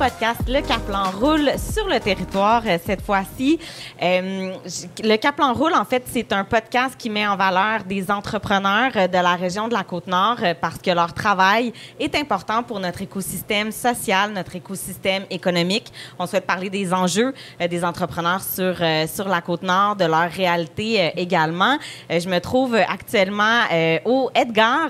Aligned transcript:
podcast 0.00 0.40
Le 0.48 0.62
Caplan 0.62 1.10
roule 1.10 1.50
sur 1.58 1.86
le 1.86 2.00
territoire 2.00 2.62
euh, 2.64 2.78
cette 2.82 3.02
fois-ci. 3.02 3.58
Euh, 4.02 4.54
le 5.04 5.16
Caplan 5.16 5.52
roule, 5.52 5.74
en 5.74 5.84
fait, 5.84 6.04
c'est 6.06 6.32
un 6.32 6.42
podcast 6.42 6.94
qui 6.96 7.10
met 7.10 7.26
en 7.26 7.36
valeur 7.36 7.84
des 7.84 8.10
entrepreneurs 8.10 8.92
euh, 8.96 9.08
de 9.08 9.18
la 9.18 9.34
région 9.34 9.68
de 9.68 9.74
la 9.74 9.84
Côte-Nord 9.84 10.38
parce 10.58 10.78
que 10.78 10.90
leur 10.90 11.12
travail 11.12 11.74
est 11.98 12.14
important 12.14 12.62
pour 12.62 12.80
notre 12.80 13.02
écosystème 13.02 13.72
social, 13.72 14.32
notre 14.32 14.56
écosystème 14.56 15.24
économique. 15.28 15.92
On 16.18 16.26
souhaite 16.26 16.46
parler 16.46 16.70
des 16.70 16.94
enjeux 16.94 17.34
des 17.68 17.84
entrepreneurs 17.84 18.40
sur, 18.42 18.76
sur 19.06 19.28
la 19.28 19.42
Côte-Nord, 19.42 19.96
de 19.96 20.06
leur 20.06 20.30
réalité 20.30 21.12
également. 21.16 21.76
je 22.08 22.26
me 22.28 22.38
trouve 22.38 22.74
actuellement 22.74 23.64
au 24.06 24.30
Edgar 24.34 24.88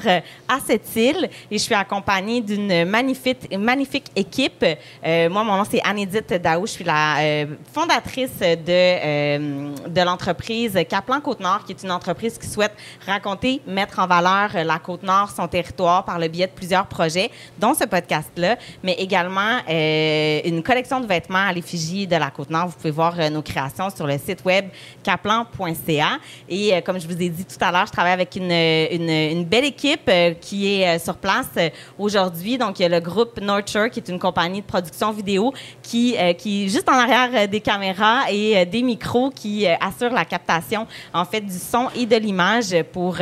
à 0.49 0.59
cette 0.65 0.95
île 0.95 1.29
et 1.51 1.59
je 1.59 1.63
suis 1.63 1.75
accompagnée 1.75 2.43
d'une 2.43 2.85
magnifique, 2.85 3.57
magnifique 3.59 4.07
équipe 4.15 4.65
euh, 5.11 5.29
moi, 5.29 5.43
mon 5.43 5.57
nom, 5.57 5.65
c'est 5.69 5.81
Anédite 5.83 6.35
Daou. 6.35 6.67
Je 6.67 6.73
suis 6.73 6.85
la 6.85 7.19
euh, 7.19 7.47
fondatrice 7.73 8.39
de, 8.39 8.57
euh, 8.69 9.75
de 9.89 10.01
l'entreprise 10.03 10.79
Caplan 10.89 11.21
Côte-Nord, 11.21 11.65
qui 11.65 11.73
est 11.73 11.83
une 11.83 11.91
entreprise 11.91 12.39
qui 12.39 12.47
souhaite 12.47 12.75
raconter, 13.07 13.61
mettre 13.67 13.99
en 13.99 14.07
valeur 14.07 14.51
la 14.65 14.79
Côte-Nord, 14.79 15.31
son 15.31 15.49
territoire, 15.49 16.05
par 16.05 16.19
le 16.19 16.29
biais 16.29 16.47
de 16.47 16.53
plusieurs 16.53 16.87
projets, 16.87 17.31
dont 17.59 17.75
ce 17.75 17.85
podcast-là, 17.85 18.57
mais 18.85 18.93
également 18.95 19.59
une 19.69 20.63
collection 20.63 21.01
de 21.01 21.07
vêtements 21.07 21.47
à 21.49 21.53
l'effigie 21.53 22.07
de 22.07 22.17
la 22.17 22.31
Côte-Nord. 22.31 22.69
Vous 22.69 22.77
pouvez 22.77 22.91
voir 22.91 23.15
nos 23.31 23.43
créations 23.43 23.91
sur 23.91 24.07
le 24.07 24.19
site 24.19 24.45
web 24.45 24.67
caplan.ca. 25.03 26.19
Et 26.49 26.81
comme 26.83 27.01
je 27.01 27.07
vous 27.07 27.21
ai 27.21 27.29
dit 27.29 27.45
tout 27.45 27.63
à 27.65 27.73
l'heure, 27.73 27.87
je 27.87 27.93
travaille 27.93 28.13
avec 28.13 28.37
une, 28.37 28.53
une, 28.53 29.45
belle 29.45 29.65
équipe 29.65 30.11
qui 30.41 30.73
est 30.73 30.99
sur 30.99 31.17
place 31.17 31.51
aujourd'hui. 31.99 32.59
Donc, 32.59 32.79
il 32.79 32.83
y 32.83 32.87
a 32.87 32.89
le 32.89 33.01
groupe 33.01 33.41
Nurture, 33.41 33.91
qui 33.91 34.01
est 34.01 34.09
une 34.09 34.19
compagnie 34.19 34.61
de 34.61 34.67
production 34.67 34.90
vidéo 35.13 35.53
qui, 35.83 36.17
euh, 36.19 36.33
qui 36.33 36.69
juste 36.69 36.89
en 36.89 36.95
arrière 36.95 37.31
euh, 37.35 37.47
des 37.47 37.61
caméras 37.61 38.31
et 38.31 38.59
euh, 38.59 38.65
des 38.65 38.83
micros 38.83 39.31
qui 39.31 39.67
assure 39.67 40.13
la 40.13 40.25
captation, 40.25 40.87
en 41.13 41.25
fait, 41.25 41.41
du 41.41 41.59
son 41.59 41.89
et 41.97 42.07
de 42.07 42.17
l'image 42.17 42.75
pour, 42.93 43.19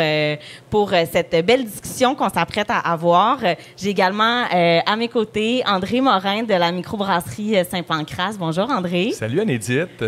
pour 0.70 0.90
cette 0.90 1.44
belle 1.44 1.64
discussion 1.64 2.14
qu'on 2.14 2.28
s'apprête 2.28 2.70
à 2.70 2.78
avoir. 2.78 3.38
J'ai 3.76 3.90
également 3.90 4.44
à 4.50 4.96
mes 4.96 5.08
côtés 5.08 5.62
André 5.66 6.00
Morin 6.00 6.42
de 6.42 6.54
la 6.54 6.72
microbrasserie 6.72 7.64
Saint-Pancras. 7.70 8.36
Bonjour, 8.38 8.70
André. 8.70 9.12
Salut, 9.12 9.40
Anédite. 9.40 10.04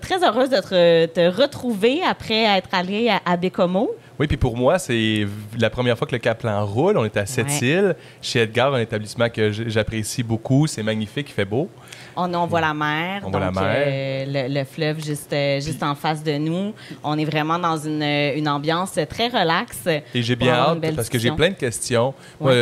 Très 0.00 0.24
heureuse 0.24 0.50
de 0.50 0.60
te, 0.60 1.06
te 1.06 1.40
retrouver 1.40 2.00
après 2.08 2.44
être 2.44 2.70
allé 2.72 3.08
à, 3.08 3.20
à 3.24 3.36
Bécomo. 3.36 3.90
Oui, 4.20 4.26
puis 4.26 4.36
pour 4.36 4.54
moi, 4.54 4.78
c'est 4.78 5.26
la 5.58 5.70
première 5.70 5.96
fois 5.96 6.06
que 6.06 6.12
le 6.12 6.18
Caplan 6.18 6.66
roule. 6.66 6.98
On 6.98 7.06
est 7.06 7.16
à 7.16 7.24
Sept-Îles, 7.24 7.96
chez 8.20 8.40
Edgar, 8.40 8.74
un 8.74 8.80
établissement 8.80 9.30
que 9.30 9.50
j'apprécie 9.50 10.22
beaucoup. 10.22 10.66
C'est 10.66 10.82
magnifique, 10.82 11.30
il 11.30 11.32
fait 11.32 11.46
beau. 11.46 11.70
On, 12.14 12.34
on 12.34 12.46
voit 12.46 12.60
la 12.60 12.74
mer. 12.74 13.22
On 13.24 13.30
voit 13.30 13.40
la 13.40 13.50
mer. 13.50 13.62
Euh, 13.64 14.48
le, 14.48 14.64
fleuve 14.64 15.02
juste, 15.02 15.32
euh, 15.32 15.58
juste 15.62 15.82
en 15.82 15.94
face 15.94 16.22
de 16.22 16.36
nous. 16.36 16.74
On 17.02 17.16
est 17.16 17.24
vraiment 17.24 17.58
dans 17.58 17.78
une, 17.78 18.02
une 18.02 18.46
ambiance 18.46 18.98
très 19.08 19.28
relaxe. 19.28 19.86
Et 20.14 20.22
j'ai 20.22 20.36
bien 20.36 20.52
hâte 20.52 20.94
parce 20.94 21.08
que 21.08 21.18
j'ai 21.18 21.30
plein 21.30 21.48
de 21.48 21.54
questions 21.54 22.12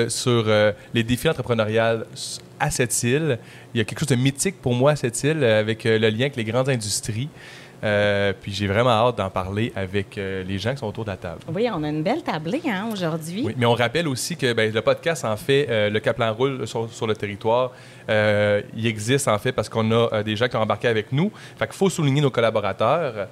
sur 0.07 0.45
euh, 0.47 0.71
les 0.95 1.03
défis 1.03 1.29
entrepreneuriaux 1.29 2.05
à 2.61 2.71
cette 2.71 3.03
île. 3.03 3.37
Il 3.75 3.79
y 3.79 3.81
a 3.81 3.85
quelque 3.85 3.99
chose 3.99 4.09
de 4.09 4.15
mythique 4.15 4.63
pour 4.63 4.75
moi 4.75 4.93
à 4.93 4.97
cette 4.97 5.25
île 5.25 5.43
avec 5.43 5.83
le 5.83 5.99
lien 5.99 6.27
avec 6.27 6.37
les 6.37 6.45
grandes 6.45 6.69
industries. 6.69 7.29
Euh, 7.85 8.33
puis 8.41 8.53
j'ai 8.53 8.67
vraiment 8.67 8.91
hâte 8.91 9.19
d'en 9.19 9.31
parler 9.31 9.73
avec 9.77 10.19
euh, 10.19 10.43
les 10.43 10.59
gens 10.59 10.73
qui 10.73 10.79
sont 10.79 10.87
autour 10.87 11.05
de 11.05 11.11
la 11.11 11.17
table. 11.17 11.41
Oui, 11.53 11.69
on 11.73 11.83
a 11.85 11.89
une 11.89 12.03
belle 12.03 12.23
tablée 12.23 12.63
hein, 12.67 12.89
aujourd'hui. 12.93 13.43
Oui, 13.45 13.55
mais 13.57 13.67
on 13.67 13.75
rappelle 13.75 14.09
aussi 14.09 14.37
que 14.37 14.53
ben, 14.53 14.73
le 14.73 14.83
podcast, 14.83 15.25
en 15.25 15.37
fait, 15.37 15.67
euh, 15.69 15.91
le 15.91 16.01
Caplan 16.01 16.33
roule 16.35 16.67
sur, 16.67 17.07
le 17.07 17.15
territoire. 17.15 17.73
il 18.09 18.87
existe, 18.87 19.29
en 19.29 19.39
fait, 19.39 19.53
parce 19.53 19.69
qu'on 19.69 19.91
a 19.93 20.23
des 20.23 20.37
gens 20.37 20.49
qui 20.49 20.57
ont 20.57 20.63
embarqué 20.63 20.89
avec 20.89 21.13
nous. 21.13 21.31
Fait 21.57 21.67
qu'il 21.67 21.77
faut 21.77 21.91
souligner 21.91 22.21
nos 22.21 22.31
collaborateurs, 22.31 23.29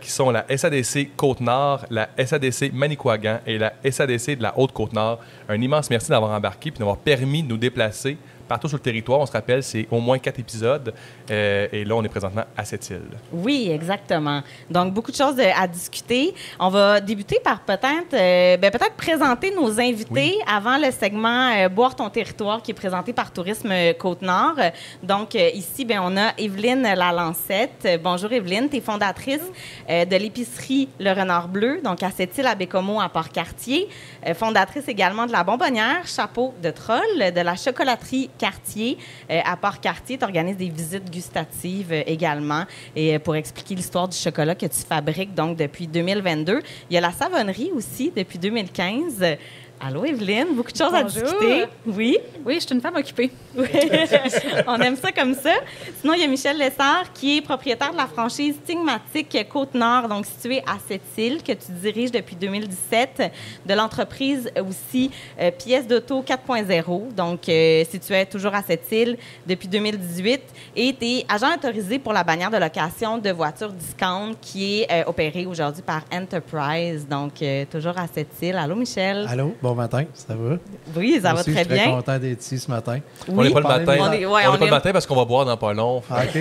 qui 0.00 0.10
sont 0.10 0.30
la 0.30 0.44
SADC 0.56 1.16
Côte-Nord, 1.16 1.84
la 1.90 2.08
SADC 2.18 2.72
Manicouagan 2.72 3.40
et 3.46 3.58
la 3.58 3.74
SADC 3.88 4.38
de 4.38 4.42
la 4.42 4.58
Haute-Côte-Nord. 4.58 5.20
Un 5.48 5.60
immense 5.60 5.90
merci 5.90 6.08
d'avoir 6.08 6.32
embarqué 6.32 6.70
puis 6.70 6.78
d'avoir 6.78 6.96
permis 6.96 7.42
de 7.42 7.48
nous 7.48 7.56
déplacer 7.56 8.16
partout 8.48 8.68
sur 8.68 8.78
le 8.78 8.82
territoire. 8.82 9.20
On 9.20 9.26
se 9.26 9.32
rappelle, 9.32 9.62
c'est 9.62 9.86
au 9.90 10.00
moins 10.00 10.18
quatre 10.18 10.40
épisodes. 10.40 10.92
Euh, 11.30 11.68
et 11.70 11.84
là, 11.84 11.94
on 11.94 12.02
est 12.02 12.08
présentement 12.08 12.44
à 12.56 12.64
cette 12.64 12.88
île. 12.90 13.02
Oui, 13.32 13.70
exactement. 13.70 14.42
Donc, 14.70 14.94
beaucoup 14.94 15.12
de 15.12 15.16
choses 15.16 15.38
à 15.38 15.66
discuter. 15.68 16.34
On 16.58 16.70
va 16.70 17.00
débuter 17.00 17.38
par 17.44 17.60
peut-être 17.60 18.14
euh, 18.14 18.56
ben, 18.56 18.70
peut-être 18.70 18.94
présenter 18.94 19.54
nos 19.54 19.78
invités 19.78 20.38
avant 20.46 20.78
le 20.78 20.90
segment 20.90 21.50
euh, 21.50 21.68
Boire 21.68 21.94
ton 21.94 22.08
territoire 22.08 22.62
qui 22.62 22.70
est 22.70 22.74
présenté 22.74 23.12
par 23.12 23.30
Tourisme 23.30 23.72
Côte-Nord. 23.98 24.56
Donc, 25.02 25.34
ici, 25.34 25.84
ben, 25.84 26.00
on 26.02 26.16
a 26.16 26.32
Evelyne 26.38 26.82
Lalancette. 26.82 28.00
Bonjour, 28.02 28.32
Evelyne. 28.32 28.68
Tu 28.70 28.78
es 28.78 28.80
fondatrice 28.80 29.42
de 29.88 30.16
l'épicerie 30.16 30.88
Le 30.98 31.12
Renard 31.12 31.48
Bleu, 31.48 31.80
donc 31.82 32.02
à 32.02 32.10
cette 32.10 32.36
île 32.38 32.46
à 32.46 32.54
Bécomo, 32.54 33.00
à 33.00 33.08
Port-Cartier. 33.08 33.88
fondatrice 34.34 34.88
également 34.88 35.26
de 35.26 35.32
la 35.32 35.44
Bonbonnière, 35.44 36.06
Chapeau 36.06 36.54
de 36.62 36.70
Troll, 36.70 37.32
de 37.34 37.40
la 37.40 37.56
chocolaterie 37.56 38.30
Cartier. 38.38 38.96
Euh, 39.30 39.40
à 39.44 39.56
part 39.56 39.80
Cartier, 39.80 40.16
tu 40.16 40.24
organises 40.24 40.56
des 40.56 40.68
visites 40.68 41.10
gustatives 41.10 41.92
euh, 41.92 42.02
également. 42.06 42.64
Et 42.96 43.14
euh, 43.14 43.18
pour 43.18 43.36
expliquer 43.36 43.74
l'histoire 43.74 44.08
du 44.08 44.16
chocolat 44.16 44.54
que 44.54 44.66
tu 44.66 44.80
fabriques 44.88 45.34
donc 45.34 45.56
depuis 45.58 45.86
2022. 45.86 46.62
Il 46.90 46.94
y 46.94 46.96
a 46.96 47.00
la 47.00 47.12
savonnerie 47.12 47.70
aussi 47.74 48.12
depuis 48.14 48.38
2015. 48.38 49.36
Allô, 49.80 50.04
Evelyne, 50.04 50.56
beaucoup 50.56 50.72
de 50.72 50.76
choses 50.76 50.92
à 50.92 51.04
discuter. 51.04 51.66
Oui. 51.86 52.18
Oui, 52.44 52.54
je 52.54 52.60
suis 52.60 52.74
une 52.74 52.80
femme 52.80 52.96
occupée. 52.96 53.30
On 54.66 54.80
aime 54.80 54.96
ça 54.96 55.12
comme 55.12 55.34
ça. 55.34 55.54
Sinon, 56.00 56.14
il 56.14 56.20
y 56.20 56.24
a 56.24 56.26
Michel 56.26 56.58
Lessard, 56.58 57.12
qui 57.12 57.38
est 57.38 57.40
propriétaire 57.42 57.92
de 57.92 57.96
la 57.96 58.06
franchise 58.06 58.56
Stigmatique 58.64 59.36
Côte-Nord, 59.48 60.08
donc 60.08 60.26
située 60.26 60.60
à 60.66 60.78
cette 60.86 61.16
île, 61.16 61.42
que 61.42 61.52
tu 61.52 61.70
diriges 61.80 62.10
depuis 62.10 62.34
2017, 62.34 63.32
de 63.66 63.74
l'entreprise 63.74 64.50
aussi 64.68 65.10
euh, 65.40 65.50
Pièces 65.52 65.86
d'auto 65.86 66.22
4.0, 66.22 67.14
donc 67.14 67.48
euh, 67.48 67.84
située 67.84 68.26
toujours 68.26 68.54
à 68.54 68.62
cette 68.62 68.90
île 68.90 69.16
depuis 69.46 69.68
2018, 69.68 70.40
et 70.74 70.96
tu 70.98 71.06
es 71.06 71.26
agent 71.28 71.54
autorisé 71.54 71.98
pour 71.98 72.12
la 72.12 72.24
bannière 72.24 72.50
de 72.50 72.56
location 72.56 73.18
de 73.18 73.30
voitures 73.30 73.72
discount 73.72 74.34
qui 74.40 74.82
est 74.82 74.90
euh, 74.90 75.04
opérée 75.06 75.46
aujourd'hui 75.46 75.82
par 75.82 76.02
Enterprise, 76.12 77.06
donc 77.08 77.34
toujours 77.70 77.96
à 77.96 78.06
cette 78.12 78.42
île. 78.42 78.56
Allô, 78.56 78.74
Michel? 78.74 79.26
Allô, 79.28 79.54
bon 79.62 79.67
matin, 79.74 80.04
ça 80.14 80.34
va? 80.34 80.56
Oui, 80.96 81.18
ça 81.22 81.32
va 81.34 81.42
très 81.42 81.52
bien. 81.52 81.62
Je 81.62 81.68
suis 81.68 81.78
très 81.78 81.90
content 81.90 82.18
d'être 82.18 82.40
ici 82.40 82.58
ce 82.58 82.70
matin. 82.70 82.98
On 83.28 83.42
n'est 83.42 83.50
pas 83.50 83.60
le 83.60 83.66
matin. 83.66 83.96
On 84.00 84.08
n'est 84.10 84.58
pas 84.58 84.64
le 84.64 84.70
matin 84.70 84.92
parce 84.92 85.06
qu'on 85.06 85.16
va 85.16 85.24
boire 85.24 85.44
dans 85.44 85.56
pas 85.56 85.72
long. 85.72 86.02
Ah, 86.10 86.22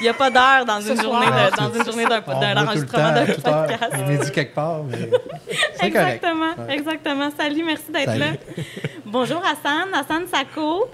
Il 0.00 0.02
n'y 0.02 0.08
a 0.08 0.14
pas 0.14 0.30
d'heure 0.30 0.64
dans, 0.66 0.80
une 0.80 1.00
journée 1.00 1.26
dans 1.56 1.72
une 1.72 1.84
journée 1.84 2.04
d'un 2.04 2.64
enregistrement 2.64 3.12
de 3.12 3.32
podcast. 3.32 3.94
Il 4.06 4.12
est 4.12 4.18
dit 4.18 4.32
quelque 4.32 4.54
part, 4.54 4.82
mais 4.82 5.10
c'est 5.76 5.86
Exactement, 5.86 6.68
exactement. 6.68 7.30
Salut, 7.38 7.64
merci 7.64 7.92
d'être 7.92 8.18
là. 8.18 8.26
Bonjour 9.06 9.40
Hassan, 9.40 9.88
Hassan 9.94 10.24
Sako. 10.26 10.88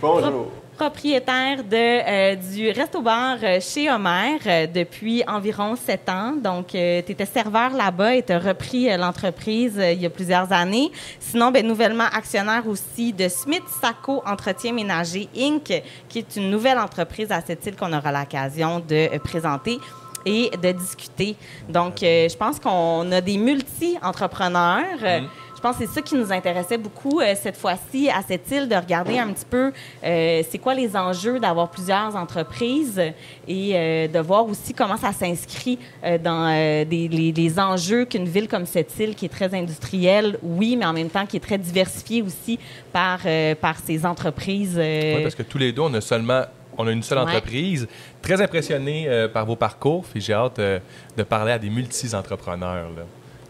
Bonjour 0.00 0.61
propriétaire 0.76 1.62
de, 1.64 1.76
euh, 1.76 2.34
du 2.34 2.70
resto-bar 2.70 3.36
euh, 3.42 3.60
chez 3.60 3.90
Homer 3.90 4.38
euh, 4.46 4.66
depuis 4.66 5.22
environ 5.26 5.76
sept 5.76 6.08
ans. 6.08 6.32
Donc, 6.32 6.68
tu 6.68 6.78
étais 6.78 7.26
serveur 7.26 7.70
là-bas 7.70 8.16
et 8.16 8.22
tu 8.22 8.32
as 8.32 8.38
repris 8.38 8.96
l'entreprise 8.96 9.80
il 9.80 10.00
y 10.00 10.06
a 10.06 10.10
plusieurs 10.10 10.52
années. 10.52 10.90
Sinon, 11.20 11.50
ben, 11.50 11.66
nouvellement 11.66 12.08
actionnaire 12.12 12.66
aussi 12.66 13.12
de 13.12 13.28
Smith 13.28 13.64
Saco 13.80 14.22
Entretien 14.26 14.72
Ménager 14.72 15.28
Inc., 15.36 15.82
qui 16.08 16.18
est 16.18 16.36
une 16.36 16.50
nouvelle 16.50 16.78
entreprise 16.78 17.30
à 17.30 17.40
cette 17.40 17.64
île 17.66 17.76
qu'on 17.76 17.92
aura 17.92 18.12
l'occasion 18.12 18.80
de 18.80 19.18
présenter 19.18 19.78
et 20.24 20.50
de 20.50 20.72
discuter. 20.72 21.36
Donc, 21.68 21.96
je 22.00 22.36
pense 22.36 22.58
qu'on 22.58 23.10
a 23.12 23.20
des 23.20 23.38
multi-entrepreneurs. 23.38 25.00
Mm-hmm. 25.02 25.28
Je 25.62 25.68
pense 25.68 25.76
que 25.76 25.86
c'est 25.86 25.92
ça 25.92 26.02
qui 26.02 26.16
nous 26.16 26.32
intéressait 26.32 26.76
beaucoup 26.76 27.20
euh, 27.20 27.34
cette 27.40 27.56
fois-ci 27.56 28.10
à 28.10 28.20
cette 28.26 28.50
île, 28.50 28.68
de 28.68 28.74
regarder 28.74 29.20
un 29.20 29.28
petit 29.28 29.44
peu 29.48 29.70
euh, 30.02 30.42
c'est 30.50 30.58
quoi 30.58 30.74
les 30.74 30.96
enjeux 30.96 31.38
d'avoir 31.38 31.70
plusieurs 31.70 32.16
entreprises 32.16 33.00
et 33.46 33.70
euh, 33.72 34.08
de 34.08 34.18
voir 34.18 34.44
aussi 34.44 34.74
comment 34.74 34.96
ça 34.96 35.12
s'inscrit 35.12 35.78
dans 36.02 36.48
des, 36.84 37.06
les, 37.08 37.60
enjeux 37.60 38.06
qu'une 38.06 38.24
ville 38.24 38.48
comme 38.48 38.66
cette 38.66 38.98
île, 38.98 39.14
qui 39.14 39.26
est 39.26 39.28
très 39.28 39.54
industrielle, 39.54 40.36
oui, 40.42 40.74
mais 40.74 40.84
en 40.84 40.92
même 40.92 41.10
temps 41.10 41.26
qui 41.26 41.36
est 41.36 41.40
très 41.40 41.58
diversifiée 41.58 42.22
aussi 42.22 42.58
par, 42.92 43.20
par 43.60 43.78
ses 43.78 44.04
entreprises. 44.04 44.76
Oui, 44.76 45.22
parce 45.22 45.36
que 45.36 45.44
tous 45.44 45.58
les 45.58 45.70
deux, 45.70 45.82
on 45.82 45.94
a 45.94 46.00
seulement 46.00 46.42
on 46.76 46.88
a 46.88 46.90
une 46.90 47.04
seule 47.04 47.18
entreprise. 47.18 47.86
Très 48.20 48.42
impressionné 48.42 49.28
par 49.32 49.46
vos 49.46 49.56
parcours, 49.56 50.06
et 50.16 50.20
j'ai 50.20 50.32
hâte 50.32 50.58
de 50.58 51.22
parler 51.22 51.52
à 51.52 51.58
des 51.60 51.70
multi-entrepreneurs. 51.70 52.88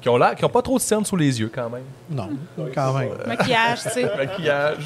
Qui 0.03 0.09
ont 0.09 0.17
l'air, 0.19 0.35
qui 0.35 0.45
ont 0.45 0.49
pas 0.49 0.61
trop 0.63 0.77
de 0.77 0.83
cernes 0.83 1.05
sous 1.05 1.17
les 1.17 1.41
yeux 1.41 1.51
quand 1.55 1.71
même. 1.71 1.85
Non, 2.11 2.29
quand 2.75 2.93
même. 2.95 3.11
Maquillage, 3.27 3.83
tu 3.85 3.91
sais. 3.91 4.03
Maquillage. 4.17 4.79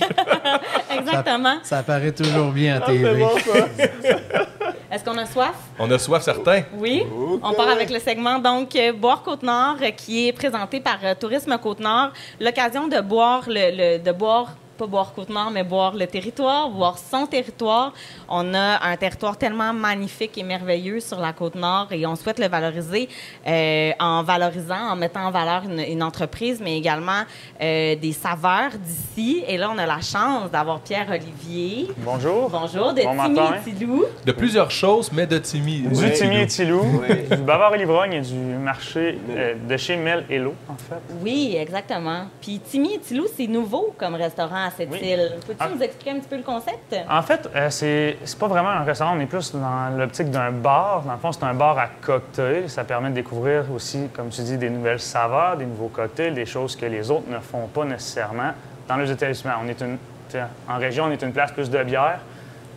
Exactement. 0.98 1.56
Ça 1.62 1.78
apparaît 1.78 2.12
toujours 2.12 2.52
bien 2.52 2.76
à 2.76 2.80
Ah, 2.82 2.86
TV. 2.86 3.26
Est-ce 4.90 5.04
qu'on 5.04 5.18
a 5.18 5.26
soif? 5.26 5.54
On 5.78 5.90
a 5.90 5.98
soif 5.98 6.22
certain. 6.22 6.62
Oui. 6.76 7.02
On 7.42 7.52
part 7.54 7.68
avec 7.68 7.90
le 7.90 7.98
segment 7.98 8.38
donc 8.38 8.76
euh, 8.76 8.92
Boire 8.92 9.22
Côte-Nord 9.22 9.76
euh, 9.82 9.90
qui 9.90 10.28
est 10.28 10.32
présenté 10.32 10.80
par 10.80 10.98
euh, 11.02 11.14
Tourisme 11.18 11.56
Côte-Nord. 11.58 12.10
L'occasion 12.40 12.86
de 12.86 13.00
boire 13.00 13.42
le, 13.48 13.96
le- 13.96 13.98
de 13.98 14.12
boire 14.12 14.52
pas 14.76 14.86
boire 14.86 15.12
Côte-Nord, 15.14 15.50
mais 15.50 15.64
boire 15.64 15.94
le 15.94 16.06
territoire, 16.06 16.68
boire 16.68 16.98
son 16.98 17.26
territoire. 17.26 17.92
On 18.28 18.54
a 18.54 18.84
un 18.86 18.96
territoire 18.96 19.36
tellement 19.36 19.72
magnifique 19.72 20.36
et 20.38 20.42
merveilleux 20.42 21.00
sur 21.00 21.18
la 21.18 21.32
Côte-Nord 21.32 21.88
et 21.90 22.06
on 22.06 22.16
souhaite 22.16 22.38
le 22.38 22.48
valoriser 22.48 23.08
euh, 23.46 23.92
en 23.98 24.22
valorisant, 24.22 24.90
en 24.90 24.96
mettant 24.96 25.26
en 25.26 25.30
valeur 25.30 25.62
une, 25.64 25.80
une 25.80 26.02
entreprise, 26.02 26.60
mais 26.62 26.76
également 26.76 27.22
euh, 27.60 27.96
des 27.96 28.12
saveurs 28.12 28.72
d'ici. 28.78 29.42
Et 29.48 29.56
là, 29.56 29.70
on 29.74 29.78
a 29.78 29.86
la 29.86 30.00
chance 30.00 30.50
d'avoir 30.50 30.80
Pierre-Olivier. 30.80 31.88
Bonjour. 31.98 32.50
Bonjour, 32.50 32.92
de 32.92 33.02
Bon 33.02 33.14
matin. 33.14 33.54
Timmy 33.62 33.72
et 33.72 33.78
Tilou. 33.78 34.04
De 34.24 34.32
plusieurs 34.32 34.70
choses, 34.70 35.10
mais 35.12 35.26
de 35.26 35.38
Timmy. 35.38 35.80
Du. 35.80 36.12
Timmy 36.12 36.40
et 36.42 36.46
Tilou, 36.46 37.02
du 37.30 37.42
Bavard 37.42 37.74
et 37.74 37.78
l'Ivrogne 37.78 38.12
et 38.14 38.20
du 38.20 38.34
marché 38.34 39.18
euh, 39.30 39.54
de 39.68 39.76
chez 39.76 39.96
Mel 39.96 40.24
Hello, 40.28 40.54
en 40.68 40.76
fait. 40.76 41.00
Oui, 41.22 41.56
exactement. 41.58 42.26
Puis 42.40 42.60
Timmy 42.60 42.94
et 42.94 42.98
Tilou, 42.98 43.26
c'est 43.36 43.46
nouveau 43.46 43.94
comme 43.98 44.14
restaurant 44.14 44.65
à 44.66 44.70
cette 44.70 44.90
Oui. 44.90 44.98
île. 45.02 45.32
Peux-tu 45.46 45.58
Ah. 45.60 45.68
nous 45.74 45.82
expliquer 45.82 46.10
un 46.12 46.18
petit 46.20 46.28
peu 46.28 46.36
le 46.36 46.42
concept? 46.42 46.94
En 47.08 47.22
fait, 47.22 47.48
euh, 47.54 47.70
c'est 47.70 48.18
c'est 48.24 48.38
pas 48.38 48.48
vraiment 48.48 48.70
un 48.70 48.84
restaurant, 48.84 49.16
on 49.16 49.20
est 49.20 49.26
plus 49.26 49.52
dans 49.54 49.96
l'optique 49.96 50.30
d'un 50.30 50.50
bar. 50.50 51.02
Dans 51.06 51.12
le 51.12 51.18
fond, 51.18 51.32
c'est 51.32 51.44
un 51.44 51.54
bar 51.54 51.78
à 51.78 51.88
cocktails. 52.00 52.68
Ça 52.68 52.84
permet 52.84 53.10
de 53.10 53.14
découvrir 53.14 53.64
aussi, 53.74 54.08
comme 54.14 54.28
tu 54.30 54.42
dis, 54.42 54.58
des 54.58 54.70
nouvelles 54.70 55.00
saveurs, 55.00 55.56
des 55.56 55.66
nouveaux 55.66 55.88
cocktails, 55.88 56.34
des 56.34 56.46
choses 56.46 56.76
que 56.76 56.86
les 56.86 57.10
autres 57.10 57.28
ne 57.28 57.38
font 57.38 57.66
pas 57.68 57.84
nécessairement 57.84 58.52
dans 58.88 58.96
les 58.96 59.10
établissements. 59.10 59.52
On 59.64 59.68
est 59.68 59.80
une, 59.80 59.98
tiens, 60.28 60.48
en 60.68 60.78
région, 60.78 61.04
on 61.04 61.10
est 61.10 61.22
une 61.22 61.32
place 61.32 61.52
plus 61.52 61.70
de 61.70 61.82
bière. 61.82 62.20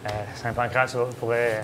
Euh, 0.06 0.10
Saint-Pancras, 0.36 0.88
ça, 0.88 1.00
pourrait 1.20 1.64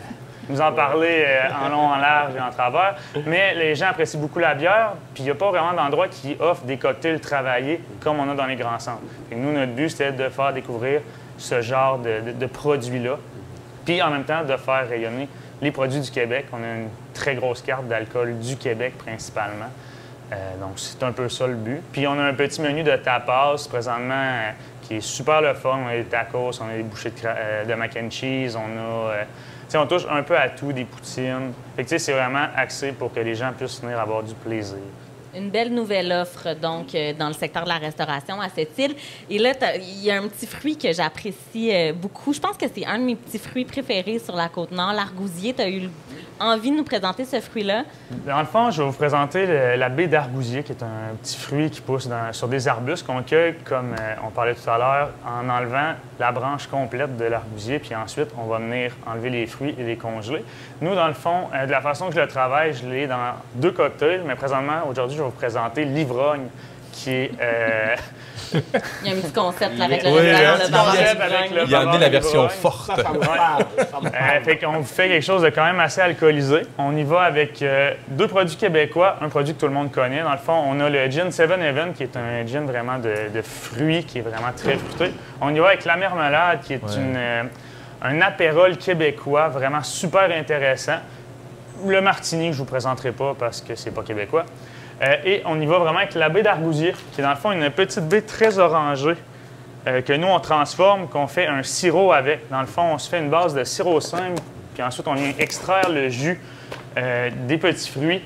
nous 0.49 0.61
en 0.61 0.71
parler 0.71 1.25
euh, 1.25 1.65
en 1.65 1.69
long, 1.69 1.87
en 1.87 1.97
large 1.97 2.35
et 2.35 2.41
en 2.41 2.51
travers. 2.51 2.95
Mais 3.25 3.53
les 3.55 3.75
gens 3.75 3.87
apprécient 3.87 4.19
beaucoup 4.19 4.39
la 4.39 4.53
bière, 4.53 4.93
puis 5.13 5.23
il 5.23 5.25
n'y 5.25 5.31
a 5.31 5.35
pas 5.35 5.49
vraiment 5.49 5.73
d'endroit 5.73 6.07
qui 6.07 6.35
offre 6.39 6.63
des 6.63 6.77
cocktails 6.77 7.19
travaillés 7.19 7.81
comme 8.01 8.19
on 8.19 8.29
a 8.29 8.35
dans 8.35 8.45
les 8.45 8.55
grands 8.55 8.79
centres. 8.79 9.01
Que 9.29 9.35
nous, 9.35 9.51
notre 9.51 9.73
but, 9.73 9.89
c'était 9.89 10.11
de 10.11 10.29
faire 10.29 10.53
découvrir 10.53 11.01
ce 11.37 11.61
genre 11.61 11.99
de, 11.99 12.45
produits-là, 12.45 13.17
puis 13.85 14.01
en 14.01 14.09
même 14.09 14.23
temps 14.23 14.43
de 14.43 14.55
faire 14.55 14.87
rayonner 14.87 15.27
les 15.61 15.71
produits 15.71 15.99
du 15.99 16.11
Québec. 16.11 16.45
On 16.53 16.57
a 16.57 16.75
une 16.75 16.89
très 17.13 17.35
grosse 17.35 17.61
carte 17.61 17.87
d'alcool 17.87 18.39
du 18.39 18.55
Québec 18.57 18.97
principalement. 18.97 19.69
Euh, 20.33 20.57
donc, 20.59 20.73
c'est 20.77 21.03
un 21.03 21.11
peu 21.11 21.29
ça 21.29 21.45
le 21.45 21.53
but. 21.53 21.81
Puis, 21.91 22.07
on 22.07 22.13
a 22.13 22.23
un 22.23 22.33
petit 22.33 22.59
menu 22.59 22.83
de 22.83 22.95
tapas 22.95 23.67
présentement 23.69 24.13
euh, 24.15 24.51
qui 24.81 24.95
est 24.95 25.01
super 25.01 25.41
le 25.41 25.53
fun. 25.53 25.77
On 25.85 25.87
a 25.87 25.95
des 25.95 26.05
tacos, 26.05 26.59
on 26.61 26.69
a 26.69 26.77
des 26.77 26.83
bouchées 26.83 27.11
de, 27.11 27.69
de 27.69 27.73
mac 27.75 27.95
and 28.01 28.09
cheese, 28.09 28.55
on 28.55 28.79
a. 28.79 29.25
euh, 29.75 29.85
tu 29.85 29.87
sais, 29.87 29.95
on 29.95 29.99
touche 29.99 30.07
un 30.09 30.23
peu 30.23 30.37
à 30.37 30.49
tout, 30.49 30.71
des 30.71 30.85
poutines. 30.85 31.53
Fait 31.75 31.83
que, 31.83 31.97
c'est 31.97 32.13
vraiment 32.13 32.47
axé 32.55 32.91
pour 32.91 33.13
que 33.13 33.19
les 33.19 33.35
gens 33.35 33.51
puissent 33.53 33.81
venir 33.81 33.99
avoir 33.99 34.23
du 34.23 34.33
plaisir. 34.33 34.77
Une 35.37 35.49
belle 35.49 35.73
nouvelle 35.73 36.11
offre, 36.11 36.53
donc, 36.55 36.95
euh, 36.95 37.13
dans 37.13 37.27
le 37.27 37.33
secteur 37.33 37.63
de 37.63 37.69
la 37.69 37.77
restauration 37.77 38.39
à 38.39 38.47
cette 38.49 38.77
île. 38.79 38.95
Et 39.29 39.37
là, 39.37 39.51
il 39.75 40.03
y 40.03 40.11
a 40.11 40.17
un 40.21 40.27
petit 40.27 40.45
fruit 40.47 40.77
que 40.77 40.91
j'apprécie 40.93 41.71
euh, 41.73 41.93
beaucoup. 41.93 42.31
Je 42.33 42.39
pense 42.39 42.57
que 42.57 42.65
c'est 42.73 42.85
un 42.85 42.97
de 42.99 43.03
mes 43.03 43.15
petits 43.15 43.39
fruits 43.39 43.65
préférés 43.65 44.19
sur 44.19 44.35
la 44.35 44.47
Côte-Nord, 44.49 44.93
l'argousier. 44.93 45.53
Tu 45.53 45.61
as 45.61 45.69
eu 45.69 45.89
envie 46.39 46.71
de 46.71 46.77
nous 46.77 46.83
présenter 46.83 47.25
ce 47.25 47.39
fruit-là? 47.41 47.83
Dans 48.25 48.39
le 48.39 48.45
fond, 48.45 48.71
je 48.71 48.81
vais 48.81 48.87
vous 48.87 48.93
présenter 48.95 49.45
le- 49.45 49.75
la 49.75 49.89
baie 49.89 50.07
d'argousier, 50.07 50.63
qui 50.63 50.71
est 50.71 50.83
un 50.83 51.15
petit 51.21 51.37
fruit 51.37 51.69
qui 51.69 51.81
pousse 51.81 52.07
dans- 52.07 52.31
sur 52.33 52.47
des 52.47 52.67
arbustes 52.67 53.05
qu'on 53.05 53.23
cueille, 53.23 53.55
comme 53.65 53.93
euh, 53.99 54.15
on 54.25 54.29
parlait 54.31 54.55
tout 54.55 54.69
à 54.69 54.77
l'heure, 54.77 55.09
en 55.25 55.49
enlevant 55.49 55.93
la 56.19 56.31
branche 56.31 56.67
complète 56.67 57.17
de 57.17 57.25
l'argousier, 57.25 57.79
puis 57.79 57.93
ensuite, 57.95 58.29
on 58.37 58.45
va 58.45 58.57
venir 58.59 58.93
enlever 59.05 59.29
les 59.29 59.45
fruits 59.47 59.75
et 59.77 59.83
les 59.83 59.97
congeler. 59.97 60.43
Nous, 60.81 60.95
dans 60.95 61.07
le 61.07 61.13
fond, 61.13 61.49
de 61.65 61.71
la 61.71 61.81
façon 61.81 62.07
que 62.09 62.15
je 62.15 62.19
le 62.21 62.27
travaille, 62.27 62.73
je 62.73 62.85
l'ai 62.87 63.07
dans 63.07 63.33
deux 63.55 63.71
cocktails, 63.71 64.21
mais 64.25 64.35
présentement, 64.35 64.81
aujourd'hui, 64.89 65.17
je 65.17 65.21
vais 65.25 65.31
vous 65.31 65.37
présenter 65.37 65.85
l'ivrogne, 65.85 66.47
qui 66.91 67.11
est... 67.11 67.31
euh, 67.41 67.95
Il 69.03 69.07
y 69.09 69.13
a 69.13 69.17
un 69.17 69.19
petit 69.19 69.33
concept 69.33 69.77
là, 69.77 69.85
avec 69.85 70.03
le 70.03 70.09
Oui, 70.11 71.65
Il 71.67 71.75
a 71.75 71.79
amené 71.81 71.99
la 71.99 72.09
version 72.09 72.45
Ivrogne. 72.45 72.57
forte. 72.61 72.91
Euh, 72.99 74.43
fait 74.43 74.57
qu'on 74.57 74.73
vous 74.79 74.83
fait 74.83 75.09
quelque 75.09 75.23
chose 75.25 75.41
de 75.41 75.49
quand 75.49 75.65
même 75.65 75.79
assez 75.79 75.99
alcoolisé. 75.99 76.61
On 76.77 76.95
y 76.95 77.03
va 77.03 77.21
avec 77.23 77.61
euh, 77.61 77.91
deux 78.07 78.27
produits 78.27 78.55
québécois, 78.55 79.17
un 79.21 79.29
produit 79.29 79.53
que 79.55 79.59
tout 79.59 79.67
le 79.67 79.73
monde 79.73 79.91
connaît. 79.91 80.21
Dans 80.21 80.31
le 80.31 80.37
fond, 80.37 80.53
on 80.67 80.79
a 80.79 80.89
le 80.89 81.09
gin 81.09 81.31
Seven 81.31 81.61
Heaven, 81.61 81.93
qui 81.93 82.03
est 82.03 82.15
un 82.15 82.45
gin 82.45 82.65
vraiment 82.65 82.97
de, 82.97 83.13
de 83.33 83.41
fruits, 83.41 84.03
qui 84.05 84.19
est 84.19 84.21
vraiment 84.21 84.53
très 84.55 84.75
fruité. 84.77 85.11
On 85.41 85.53
y 85.53 85.59
va 85.59 85.67
avec 85.69 85.85
la 85.85 85.97
marmelade, 85.97 86.59
qui 86.63 86.73
est 86.73 86.83
Ouais. 86.83 86.95
une, 86.97 87.15
euh, 87.17 87.43
un 88.03 88.21
apérole 88.21 88.77
québécois, 88.77 89.47
vraiment 89.49 89.81
super 89.83 90.29
intéressant. 90.31 90.97
Le 91.85 91.99
martini, 91.99 92.47
que 92.49 92.53
je 92.53 92.59
vous 92.59 92.65
présenterai 92.65 93.11
pas 93.11 93.33
parce 93.37 93.61
que 93.61 93.75
c'est 93.75 93.91
pas 93.91 94.03
québécois. 94.03 94.45
Euh, 95.01 95.15
et 95.25 95.41
on 95.45 95.59
y 95.59 95.65
va 95.65 95.79
vraiment 95.79 95.99
avec 95.99 96.15
la 96.15 96.29
baie 96.29 96.43
d'argousier, 96.43 96.93
qui 97.11 97.21
est 97.21 97.23
dans 97.23 97.31
le 97.31 97.35
fond 97.35 97.51
une 97.51 97.69
petite 97.69 98.07
baie 98.07 98.21
très 98.21 98.59
orangée 98.59 99.15
euh, 99.87 100.01
que 100.01 100.13
nous, 100.13 100.27
on 100.27 100.39
transforme, 100.39 101.07
qu'on 101.07 101.27
fait 101.27 101.47
un 101.47 101.63
sirop 101.63 102.13
avec. 102.13 102.49
Dans 102.49 102.61
le 102.61 102.67
fond, 102.67 102.93
on 102.93 102.97
se 102.97 103.09
fait 103.09 103.19
une 103.19 103.29
base 103.29 103.53
de 103.53 103.63
sirop 103.63 103.99
simple, 103.99 104.41
puis 104.73 104.83
ensuite, 104.83 105.07
on 105.07 105.15
vient 105.15 105.33
extraire 105.37 105.89
le 105.89 106.09
jus 106.09 106.39
euh, 106.97 107.29
des 107.47 107.57
petits 107.57 107.89
fruits 107.89 108.21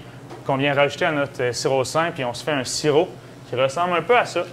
qu'on 0.45 0.57
vient 0.57 0.73
rajouter 0.73 1.05
à 1.05 1.11
notre 1.11 1.53
sirop 1.53 1.83
simple, 1.83 2.11
puis 2.13 2.25
on 2.25 2.33
se 2.33 2.43
fait 2.43 2.51
un 2.51 2.63
sirop 2.63 3.09
qui 3.49 3.55
ressemble 3.55 3.95
un 3.97 4.01
peu 4.01 4.17
à 4.17 4.25
ça, 4.25 4.43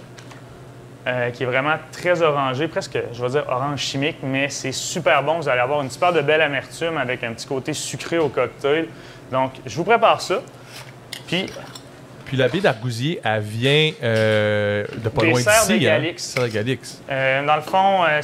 qui 1.33 1.43
est 1.43 1.45
vraiment 1.45 1.75
très 1.93 2.21
orangé, 2.21 2.67
presque, 2.67 2.99
je 3.13 3.21
vais 3.21 3.29
dire, 3.29 3.45
orange 3.47 3.79
chimique, 3.79 4.17
mais 4.21 4.49
c'est 4.49 4.73
super 4.73 5.23
bon. 5.23 5.39
Vous 5.39 5.47
allez 5.47 5.61
avoir 5.61 5.81
une 5.81 5.89
super 5.89 6.11
de 6.11 6.19
belle 6.19 6.41
amertume 6.41 6.97
avec 6.97 7.23
un 7.23 7.31
petit 7.31 7.47
côté 7.47 7.73
sucré 7.73 8.17
au 8.17 8.27
cocktail. 8.27 8.87
Donc, 9.31 9.53
je 9.65 9.75
vous 9.77 9.85
prépare 9.85 10.19
ça. 10.19 10.41
Puis, 11.27 11.45
Puis 12.27 12.35
la 12.37 12.47
baie 12.49 12.59
d'Argousier, 12.59 13.21
elle 13.23 13.41
vient 13.41 13.91
euh, 14.03 14.85
de 14.97 15.09
pas 15.09 15.21
Des 15.21 15.29
loin 15.31 15.39
serres 15.39 15.61
d'ici. 15.67 15.79
de 15.79 15.85
hein? 15.87 15.91
Galix. 15.91 16.23
Serres 16.23 16.43
de 16.43 16.49
Galix. 16.49 17.01
Euh, 17.09 17.45
dans 17.45 17.55
le 17.55 17.61
fond, 17.61 18.03
euh, 18.03 18.19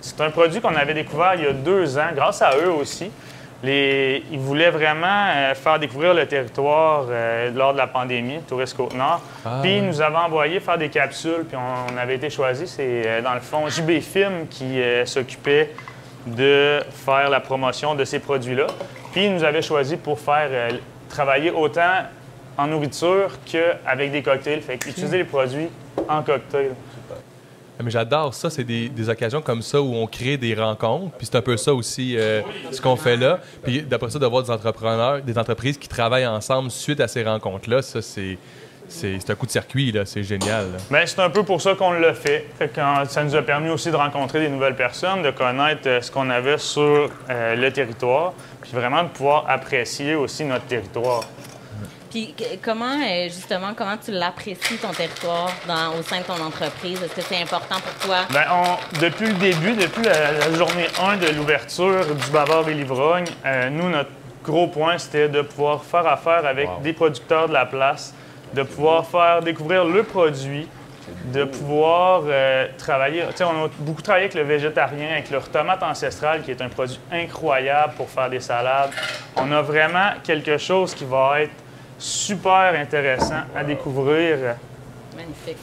c'est 0.00 0.20
un 0.20 0.30
produit 0.30 0.60
qu'on 0.60 0.74
avait 0.74 0.94
découvert 0.94 1.34
il 1.36 1.44
y 1.44 1.46
a 1.46 1.52
deux 1.52 1.98
ans, 1.98 2.08
grâce 2.14 2.40
à 2.42 2.56
eux 2.56 2.70
aussi. 2.70 3.10
Les, 3.64 4.24
ils 4.32 4.40
voulaient 4.40 4.70
vraiment 4.70 5.26
euh, 5.36 5.54
faire 5.54 5.78
découvrir 5.78 6.14
le 6.14 6.26
territoire 6.26 7.04
euh, 7.08 7.50
lors 7.54 7.72
de 7.74 7.78
la 7.78 7.86
pandémie, 7.86 8.40
Tourisme 8.48 8.76
Côte-Nord. 8.76 9.20
Ah, 9.44 9.60
puis 9.62 9.76
ils 9.76 9.86
nous 9.86 10.00
avaient 10.00 10.16
envoyé 10.16 10.58
faire 10.58 10.78
des 10.78 10.88
capsules, 10.88 11.44
puis 11.46 11.56
on, 11.56 11.94
on 11.94 11.96
avait 11.96 12.16
été 12.16 12.28
choisi. 12.28 12.66
C'est 12.66 13.02
euh, 13.06 13.20
dans 13.22 13.34
le 13.34 13.40
fond 13.40 13.68
JB 13.68 14.00
Film 14.00 14.48
qui 14.50 14.80
s'occupait 15.04 15.70
de 16.26 16.80
faire 16.90 17.30
la 17.30 17.38
promotion 17.40 17.94
de 17.94 18.04
ces 18.04 18.18
produits-là. 18.18 18.66
Puis 19.12 19.26
ils 19.26 19.34
nous 19.34 19.44
avaient 19.44 19.62
choisi 19.62 19.96
pour 19.96 20.18
faire 20.18 20.48
travailler 21.08 21.50
autant 21.52 22.02
en 22.58 22.66
nourriture 22.66 23.30
qu'avec 23.44 24.12
des 24.12 24.22
cocktails. 24.22 24.62
Fait 24.62 24.78
qu'utiliser 24.78 25.18
les 25.18 25.24
produits 25.24 25.68
en 26.08 26.22
cocktail. 26.22 26.72
Ah, 27.10 27.82
Mais 27.82 27.90
j'adore 27.90 28.34
ça, 28.34 28.50
c'est 28.50 28.64
des, 28.64 28.88
des 28.88 29.08
occasions 29.08 29.40
comme 29.40 29.62
ça 29.62 29.80
où 29.80 29.94
on 29.94 30.06
crée 30.06 30.36
des 30.36 30.54
rencontres. 30.54 31.12
Puis 31.16 31.26
c'est 31.26 31.36
un 31.36 31.42
peu 31.42 31.56
ça 31.56 31.72
aussi 31.74 32.16
euh, 32.16 32.42
ce 32.70 32.80
qu'on 32.80 32.96
fait 32.96 33.16
là. 33.16 33.40
Puis 33.62 33.82
d'après 33.82 34.10
ça, 34.10 34.18
de 34.18 34.26
voir 34.26 34.42
des 34.42 34.50
entrepreneurs, 34.50 35.22
des 35.22 35.38
entreprises 35.38 35.78
qui 35.78 35.88
travaillent 35.88 36.26
ensemble 36.26 36.70
suite 36.70 37.00
à 37.00 37.08
ces 37.08 37.22
rencontres-là, 37.22 37.82
ça 37.82 38.02
c'est 38.02 38.38
c'est 38.88 39.30
un 39.30 39.34
coup 39.34 39.46
de 39.46 39.50
circuit 39.50 39.90
là, 39.90 40.04
c'est 40.04 40.22
génial. 40.22 40.66
Bien, 40.90 41.06
c'est 41.06 41.20
un 41.20 41.30
peu 41.30 41.42
pour 41.42 41.62
ça 41.62 41.74
qu'on 41.74 41.92
l'a 41.92 42.14
fait. 42.14 42.46
Ça 43.08 43.24
nous 43.24 43.34
a 43.34 43.42
permis 43.42 43.70
aussi 43.70 43.90
de 43.90 43.96
rencontrer 43.96 44.40
des 44.40 44.48
nouvelles 44.48 44.76
personnes, 44.76 45.22
de 45.22 45.30
connaître 45.30 45.82
euh, 45.86 46.00
ce 46.00 46.10
qu'on 46.10 46.28
avait 46.30 46.58
sur 46.58 47.10
euh, 47.30 47.54
le 47.54 47.72
territoire, 47.72 48.34
puis 48.60 48.72
vraiment 48.72 49.02
de 49.02 49.08
pouvoir 49.08 49.46
apprécier 49.48 50.14
aussi 50.14 50.44
notre 50.44 50.66
territoire. 50.66 51.22
Puis 52.12 52.34
comment, 52.62 52.84
euh, 53.00 53.24
justement, 53.24 53.72
comment 53.74 53.96
tu 53.96 54.10
l'apprécies, 54.12 54.76
ton 54.76 54.90
territoire, 54.90 55.50
dans, 55.66 55.98
au 55.98 56.02
sein 56.02 56.18
de 56.18 56.24
ton 56.24 56.34
entreprise? 56.44 57.02
Est-ce 57.02 57.14
que 57.14 57.22
c'est 57.22 57.40
important 57.40 57.76
pour 57.80 58.06
toi? 58.06 58.18
Bien, 58.28 58.44
on- 58.52 58.98
depuis 59.00 59.28
le 59.28 59.32
début, 59.34 59.72
depuis 59.74 60.02
la, 60.02 60.32
la 60.32 60.52
journée 60.52 60.86
1 61.02 61.16
de 61.16 61.28
l'ouverture 61.28 62.04
du 62.14 62.30
Bavard 62.30 62.68
et 62.68 62.74
l'Ivrogne, 62.74 63.24
euh, 63.46 63.70
nous, 63.70 63.88
notre 63.88 64.10
gros 64.44 64.66
point, 64.66 64.98
c'était 64.98 65.28
de 65.30 65.40
pouvoir 65.40 65.84
faire 65.84 66.06
affaire 66.06 66.44
avec 66.44 66.68
Wow. 66.68 66.80
des 66.82 66.92
producteurs 66.92 67.48
de 67.48 67.54
la 67.54 67.64
place, 67.64 68.12
de 68.52 68.62
pouvoir 68.62 69.06
faire 69.06 69.40
découvrir 69.40 69.86
le 69.86 70.02
produit, 70.02 70.68
de 71.32 71.44
pouvoir 71.44 72.22
euh, 72.26 72.66
travailler. 72.76 73.22
Tu 73.30 73.36
sais, 73.38 73.44
on 73.44 73.64
a 73.64 73.68
beaucoup 73.78 74.02
travaillé 74.02 74.24
avec 74.26 74.34
le 74.34 74.42
végétarien, 74.42 75.12
avec 75.12 75.30
leur 75.30 75.48
tomate 75.48 75.82
ancestrale, 75.82 76.42
qui 76.42 76.50
est 76.50 76.60
un 76.60 76.68
produit 76.68 77.00
incroyable 77.10 77.94
pour 77.96 78.10
faire 78.10 78.28
des 78.28 78.40
salades. 78.40 78.90
On 79.36 79.50
a 79.50 79.62
vraiment 79.62 80.10
quelque 80.22 80.58
chose 80.58 80.94
qui 80.94 81.04
va 81.06 81.40
être 81.42 81.52
super 82.02 82.74
intéressant 82.74 83.42
à 83.56 83.62
découvrir. 83.62 84.56
Magnifique. 85.16 85.56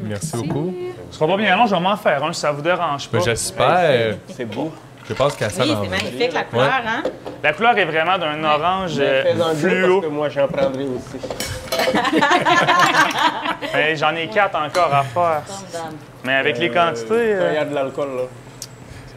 Merci 0.00 0.36
beaucoup. 0.36 0.74
Ce 1.10 1.18
sera 1.18 1.26
pas 1.28 1.36
bien 1.36 1.56
long, 1.56 1.66
je 1.66 1.74
vais 1.74 1.80
m'en 1.80 1.96
faire 1.96 2.22
un 2.24 2.32
si 2.32 2.40
ça 2.40 2.52
vous 2.52 2.62
dérange 2.62 3.08
pas. 3.08 3.18
Ben, 3.18 3.24
J'espère. 3.24 4.16
C'est 4.28 4.44
beau. 4.44 4.72
Je 5.08 5.14
pense 5.14 5.34
qu'à 5.36 5.48
ça 5.48 5.62
Oui, 5.62 5.74
c'est 5.82 5.88
magnifique 5.88 6.32
la 6.32 6.44
couleur, 6.44 6.82
hein? 6.86 7.02
La 7.42 7.52
couleur 7.52 7.78
est 7.78 7.84
vraiment 7.84 8.18
d'un 8.18 8.44
orange 8.44 8.96
euh, 8.98 9.22
Fais-en 9.22 9.54
deux 9.54 9.68
fluo. 9.68 10.00
parce 10.00 10.06
que 10.06 10.12
moi, 10.12 10.28
j'en 10.28 10.48
prendrai 10.48 10.84
aussi. 10.84 11.26
Mais 13.72 13.96
J'en 13.96 14.14
ai 14.14 14.28
quatre 14.28 14.56
encore 14.56 14.92
à 14.92 15.04
faire. 15.04 15.42
Mais 16.24 16.34
avec 16.34 16.58
les 16.58 16.70
quantités. 16.70 17.06
Quand 17.08 17.14
il 17.14 17.54
y 17.54 17.56
euh, 17.56 17.60
a 17.62 17.64
de 17.64 17.74
l'alcool, 17.74 18.08
là. 18.16 18.22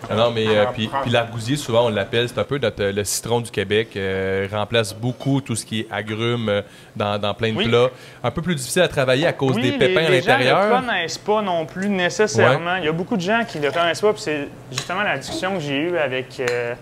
Ah 0.10 0.16
non, 0.16 0.32
mais 0.32 0.48
euh, 0.48 0.66
puis, 0.74 0.90
puis 1.04 1.12
l'argousier, 1.12 1.56
souvent, 1.56 1.86
on 1.86 1.90
l'appelle, 1.90 2.28
c'est 2.28 2.40
un 2.40 2.44
peu 2.44 2.58
notre- 2.58 2.84
le 2.84 3.04
citron 3.04 3.40
du 3.42 3.52
Québec. 3.52 3.90
euh, 3.96 4.48
remplace 4.52 4.94
beaucoup 4.96 5.42
tout 5.42 5.56
ce 5.56 5.66
qui 5.66 5.82
est 5.82 5.88
agrumes 5.92 6.50
euh, 6.50 6.62
dans, 6.96 7.20
dans 7.20 7.34
plein 7.34 7.52
de 7.52 7.58
Oui. 7.58 7.68
plats. 7.68 7.90
Un 8.24 8.32
peu 8.32 8.42
plus 8.42 8.56
difficile 8.56 8.82
à 8.82 8.88
travailler 8.88 9.28
à 9.28 9.34
cause 9.34 9.56
oui, 9.56 9.62
des 9.64 9.72
pépins 9.78 10.02
les, 10.02 10.08
à 10.08 10.10
les 10.10 10.22
gens 10.22 10.34
ne 10.34 10.38
l'intérieur. 10.40 10.70
le 10.82 10.88
connaissent 10.88 11.18
pas 11.18 11.42
non 11.42 11.66
plus 11.66 11.90
nécessairement. 11.90 12.76
Il 12.78 12.86
y 12.86 12.88
a 12.88 12.92
beaucoup 12.92 13.16
de 13.16 13.22
gens 13.22 13.44
qui 13.48 13.60
ne 13.60 13.66
le 13.68 13.72
connaissent 13.72 14.02
pas. 14.02 14.14
Puis 14.14 14.22
c'est 14.24 14.48
justement 14.72 15.04
la 15.04 15.18
discussion 15.18 15.54
que 15.56 15.60
j'ai 15.62 15.78
eue 15.78 15.98
avec 15.98 16.40
euh, 16.40 16.74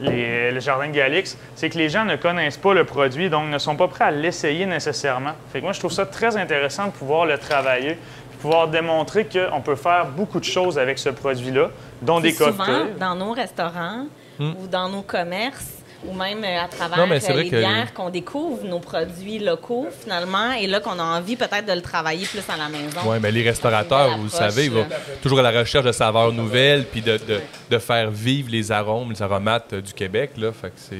les- 0.00 0.50
le 0.52 0.60
Jardin 0.60 0.86
de 0.88 0.92
Galix, 0.92 1.36
c'est 1.56 1.70
que 1.70 1.78
les 1.78 1.88
gens 1.88 2.04
ne 2.04 2.16
connaissent 2.16 2.56
pas 2.56 2.72
le 2.74 2.84
produit, 2.84 3.30
donc 3.30 3.48
ne 3.48 3.58
sont 3.58 3.74
pas 3.76 3.88
prêts 3.88 4.04
à 4.04 4.10
l'essayer 4.12 4.64
nécessairement. 4.66 5.32
Fait 5.52 5.58
que 5.58 5.64
moi, 5.64 5.72
je 5.72 5.80
trouve 5.80 5.92
ça 5.92 6.06
très 6.06 6.36
intéressant 6.36 6.86
de 6.86 6.92
pouvoir 6.92 7.26
le 7.26 7.36
travailler, 7.38 7.98
pouvoir 8.40 8.68
démontrer 8.68 9.26
qu'on 9.26 9.60
peut 9.60 9.76
faire 9.76 10.06
beaucoup 10.06 10.38
de 10.40 10.44
choses 10.44 10.78
avec 10.78 10.98
ce 10.98 11.08
produit-là, 11.10 11.70
dont 12.02 12.20
des 12.20 12.28
Puis 12.30 12.38
souvent, 12.38 12.64
cocktails. 12.64 12.96
dans 12.98 13.14
nos 13.14 13.32
restaurants 13.32 14.06
Hmm. 14.38 14.52
ou 14.62 14.68
dans 14.68 14.88
nos 14.88 15.02
commerces, 15.02 15.74
ou 16.06 16.12
même 16.14 16.44
euh, 16.44 16.60
à 16.64 16.68
travers 16.68 16.96
Non, 16.96 17.08
mais 17.08 17.18
euh, 17.28 17.32
les 17.34 17.50
que- 17.50 17.56
bières 17.56 17.92
qu'on 17.92 18.08
découvre, 18.08 18.62
nos 18.64 18.78
produits 18.78 19.40
locaux, 19.40 19.88
finalement, 20.00 20.52
et 20.52 20.68
là 20.68 20.78
qu'on 20.78 20.96
a 21.00 21.02
envie 21.02 21.34
peut-être 21.34 21.66
de 21.66 21.72
le 21.72 21.82
travailler 21.82 22.24
plus 22.24 22.48
à 22.48 22.56
la 22.56 22.68
maison. 22.68 23.00
Oui, 23.04 23.16
mais 23.20 23.32
les 23.32 23.42
restaurateurs, 23.42 24.16
vous 24.16 24.22
le 24.24 24.28
savez, 24.28 24.66
ils 24.66 24.70
vont 24.70 24.82
approche, 24.82 25.00
toujours 25.22 25.40
à 25.40 25.42
la 25.42 25.58
recherche 25.58 25.84
de 25.84 25.90
saveurs 25.90 26.30
nouvelles, 26.32 26.84
puis 26.84 27.02
de, 27.02 27.16
de, 27.16 27.40
de 27.68 27.78
faire 27.78 28.12
vivre 28.12 28.48
les 28.52 28.70
arômes, 28.70 29.10
les 29.10 29.20
aromates 29.20 29.72
euh, 29.72 29.80
du 29.80 29.92
Québec. 29.92 30.30
Là, 30.36 30.52
fait 30.52 30.68
que 30.68 30.74
c'est. 30.76 30.96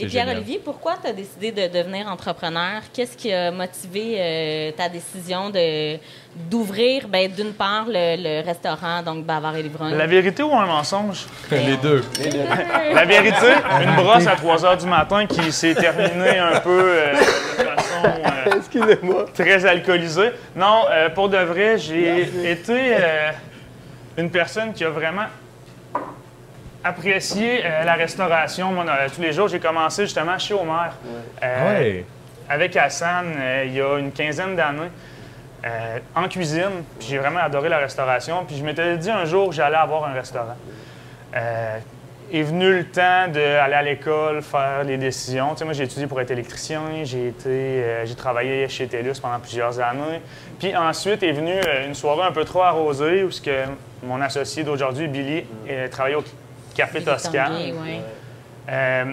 Et. 0.00 0.06
Pierre-Olivier, 0.06 0.60
pourquoi 0.64 0.94
tu 1.02 1.08
as 1.08 1.12
décidé 1.12 1.52
de 1.52 1.66
devenir 1.72 2.06
entrepreneur? 2.08 2.82
Qu'est-ce 2.92 3.16
qui 3.16 3.32
a 3.32 3.50
motivé 3.50 4.16
euh, 4.18 4.72
ta 4.76 4.88
décision 4.88 5.50
de, 5.50 5.96
d'ouvrir, 6.50 7.06
ben, 7.08 7.30
d'une 7.30 7.52
part, 7.52 7.84
le, 7.86 8.16
le 8.16 8.44
restaurant, 8.44 9.02
donc 9.02 9.24
Bavard 9.24 9.56
et 9.56 9.62
Livron? 9.62 9.88
La 9.90 10.06
vérité 10.06 10.42
ou 10.42 10.52
un 10.54 10.66
mensonge? 10.66 11.26
les 11.50 11.76
deux. 11.76 12.02
La 12.94 13.04
vérité, 13.04 13.46
une 13.82 13.94
brosse 13.96 14.26
à 14.26 14.36
3 14.36 14.64
heures 14.64 14.76
du 14.76 14.86
matin 14.86 15.26
qui 15.26 15.52
s'est 15.52 15.74
terminée 15.74 16.38
un 16.38 16.60
peu 16.60 16.70
euh, 16.82 17.12
de 17.12 17.64
façon 17.64 18.02
euh, 18.04 18.56
Excusez-moi. 18.56 19.26
très 19.34 19.64
alcoolisée. 19.66 20.30
Non, 20.56 20.84
euh, 20.90 21.08
pour 21.10 21.28
de 21.28 21.36
vrai, 21.38 21.78
j'ai 21.78 22.22
été 22.50 22.94
euh, 22.96 23.30
une 24.16 24.30
personne 24.30 24.72
qui 24.72 24.84
a 24.84 24.90
vraiment 24.90 25.26
apprécié 26.84 27.62
euh, 27.64 27.84
la 27.84 27.94
restauration. 27.94 28.72
Moi, 28.72 28.84
tous 29.14 29.20
les 29.20 29.32
jours, 29.32 29.48
j'ai 29.48 29.60
commencé 29.60 30.04
justement 30.04 30.38
chez 30.38 30.54
Omer. 30.54 30.92
Euh, 31.42 31.78
Ouais. 31.80 32.04
avec 32.48 32.76
Hassan 32.76 33.26
euh, 33.38 33.64
il 33.66 33.74
y 33.74 33.80
a 33.80 33.98
une 33.98 34.12
quinzaine 34.12 34.56
d'années 34.56 34.90
euh, 35.64 35.98
en 36.14 36.28
cuisine. 36.28 36.82
Puis 36.98 37.08
j'ai 37.10 37.18
vraiment 37.18 37.40
adoré 37.40 37.68
la 37.68 37.78
restauration. 37.78 38.44
Puis 38.46 38.56
je 38.56 38.64
m'étais 38.64 38.96
dit 38.96 39.10
un 39.10 39.24
jour 39.24 39.50
que 39.50 39.54
j'allais 39.54 39.76
avoir 39.76 40.04
un 40.06 40.12
restaurant. 40.14 40.56
Est 42.32 42.42
venu 42.42 42.70
le 42.72 42.84
temps 42.84 43.26
d'aller 43.26 43.74
à 43.74 43.82
l'école, 43.82 44.40
faire 44.40 44.84
les 44.84 44.96
décisions. 44.96 45.50
Tu 45.50 45.58
sais, 45.58 45.64
moi, 45.64 45.74
j'ai 45.74 45.82
étudié 45.82 46.06
pour 46.06 46.20
être 46.20 46.30
électricien, 46.30 46.80
j'ai 47.02 47.26
été, 47.26 47.84
j'ai 48.04 48.14
travaillé 48.14 48.68
chez 48.68 48.86
TELUS 48.86 49.18
pendant 49.20 49.40
plusieurs 49.40 49.80
années. 49.80 50.20
Puis 50.60 50.76
ensuite 50.76 51.24
est 51.24 51.32
venue 51.32 51.58
une 51.88 51.94
soirée 51.96 52.22
un 52.22 52.30
peu 52.30 52.44
trop 52.44 52.62
arrosée 52.62 53.24
où 53.24 53.32
ce 53.32 53.40
que 53.40 53.64
mon 54.04 54.20
associé 54.20 54.62
d'aujourd'hui, 54.62 55.08
Billy, 55.08 55.44
travaillait 55.90 56.18
au 56.18 56.22
Café 56.74 57.02
Toscane. 57.02 57.52
Euh, 58.68 59.04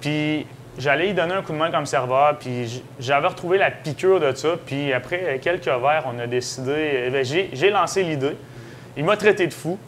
puis 0.00 0.46
j'allais 0.78 1.10
y 1.10 1.14
donner 1.14 1.34
un 1.34 1.42
coup 1.42 1.52
de 1.52 1.58
main 1.58 1.70
comme 1.70 1.86
serveur, 1.86 2.36
puis 2.38 2.82
j'avais 2.98 3.28
retrouvé 3.28 3.58
la 3.58 3.70
piqûre 3.70 4.20
de 4.20 4.32
ça. 4.34 4.50
Puis 4.64 4.92
après 4.92 5.40
quelques 5.42 5.66
verres, 5.66 6.04
on 6.06 6.18
a 6.18 6.26
décidé. 6.26 6.72
euh, 6.72 7.10
ben, 7.10 7.24
j'ai, 7.24 7.70
lancé 7.70 8.02
l'idée. 8.02 8.36
Il 8.96 9.04
m'a 9.04 9.16
traité 9.16 9.46
de 9.46 9.52
fou. 9.52 9.78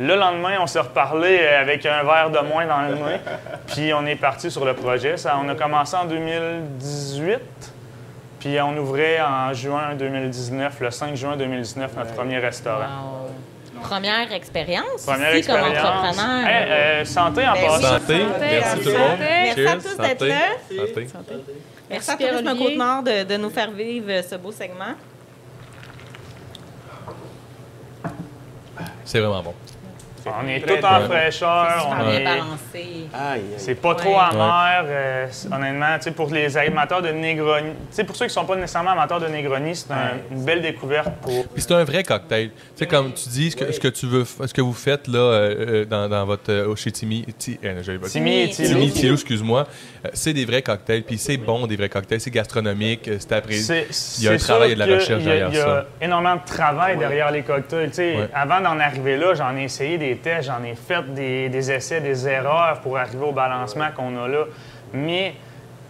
Le 0.00 0.16
lendemain, 0.16 0.56
on 0.60 0.66
s'est 0.66 0.80
reparlé 0.80 1.46
avec 1.46 1.84
un 1.84 2.02
verre 2.02 2.30
de 2.30 2.38
moins 2.48 2.66
dans 2.66 2.82
le 2.82 2.94
nez. 2.94 3.20
Puis 3.68 3.92
on 3.92 4.06
est 4.06 4.16
parti 4.16 4.50
sur 4.50 4.64
le 4.64 4.74
projet. 4.74 5.16
Ça, 5.16 5.38
on 5.42 5.48
a 5.48 5.54
commencé 5.54 5.96
en 5.96 6.06
2018. 6.06 7.38
Puis 8.40 8.60
on 8.60 8.76
ouvrait 8.76 9.20
en 9.20 9.52
juin 9.52 9.94
2019, 9.94 10.80
le 10.80 10.90
5 10.90 11.14
juin 11.14 11.36
2019, 11.36 11.96
notre 11.96 12.14
premier 12.14 12.38
restaurant. 12.38 12.78
Wow. 12.78 13.51
Première 13.82 14.32
expérience 14.32 15.04
Première 15.04 15.28
comme 15.30 15.36
expérience. 15.38 15.78
entrepreneur. 15.78 16.46
Hey, 16.46 16.70
euh, 16.70 17.04
santé 17.04 17.46
en 17.46 17.52
Ben 17.52 17.66
passant. 17.66 17.98
Santé. 17.98 18.16
Merci 18.40 18.78
tout 18.80 18.88
le 18.88 18.98
monde. 18.98 19.18
Merci 19.20 19.66
à 19.66 19.74
tous 19.76 19.96
d'être 19.96 20.18
Santé. 20.18 20.28
là. 20.28 20.48
Santé. 21.08 21.34
Merci 21.90 22.10
à 22.10 22.16
Pierre 22.16 22.30
Tourisme 22.30 22.48
Olivier. 22.48 22.66
Côte-Nord 22.76 23.02
de, 23.02 23.24
de 23.24 23.36
nous 23.36 23.50
faire 23.50 23.70
vivre 23.70 24.22
ce 24.28 24.34
beau 24.36 24.52
segment. 24.52 24.94
C'est 29.04 29.20
vraiment 29.20 29.42
bon. 29.42 29.54
On 30.26 30.48
est 30.48 30.60
tout 30.60 30.84
en 30.84 31.00
fraîcheur. 31.00 31.66
Super 31.82 31.98
On 32.00 32.10
bien 32.10 32.18
est... 32.20 32.24
balancé. 32.24 32.86
C'est 33.58 33.74
pas 33.74 33.90
Ouais. 33.90 33.96
trop 33.96 34.18
amer, 34.18 34.84
euh, 34.86 35.26
honnêtement. 35.52 35.96
Tu 35.98 36.04
sais, 36.04 36.10
pour 36.12 36.30
les 36.30 36.56
amateurs 36.56 37.02
de 37.02 37.10
Negroni, 37.10 37.70
tu 37.70 37.76
sais, 37.90 38.04
pour 38.04 38.16
ceux 38.16 38.26
qui 38.26 38.32
sont 38.32 38.44
pas 38.44 38.56
nécessairement 38.56 38.92
amateurs 38.92 39.20
de 39.20 39.26
Negroni, 39.28 39.74
c'est 39.76 39.90
un- 39.92 40.12
une 40.30 40.44
belle 40.44 40.62
découverte 40.62 41.10
pour. 41.20 41.46
Puis 41.48 41.62
c'est 41.62 41.74
un 41.74 41.84
vrai 41.84 42.02
cocktail. 42.04 42.50
Tu 42.50 42.56
sais, 42.76 42.86
comme 42.86 43.12
tu 43.12 43.28
dis, 43.28 43.50
ce 43.50 43.56
que, 43.56 43.70
ce 43.72 43.80
que 43.80 43.88
tu 43.88 44.06
veux, 44.06 44.24
ce 44.24 44.52
que 44.54 44.60
vous 44.60 44.72
faites 44.72 45.08
là 45.08 45.18
euh, 45.18 45.54
euh, 45.82 45.84
dans, 45.84 46.08
dans 46.08 46.24
votre 46.24 46.50
euh, 46.50 46.74
chez 46.76 46.90
Timmy, 46.92 47.24
Timmy 47.38 48.42
et 48.42 48.48
Thilo. 48.50 48.68
Timmy, 48.88 49.12
excuse-moi. 49.12 49.66
C'est 50.14 50.32
des 50.32 50.44
vrais 50.44 50.62
cocktails, 50.62 51.02
puis 51.02 51.18
c'est 51.18 51.36
bon 51.36 51.66
des 51.66 51.76
vrais 51.76 51.88
cocktails, 51.88 52.20
c'est 52.20 52.30
gastronomique, 52.30 53.08
c'est 53.18 53.32
apprécié. 53.32 53.86
C'est- 53.90 54.20
Il 54.22 54.24
y 54.24 54.28
a 54.28 54.32
un 54.32 54.36
travail 54.36 54.72
et 54.72 54.74
de 54.74 54.78
la 54.80 54.86
recherche 54.86 55.22
derrière 55.22 55.48
Il 55.50 55.56
y 55.56 55.60
a 55.60 55.64
ça. 55.64 55.84
énormément 56.00 56.36
de 56.36 56.44
travail 56.46 56.96
derrière 56.96 57.30
les 57.30 57.42
cocktails. 57.42 57.88
Tu 57.90 57.94
sais, 57.96 58.16
Ouais. 58.16 58.28
Avant 58.34 58.60
d'en 58.60 58.78
arriver 58.78 59.16
là, 59.16 59.34
j'en 59.34 59.56
ai 59.56 59.64
essayé 59.64 59.96
des 59.98 60.11
tests, 60.16 60.48
j'en 60.48 60.62
ai 60.64 60.74
fait 60.74 61.02
des, 61.14 61.48
des 61.48 61.70
essais, 61.72 62.00
des 62.00 62.26
erreurs 62.28 62.80
pour 62.80 62.96
arriver 62.98 63.24
au 63.24 63.32
balancement 63.32 63.88
qu'on 63.96 64.16
a 64.22 64.28
là. 64.28 64.44
Mais 64.92 65.34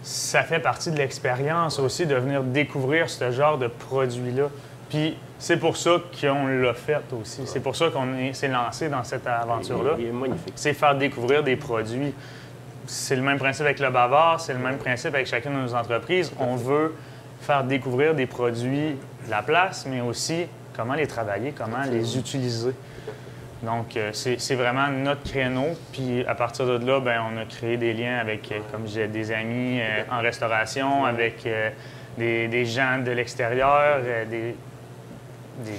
ça 0.01 0.43
fait 0.43 0.59
partie 0.59 0.91
de 0.91 0.97
l'expérience 0.97 1.79
aussi 1.79 2.05
de 2.05 2.15
venir 2.15 2.43
découvrir 2.43 3.09
ce 3.09 3.31
genre 3.31 3.57
de 3.57 3.67
produit-là. 3.67 4.49
Puis 4.89 5.17
c'est 5.39 5.57
pour 5.57 5.75
ça 5.77 5.91
qu'on 6.21 6.47
l'a 6.47 6.73
fait 6.73 7.01
aussi. 7.19 7.41
C'est 7.45 7.59
pour 7.61 7.75
ça 7.75 7.89
qu'on 7.89 8.13
est- 8.17 8.33
s'est 8.33 8.47
lancé 8.47 8.89
dans 8.89 9.03
cette 9.03 9.25
aventure-là. 9.27 9.91
C'est 10.55 10.73
faire 10.73 10.95
découvrir 10.95 11.43
des 11.43 11.55
produits. 11.55 12.13
C'est 12.85 13.15
le 13.15 13.21
même 13.21 13.39
principe 13.39 13.65
avec 13.65 13.79
le 13.79 13.89
Bavard, 13.89 14.39
c'est 14.41 14.53
le 14.53 14.59
même 14.59 14.77
principe 14.77 15.15
avec 15.15 15.27
chacune 15.27 15.53
de 15.53 15.59
nos 15.61 15.73
entreprises. 15.73 16.31
On 16.39 16.55
veut 16.57 16.93
faire 17.41 17.63
découvrir 17.63 18.13
des 18.13 18.25
produits 18.25 18.91
de 19.25 19.29
la 19.31 19.41
place, 19.41 19.85
mais 19.89 20.01
aussi 20.01 20.45
comment 20.75 20.93
les 20.95 21.07
travailler, 21.07 21.53
comment 21.57 21.83
les 21.89 22.17
utiliser. 22.17 22.71
Donc, 23.63 23.95
euh, 23.95 24.09
c'est 24.11 24.55
vraiment 24.55 24.89
notre 24.89 25.23
créneau. 25.23 25.67
Puis, 25.93 26.25
à 26.27 26.35
partir 26.35 26.65
de 26.65 26.85
là, 26.85 26.99
ben, 26.99 27.21
on 27.33 27.37
a 27.37 27.45
créé 27.45 27.77
des 27.77 27.93
liens 27.93 28.17
avec, 28.17 28.51
euh, 28.51 28.59
comme 28.71 28.83
disais, 28.83 29.07
des 29.07 29.31
amis 29.31 29.79
euh, 29.79 30.03
en 30.11 30.19
restauration, 30.19 31.05
avec 31.05 31.47
des, 32.17 32.65
gens 32.65 32.99
de 33.03 33.11
l'extérieur, 33.11 34.01
des, 34.29 34.55
des- 35.63 35.73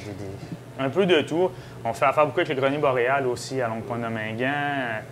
un 0.78 0.88
peu 0.88 1.04
de 1.06 1.20
tout. 1.20 1.50
On 1.84 1.92
fait 1.92 2.06
affaire 2.06 2.26
beaucoup 2.26 2.40
avec 2.40 2.48
le 2.48 2.60
grenier 2.60 2.78
boréal 2.78 3.26
aussi 3.26 3.60
à 3.60 3.68
Longue-Pointe-de-Mingan. 3.68 5.02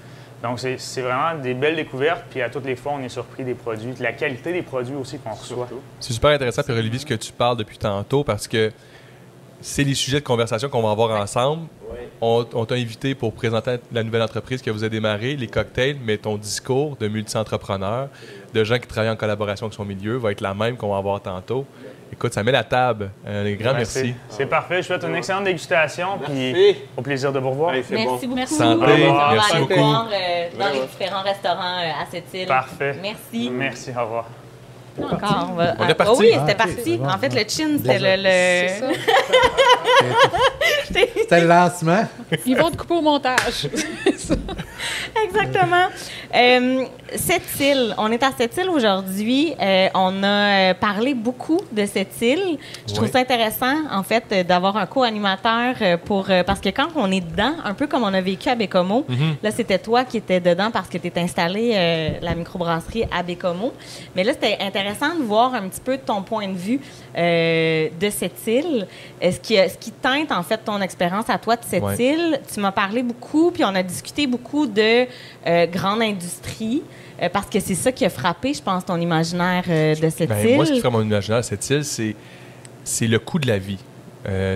Donc, 0.43 0.59
c'est 0.59 1.03
vraiment 1.03 1.39
des 1.41 1.55
belles 1.55 1.77
découvertes. 1.77 2.25
Puis, 2.31 2.41
à 2.41 2.49
toutes 2.49 2.65
les 2.65 2.75
fois, 2.75 2.93
on 2.97 3.03
est 3.03 3.09
surpris 3.11 3.45
des 3.45 3.55
produits, 3.55 3.93
de 3.93 4.03
la 4.03 4.13
qualité 4.13 4.53
des 4.53 4.63
produits 4.63 4.97
aussi 4.97 5.19
qu'on 5.19 5.35
reçoit. 5.35 5.69
C'est 6.01 6.15
super 6.15 6.31
intéressant, 6.31 6.63
puis 6.63 6.73
Olivier, 6.73 6.99
ce 6.99 7.07
que 7.07 7.15
tu 7.15 7.33
parles 7.33 7.59
depuis 7.59 7.79
tantôt, 7.79 8.25
parce 8.25 8.49
que 8.49 8.73
c'est 9.63 9.85
les 9.85 9.95
sujets 9.95 10.21
de 10.21 10.25
conversation 10.25 10.69
qu'on 10.69 10.83
va 10.83 10.91
avoir 10.91 11.21
ensemble. 11.21 11.69
On, 12.21 12.47
on 12.55 12.65
t'a 12.65 12.75
invité 12.75 13.15
pour 13.15 13.33
présenter 13.33 13.77
la 13.93 14.03
nouvelle 14.03 14.23
entreprise 14.23 14.63
que 14.63 14.71
vous 14.71 14.83
avez 14.83 14.91
démarrée, 14.91 15.37
les 15.37 15.47
cocktails, 15.47 15.97
mais 16.05 16.17
ton 16.19 16.37
discours 16.37 16.97
de 16.97 17.09
multi-entrepreneur, 17.09 18.09
de 18.55 18.65
gens 18.65 18.79
qui 18.79 18.87
travaillent 18.87 19.11
en 19.11 19.17
collaboration 19.17 19.67
avec 19.67 19.75
son 19.75 19.85
milieu, 19.85 20.17
va 20.17 20.33
être 20.33 20.41
la 20.41 20.55
même 20.55 20.77
qu'on 20.77 20.91
va 20.91 20.99
avoir 20.99 21.21
tantôt. 21.21 21.65
Écoute, 22.13 22.35
ça 22.35 22.43
met 22.43 22.53
la 22.53 22.63
table. 22.63 23.11
Un 23.27 23.51
grand 23.55 23.73
merci. 23.73 24.15
C'est 24.29 24.47
parfait. 24.47 24.83
Je 24.83 24.89
souhaite 24.89 25.03
une 25.03 25.17
excellente 25.17 25.45
dégustation. 25.45 26.19
Puis, 26.23 26.53
Merci. 26.53 26.77
au 26.97 27.03
plaisir 27.03 27.33
de 27.33 27.39
vous 27.39 27.51
revoir. 27.51 27.71
Allez, 27.71 27.83
c'est 27.83 27.97
bon. 28.05 28.13
Merci 28.13 28.27
beaucoup. 28.27 28.47
Santé, 28.47 29.07
On 29.09 29.15
va 29.15 29.33
merci 29.33 29.57
aller 29.57 29.75
voir 29.75 30.09
euh, 30.13 30.49
dans 30.59 30.69
les 30.69 30.81
différents 30.87 31.23
restaurants 31.23 31.79
euh, 31.79 32.03
à 32.03 32.07
cette 32.11 32.33
île. 32.35 32.47
Parfait. 32.47 32.97
Merci. 33.01 33.51
Merci. 33.51 33.91
Au 33.97 34.03
revoir. 34.05 34.27
Encore. 35.01 35.49
On, 35.51 35.55
va... 35.55 35.75
On 35.79 35.87
est 35.87 35.91
Ah, 35.91 35.95
parti. 35.95 36.21
oui, 36.21 36.29
c'était 36.33 36.57
Ah, 36.59 36.67
parti. 36.67 36.97
bon, 36.99 37.09
en 37.09 37.19
fait, 37.19 37.29
bon. 37.29 37.37
le 37.37 37.45
chin, 37.49 37.79
c'était 37.79 37.99
le. 37.99 38.17
le- 38.23 38.69
C'est 38.69 38.81
ça. 38.81 38.87
C'était 41.17 41.41
le 41.41 41.47
lancement. 41.49 42.05
Ils 42.45 42.57
vont 42.57 42.71
te 42.71 42.77
couper 42.77 42.95
au 42.95 43.01
montage. 43.01 43.69
ça. 44.17 44.35
Exactement. 45.25 45.87
Euh, 46.35 46.85
cette 47.15 47.61
île, 47.61 47.95
on 47.99 48.11
est 48.11 48.23
à 48.23 48.31
cette 48.37 48.57
île 48.57 48.69
aujourd'hui. 48.69 49.55
Euh, 49.61 49.89
on 49.95 50.23
a 50.23 50.71
euh, 50.71 50.75
parlé 50.75 51.15
beaucoup 51.15 51.61
de 51.71 51.87
cette 51.87 52.21
île. 52.21 52.59
Je 52.87 52.95
trouve 52.95 53.11
ça 53.11 53.21
intéressant, 53.21 53.75
en 53.91 54.03
fait, 54.03 54.47
d'avoir 54.47 54.77
un 54.77 54.87
co-animateur 54.87 55.75
pour 56.05 56.27
parce 56.47 56.61
que 56.61 56.71
quand 56.71 56.89
on 56.97 57.11
est 57.13 57.21
dedans, 57.21 57.53
un 57.65 57.75
peu 57.75 57.87
comme 57.87 58.03
on 58.03 58.13
a 58.13 58.21
vécu 58.21 58.49
à 58.49 58.55
Bécomo, 58.55 59.07
là 59.43 59.51
c'était 59.51 59.79
toi 59.79 60.05
qui 60.05 60.17
étais 60.19 60.41
dedans 60.41 60.71
parce 60.71 60.89
que 60.89 60.99
tu 60.99 61.07
étais 61.07 61.21
installé 61.21 61.73
euh, 61.75 62.09
la 62.21 62.35
microbrasserie 62.35 63.05
à 63.17 63.23
Bécomo. 63.23 63.73
Mais 64.17 64.25
là 64.25 64.33
c'était 64.33 64.59
intéressant 64.61 64.82
de 64.85 65.23
voir 65.23 65.55
un 65.55 65.69
petit 65.69 65.81
peu 65.81 65.99
ton 65.99 66.23
point 66.23 66.49
de 66.49 66.57
vue 66.57 66.81
euh, 67.17 67.89
de 68.01 68.11
cette 68.11 68.47
île. 68.47 68.87
Est-ce 69.21 69.41
qui, 69.41 69.55
ce 69.57 69.77
qui 69.79 69.93
teinte 69.93 70.33
en 70.33 70.43
fait 70.43 70.59
ton 70.59 70.81
expérience 70.81 71.29
à 71.29 71.39
toi 71.39 71.57
de 71.57 71.65
cette 71.65 71.83
Ouais. 71.83 71.97
île? 71.97 72.41
Tu 72.53 72.61
m'as 72.61 72.73
parlé 72.73 73.03
beaucoup, 73.03 73.51
puis 73.51 73.65
on 73.65 73.75
a 73.75 73.83
discuté 73.83 74.27
beaucoup 74.27 74.67
de 74.67 75.07
euh, 75.47 75.67
grande 75.67 76.03
industrie, 76.03 76.83
euh, 77.23 77.29
parce 77.29 77.47
que 77.47 77.61
c'est 77.61 77.75
ça 77.75 77.93
qui 77.93 78.05
a 78.05 78.11
frappé, 78.11 78.55
je 78.55 78.63
pense, 78.63 78.85
ton 78.85 78.97
imaginaire 79.01 79.65
euh, 79.69 79.95
de 79.95 80.09
cette 80.11 80.29
Ben, 80.29 80.47
île. 80.47 80.57
moi, 80.57 80.67
ce 80.67 80.73
qui 80.73 80.81
fait 80.81 80.91
mon 80.91 81.03
imaginaire 81.03 81.39
à 81.39 81.43
cette 81.43 81.69
île, 81.71 81.85
c'est, 81.85 82.15
c'est 82.85 83.07
le 83.07 83.19
coût 83.19 83.39
de 83.39 83.47
la 83.49 83.59
vie. 83.59 83.79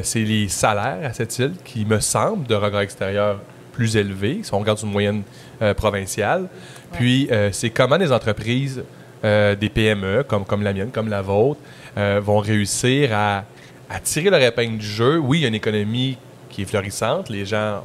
C'est 0.04 0.21
les 0.21 0.47
salaires 0.49 0.99
à 1.02 1.12
cette 1.12 1.37
île 1.40 1.54
qui 1.64 1.85
me 1.85 1.99
semblent, 1.99 2.47
de 2.47 2.54
regard 2.54 2.83
extérieur, 2.83 3.40
plus 3.73 3.97
élevés, 3.97 4.40
si 4.45 4.54
on 4.54 4.61
regarde 4.61 4.78
une 4.83 4.92
moyenne 4.92 5.23
provinciale. 5.76 6.49
Puis, 6.92 7.28
euh, 7.33 7.50
c'est 7.52 7.71
comment 7.71 7.99
des 7.99 8.12
entreprises, 8.12 8.85
des 9.54 9.68
PME, 9.68 10.25
comme, 10.25 10.45
comme 10.45 10.62
la 10.62 10.73
mienne, 10.73 10.90
comme 10.90 11.09
la 11.09 11.23
vôtre, 11.23 11.61
euh, 11.99 12.21
vont 12.23 12.38
réussir 12.38 13.11
à, 13.12 13.45
à 13.88 14.00
tirer 14.00 14.30
leur 14.30 14.40
épingle 14.40 14.78
du 14.78 14.87
jeu. 14.87 15.18
Oui, 15.18 15.38
il 15.38 15.42
y 15.42 15.45
a 15.45 15.49
une 15.49 15.54
économie 15.54 16.18
qui 16.50 16.62
est 16.62 16.64
florissante, 16.66 17.28
les 17.30 17.45
gens 17.45 17.83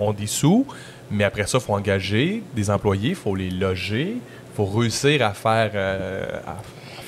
ont, 0.00 0.12
des 0.12 0.26
sous, 0.26 0.66
mais 1.10 1.24
après 1.24 1.46
ça, 1.46 1.58
il 1.58 1.64
faut 1.64 1.74
engager 1.74 2.42
des 2.54 2.70
employés, 2.70 3.10
il 3.10 3.14
faut 3.16 3.34
les 3.34 3.50
loger, 3.50 4.16
il 4.16 4.56
faut 4.56 4.64
réussir 4.64 5.24
à 5.24 5.32
faire, 5.32 5.70
euh, 5.74 6.26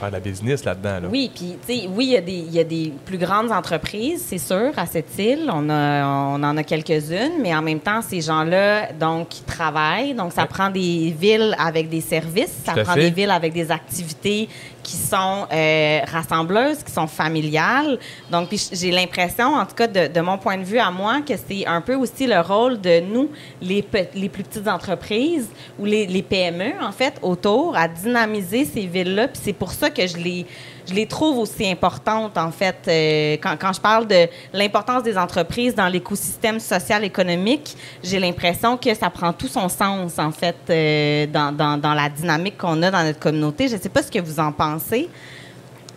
faire 0.01 0.09
de 0.09 0.15
la 0.15 0.21
business 0.21 0.65
là-dedans. 0.65 1.01
là. 1.03 1.09
Oui, 1.11 1.31
puis, 1.35 1.57
tu 1.67 1.73
sais, 1.81 1.89
oui, 1.89 2.07
il 2.07 2.13
y, 2.13 2.17
a 2.17 2.21
des- 2.21 2.33
il 2.49 2.53
y 2.53 2.59
a 2.59 2.65
des 2.65 2.93
plus 3.05 3.19
grandes 3.19 3.53
entreprises, 3.53 4.25
c'est 4.27 4.39
sûr, 4.39 4.73
à 4.77 4.87
cette 4.87 5.17
île. 5.19 5.51
On, 5.53 5.69
a, 5.71 6.05
on 6.37 6.43
en 6.43 6.57
a 6.57 6.63
quelques-unes, 6.65 7.41
mais 7.43 7.55
en 7.55 7.63
même 7.63 7.81
temps, 7.81 8.01
ces 8.03 8.21
gens-là, 8.21 8.93
donc, 8.93 9.39
ils 9.39 9.45
travaillent. 9.45 10.15
Donc, 10.15 10.33
ça 10.33 10.43
Ouais. 10.43 10.49
prend 10.49 10.71
des 10.71 11.15
villes 11.19 11.55
avec 11.59 11.89
des 11.89 12.01
services, 12.01 12.63
ça 12.65 12.73
prend 12.73 12.95
fait. 12.95 13.01
des 13.01 13.11
villes 13.11 13.31
avec 13.31 13.53
des 13.53 13.71
activités 13.71 14.49
qui 14.83 14.97
sont 14.97 15.47
euh, 15.53 16.01
rassembleuses, 16.11 16.83
qui 16.83 16.93
sont 16.93 17.07
familiales. 17.07 17.99
Donc, 18.31 18.49
j'ai 18.73 18.91
l'impression, 18.91 19.55
en 19.55 19.67
tout 19.67 19.75
cas, 19.75 19.87
de, 19.87 20.21
mon 20.21 20.39
point 20.39 20.59
de 20.59 20.65
vue 20.65 20.79
à 20.79 20.91
moi, 20.91 21.21
que 21.21 21.35
c'est 21.37 21.67
un 21.67 21.81
peu 21.81 21.95
aussi 21.95 22.27
le 22.27 22.41
rôle 22.41 22.81
de 22.81 23.01
nous, 23.01 23.31
les 23.61 23.83
plus 23.83 24.45
petites 24.45 24.69
entreprises 24.69 25.49
ou 25.79 25.85
les, 25.85 26.07
les 26.07 26.23
PME, 26.23 26.73
en 26.83 26.93
fait, 26.93 27.15
autour, 27.23 27.77
à 27.77 27.89
dynamiser 27.89 28.65
ces 28.65 28.87
villes-là. 28.87 29.29
Puis 29.29 29.41
c'est 29.45 29.53
pour 29.53 29.73
ça 29.73 29.91
que 29.91 30.07
je 30.07 30.17
les, 30.17 30.47
je 30.91 30.95
les 30.95 31.07
trouve 31.07 31.39
aussi 31.39 31.71
importantes, 31.71 32.37
en 32.37 32.51
fait, 32.51 32.77
euh, 32.89 33.37
quand, 33.41 33.73
je 33.73 33.81
parle 33.81 34.09
de 34.09 34.27
l'importance 34.53 35.05
des 35.05 35.17
entreprises 35.17 35.75
dans 35.75 35.87
l'écosystème 35.87 36.59
social-économique, 36.59 37.77
j'ai 38.03 38.19
l'impression 38.19 38.77
que 38.77 38.93
ça 38.95 39.09
prend 39.09 39.33
tout 39.33 39.47
son 39.47 39.69
sens, 39.69 40.19
en 40.19 40.33
fait, 40.33 40.57
euh, 40.69 41.27
dans 41.27 41.95
la 41.95 42.09
dynamique 42.09 42.59
qu'on 42.59 42.83
a 42.83 42.91
dans 42.91 43.05
notre 43.05 43.21
communauté. 43.21 43.69
Je 43.69 43.77
ne 43.77 43.81
sais 43.81 43.89
pas 43.89 44.03
ce 44.03 44.11
que 44.11 44.19
vous 44.19 44.41
en 44.41 44.51
pensez 44.51 45.09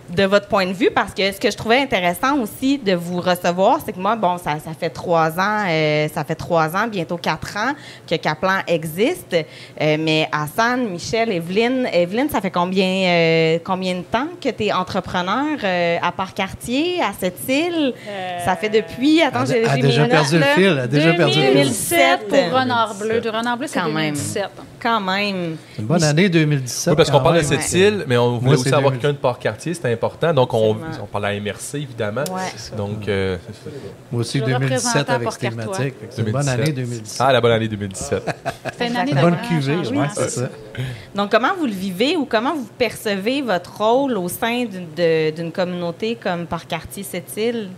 de 0.09 0.23
votre 0.23 0.47
point 0.47 0.65
de 0.65 0.73
vue, 0.73 0.89
parce 0.93 1.13
que 1.13 1.31
ce 1.31 1.39
que 1.39 1.49
je 1.49 1.57
trouvais 1.57 1.79
intéressant 1.79 2.37
aussi 2.39 2.77
de 2.77 2.93
vous 2.93 3.19
recevoir, 3.19 3.79
c'est 3.85 3.93
que 3.93 3.99
moi, 3.99 4.15
bon, 4.15 4.37
ça, 4.37 4.57
ça 4.63 4.71
fait 4.77 4.89
trois 4.89 5.39
ans, 5.39 5.65
euh, 5.67 6.07
ça 6.13 6.23
fait 6.23 6.35
trois 6.35 6.75
ans, 6.75 6.87
bientôt 6.87 7.17
quatre 7.17 7.55
ans 7.57 7.73
que 8.07 8.15
Kaplan 8.15 8.59
existe. 8.67 9.33
Euh, 9.33 9.97
mais 9.99 10.27
Hassan, 10.31 10.87
Michel, 10.89 11.31
Evelyne, 11.31 11.87
Evelyne, 11.91 12.29
ça 12.29 12.41
fait 12.41 12.51
combien, 12.51 12.85
euh, 12.85 13.59
combien 13.63 13.95
de 13.95 14.01
temps 14.03 14.27
que 14.41 14.49
tu 14.49 14.65
es 14.65 14.73
entrepreneur 14.73 15.57
euh, 15.63 15.97
à 16.01 16.11
Port-Cartier, 16.11 17.01
à 17.01 17.11
cette 17.17 17.47
île? 17.47 17.93
Ça 18.45 18.55
fait 18.55 18.69
depuis, 18.69 19.21
attends, 19.21 19.45
j'ai 19.45 19.81
déjà 19.81 20.05
perdu 20.05 20.37
le 20.37 20.43
fil, 20.43 20.63
elle 20.63 20.79
a 20.79 20.87
déjà 20.87 21.13
perdu 21.13 21.39
le 21.39 21.45
fil. 21.45 21.53
2017 21.53 22.27
pour 22.27 22.59
Renard 22.59 22.95
2017. 22.95 22.99
Bleu. 22.99 23.21
De 23.21 23.29
Renard 23.29 23.57
Bleu, 23.57 23.67
c'est 23.67 23.79
Quand 23.79 23.89
même. 23.89 24.15
2017. 24.83 24.91
Quand 24.91 24.99
même. 25.01 25.57
C'est 25.75 25.81
une 25.81 25.87
bonne 25.87 26.03
année 26.03 26.29
2017. 26.29 26.91
Oui, 26.91 26.97
parce 26.97 27.09
qu'on 27.09 27.21
parle 27.21 27.37
de 27.37 27.41
cette 27.43 27.71
île, 27.73 28.03
mais 28.07 28.17
on 28.17 28.37
voulait 28.37 28.51
Moi, 28.51 28.53
aussi 28.59 28.67
avoir 28.69 28.91
2000. 28.91 28.99
quelqu'un 28.99 29.13
de 29.13 29.17
Port-Cartier, 29.19 29.73
c'était 29.73 29.91
important. 29.93 30.33
Donc, 30.33 30.53
on, 30.53 30.75
on 31.01 31.05
parle 31.05 31.25
à 31.25 31.39
MRC, 31.39 31.75
évidemment. 31.75 32.23
Ouais. 32.31 32.75
Donc, 32.77 33.07
euh, 33.07 33.37
Moi 34.11 34.21
aussi, 34.21 34.39
Je 34.39 34.45
2017 34.45 34.71
représentais 34.99 35.11
avec 35.11 35.31
cette 35.31 35.39
thématique. 35.41 35.93
Une 36.17 36.23
bonne 36.31 36.45
2017. 36.45 36.59
année 36.59 36.71
2017. 36.73 37.17
ah, 37.19 37.33
la 37.33 37.41
bonne 37.41 37.51
année 37.51 37.67
2017. 37.67 38.23
C'était 38.71 38.87
une 38.87 38.95
année 38.97 39.13
de 39.13 39.21
bonne 39.21 39.37
cuvée, 39.47 39.75
ouais, 39.77 40.07
c'est 40.13 40.29
ça. 40.29 40.49
Donc, 41.15 41.31
comment 41.31 41.53
vous 41.57 41.65
le 41.65 41.71
vivez 41.71 42.15
ou 42.17 42.25
comment 42.25 42.53
vous 42.55 42.67
percevez 42.77 43.41
votre 43.41 43.77
rôle 43.77 44.17
au 44.17 44.27
sein 44.27 44.65
d'une 44.65 44.87
de- 44.95 45.31
d'une 45.31 45.51
communauté 45.51 46.15
comme 46.21 46.45
par 46.45 46.67
quartier 46.67 47.03
cette 47.03 47.35
île? 47.37 47.69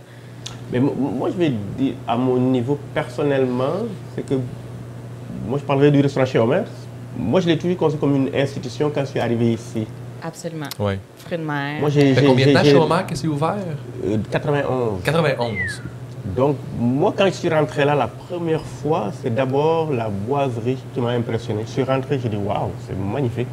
Mais 0.72 0.80
mo- 0.80 0.94
moi, 0.94 1.28
je 1.30 1.36
vais 1.36 1.52
dire, 1.78 1.94
à 2.08 2.16
mon 2.16 2.36
niveau 2.38 2.78
personnellement, 2.92 3.84
c'est 4.14 4.26
que 4.26 4.34
moi, 5.46 5.58
je 5.60 5.64
parlerai 5.64 5.90
du 5.92 6.00
restaurant 6.00 6.26
chez 6.26 6.38
Homer. 6.38 6.62
Moi, 7.18 7.40
je 7.40 7.46
l'ai 7.48 7.58
toujours 7.58 7.76
conçu 7.76 7.96
comme 7.96 8.14
une 8.14 8.30
institution 8.34 8.90
quand 8.94 9.00
je 9.02 9.06
suis 9.06 9.20
arrivé 9.20 9.52
ici. 9.52 9.86
Absolument. 10.22 10.66
Oui. 10.78 10.94
Fruit 11.18 11.38
de 11.38 11.42
mer. 11.42 11.80
Moi, 11.80 11.90
j'ai. 11.90 12.08
Ça 12.08 12.14
fait 12.14 12.20
j'ai- 12.20 12.26
combien 12.26 12.46
de 12.46 12.52
temps 12.52 12.60
j'ai- 12.64 12.70
chez 12.70 12.76
Omar 12.76 13.06
que 13.06 13.14
c'est 13.14 13.26
ouvert? 13.28 13.56
euh, 14.04 14.16
91. 14.30 15.02
91. 15.04 15.82
Donc, 16.36 16.56
moi, 16.78 17.14
quand 17.16 17.26
je 17.26 17.30
suis 17.30 17.48
rentré 17.48 17.84
là 17.84 17.94
la 17.94 18.08
première 18.08 18.62
fois, 18.62 19.10
c'est 19.22 19.32
d'abord 19.34 19.92
la 19.92 20.08
boiserie 20.08 20.78
qui 20.92 21.00
m'a 21.00 21.10
impressionné. 21.10 21.62
Je 21.66 21.70
suis 21.70 21.82
rentré, 21.84 22.18
j'ai 22.20 22.28
dit, 22.28 22.36
waouh, 22.36 22.70
c'est 22.86 22.96
magnifique. 22.98 23.46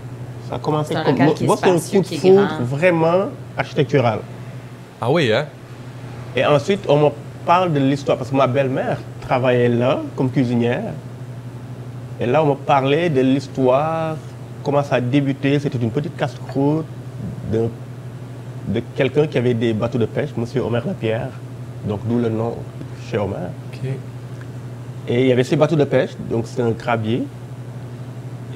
Ça 0.49 0.55
a 0.55 0.59
commencé 0.59 0.93
C'est 0.93 0.99
un 0.99 1.03
comme. 1.03 1.15
Moi, 1.17 1.33
qui 1.35 1.43
est 1.43 1.47
moi, 1.47 1.55
c'est 1.61 1.69
un 1.69 1.73
coup 1.79 1.97
de 1.99 2.01
qui 2.07 2.15
est 2.15 2.17
foudre 2.17 2.57
vraiment 2.61 3.25
architectural. 3.57 4.19
Ah 4.99 5.11
oui, 5.11 5.31
hein? 5.31 5.45
Et 6.35 6.43
ensuite, 6.45 6.81
on 6.87 6.97
me 6.97 7.09
parle 7.45 7.71
de 7.71 7.79
l'histoire, 7.79 8.17
parce 8.17 8.29
que 8.31 8.35
ma 8.35 8.47
belle-mère 8.47 8.97
travaillait 9.21 9.69
là 9.69 10.01
comme 10.15 10.31
cuisinière. 10.31 10.81
Et 12.23 12.25
là, 12.25 12.41
on 12.41 12.47
me 12.51 12.55
parlait 12.55 13.09
de 13.09 13.19
l'histoire, 13.19 14.15
comment 14.63 14.81
ça 14.81 14.95
a 14.95 15.01
débuté. 15.01 15.59
C'était 15.59 15.77
une 15.77 15.91
petite 15.91 16.15
casse-croûte 16.15 16.85
de, 17.51 17.67
de 18.69 18.81
quelqu'un 18.95 19.27
qui 19.27 19.37
avait 19.37 19.53
des 19.53 19.73
bateaux 19.73 19.97
de 19.97 20.05
pêche, 20.05 20.29
M. 20.37 20.45
Omer 20.63 20.83
Lapierre. 20.87 21.31
Donc, 21.85 21.99
d'où 22.07 22.17
le 22.19 22.29
nom 22.29 22.53
chez 23.09 23.17
Omer. 23.17 23.49
Et 25.09 25.23
il 25.23 25.27
y 25.27 25.31
avait 25.33 25.43
ces 25.43 25.57
bateaux 25.57 25.75
de 25.75 25.83
pêche, 25.83 26.11
donc 26.31 26.47
c'était 26.47 26.61
un 26.61 26.71
crabier. 26.71 27.23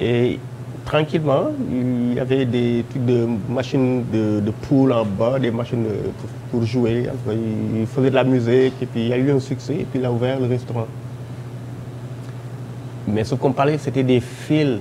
Et 0.00 0.38
tranquillement, 0.86 1.48
il 1.70 2.14
y 2.14 2.20
avait 2.20 2.46
des 2.46 2.86
trucs 2.88 3.04
de 3.04 3.26
machines 3.50 4.02
de, 4.10 4.40
de 4.40 4.50
poule 4.50 4.94
en 4.94 5.04
bas, 5.04 5.38
des 5.38 5.50
machines 5.50 5.82
de- 5.84 6.10
pour, 6.18 6.30
pour 6.60 6.66
jouer. 6.66 7.06
Enfin, 7.06 7.36
il 7.78 7.86
faisait 7.86 8.08
de 8.08 8.14
la 8.14 8.24
musique 8.24 8.72
et 8.80 8.86
puis 8.86 9.00
il 9.02 9.08
y 9.08 9.12
a 9.12 9.18
eu 9.18 9.30
un 9.30 9.40
succès 9.40 9.74
et 9.74 9.84
puis 9.84 10.00
il 10.00 10.06
a 10.06 10.10
ouvert 10.10 10.40
le 10.40 10.46
restaurant. 10.46 10.86
Mais 13.12 13.24
ce 13.24 13.34
qu'on 13.34 13.52
parlait, 13.52 13.78
c'était 13.78 14.02
des 14.02 14.20
fils 14.20 14.78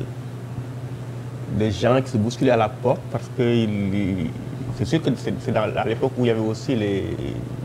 de 1.60 1.70
gens 1.70 2.02
qui 2.02 2.10
se 2.12 2.18
bousculaient 2.18 2.52
à 2.52 2.58
la 2.58 2.70
porte 2.70 3.02
parce 3.12 3.30
que 3.38 3.66
c'est 4.78 4.86
sûr 4.86 5.02
que 5.02 5.10
c'est 5.40 5.56
à 5.56 5.86
l'époque 5.88 6.12
où 6.18 6.26
il 6.26 6.28
y 6.28 6.32
avait 6.32 6.40
aussi 6.40 6.76
les, 6.76 7.04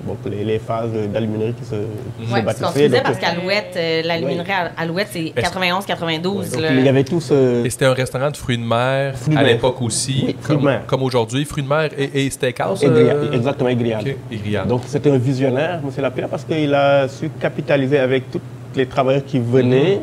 bon, 0.06 0.16
les, 0.30 0.44
les 0.44 0.58
phases 0.58 0.90
d'aluminerie 1.12 1.52
qui 1.52 1.64
se, 1.64 1.74
qui 1.74 2.30
parce 2.42 2.58
qu'on 2.58 2.68
se 2.68 2.72
bâtissaient. 2.72 2.88
Donc, 2.88 3.02
parce 3.02 3.18
qu'Alouette, 3.18 3.74
euh, 3.76 4.02
l'aluminerie 4.02 4.50
à 4.52 4.70
Alouette, 4.78 5.08
c'est 5.10 5.32
Est-ce- 5.36 5.50
91-92. 5.52 6.22
donc, 6.22 6.60
là. 6.62 6.72
il 6.72 6.84
y 6.84 6.88
avait 6.88 7.04
tout 7.04 7.20
ce... 7.20 7.66
Et 7.66 7.70
c'était 7.70 7.84
un 7.84 7.92
restaurant 7.92 8.30
de 8.30 8.36
fruits 8.36 8.56
de 8.56 8.62
mer 8.64 9.14
Fruits 9.18 9.36
à 9.36 9.42
l'époque 9.42 9.82
aussi, 9.82 10.22
Oui, 10.26 10.36
fruits 10.40 10.56
de 10.56 10.60
comme, 10.62 10.70
mer. 10.70 10.82
comme 10.86 11.02
aujourd'hui. 11.02 11.44
Fruits 11.44 11.64
de 11.64 11.68
mer 11.68 11.90
et, 11.98 12.24
et 12.24 12.30
steakhouse. 12.30 12.82
Et 12.82 12.88
grillade, 12.88 13.16
euh, 13.24 13.32
exactement, 13.32 13.68
et 13.68 13.76
grillade. 13.76 14.06
Et 14.30 14.36
grillade. 14.36 14.68
Donc 14.68 14.82
c'était 14.86 15.10
un 15.10 15.18
visionnaire, 15.18 15.80
M. 15.84 15.90
Lapierre, 16.02 16.28
parce 16.28 16.44
qu'il 16.44 16.72
a 16.72 17.08
su 17.08 17.28
capitaliser 17.40 17.98
avec 17.98 18.30
tous 18.30 18.40
les 18.74 18.86
travailleurs 18.86 19.24
qui 19.26 19.38
venaient. 19.38 20.00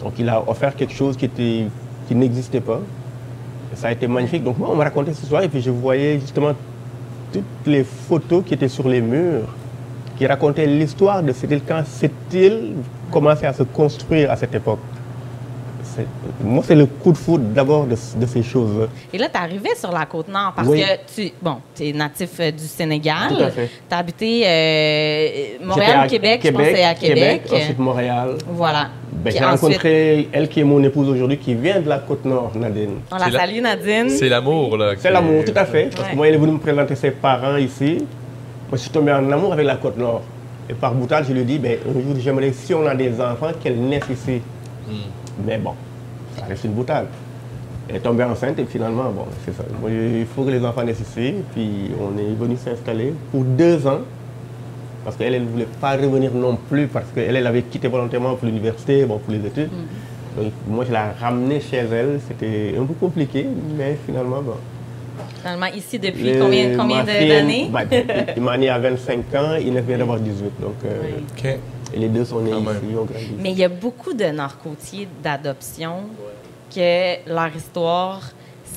Donc 0.00 0.14
il 0.18 0.28
a 0.28 0.42
offert 0.48 0.74
quelque 0.74 0.92
chose 0.92 1.16
qui, 1.16 1.68
n'existait 2.10 2.60
pas. 2.60 2.80
Et 3.72 3.76
ça 3.76 3.88
a 3.88 3.92
été 3.92 4.06
magnifique. 4.06 4.44
Donc 4.44 4.58
moi, 4.58 4.70
on 4.72 4.76
me 4.76 4.82
racontait 4.82 5.14
ce 5.14 5.26
soir 5.26 5.42
et 5.42 5.48
puis 5.48 5.60
je 5.60 5.70
voyais 5.70 6.20
justement 6.20 6.52
toutes 7.32 7.44
les 7.66 7.84
photos 7.84 8.44
qui 8.44 8.54
étaient 8.54 8.68
sur 8.68 8.88
les 8.88 9.00
murs, 9.00 9.48
qui 10.16 10.26
racontaient 10.26 10.66
l'histoire 10.66 11.22
de 11.22 11.32
cette 11.32 11.50
île, 11.50 11.62
quand 11.66 11.82
cette 11.86 12.32
île 12.32 12.74
commençait 13.10 13.46
à 13.46 13.52
se 13.52 13.62
construire 13.62 14.30
à 14.30 14.36
cette 14.36 14.54
époque. 14.54 14.80
Moi, 16.42 16.62
c'est 16.66 16.74
le 16.74 16.86
coup 16.86 17.12
de 17.12 17.16
foudre 17.16 17.44
d'abord 17.44 17.84
de, 17.86 17.94
de 17.94 18.26
ces 18.26 18.42
choses-là. 18.42 18.86
Et 19.12 19.18
là, 19.18 19.28
tu 19.28 19.34
es 19.34 19.40
arrivé 19.40 19.70
sur 19.76 19.92
la 19.92 20.06
côte 20.06 20.28
nord 20.28 20.52
parce 20.54 20.68
Oui. 20.68 20.82
que 20.82 21.14
tu 21.22 21.32
bon, 21.40 21.56
es 21.80 21.92
natif 21.92 22.30
euh, 22.40 22.50
du 22.50 22.64
Sénégal. 22.64 23.28
Tout 23.36 23.42
à 23.42 23.50
fait. 23.50 23.68
Tu 23.88 23.94
as 23.94 23.98
habité 23.98 24.42
euh, 24.46 25.26
J'étais 25.52 25.64
Montréal 25.64 26.00
à 26.00 26.06
ou 26.06 26.08
Québec, 26.08 26.40
je 26.44 26.50
pense 26.50 26.62
que 26.62 26.74
c'est 26.74 26.84
à 26.84 26.94
Québec. 26.94 27.42
ensuite 27.52 27.78
Montréal. 27.78 28.28
Voilà. 28.48 28.88
Ben, 29.12 29.30
j'ai 29.32 29.44
ensuite, 29.44 29.60
rencontré 29.62 30.28
elle 30.32 30.48
qui 30.48 30.60
est 30.60 30.64
mon 30.64 30.82
épouse 30.82 31.08
aujourd'hui, 31.08 31.38
qui 31.38 31.54
vient 31.54 31.80
de 31.80 31.88
la 31.88 31.98
côte 31.98 32.24
nord, 32.24 32.52
Nadine. 32.54 32.96
on 33.10 33.16
la 33.16 33.30
salue, 33.30 33.60
Nadine. 33.60 34.10
C'est 34.10 34.28
l'amour, 34.28 34.76
là. 34.76 34.92
C'est 34.98 35.10
l'amour, 35.10 35.44
tout 35.44 35.52
à 35.56 35.64
fait. 35.64 35.90
Parce 35.96 36.10
que 36.10 36.14
moi, 36.16 36.28
elle 36.28 36.34
est 36.34 36.38
venue 36.38 36.52
me 36.52 36.58
présenter 36.58 36.94
ses 36.94 37.10
parents 37.10 37.56
ici. 37.56 37.96
Moi, 38.68 38.72
je 38.74 38.76
suis 38.76 38.90
tombé 38.90 39.12
en 39.12 39.30
amour 39.32 39.52
avec 39.52 39.66
la 39.66 39.76
côte 39.76 39.96
nord. 39.96 40.22
Et 40.68 40.74
par 40.74 40.92
boutade, 40.94 41.24
je 41.28 41.32
lui 41.32 41.40
ai 41.40 41.44
dit, 41.44 41.58
ben, 41.58 41.78
un 41.88 41.92
jour, 41.92 42.14
j'aimerais, 42.18 42.52
si 42.52 42.74
on 42.74 42.84
a 42.86 42.94
des 42.94 43.20
enfants, 43.20 43.50
qu'elles 43.62 43.78
naissent 43.80 44.02
ici. 44.12 44.40
Mais 45.44 45.58
bon, 45.58 45.72
ça 46.38 46.44
reste 46.46 46.64
une 46.64 46.72
boutade. 46.72 47.06
Elle 47.88 47.96
est 47.96 48.00
tombée 48.00 48.24
enceinte 48.24 48.58
et 48.58 48.64
finalement, 48.64 49.10
bon, 49.10 49.26
c'est 49.44 49.56
ça. 49.56 49.62
Bon, 49.80 49.88
il 49.88 50.26
faut 50.26 50.42
que 50.42 50.50
les 50.50 50.64
enfants 50.64 50.82
naissent 50.82 51.00
ici. 51.00 51.34
Puis 51.54 51.90
on 52.00 52.18
est 52.18 52.34
venu 52.38 52.56
s'installer 52.56 53.14
pour 53.30 53.44
deux 53.44 53.86
ans. 53.86 54.00
Parce 55.04 55.16
qu'elle, 55.16 55.34
elle 55.34 55.44
ne 55.44 55.48
voulait 55.48 55.68
pas 55.80 55.92
revenir 55.92 56.32
non 56.34 56.58
plus 56.68 56.88
parce 56.88 57.06
qu'elle, 57.14 57.36
elle 57.36 57.46
avait 57.46 57.62
quitté 57.62 57.86
volontairement 57.86 58.34
pour 58.34 58.46
l'université, 58.46 59.04
bon, 59.04 59.18
pour 59.18 59.32
les 59.32 59.38
études. 59.46 59.70
Donc 60.36 60.52
moi, 60.68 60.84
je 60.84 60.90
l'ai 60.90 60.98
ramenée 61.20 61.60
chez 61.60 61.76
elle. 61.76 62.18
C'était 62.26 62.74
un 62.76 62.84
peu 62.84 62.94
compliqué, 62.94 63.46
mais 63.78 63.96
finalement, 64.04 64.42
bon. 64.42 64.54
Finalement, 65.40 65.66
ici, 65.66 65.98
depuis 66.00 66.24
Les- 66.24 66.38
combien, 66.40 66.76
combien 66.76 67.04
de- 67.04 67.28
d'années? 67.28 67.70
bah, 67.72 67.82
Il 68.36 68.42
m'a 68.42 68.58
né 68.58 68.68
à 68.68 68.80
25 68.80 69.32
ans, 69.36 69.54
il 69.64 69.78
vient 69.80 69.98
d'avoir 69.98 70.18
18. 70.18 70.50
Donc, 70.60 70.74
euh, 70.84 70.88
Oui. 71.04 71.50
Et 71.96 71.98
les 71.98 72.08
deux 72.08 72.24
sont 72.24 72.40
nés 72.40 72.50
Quand 72.50 72.60
même. 72.60 72.76
ici, 72.84 72.94
ont 72.94 73.04
grandi. 73.04 73.30
Mais 73.38 73.50
il 73.52 73.58
y 73.58 73.64
a 73.64 73.68
beaucoup 73.68 74.12
de 74.12 74.26
narcotiers 74.26 75.08
d'adoption 75.22 76.02
que 76.74 77.28
leur 77.28 77.54
histoire, 77.56 78.20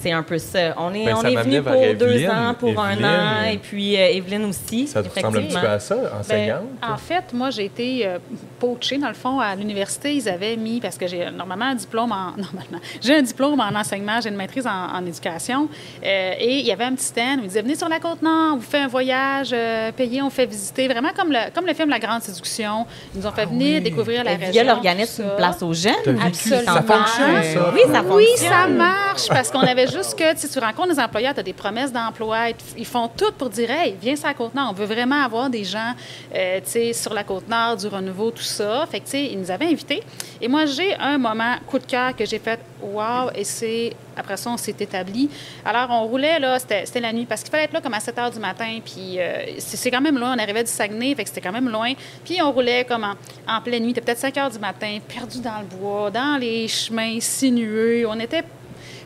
c'est 0.02 0.12
un 0.12 0.24
peu 0.24 0.38
ça. 0.38 0.74
On 0.78 0.94
est, 0.94 1.06
Ben, 1.06 1.16
on 1.18 1.24
est 1.24 1.36
venu 1.36 1.62
pour 1.62 1.96
deux 1.98 2.28
ans, 2.28 2.54
pour 2.58 2.80
un 2.80 3.04
an, 3.04 3.44
et 3.52 3.58
puis 3.58 3.96
euh, 3.98 4.08
Evelyne 4.14 4.46
aussi. 4.46 4.88
Ça 4.88 5.04
te 5.04 5.10
ressemble 5.10 5.40
un 5.40 5.42
petit 5.44 5.58
peu 5.58 5.68
à 5.68 5.80
ça, 5.80 5.96
enseignante? 6.20 6.64
Ben, 6.82 6.94
en 6.94 6.98
fait, 6.98 7.34
moi, 7.34 7.50
j'ai 7.50 7.66
été 7.66 8.06
euh, 8.06 8.20
poachée, 8.60 8.98
dans 8.98 9.08
le 9.08 9.14
fond, 9.14 9.40
à 9.40 9.56
l'université. 9.56 10.16
Ils 10.16 10.30
avaient 10.30 10.56
mis, 10.56 10.80
parce 10.80 10.98
que 10.98 11.08
j'ai 11.08 11.30
normalement 11.32 11.66
un 11.66 11.76
diplôme 11.76 12.12
en. 12.12 12.30
Normalement, 12.40 12.80
j'ai 13.02 13.16
un 13.16 13.22
diplôme 13.22 13.60
en 13.60 13.78
enseignement, 13.78 14.22
j'ai 14.22 14.30
une 14.30 14.36
maîtrise 14.36 14.66
en, 14.66 14.96
en 14.98 15.06
éducation. 15.06 15.68
Euh, 16.04 16.34
et 16.40 16.60
il 16.60 16.66
y 16.66 16.72
avait 16.72 16.86
un 16.86 16.94
petit 16.94 17.06
stand 17.06 17.40
où 17.40 17.44
ils 17.44 17.48
disaient 17.48 17.62
Venez 17.62 17.76
sur 17.76 17.90
la 17.90 18.00
Côte-Nord, 18.00 18.54
on 18.54 18.58
vous 18.58 18.62
fait 18.62 18.80
un 18.80 18.88
voyage 18.88 19.50
euh, 19.54 19.92
payé, 19.92 20.22
on 20.22 20.30
fait 20.30 20.46
visiter. 20.46 20.88
Vraiment 20.88 21.10
comme 21.16 21.32
le, 21.32 21.52
comme 21.54 21.66
le 21.66 21.74
film 21.74 21.90
La 21.90 22.00
Grande 22.00 22.22
Séduction. 22.22 22.86
Ils 23.14 23.22
nous 23.22 23.28
ont 23.28 23.32
fait 23.32 23.46
venir 23.46 23.78
oui. 23.78 23.82
découvrir 23.82 24.24
la 24.24 24.34
Et 24.34 24.36
région. 24.36 24.52
Via 24.52 24.64
l'organisme 24.64 25.24
tout 25.24 25.30
ça. 25.30 25.36
Place 25.36 25.62
aux 25.64 25.74
jeunes. 25.74 26.20
Absolument. 26.26 26.74
ça 26.74 26.82
fonctionne, 26.82 27.44
ça? 27.44 27.74
Oui, 27.74 27.82
ça 27.92 28.04
fonctionne. 28.04 28.16
Oui, 28.16 28.26
ça 28.38 28.68
marche 28.68 29.28
parce 29.30 29.52
qu'on 29.52 29.60
avait 29.60 29.88
juste 29.90 30.18
que 30.18 30.48
tu 30.54 30.60
rencontres 30.60 30.94
des 30.94 31.00
employeurs, 31.00 31.34
tu 31.34 31.40
as 31.40 31.44
des 31.44 31.54
promesses 31.54 31.92
d'emploi, 31.92 32.50
ils 32.78 32.86
font 32.86 33.08
tout 33.08 33.32
pour 33.38 33.50
dire 33.50 33.70
Hey, 33.72 33.96
viens 34.02 34.16
sur 34.16 34.28
la 34.28 34.34
Côte-Nord. 34.34 34.68
On 34.72 34.74
veut 34.74 34.86
vraiment 34.86 35.24
avoir 35.24 35.50
des 35.50 35.64
gens 35.64 35.94
euh, 36.36 36.60
sur 36.94 37.14
la 37.14 37.24
Côte-Nord, 37.24 37.78
du 37.78 37.88
renouveau, 37.88 38.32
tout 38.32 38.42
ça. 38.44 38.86
Fait 38.90 39.00
que, 39.00 39.16
ils 39.16 39.40
nous 39.40 39.52
avaient 39.52 39.68
invités. 39.68 40.02
Et 40.42 40.48
moi, 40.48 40.66
j'ai 40.66 40.96
un 40.96 41.18
moment 41.18 41.56
coup 41.68 41.80
de 41.80 41.86
cœur 41.86 42.16
que 42.16 42.26
j'ai 42.26 42.40
fait 42.40 42.60
Wow, 42.82 43.32
et 43.36 43.44
c'est. 43.44 43.94
Après 44.16 44.38
ça, 44.38 44.50
on 44.50 44.58
s'est 44.58 44.76
établi. 44.80 45.30
Alors, 45.66 45.90
on 45.92 46.08
roulait, 46.08 46.40
là, 46.40 46.58
c'était 46.60 47.00
la 47.00 47.12
nuit, 47.12 47.26
parce 47.26 47.42
qu'il 47.42 47.52
fallait 47.52 47.66
être 47.66 47.74
là 47.74 47.82
comme 47.82 47.94
à 47.94 48.00
7 48.00 48.16
h 48.16 48.34
du 48.34 48.40
matin, 48.40 48.80
puis 48.84 49.20
euh, 49.20 49.58
c'est 49.58 49.78
c'est 49.78 49.92
quand 49.92 50.02
même 50.02 50.18
loin. 50.18 50.36
On 50.36 50.40
arrivait 50.40 50.64
du 50.64 50.72
Saguenay, 50.72 51.14
fait 51.16 51.24
que 51.24 51.30
c'était 51.30 51.42
quand 51.42 51.52
même 51.52 51.70
loin. 51.70 51.94
Puis 52.24 52.42
on 52.42 52.52
roulait 52.52 52.86
comme 52.86 53.04
en, 53.04 53.16
en 53.48 53.62
pleine 53.62 53.84
nuit, 53.84 53.90
c'était 53.90 54.02
peut-être 54.02 54.20
5 54.20 54.36
h 54.36 54.54
du 54.54 54.60
matin, 54.60 54.98
perdu 55.08 55.40
dans 55.40 55.60
le 55.60 55.66
bois, 55.66 56.10
dans 56.10 56.38
les 56.40 56.68
chemins 56.68 57.20
sinueux. 57.20 58.06
On 58.08 58.20
était 58.20 58.44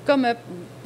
comme 0.06 0.26
euh, 0.26 0.34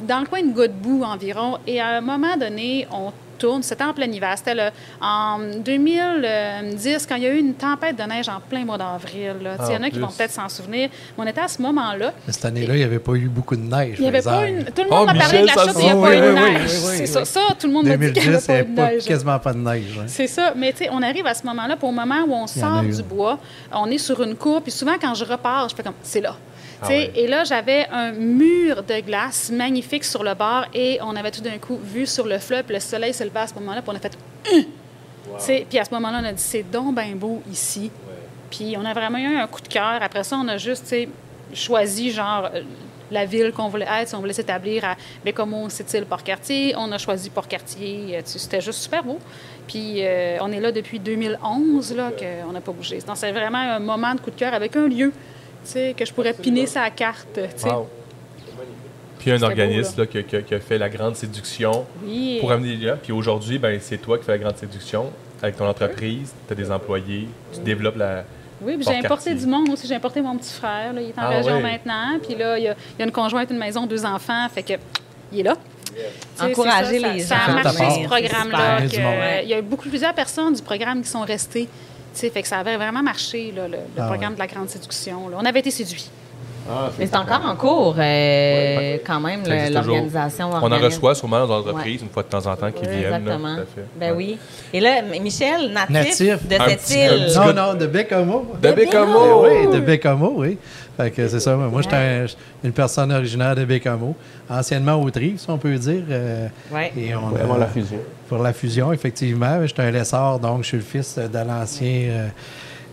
dans 0.00 0.20
le 0.20 0.26
coin 0.26 0.42
de 0.42 0.52
Godbout 0.52 1.02
environ. 1.04 1.58
Et 1.66 1.80
à 1.80 1.88
un 1.98 2.00
moment 2.00 2.36
donné, 2.36 2.86
on 2.92 3.12
tourne. 3.38 3.62
C'était 3.62 3.84
en 3.84 3.92
plein 3.94 4.06
hiver. 4.10 4.34
C'était 4.36 4.54
le- 4.54 4.70
en 5.00 5.38
2010, 5.64 7.06
quand 7.06 7.14
il 7.16 7.22
y 7.22 7.26
a 7.26 7.30
eu 7.32 7.38
une 7.38 7.54
tempête 7.54 7.96
de 7.96 8.02
neige 8.02 8.28
en 8.28 8.40
plein 8.40 8.64
mois 8.64 8.78
d'avril. 8.78 9.34
là. 9.42 9.56
Sais, 9.58 9.72
Il 9.72 9.74
y 9.74 9.76
en 9.76 9.82
Ah, 9.82 9.86
a 9.86 9.90
qui 9.90 9.98
vont 10.00 10.08
peut-être 10.08 10.32
s'en 10.32 10.48
souvenir. 10.48 10.88
Mais 11.16 11.24
on 11.24 11.26
était 11.26 11.40
à 11.40 11.48
ce 11.48 11.62
moment-là. 11.62 12.12
Mais 12.26 12.32
Cette 12.32 12.44
année-là, 12.46 12.74
il 12.74 12.78
n'y 12.78 12.84
avait 12.84 12.98
pas 12.98 13.12
eu 13.14 13.28
beaucoup 13.28 13.54
de 13.56 13.62
neige. 13.62 13.96
Il 13.98 14.02
n'y 14.02 14.08
avait 14.08 14.22
pas 14.22 14.46
une. 14.46 14.64
Tout 14.64 14.82
le 14.82 14.88
Oh, 14.90 14.94
monde 14.94 15.06
m'a 15.06 15.14
parlé 15.14 15.42
de 15.42 15.46
la 15.46 15.52
chute, 15.52 15.62
il 15.76 15.84
n'y 15.84 15.88
a 15.90 15.92
se- 15.92 15.98
pas 16.00 16.08
Oui, 16.08 16.16
eu 16.16 16.20
de 16.20 16.26
oui, 16.26 16.34
oui, 16.34 16.50
neige. 16.52 16.60
oui, 16.62 16.78
oui, 16.88 16.92
C'est 16.96 17.00
oui. 17.02 17.06
ça, 17.06 17.24
ça, 17.24 17.40
tout 17.58 17.66
le 17.66 17.72
monde 17.72 17.86
m'a 17.86 17.96
dit 17.96 18.12
qu'il 18.12 18.12
2010, 18.24 18.28
n'y 18.28 18.34
avait 18.34 18.38
il 18.38 18.46
pas 18.46 18.52
n'y 18.52 18.58
eu 18.58 18.60
avait 18.62 18.70
de 18.70 18.76
pas- 18.76 18.90
neige. 18.92 19.04
quasiment 19.04 19.38
pas 19.38 19.52
de 19.52 19.58
neige. 19.58 19.98
hein. 20.00 20.04
C'est 20.06 20.26
ça. 20.26 20.52
Mais 20.56 20.72
tu 20.72 20.78
sais, 20.78 20.88
on 20.92 21.02
arrive 21.02 21.26
à 21.26 21.34
ce 21.34 21.44
moment-là, 21.46 21.76
pour 21.76 21.88
au 21.90 21.92
moment 21.92 22.24
où 22.26 22.32
on 22.34 22.46
y 22.46 22.48
sort 22.48 22.82
du 22.82 23.02
bois, 23.02 23.38
on 23.72 23.86
est 23.90 23.98
sur 23.98 24.20
une 24.22 24.34
cour, 24.34 24.62
puis 24.62 24.72
souvent, 24.72 24.94
quand 25.00 25.14
je 25.14 25.24
repars, 25.24 25.68
je 25.68 25.74
fais 25.76 25.82
comme, 25.82 25.94
c'est 26.02 26.20
là. 26.20 26.34
Ah. 26.82 26.92
Et 26.92 27.26
là, 27.26 27.44
j'avais 27.44 27.86
un 27.90 28.12
mur 28.12 28.82
de 28.82 29.00
glace 29.00 29.50
magnifique 29.50 30.04
sur 30.04 30.22
le 30.22 30.34
bord 30.34 30.64
et 30.74 30.98
on 31.02 31.16
avait 31.16 31.30
tout 31.30 31.40
d'un 31.40 31.58
coup 31.58 31.78
vu 31.82 32.06
sur 32.06 32.26
le 32.26 32.38
fleuve, 32.38 32.64
le 32.68 32.80
soleil 32.80 33.12
se 33.12 33.24
levait 33.24 33.40
à 33.40 33.46
ce 33.46 33.54
moment-là, 33.54 33.82
puis 33.82 33.90
on 33.92 33.96
a 33.96 34.00
fait! 34.00 34.16
Tu 35.36 35.44
sais, 35.44 35.66
Puis 35.68 35.78
à 35.78 35.84
ce 35.84 35.92
moment-là, 35.94 36.20
on 36.22 36.24
a 36.24 36.32
dit 36.32 36.42
c'est 36.42 36.62
donc 36.62 36.94
bien 36.94 37.14
beau 37.14 37.42
ici. 37.50 37.90
Puis 38.50 38.76
on 38.78 38.84
a 38.84 38.94
vraiment 38.94 39.18
eu 39.18 39.36
un 39.36 39.46
coup 39.46 39.60
de 39.60 39.68
cœur. 39.68 39.98
Après 40.00 40.24
ça, 40.24 40.36
on 40.42 40.48
a 40.48 40.56
juste 40.56 40.94
choisi 41.52 42.10
genre 42.10 42.48
euh, 42.54 42.62
la 43.10 43.24
ville 43.24 43.52
qu'on 43.52 43.68
voulait 43.68 43.86
être. 44.00 44.08
Si 44.08 44.14
on 44.14 44.20
voulait 44.20 44.32
s'établir 44.32 44.84
à 44.84 44.96
Bécomo, 45.24 45.68
Sept-Îles, 45.68 46.06
Port-Cartier. 46.06 46.74
On 46.76 46.90
a 46.92 46.98
choisi 46.98 47.30
Port-Cartier. 47.30 48.16
Euh, 48.16 48.20
C'était 48.24 48.60
juste 48.60 48.80
super 48.80 49.04
beau. 49.04 49.18
Puis 49.66 49.98
euh, 49.98 50.38
on 50.40 50.50
est 50.50 50.60
là 50.60 50.72
depuis 50.72 50.98
2011, 50.98 51.94
là, 51.94 52.10
qu'on 52.18 52.52
n'a 52.52 52.60
pas 52.60 52.72
bougé. 52.72 52.98
Donc 53.06 53.16
c'est 53.16 53.32
vraiment 53.32 53.58
un 53.58 53.78
moment 53.78 54.14
de 54.14 54.20
coup 54.20 54.30
de 54.30 54.36
cœur 54.36 54.54
avec 54.54 54.76
un 54.76 54.88
lieu 54.88 55.12
que 55.96 56.04
je 56.04 56.12
pourrais 56.12 56.32
piner 56.34 56.66
sa 56.66 56.88
carte. 56.90 57.28
tu 57.34 57.40
sais. 57.56 57.68
Wow. 57.68 57.88
Puis 59.18 59.26
il 59.26 59.30
y 59.30 59.32
a 59.32 59.36
un 59.36 59.38
beau, 59.40 59.46
organisme 59.46 60.00
là, 60.00 60.06
qui, 60.06 60.54
a 60.54 60.60
fait 60.60 60.78
la 60.78 60.88
grande 60.88 61.16
séduction 61.16 61.84
Oui. 62.04 62.38
pour 62.40 62.52
amener 62.52 62.76
les 62.76 62.86
gens. 62.88 62.96
Puis 63.02 63.12
aujourd'hui, 63.12 63.58
ben, 63.58 63.78
c'est 63.80 63.98
toi 63.98 64.16
qui 64.18 64.24
fais 64.24 64.32
la 64.32 64.38
grande 64.38 64.56
séduction 64.56 65.10
avec 65.42 65.56
ton 65.56 65.66
entreprise. 65.66 66.32
Tu 66.46 66.52
as 66.52 66.56
des 66.56 66.70
employés, 66.70 67.28
tu 67.52 67.60
développes 67.60 67.96
la. 67.96 68.24
Oui, 68.60 68.76
puis 68.76 68.86
j'ai 68.88 68.96
importé 69.04 69.34
du 69.34 69.46
monde 69.46 69.68
aussi. 69.70 69.86
J'ai 69.86 69.94
importé 69.94 70.20
mon 70.20 70.36
petit 70.36 70.52
frère. 70.52 70.92
là. 70.92 71.00
Il 71.00 71.08
est 71.08 71.18
en 71.18 71.22
Ah 71.22 71.28
région 71.28 71.60
maintenant. 71.60 72.18
Puis 72.24 72.34
là, 72.36 72.58
il 72.58 72.64
y, 72.64 72.68
a, 72.68 72.72
il 72.96 73.00
y 73.00 73.02
a 73.02 73.06
une 73.06 73.12
conjointe, 73.12 73.50
une 73.50 73.58
maison, 73.58 73.86
deux 73.86 74.04
enfants. 74.04 74.48
Fait 74.52 74.62
que 74.62 74.74
il 75.32 75.40
est 75.40 75.42
là. 75.44 75.56
Encourager 76.40 77.00
ça, 77.00 77.12
les 77.12 77.20
ça, 77.20 77.34
gens. 77.34 77.40
Ça 77.46 77.50
a 77.50 77.62
marché, 77.62 78.02
ce 78.02 78.06
programme-là. 78.08 78.80
Euh, 78.80 79.40
Il 79.42 79.48
y 79.48 79.54
a 79.54 79.58
eu 79.58 79.62
beaucoup, 79.62 79.88
plusieurs 79.88 80.14
personnes 80.14 80.54
du 80.54 80.62
programme 80.62 81.02
qui 81.02 81.08
sont 81.08 81.22
restées. 81.22 81.68
Tu 82.14 82.20
sais, 82.20 82.30
fait 82.30 82.42
que 82.42 82.48
ça 82.48 82.58
avait 82.58 82.76
vraiment 82.76 83.02
marché, 83.02 83.52
là, 83.54 83.68
le, 83.68 83.74
le 83.76 83.78
Ah 84.02 84.06
programme 84.06 84.34
de 84.34 84.38
la 84.38 84.46
grande 84.46 84.68
séduction. 84.68 85.28
là. 85.28 85.36
On 85.40 85.44
avait 85.44 85.60
été 85.60 85.70
séduits. 85.70 86.08
Ah, 86.70 86.90
Mais 86.98 87.06
c'est 87.06 87.16
encore 87.16 87.40
en 87.46 87.56
cours, 87.56 87.94
euh, 87.98 88.98
quand 89.06 89.20
même, 89.20 89.40
l'organisation. 89.46 90.50
On 90.52 90.70
en 90.70 90.78
reçoit 90.78 91.14
sûrement 91.14 91.46
dans 91.46 91.62
nos 91.62 91.68
entreprises 91.68 92.02
une 92.02 92.10
fois 92.10 92.22
de 92.22 92.28
temps 92.28 92.46
en 92.46 92.54
temps 92.56 92.70
qui 92.70 92.82
viennent. 92.82 93.02
là, 93.10 93.16
Exactement. 93.16 93.54
tout 93.54 93.60
à 93.62 93.64
fait. 93.74 93.86
Ben 93.98 94.10
Ouais. 94.10 94.16
oui. 94.16 94.38
Et 94.74 94.80
là, 94.80 95.00
Michel, 95.02 95.72
natif, 95.72 96.20
Natif. 96.20 96.46
de 96.46 96.54
cette 96.68 96.90
île. 96.90 97.26
Non, 97.36 97.52
non, 97.54 97.74
de 97.74 97.86
Bécamo. 97.86 98.46
De 98.60 98.72
Bécamo! 98.72 99.44
Oui, 99.46 99.72
de 99.72 99.80
Bécamo, 99.80 100.32
oui. 100.36 100.58
Fait 100.98 101.10
que 101.12 101.28
c'est 101.28 101.38
ça. 101.40 101.54
Moi, 101.56 101.80
j'étais 101.80 101.94
un- 101.96 102.26
une 102.64 102.72
personne 102.72 103.12
originaire 103.12 103.54
de 103.54 103.64
Bécamo, 103.64 104.16
anciennement 104.50 105.00
Autrive, 105.00 105.38
si 105.38 105.48
on 105.48 105.56
peut 105.56 105.76
dire. 105.76 106.02
euh, 106.10 106.48
Ouais. 106.72 106.92
et 106.96 107.14
on 107.14 107.28
Vraiment 107.28 107.56
la 107.56 107.68
fusion. 107.68 107.98
Pour 108.28 108.38
la 108.42 108.52
fusion, 108.52 108.92
effectivement. 108.92 109.64
J'étais 109.64 109.82
un 109.82 109.90
lesseur, 109.92 110.40
donc 110.40 110.62
je 110.64 110.68
suis 110.68 110.76
le 110.78 110.82
fils 110.82 111.16
de 111.16 111.38
l'ancien 111.38 111.88
euh, 112.10 112.28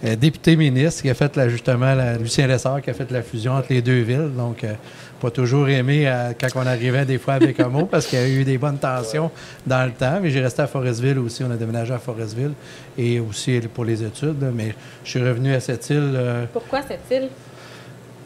euh, 0.06 0.16
député 0.16 0.56
ministre 0.56 1.02
qui 1.02 1.10
a 1.10 1.16
fait 1.16 1.50
justement, 1.50 1.96
la- 1.96 2.16
Lucien 2.18 2.46
Lessard, 2.46 2.80
qui 2.82 2.92
a 2.92 2.94
fait 2.94 3.10
la 3.10 3.24
fusion 3.24 3.54
entre 3.54 3.68
les 3.72 3.82
deux 3.82 4.02
villes. 4.02 4.30
Donc, 4.38 4.64
euh, 4.64 4.74
pas 5.20 5.32
toujours 5.32 5.68
aimé 5.70 6.08
quand 6.40 6.48
on 6.56 6.68
arrivait 6.68 7.06
des 7.06 7.18
fois 7.18 7.36
à 7.36 7.40
Bécamo 7.40 7.86
parce 7.92 8.06
qu'il 8.06 8.20
y 8.20 8.22
a 8.22 8.28
eu 8.28 8.44
des 8.44 8.60
bonnes 8.60 8.78
tensions 8.78 9.32
dans 9.66 9.84
le 9.84 9.92
temps. 9.94 10.20
Mais 10.22 10.30
j'ai 10.30 10.42
resté 10.42 10.62
à 10.62 10.68
Forestville 10.68 11.18
aussi. 11.18 11.44
On 11.44 11.50
a 11.50 11.56
déménagé 11.56 11.92
à 11.94 11.98
Forestville 11.98 12.52
et 12.98 13.20
aussi 13.20 13.60
pour 13.74 13.84
les 13.86 14.04
études. 14.04 14.46
Mais 14.54 14.76
je 15.04 15.10
suis 15.10 15.24
revenu 15.24 15.56
à 15.56 15.60
cette 15.60 15.90
île. 15.90 16.12
euh, 16.16 16.46
Pourquoi 16.54 16.82
cette 16.84 17.10
île? 17.10 17.30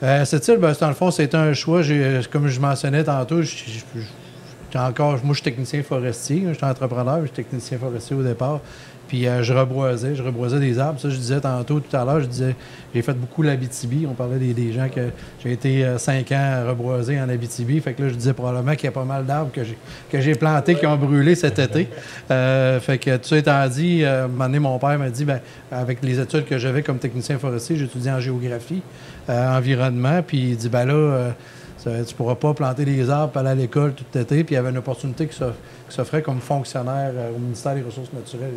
Euh, 0.03 0.25
cette 0.25 0.47
île, 0.47 0.57
ben, 0.57 0.73
dans 0.79 0.87
le 0.87 0.93
fond, 0.93 1.11
c'était 1.11 1.37
un 1.37 1.53
choix. 1.53 1.81
Euh, 1.89 2.21
Comme 2.31 2.47
je 2.47 2.59
mentionnais 2.59 3.03
tantôt, 3.03 3.41
je- 3.41 3.47
je- 3.49 3.99
je- 3.99 4.77
encore, 4.77 5.13
moi, 5.23 5.29
je 5.29 5.33
suis 5.33 5.43
technicien 5.43 5.81
forestier. 5.83 6.43
J'étais 6.51 6.63
entrepreneur, 6.65 7.19
je 7.21 7.25
suis 7.25 7.35
technicien 7.35 7.77
forestier 7.77 8.15
au 8.15 8.23
départ. 8.23 8.59
Puis 9.07 9.27
euh, 9.27 9.41
je 9.41 9.53
reboisais, 9.53 10.13
je 10.13 10.21
reboisais 10.21 10.59
des 10.59 10.77
arbres. 10.77 10.99
Ça, 10.99 11.09
je 11.09 11.15
disais 11.17 11.41
tantôt, 11.41 11.79
tout 11.79 11.97
à 11.97 12.05
l'heure, 12.05 12.21
je 12.21 12.27
disais, 12.27 12.55
j'ai 12.93 13.01
fait 13.01 13.15
beaucoup 13.15 13.41
l'Abitibi. 13.41 14.05
On 14.07 14.13
parlait 14.13 14.37
des, 14.37 14.71
gens 14.71 14.87
que 14.87 15.01
j'ai 15.43 15.51
été 15.51 15.83
euh, 15.83 15.97
cinq 15.97 16.31
ans 16.31 16.61
à 16.63 16.69
reboiser 16.69 17.19
en 17.19 17.27
Abitibi. 17.27 17.79
Fait 17.79 17.93
que 17.93 18.03
là, 18.03 18.09
je 18.09 18.13
disais 18.13 18.33
probablement 18.33 18.75
qu'il 18.75 18.83
y 18.85 18.87
a 18.87 18.91
pas 18.91 19.05
mal 19.05 19.25
d'arbres 19.25 19.51
que 19.51 20.19
j'ai, 20.21 20.35
plantés 20.35 20.75
qui 20.75 20.85
ont 20.85 20.95
brûlé 20.95 21.33
cet 21.33 21.57
été. 21.57 21.87
Fait 22.27 22.99
que 22.99 23.17
tout 23.17 23.29
ça 23.29 23.37
étant 23.37 23.67
dit, 23.67 24.05
un 24.05 24.27
moment 24.27 24.45
donné, 24.45 24.59
mon 24.59 24.77
père 24.77 24.99
m'a 24.99 25.09
dit, 25.09 25.25
ben, 25.25 25.39
avec 25.71 26.03
les 26.03 26.19
études 26.19 26.45
que 26.45 26.59
j'avais 26.59 26.83
comme 26.83 26.99
technicien 26.99 27.39
forestier, 27.39 27.77
j'étudiais 27.77 28.11
en 28.11 28.19
géographie, 28.19 28.83
euh, 29.29 29.57
environnement. 29.57 30.21
Puis 30.23 30.51
il 30.51 30.57
dit, 30.57 30.69
ben 30.69 30.85
là, 30.85 30.93
euh, 30.93 31.31
ça- 31.77 32.03
tu 32.03 32.13
pourras 32.15 32.35
pas 32.35 32.53
planter 32.53 32.83
des 32.85 33.09
arbres, 33.09 33.37
aller 33.37 33.49
à 33.49 33.55
l'école 33.55 33.93
tout 33.93 34.03
l'été. 34.13 34.43
Puis 34.43 34.53
il 34.53 34.57
y 34.57 34.59
avait 34.59 34.69
une 34.71 34.77
opportunité 34.77 35.27
qui 35.27 35.35
s'off- 35.37 35.55
qui 35.87 35.95
s'offrait 35.95 36.21
comme 36.21 36.39
fonctionnaire 36.41 37.11
euh, 37.15 37.31
au 37.35 37.39
ministère 37.39 37.75
des 37.75 37.81
Ressources 37.81 38.11
naturelles, 38.13 38.55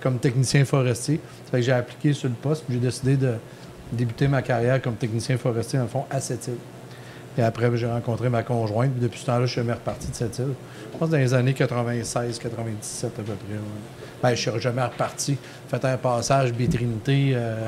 comme 0.00 0.18
technicien 0.18 0.64
forestier. 0.64 1.20
Ça 1.44 1.50
fait 1.52 1.56
que 1.58 1.62
j'ai 1.64 1.72
appliqué 1.72 2.12
sur 2.12 2.28
le 2.28 2.34
poste, 2.34 2.64
puis 2.64 2.74
j'ai 2.74 2.80
décidé 2.80 3.16
de 3.16 3.34
débuter 3.92 4.26
ma 4.28 4.42
carrière 4.42 4.82
comme 4.82 4.94
technicien 4.96 5.38
forestier, 5.38 5.78
dans 5.78 5.84
le 5.84 5.90
fond, 5.90 6.04
à 6.10 6.20
cette 6.20 6.46
île. 6.48 6.54
Et 7.38 7.42
après, 7.42 7.68
ben, 7.68 7.76
j'ai 7.76 7.86
rencontré 7.86 8.30
ma 8.30 8.42
conjointe, 8.42 8.92
puis 8.92 9.00
depuis 9.02 9.20
ce 9.20 9.26
temps-là, 9.26 9.44
je 9.44 9.52
suis 9.52 9.60
jamais 9.60 9.74
reparti 9.74 10.08
de 10.10 10.14
cette 10.14 10.38
île. 10.38 10.54
Je 10.92 10.98
pense 10.98 11.10
dans 11.10 11.18
les 11.18 11.34
années 11.34 11.52
96, 11.52 12.38
97 12.38 13.10
à 13.12 13.22
peu 13.22 13.22
près. 13.24 13.34
ouais. 13.54 13.60
Ben, 14.22 14.30
je 14.34 14.40
suis 14.50 14.60
jamais 14.60 14.82
reparti. 14.82 15.36
Fait 15.68 15.84
un 15.84 15.98
passage 15.98 16.52
Bétrinité, 16.54 17.32
euh, 17.34 17.66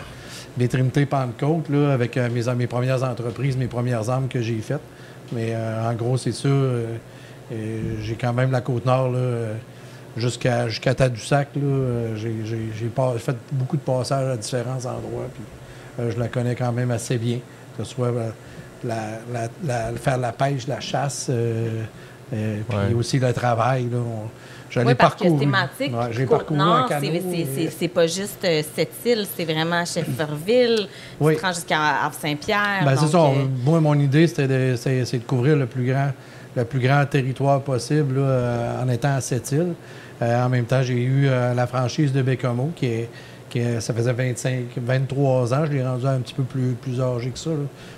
Bétrinité 0.59 1.07
Pentecôte, 1.07 1.68
là, 1.68 1.92
avec 1.92 2.16
euh, 2.16 2.29
mes, 2.29 2.66
premières 2.66 3.03
entreprises, 3.05 3.57
mes 3.57 3.68
premières 3.68 4.11
armes 4.11 4.29
que 4.29 4.42
j'ai 4.42 4.59
faites. 4.59 4.81
Mais 5.33 5.55
euh, 5.55 5.88
en 5.88 5.94
gros, 5.94 6.16
c'est 6.16 6.33
ça. 6.33 6.49
euh, 6.49 6.97
j'ai 7.51 8.14
quand 8.16 8.33
même 8.33 8.51
la 8.51 8.61
Côte-Nord, 8.61 9.12
jusqu'à 10.16 10.68
jusqu'à 10.68 10.94
Tadoussac. 10.94 11.49
J'ai, 12.16 12.35
fait 13.18 13.37
beaucoup 13.53 13.77
de 13.77 13.83
passages 13.83 14.29
à 14.33 14.37
différents 14.37 14.85
endroits. 14.85 15.29
Puis, 15.33 16.11
je 16.11 16.18
la 16.18 16.29
connais 16.29 16.55
quand 16.55 16.73
même 16.73 16.90
assez 16.90 17.18
bien. 17.18 17.38
que 17.77 17.85
ce 17.85 17.90
soit 17.90 18.12
faire 18.83 20.18
la 20.18 20.33
pêche, 20.33 20.66
la 20.66 20.81
chasse, 20.81 21.31
puis 22.31 22.95
aussi 22.95 23.19
le 23.19 23.33
travail. 23.33 23.88
Là, 23.91 23.99
je 24.71 24.81
oui, 24.81 24.95
parce 24.95 25.14
parcouru. 25.14 25.35
que 25.35 25.41
thématique, 25.41 25.93
ouais, 25.97 26.12
j'ai 26.12 26.27
parcouru 26.27 26.59
Nord, 26.59 26.91
c'est 27.79 27.88
pas 27.88 28.07
juste 28.07 28.45
euh, 28.45 28.62
cette 28.75 28.93
île, 29.07 29.27
c'est 29.37 29.45
vraiment 29.45 29.85
Shefferville, 29.85 30.88
oui. 31.21 31.37
tu 31.37 31.47
jusqu'à 31.47 32.05
Havre-Saint-Pierre. 32.05 32.85
Ben, 32.85 32.97
c'est 32.97 33.09
ça. 33.09 33.19
Euh, 33.19 33.47
moi, 33.64 33.81
mon 33.81 33.99
idée, 33.99 34.27
c'était 34.27 34.49
de, 34.49 34.77
c'est, 34.77 35.19
de 35.19 35.25
couvrir 35.25 35.57
le 35.57 35.67
plus 35.67 35.87
grand, 35.87 36.11
le 36.55 36.64
plus 36.64 36.81
grand 36.81 37.05
territoire 37.07 37.62
possible 37.62 38.17
euh, 38.19 38.83
en 38.83 38.88
étant 38.88 39.14
à 39.14 39.21
cette 39.21 39.51
île. 39.53 39.75
en 40.21 40.49
même 40.49 40.67
temps, 40.67 40.83
j'ai 40.83 41.03
eu 41.03 41.27
la 41.27 41.67
franchise 41.67 42.12
de 42.12 42.21
Bécomo, 42.23 42.73
qui 42.77 42.87
est, 42.87 43.11
qui 43.49 43.62
ça 43.81 43.95
faisait 43.95 44.12
25, 44.12 44.64
23 44.77 45.55
ans. 45.55 45.64
Je 45.67 45.73
l'ai 45.73 45.87
rendu 45.87 46.07
un 46.07 46.19
petit 46.19 46.35
peu 46.35 46.43
plus, 46.43 46.73
plus 46.73 47.01
âgé 47.01 47.31
que 47.31 47.38
ça. 47.38 47.51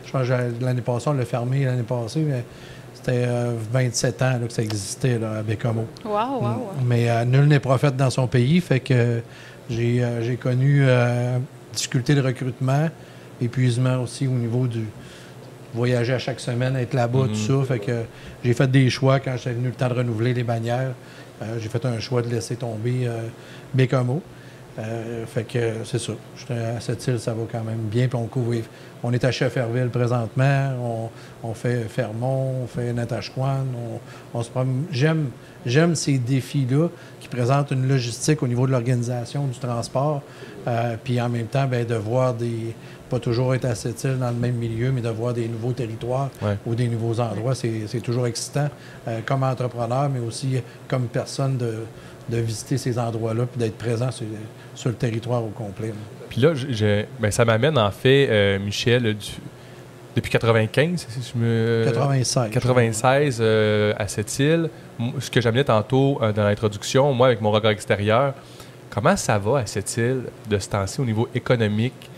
Je 0.05 0.12
pense 0.12 0.29
que 0.29 0.64
l'année 0.64 0.83
passée, 0.83 1.09
on 1.09 1.14
l'a 1.14 1.25
fermé 1.25 1.64
l'année 1.64 1.83
passée, 1.83 2.21
mais 2.21 2.45
c'était 3.02 3.26
27 3.72 4.22
euh, 4.22 4.24
ans 4.24 4.46
que 4.46 4.52
ça 4.52 4.62
existait 4.62 5.18
là, 5.18 5.38
à. 5.38 5.42
Wow, 5.44 5.84
wow, 6.04 6.40
wow. 6.42 6.56
Mais 6.84 7.10
euh, 7.10 7.24
nul 7.24 7.46
n'est 7.46 7.60
prophète 7.60 7.96
dans 7.96 8.10
son 8.10 8.26
pays, 8.26 8.60
fait 8.60 8.80
que 8.80 9.22
j'ai 9.68 10.02
euh, 10.02 10.36
connu 10.36 10.84
difficulté 11.72 12.14
de 12.14 12.20
recrutement, 12.20 12.88
épuisement 13.40 14.02
aussi 14.02 14.26
au 14.26 14.32
niveau 14.32 14.66
du 14.66 14.84
voyager 15.72 16.14
à 16.14 16.18
chaque 16.18 16.40
semaine, 16.40 16.76
être 16.76 16.94
là-bas, 16.94 17.26
tout 17.28 17.34
mm-hmm. 17.34 17.60
ça. 17.60 17.74
Fait 17.74 17.78
que 17.78 18.02
j'ai 18.44 18.54
fait 18.54 18.70
des 18.70 18.90
choix 18.90 19.20
quand 19.20 19.36
j'étais 19.36 19.52
venu 19.52 19.68
le 19.68 19.74
temps 19.74 19.88
de 19.88 19.94
renouveler 19.94 20.34
les 20.34 20.42
bannières. 20.42 20.94
j'ai 21.58 21.68
fait 21.68 21.84
un 21.86 22.00
choix 22.00 22.22
de 22.22 22.28
laisser 22.28 22.56
tomber 22.56 23.08
Bécomo. 23.72 24.20
Euh, 24.78 25.26
fait 25.26 25.44
que 25.44 25.85
c'est 25.85 25.98
ça. 25.98 26.12
À 26.48 26.80
cette 26.80 27.06
île, 27.06 27.18
ça 27.18 27.35
va 27.35 27.42
quand 27.50 27.64
même 27.64 27.88
bien. 27.90 28.09
Puis 28.09 28.16
on 28.16 28.26
couvre. 28.26 28.54
On 29.02 29.12
est 29.12 29.24
à 29.24 29.30
Shefferville 29.30 29.88
présentement. 29.88 31.11
On, 31.42 31.54
fait 31.54 31.85
Fermont, 31.88 32.54
on 32.64 32.66
fait 32.66 32.92
Natashquan. 32.92 33.64
On, 34.35 34.42
se 34.42 34.50
J'aime, 34.92 35.30
j'aime 35.66 35.94
ces 35.94 36.18
défis-là 36.18 36.88
qui 37.18 37.28
présentent 37.28 37.70
une 37.70 37.88
logistique 37.88 38.42
au 38.42 38.48
niveau 38.48 38.66
de 38.66 38.72
l'organisation 38.72 39.46
du 39.46 39.59
transport. 39.59 40.22
Euh, 40.68 40.96
puis 41.02 41.20
en 41.20 41.28
même 41.28 41.46
temps, 41.46 41.66
ben, 41.66 41.87
de 41.87 41.94
voir 41.94 42.35
des. 42.35 42.74
Pas 43.09 43.18
toujours 43.18 43.56
être 43.56 43.64
à 43.64 43.74
cette 43.74 44.04
île 44.04 44.18
dans 44.20 44.30
le 44.30 44.37
même 44.37 44.54
milieu, 44.54 44.92
mais 44.92 45.00
de 45.00 45.09
voir 45.09 45.35
des 45.35 45.48
nouveaux 45.48 45.72
territoires 45.72 46.30
ou 46.64 46.76
des 46.76 46.87
nouveaux 46.87 47.18
endroits, 47.18 47.56
c'est, 47.56 48.00
toujours 48.00 48.28
excitant 48.28 48.68
euh, 49.09 49.18
comme 49.26 49.42
entrepreneur, 49.42 50.09
mais 50.09 50.20
aussi 50.20 50.61
comme 50.87 51.09
personne 51.09 51.56
de 51.56 51.74
de 52.31 52.38
visiter 52.38 52.79
ces 52.79 52.99
endroits-là 52.99 53.47
puis 53.47 53.59
d'être 53.59 53.77
présent 53.77 54.11
sur, 54.11 54.27
le 54.87 54.95
territoire 54.95 55.45
au 55.45 55.49
complet. 55.49 55.93
Puis 56.29 56.40
là, 56.40 56.53
ben, 57.19 57.31
ça 57.31 57.45
m'amène 57.45 57.77
en 57.79 57.90
fait, 57.90 58.29
euh, 58.31 58.59
Michel, 58.59 59.16
depuis 60.14 60.31
95, 60.31 61.07
si 61.09 61.33
je 61.35 61.38
me... 61.38 61.85
96. 61.87 62.51
96 62.51 63.38
euh, 63.40 63.93
à 63.99 64.09
cette 64.09 64.38
île. 64.38 64.71
Ce 65.19 65.31
que 65.31 65.40
j'amenais 65.40 65.64
tantôt 65.64 66.19
euh, 66.23 66.33
dans 66.33 66.45
l'introduction, 66.45 67.12
moi, 67.12 67.29
avec 67.29 67.40
mon 67.40 67.51
regard 67.51 67.73
extérieur, 67.73 68.35
comment 68.90 69.16
ça 69.16 69.38
va 69.38 69.59
à 69.59 69.66
cette 69.66 69.97
île 69.97 70.25
de 70.49 70.59
ce 70.59 70.69
temps-ci 70.69 71.01
au 71.01 71.05
niveau 71.05 71.29
économique, 71.35 72.11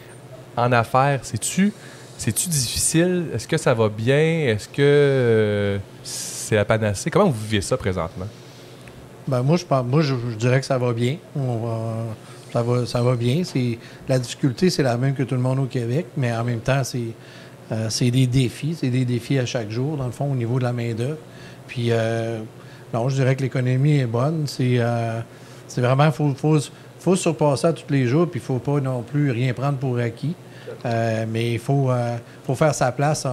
en 0.56 0.72
affaires? 0.72 1.20
C'est-tu 1.22 1.72
c'est-tu 2.18 2.48
difficile? 2.48 3.26
Est-ce 3.34 3.48
que 3.48 3.56
ça 3.56 3.74
va 3.74 3.88
bien? 3.88 4.46
Est-ce 4.46 4.68
que 4.68 5.80
c'est 6.04 6.54
la 6.54 6.64
panacée? 6.64 7.10
Comment 7.10 7.24
vous 7.24 7.46
vivez 7.48 7.62
ça 7.62 7.76
présentement? 7.76 8.26
Ben, 9.28 9.42
moi, 9.42 9.56
je, 9.56 9.64
moi 9.84 10.02
je, 10.02 10.14
dirais 10.36 10.60
que 10.60 10.66
ça 10.66 10.78
va 10.78 10.92
bien. 10.92 11.16
ça, 12.52 12.62
va, 12.62 12.86
ça 12.86 13.02
va 13.02 13.14
bien. 13.14 13.42
La 14.08 14.18
difficulté, 14.18 14.68
c'est 14.68 14.82
la 14.82 14.96
même 14.96 15.14
que 15.14 15.22
tout 15.22 15.34
le 15.34 15.40
monde 15.40 15.60
au 15.60 15.66
Québec, 15.66 16.06
mais 16.16 16.32
en 16.32 16.44
même 16.44 16.60
temps, 16.60 16.82
c'est 16.82 17.14
euh, 17.70 17.88
des 18.00 18.26
défis. 18.26 18.76
C'est 18.78 18.90
des 18.90 19.04
défis 19.04 19.38
à 19.38 19.46
chaque 19.46 19.70
jour, 19.70 19.96
dans 19.96 20.06
le 20.06 20.12
fond, 20.12 20.32
au 20.32 20.34
niveau 20.34 20.58
de 20.58 20.64
la 20.64 20.72
main-d'œuvre. 20.72 21.18
Puis, 21.68 21.88
euh, 21.90 22.40
non, 22.92 23.08
je 23.08 23.14
dirais 23.14 23.36
que 23.36 23.42
l'économie 23.42 23.98
est 23.98 24.06
bonne. 24.06 24.44
C'est 24.46 24.78
euh, 24.78 25.20
vraiment, 25.76 26.06
il 26.06 26.12
faut, 26.12 26.34
faut, 26.34 26.58
faut, 26.98 27.16
surpasser 27.16 27.72
tous 27.74 27.92
les 27.92 28.06
jours, 28.06 28.28
puis 28.28 28.40
il 28.40 28.42
ne 28.42 28.46
faut 28.46 28.58
pas 28.58 28.80
non 28.80 29.02
plus 29.02 29.30
rien 29.30 29.54
prendre 29.54 29.78
pour 29.78 29.98
acquis. 29.98 30.34
mais 30.84 31.52
il 31.52 31.58
faut, 31.60 31.90
faut 32.44 32.56
faire 32.56 32.74
sa 32.74 32.90
place. 32.90 33.24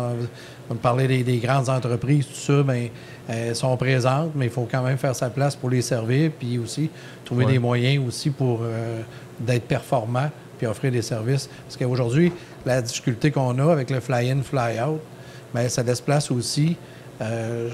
On, 0.69 0.75
parlait 0.75 1.07
des, 1.07 1.23
des, 1.23 1.37
grandes 1.37 1.67
entreprises, 1.67 2.27
tout 2.27 2.35
ça, 2.35 2.63
mais 2.63 2.91
elles 3.29 3.55
sont 3.55 3.75
présentes, 3.77 4.31
mais 4.35 4.45
il 4.45 4.51
faut 4.51 4.67
quand 4.69 4.81
même 4.81 4.97
faire 4.97 5.15
sa 5.15 5.29
place 5.29 5.55
pour 5.55 5.69
les 5.69 5.81
servir, 5.81 6.31
puis 6.37 6.57
aussi 6.57 6.89
trouver 7.23 7.45
des 7.45 7.59
moyens 7.59 8.03
aussi 8.07 8.31
pour 8.31 8.61
euh, 8.63 9.01
d'être 9.39 9.67
performant, 9.67 10.29
puis 10.57 10.65
offrir 10.65 10.91
des 10.91 11.03
services. 11.03 11.47
Parce 11.65 11.77
qu'aujourd'hui, 11.77 12.33
la 12.65 12.81
difficulté 12.81 13.29
qu'on 13.29 13.57
a 13.59 13.71
avec 13.71 13.91
le 13.91 13.99
fly-in, 13.99 14.41
fly-out, 14.41 14.99
bien, 15.53 15.69
ça 15.69 15.83
laisse 15.83 16.01
place 16.01 16.31
aussi. 16.31 16.75
Euh, 17.21 17.69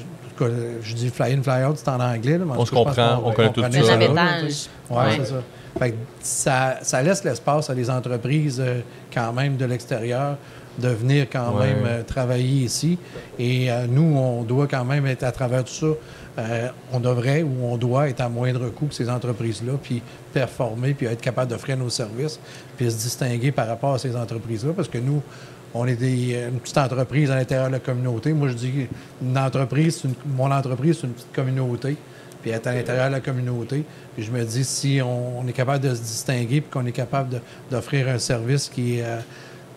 je 0.82 0.94
dis 0.94 1.10
fly-in, 1.10 1.42
fly-out, 1.42 1.78
c'est 1.78 1.90
en 1.90 2.02
anglais. 2.02 2.38
on 2.58 2.66
se 2.66 2.72
comprend, 2.72 3.22
on, 3.24 3.32
connaît 3.32 3.52
tout 3.54 3.62
ça. 3.62 3.70
Oui, 4.90 5.04
c'est 5.18 5.26
ça. 5.26 5.42
Fait 5.78 5.94
ça. 6.22 6.80
ça. 6.82 7.02
laisse 7.02 7.24
l'espace 7.24 7.70
à 7.70 7.76
des 7.76 7.90
entreprises 7.90 8.62
euh, 8.64 8.80
quand 9.14 9.34
même 9.34 9.58
de 9.58 9.66
l'extérieur 9.66 10.38
de 10.78 10.90
venir 10.90 11.28
quand 11.32 11.58
même 11.58 11.86
euh, 11.86 12.04
travailler 12.04 12.66
ici. 12.66 12.98
Et 13.40 13.72
euh, 13.72 13.86
nous, 13.88 14.18
on 14.18 14.44
doit 14.44 14.68
quand 14.68 14.84
même 14.84 15.06
être 15.06 15.24
à 15.24 15.32
travers 15.32 15.64
tout 15.64 15.74
ça. 15.74 15.88
On 16.92 17.00
devrait 17.00 17.44
ou 17.44 17.64
on 17.64 17.78
doit 17.78 18.10
être 18.10 18.20
à 18.20 18.28
moindre 18.28 18.68
coût 18.70 18.88
que 18.88 18.94
ces 18.94 19.10
entreprises-là, 19.10 19.74
puis 19.82 20.02
performer, 20.34 20.94
puis 20.94 21.06
être 21.06 21.22
capable 21.22 21.50
d'offrir 21.50 21.78
nos 21.78 21.90
services, 21.90 22.42
puis 22.76 22.92
se 22.92 22.98
distinguer 22.98 23.54
par 23.54 23.68
rapport 23.70 23.94
à 23.94 24.00
ces 24.00 24.18
entreprises-là, 24.18 24.74
parce 24.76 24.90
que 24.90 24.98
nous, 24.98 25.22
on 25.74 25.88
est 25.88 25.94
une 25.94 26.60
petite 26.60 26.78
entreprise 26.78 27.32
à 27.32 27.36
l'intérieur 27.36 27.68
de 27.68 27.74
la 27.74 27.80
communauté. 27.80 28.34
Moi, 28.34 28.50
je 28.50 28.54
dis 28.56 28.88
une 29.22 29.38
entreprise, 29.38 30.04
mon 30.26 30.52
entreprise, 30.52 30.98
c'est 31.00 31.08
une 31.08 31.14
petite 31.14 31.34
communauté, 31.34 31.96
puis 32.46 32.54
être 32.54 32.68
à 32.68 32.76
l'intérieur 32.76 33.08
de 33.08 33.14
la 33.14 33.22
communauté. 33.22 33.84
Puis 34.14 34.24
je 34.24 34.32
me 34.32 34.44
dis, 34.44 34.64
si 34.64 35.02
on, 35.04 35.48
est 35.48 35.52
capable 35.52 35.84
de 35.84 35.96
se 35.96 36.02
distinguer, 36.02 36.62
puis 36.62 36.70
qu'on 36.70 36.86
est 36.86 36.92
capable 36.92 37.42
d'offrir 37.72 38.08
un 38.08 38.20
service 38.20 38.70
qui 38.70 39.00
est 39.00 39.04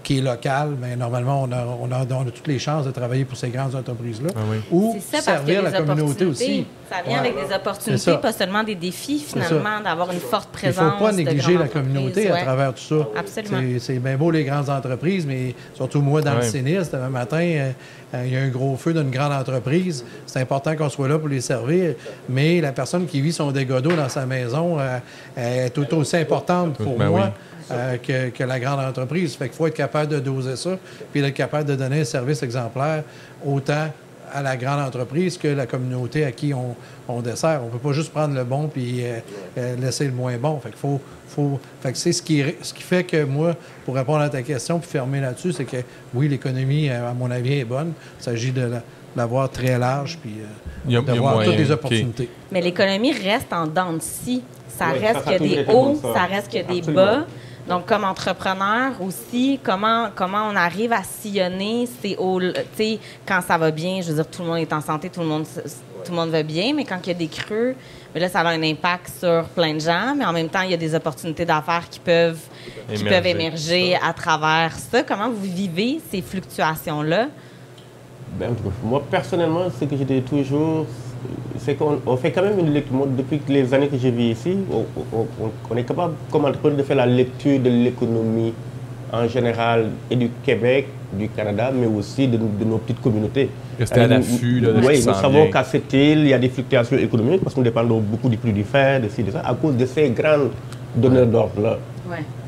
qui 0.02 0.18
est 0.18 0.20
local, 0.20 0.76
mais 0.80 0.96
normalement, 0.96 1.42
on 1.42 1.52
a, 1.52 1.64
on, 1.64 1.90
a, 1.92 2.06
on 2.10 2.26
a, 2.26 2.30
toutes 2.30 2.46
les 2.46 2.58
chances 2.58 2.86
de 2.86 2.90
travailler 2.90 3.24
pour 3.24 3.36
ces 3.36 3.48
grandes 3.50 3.74
entreprises-là. 3.74 4.30
Ah 4.36 4.40
Ou 4.70 4.96
servir 5.00 5.62
la 5.62 5.72
communauté 5.72 6.24
aussi. 6.24 6.66
Ça 6.88 7.02
vient 7.06 7.18
avec 7.18 7.34
des 7.34 7.54
opportunités, 7.54 8.16
pas 8.16 8.32
seulement 8.32 8.62
des 8.62 8.74
défis, 8.74 9.18
finalement, 9.26 9.80
d'avoir 9.84 10.10
une 10.10 10.20
forte 10.20 10.50
présence. 10.50 10.82
Il 10.82 10.86
ne 10.86 10.90
faut 10.98 11.04
pas 11.04 11.12
négliger 11.12 11.58
la 11.58 11.68
communauté 11.68 12.30
à 12.30 12.42
travers 12.42 12.74
tout 12.74 12.82
ça. 12.82 13.08
Absolument. 13.16 13.78
C'est 13.78 13.98
bien 13.98 14.16
beau 14.16 14.30
les 14.30 14.44
grandes 14.44 14.70
entreprises, 14.70 15.26
mais 15.26 15.54
surtout 15.74 16.00
moi, 16.00 16.22
dans 16.22 16.34
le 16.34 16.42
sinistre, 16.42 16.96
un 16.96 17.10
matin, 17.10 17.40
euh, 17.40 17.72
euh, 18.14 18.24
il 18.26 18.32
y 18.32 18.36
a 18.36 18.40
un 18.40 18.48
gros 18.48 18.76
feu 18.76 18.94
d'une 18.94 19.10
grande 19.10 19.32
entreprise. 19.32 20.04
C'est 20.26 20.40
important 20.40 20.74
qu'on 20.76 20.88
soit 20.88 21.08
là 21.08 21.18
pour 21.18 21.28
les 21.28 21.42
servir, 21.42 21.94
mais 22.28 22.60
la 22.60 22.72
personne 22.72 23.06
qui 23.06 23.20
vit 23.20 23.32
son 23.32 23.52
dégât 23.52 23.80
d'eau 23.80 23.92
dans 23.92 24.08
sa 24.08 24.24
maison 24.24 24.78
euh, 24.78 24.98
est 25.36 25.70
tout 25.70 25.94
aussi 25.94 26.16
importante 26.16 26.78
pour 26.78 26.96
ben 26.96 27.08
moi. 27.08 27.32
Euh, 27.70 27.96
que, 27.98 28.44
la 28.44 28.58
grande 28.58 28.80
entreprise. 28.80 29.36
Fait 29.36 29.48
qu'il 29.48 29.56
faut 29.56 29.66
être 29.66 29.74
capable 29.74 30.10
de 30.10 30.20
doser 30.20 30.56
ça, 30.56 30.78
puis 31.12 31.22
être 31.22 31.34
capable 31.34 31.68
de 31.68 31.74
donner 31.74 32.00
un 32.00 32.04
service 32.04 32.42
exemplaire 32.42 33.02
autant 33.44 33.88
à 34.32 34.42
la 34.42 34.56
grande 34.56 34.80
entreprise 34.80 35.38
que 35.38 35.48
la 35.48 35.66
communauté 35.66 36.24
à 36.24 36.32
qui 36.32 36.52
on, 36.54 37.20
dessert. 37.20 37.60
On 37.62 37.66
ne 37.66 37.70
peut 37.70 37.78
pas 37.78 37.92
juste 37.92 38.12
prendre 38.12 38.34
le 38.34 38.44
bon 38.44 38.68
puis 38.68 39.02
euh, 39.02 39.18
euh, 39.56 39.76
laisser 39.76 40.06
le 40.06 40.12
moins 40.12 40.36
bon. 40.36 40.58
Fait 40.60 40.70
qu'il 40.70 40.78
faut, 40.78 41.00
faut... 41.28 41.58
Fait 41.80 41.92
que 41.92 41.98
c'est 41.98 42.12
ce 42.12 42.22
qui, 42.22 42.42
ce 42.62 42.72
qui 42.72 42.82
fait 42.82 43.04
que 43.04 43.24
moi, 43.24 43.54
pour 43.84 43.94
répondre 43.94 44.20
à 44.20 44.28
ta 44.28 44.42
question 44.42 44.78
puis 44.78 44.88
fermer 44.88 45.20
là-dessus, 45.20 45.52
c'est 45.52 45.64
que 45.64 45.78
oui, 46.14 46.28
l'économie, 46.28 46.90
à 46.90 47.12
mon 47.14 47.30
avis, 47.30 47.60
est 47.60 47.64
bonne. 47.64 47.92
Il 48.20 48.22
s'agit 48.22 48.52
de 48.52 48.70
l'avoir 49.16 49.50
très 49.50 49.78
large 49.78 50.18
puis 50.22 50.34
d'avoir 51.02 51.42
toutes 51.44 51.56
les 51.56 51.70
opportunités. 51.70 52.28
Mais 52.52 52.60
l'économie 52.60 53.12
reste 53.12 53.52
en 53.52 53.66
dents 53.66 53.92
de 53.92 54.02
scie. 54.02 54.42
Ça 54.68 54.88
reste 54.88 55.24
que 55.24 55.38
des 55.38 55.64
hauts, 55.72 55.98
ça. 56.00 56.24
reste 56.24 56.52
que 56.52 56.72
des 56.72 56.92
bas. 56.92 57.26
Donc, 57.68 57.84
comme 57.84 58.04
entrepreneur 58.04 58.92
aussi, 59.00 59.60
comment, 59.62 60.08
comment 60.14 60.48
on 60.50 60.56
arrive 60.56 60.92
à 60.92 61.02
sillonner 61.02 61.86
ces 62.00 62.16
hauts, 62.16 62.40
quand 63.26 63.40
ça 63.42 63.58
va 63.58 63.70
bien, 63.70 64.00
je 64.00 64.08
veux 64.08 64.14
dire, 64.14 64.26
tout 64.26 64.42
le 64.42 64.48
monde 64.48 64.58
est 64.58 64.72
en 64.72 64.80
santé, 64.80 65.10
tout 65.10 65.20
le 65.20 65.26
monde, 65.26 65.44
tout 66.04 66.10
le 66.10 66.16
monde 66.16 66.30
va 66.30 66.42
bien, 66.42 66.72
mais 66.74 66.84
quand 66.84 66.98
il 67.04 67.08
y 67.08 67.10
a 67.10 67.14
des 67.14 67.28
creux, 67.28 67.74
mais 68.14 68.20
là, 68.20 68.30
ça 68.30 68.40
a 68.40 68.48
un 68.48 68.62
impact 68.62 69.12
sur 69.20 69.44
plein 69.54 69.74
de 69.74 69.80
gens, 69.80 70.14
mais 70.16 70.24
en 70.24 70.32
même 70.32 70.48
temps, 70.48 70.62
il 70.62 70.70
y 70.70 70.74
a 70.74 70.78
des 70.78 70.94
opportunités 70.94 71.44
d'affaires 71.44 71.86
qui 71.90 72.00
peuvent, 72.00 72.40
qui 72.94 73.04
peuvent 73.04 73.26
émerger 73.26 73.96
à 73.96 74.14
travers 74.14 74.72
ça. 74.72 75.02
Comment 75.02 75.28
vous 75.28 75.42
vivez 75.42 76.00
ces 76.10 76.22
fluctuations-là? 76.22 77.26
Ben, 78.38 78.54
moi, 78.82 79.02
personnellement, 79.10 79.66
ce 79.78 79.84
que 79.84 79.94
j'étais 79.94 80.22
toujours, 80.22 80.86
c'est 81.58 81.74
qu'on 81.74 82.16
fait 82.16 82.30
quand 82.30 82.42
même 82.42 82.58
une 82.58 82.72
lecture. 82.72 83.06
depuis 83.06 83.40
les 83.48 83.72
années 83.74 83.88
que 83.88 83.96
je 83.98 84.08
vis 84.08 84.30
ici, 84.30 84.56
on, 85.12 85.76
est 85.76 85.82
capable, 85.84 86.14
comme 86.30 86.44
entrepreneur, 86.44 86.78
de 86.78 86.82
faire 86.82 86.96
la 86.96 87.06
lecture 87.06 87.58
de 87.60 87.68
l'économie 87.68 88.52
en 89.12 89.26
général 89.26 89.86
et 90.10 90.16
du 90.16 90.30
Québec, 90.44 90.86
du 91.12 91.28
Canada, 91.28 91.70
mais 91.74 91.86
aussi 91.86 92.28
de, 92.28 92.38
nos 92.64 92.78
petites 92.78 93.00
communautés. 93.00 93.50
Rester 93.78 94.00
à 94.00 94.06
l'affût 94.06 94.60
de 94.60 94.72
Oui, 94.84 95.02
nous 95.06 95.14
savons 95.14 95.50
qu'à 95.50 95.64
cette 95.64 95.92
île, 95.92 96.20
il 96.20 96.28
y 96.28 96.34
a 96.34 96.38
des 96.38 96.48
fluctuations 96.48 96.98
économiques 96.98 97.42
parce 97.42 97.54
que 97.54 97.60
nous 97.60 97.64
dépendons 97.64 98.00
beaucoup 98.00 98.28
du 98.28 98.36
prix 98.36 98.52
du 98.52 98.64
fer, 98.64 99.00
de 99.00 99.08
ci, 99.08 99.22
de 99.22 99.30
ça, 99.30 99.42
à 99.44 99.54
cause 99.54 99.76
de 99.76 99.86
ces 99.86 100.10
grands 100.10 100.48
donneurs 100.94 101.26
d'ordre-là. 101.26 101.78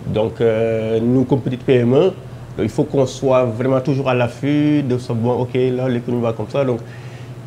Donc, 0.06 0.40
euh, 0.40 0.98
nous, 1.00 1.24
comme 1.24 1.40
petites 1.40 1.62
PME, 1.62 2.12
il 2.58 2.68
faut 2.68 2.84
qu'on 2.84 3.06
soit 3.06 3.44
vraiment 3.44 3.80
toujours 3.80 4.08
à 4.08 4.14
l'affût 4.14 4.82
de 4.82 4.96
bon, 5.14 5.32
ok, 5.42 5.54
là, 5.54 5.88
l'économie 5.88 6.22
va 6.22 6.32
comme 6.32 6.48
ça. 6.48 6.64
Donc, 6.64 6.80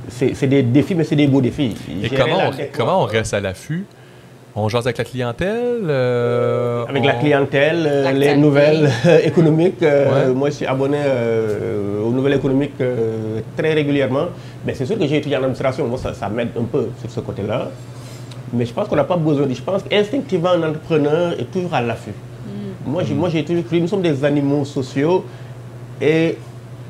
c'est 0.10 0.48
des 0.48 0.64
défis, 0.64 0.96
mais 0.96 1.04
c'est 1.04 1.16
des 1.16 1.28
beaux 1.28 1.42
défis. 1.42 1.76
Et 2.04 2.10
comment 2.10 2.50
on, 2.50 2.52
comment 2.76 3.04
on 3.04 3.06
reste 3.06 3.34
à 3.34 3.40
l'affût? 3.40 3.86
On 4.56 4.70
jase 4.70 4.86
avec 4.86 5.00
la 5.00 5.04
clientèle 5.04 5.82
euh, 5.88 6.86
Avec 6.88 7.04
la 7.04 7.14
clientèle, 7.14 7.88
euh, 7.90 8.12
les 8.12 8.38
nouvelles 8.38 8.88
économiques. 9.24 9.82
Euh, 9.82 10.32
moi, 10.34 10.50
je 10.52 10.56
suis 10.56 10.66
abonné 10.68 11.00
aux 12.06 12.12
nouvelles 12.12 12.36
économiques 12.36 12.78
très 13.58 13.74
régulièrement. 13.74 14.28
Mais 14.66 14.76
c'est 14.76 14.86
sûr 14.86 14.98
que 14.98 15.08
j'ai 15.08 15.18
étudié 15.18 15.38
en 15.38 15.42
administration. 15.42 15.88
Moi, 15.88 15.98
ça, 15.98 16.30
m'aide 16.30 16.50
un 16.60 16.66
peu 16.66 16.90
sur 17.00 17.10
ce 17.10 17.20
côté-là. 17.22 17.70
Mais 18.54 18.68
je 18.68 18.74
pense 18.74 18.88
qu'on 18.88 18.96
n'a 18.96 19.04
pas 19.04 19.18
besoin 19.18 19.48
de. 19.48 19.54
Je 19.56 19.62
pense 19.64 19.82
qu'instinctivement, 19.82 20.52
un 20.52 20.70
entrepreneur 20.70 21.34
est 21.40 21.52
toujours 21.52 21.74
à 21.74 21.82
l'affût. 21.82 22.12
Mm. 22.12 22.92
Moi, 22.92 23.04
j'ai, 23.04 23.16
moi, 23.16 23.30
j'ai 23.30 23.44
toujours 23.44 23.66
cru, 23.66 23.82
nous 23.82 23.88
sommes 23.88 24.04
des 24.04 24.24
animaux 24.24 24.66
sociaux. 24.66 25.26
Et 26.00 26.38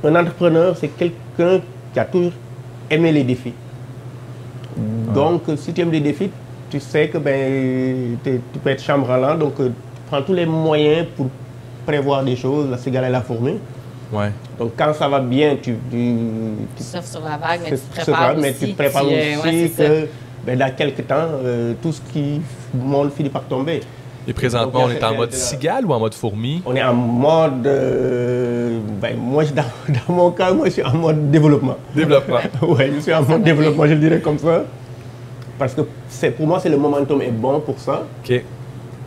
un 0.03 0.15
entrepreneur, 0.15 0.75
c'est 0.75 0.89
quelqu'un 0.89 1.61
qui 1.93 1.99
a 1.99 2.03
toujours 2.03 2.33
aimé 2.93 3.11
les 3.11 3.23
défis. 3.23 3.53
Donc, 5.13 5.43
si 5.57 5.73
tu 5.73 5.81
aimes 5.81 5.91
les 5.91 5.99
défis, 5.99 6.29
tu 6.69 6.79
sais 6.79 7.07
que 7.07 7.19
ben, 7.19 8.17
tu 8.23 8.59
peux 8.63 8.69
être 8.71 8.81
chambranlant, 8.81 9.35
donc 9.35 9.59
euh, 9.59 9.67
tu 9.67 10.01
prends 10.07 10.21
tous 10.23 10.33
les 10.33 10.45
moyens 10.45 11.05
pour 11.15 11.27
prévoir 11.85 12.23
des 12.23 12.35
choses, 12.35 12.69
la 12.69 12.77
cigale 12.77 13.05
et 13.05 13.09
la 13.09 13.21
fourmi. 13.21 13.59
Ouais. 14.11 14.31
Donc 14.57 14.71
quand 14.77 14.93
ça 14.93 15.07
va 15.07 15.19
bien, 15.19 15.57
tu... 15.61 15.75
Tu, 15.91 16.15
tu 16.77 16.83
surfes 16.83 17.05
sur 17.05 17.21
la 17.21 17.37
vague, 17.37 17.61
mais 17.61 17.71
tu 17.71 17.77
prépares 17.95 18.35
mais 18.37 18.49
aussi. 18.49 18.67
tu 18.67 18.73
prépares 18.73 19.05
aussi 19.05 19.71
que 19.77 20.07
ben, 20.45 20.57
dans 20.57 20.75
quelques 20.75 21.07
temps, 21.07 21.27
euh, 21.43 21.73
tout 21.81 21.91
ce 21.91 22.01
qui 22.11 22.41
monde 22.73 23.11
finit 23.11 23.29
par 23.29 23.43
tomber. 23.43 23.81
Et 24.27 24.33
présentement, 24.33 24.81
on 24.85 24.89
est 24.89 25.03
en 25.03 25.15
mode 25.15 25.33
cigale 25.33 25.85
ou 25.85 25.93
en 25.93 25.99
mode 25.99 26.13
fourmi? 26.13 26.61
On 26.65 26.75
est 26.75 26.83
en 26.83 26.93
mode... 26.93 27.67
Euh, 27.67 28.79
ben, 29.01 29.17
moi, 29.17 29.43
dans, 29.45 29.63
dans, 30.07 30.13
mon 30.13 30.31
cas, 30.31 30.53
moi, 30.53 30.67
je 30.67 30.71
suis 30.71 30.83
en 30.83 30.95
mode 30.95 31.29
développement. 31.29 31.75
Développement. 31.95 32.37
oui, 32.61 32.91
je 32.95 32.99
suis 33.01 33.13
en 33.13 33.23
mode 33.23 33.43
développement, 33.43 33.85
je 33.85 33.93
le 33.93 33.99
dirais 33.99 34.21
comme 34.21 34.37
ça. 34.37 34.63
Parce 35.59 35.73
que 35.73 35.81
pour 36.31 36.47
moi, 36.47 36.59
c'est 36.59 36.69
le 36.69 36.77
momentum 36.77 37.21
est 37.21 37.31
bon 37.31 37.59
pour 37.59 37.79
ça. 37.79 38.03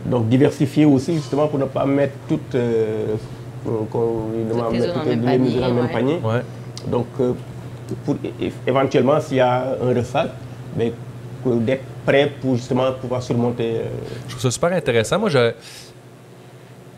Donc 0.05 0.29
diversifier 0.29 0.85
aussi, 0.85 1.15
justement, 1.15 1.47
pour 1.47 1.59
ne 1.59 1.65
pas 1.65 1.85
mettre 1.85 2.13
toutes, 2.29 2.55
euh, 2.55 3.15
toutes 3.65 3.75
les, 4.33 5.37
mesures 5.37 5.61
dans 5.61 5.67
le 5.67 5.73
même 5.73 5.89
panier. 5.89 6.19
Donc, 6.87 7.07
euh, 7.19 7.33
pour, 8.05 8.15
éventuellement, 8.65 9.19
s'il 9.19 9.37
y 9.37 9.41
a 9.41 9.75
un 9.83 9.93
ressac, 9.93 10.29
mais 10.77 10.93
d'être 11.45 11.83
pour 12.39 12.55
justement 12.55 12.91
pouvoir 12.93 13.21
surmonter. 13.21 13.77
Euh, 13.77 13.83
je 14.27 14.31
trouve 14.31 14.41
ça 14.41 14.51
super 14.51 14.71
intéressant. 14.71 15.19
Moi, 15.19 15.29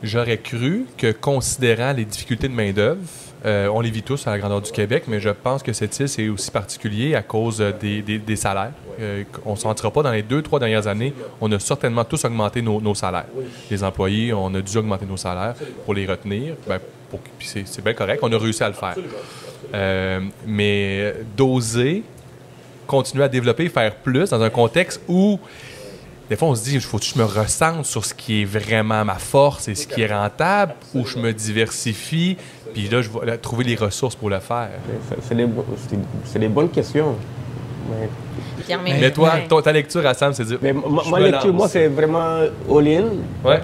j'aurais 0.03 0.37
cru 0.37 0.85
que, 0.97 1.11
considérant 1.11 1.93
les 1.93 2.05
difficultés 2.05 2.47
de 2.47 2.53
main-d'œuvre, 2.53 2.99
euh, 3.45 3.69
on 3.73 3.79
les 3.79 3.89
vit 3.89 4.03
tous 4.03 4.27
à 4.27 4.31
la 4.31 4.37
grandeur 4.37 4.61
du 4.61 4.71
Québec, 4.71 5.05
mais 5.07 5.19
je 5.19 5.29
pense 5.29 5.63
que 5.63 5.71
cette 5.73 5.97
île, 5.99 6.09
c'est 6.09 6.27
aussi 6.27 6.51
particulier 6.51 7.15
à 7.15 7.21
cause 7.21 7.63
des, 7.79 8.35
salaires. 8.35 8.73
Euh, 8.99 9.23
on 9.45 9.51
ne 9.51 9.55
se 9.55 9.61
sentira 9.61 9.91
pas 9.91 10.03
dans 10.03 10.11
les 10.11 10.23
deux, 10.23 10.41
trois 10.41 10.59
dernières 10.59 10.87
années, 10.87 11.13
on 11.39 11.51
a 11.51 11.57
certainement 11.57 12.03
tous 12.03 12.23
augmenté 12.25 12.61
nos, 12.61 12.95
salaires. 12.95 13.27
Les 13.71 13.83
employés, 13.83 14.33
on 14.33 14.53
a 14.53 14.61
dû 14.61 14.77
augmenter 14.77 15.05
nos 15.05 15.17
salaires 15.17 15.55
pour 15.85 15.93
les 15.93 16.05
retenir. 16.05 16.55
Ben, 16.67 16.79
c'est 17.39 17.83
bien 17.83 17.93
correct, 17.93 18.19
on 18.21 18.31
a 18.31 18.37
réussi 18.37 18.61
à 18.61 18.67
le 18.67 18.75
faire. 18.75 18.95
Mais 20.45 21.15
d'oser 21.35 22.03
continuer 22.89 23.23
à 23.23 23.29
développer, 23.29 23.69
faire 23.69 23.95
plus 23.95 24.31
dans 24.31 24.41
un 24.41 24.49
contexte 24.49 24.99
où 25.07 25.39
des 26.29 26.35
fois, 26.35 26.49
on 26.49 26.55
se 26.55 26.63
dit, 26.63 26.75
il 26.75 26.81
faut 26.81 26.99
que 26.99 27.05
je 27.05 27.17
me 27.17 27.23
ressente 27.23 27.85
sur 27.85 28.05
ce 28.05 28.13
qui 28.13 28.43
est 28.43 28.45
vraiment 28.45 29.03
ma 29.03 29.15
force 29.15 29.67
et 29.67 29.73
ce 29.73 29.87
qui 29.87 30.03
est 30.03 30.13
rentable, 30.13 30.73
ou 30.93 31.03
je 31.03 31.17
me 31.17 31.33
diversifie, 31.33 32.37
puis 32.71 32.87
là, 32.87 33.01
je 33.01 33.09
vais 33.09 33.37
trouver 33.39 33.63
les 33.63 33.75
ressources 33.75 34.15
pour 34.15 34.29
le 34.29 34.39
faire. 34.39 34.69
C'est 35.23 36.39
des, 36.39 36.47
bonnes 36.47 36.69
questions. 36.69 37.15
Mais, 38.83 39.11
toi, 39.11 39.39
ta 39.63 39.71
lecture 39.71 40.05
à 40.05 40.13
Sam, 40.13 40.33
c'est 40.33 40.45
dire. 40.45 40.59
Mais 40.61 40.71
ma, 40.71 41.19
lecture, 41.19 41.51
moi, 41.51 41.67
c'est 41.67 41.87
vraiment 41.87 42.41
all-in. 42.69 43.05
Ouais. 43.43 43.61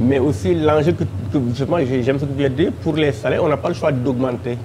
Mais 0.00 0.18
aussi, 0.18 0.52
l'enjeu 0.56 0.92
que, 0.92 1.04
justement, 1.50 1.78
j'aime 1.78 2.18
ce 2.18 2.24
que 2.24 2.30
tu 2.30 2.38
viens 2.38 2.50
de 2.50 2.54
dire, 2.54 2.72
pour 2.82 2.96
les 2.96 3.12
salaires, 3.12 3.44
on 3.44 3.48
n'a 3.48 3.56
pas 3.56 3.68
le 3.68 3.74
choix 3.74 3.92
d'augmenter 3.92 4.58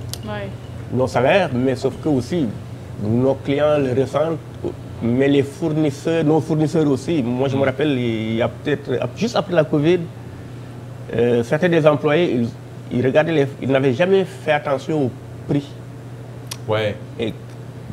nos 0.92 1.08
salaires, 1.08 1.52
mais 1.54 1.76
sauf 1.76 1.94
que 2.04 2.10
aussi, 2.10 2.48
nos 3.04 3.36
clients 3.36 3.78
le 3.78 4.00
ressentent 4.02 4.40
mais 5.02 5.28
les 5.28 5.44
fournisseurs, 5.44 6.24
nos 6.24 6.42
fournisseurs 6.42 6.88
aussi. 6.88 7.22
Moi, 7.22 7.48
je 7.48 7.56
me 7.58 7.64
rappelle, 7.64 7.92
il 8.00 8.36
y 8.36 8.42
a 8.42 8.48
peut-être, 8.48 8.92
juste 9.16 9.36
après 9.36 9.54
la 9.54 9.64
Covid, 9.64 10.00
euh, 11.14 11.44
certains 11.44 11.70
des 11.70 11.86
employés, 11.86 12.42
ils, 12.92 13.06
regardaient 13.06 13.48
ils 13.62 13.70
n'avaient 13.70 13.94
jamais 13.94 14.26
fait 14.26 14.54
attention 14.54 15.06
au 15.06 15.12
prix. 15.48 15.68
Ouais. 16.68 16.96
Et 17.20 17.34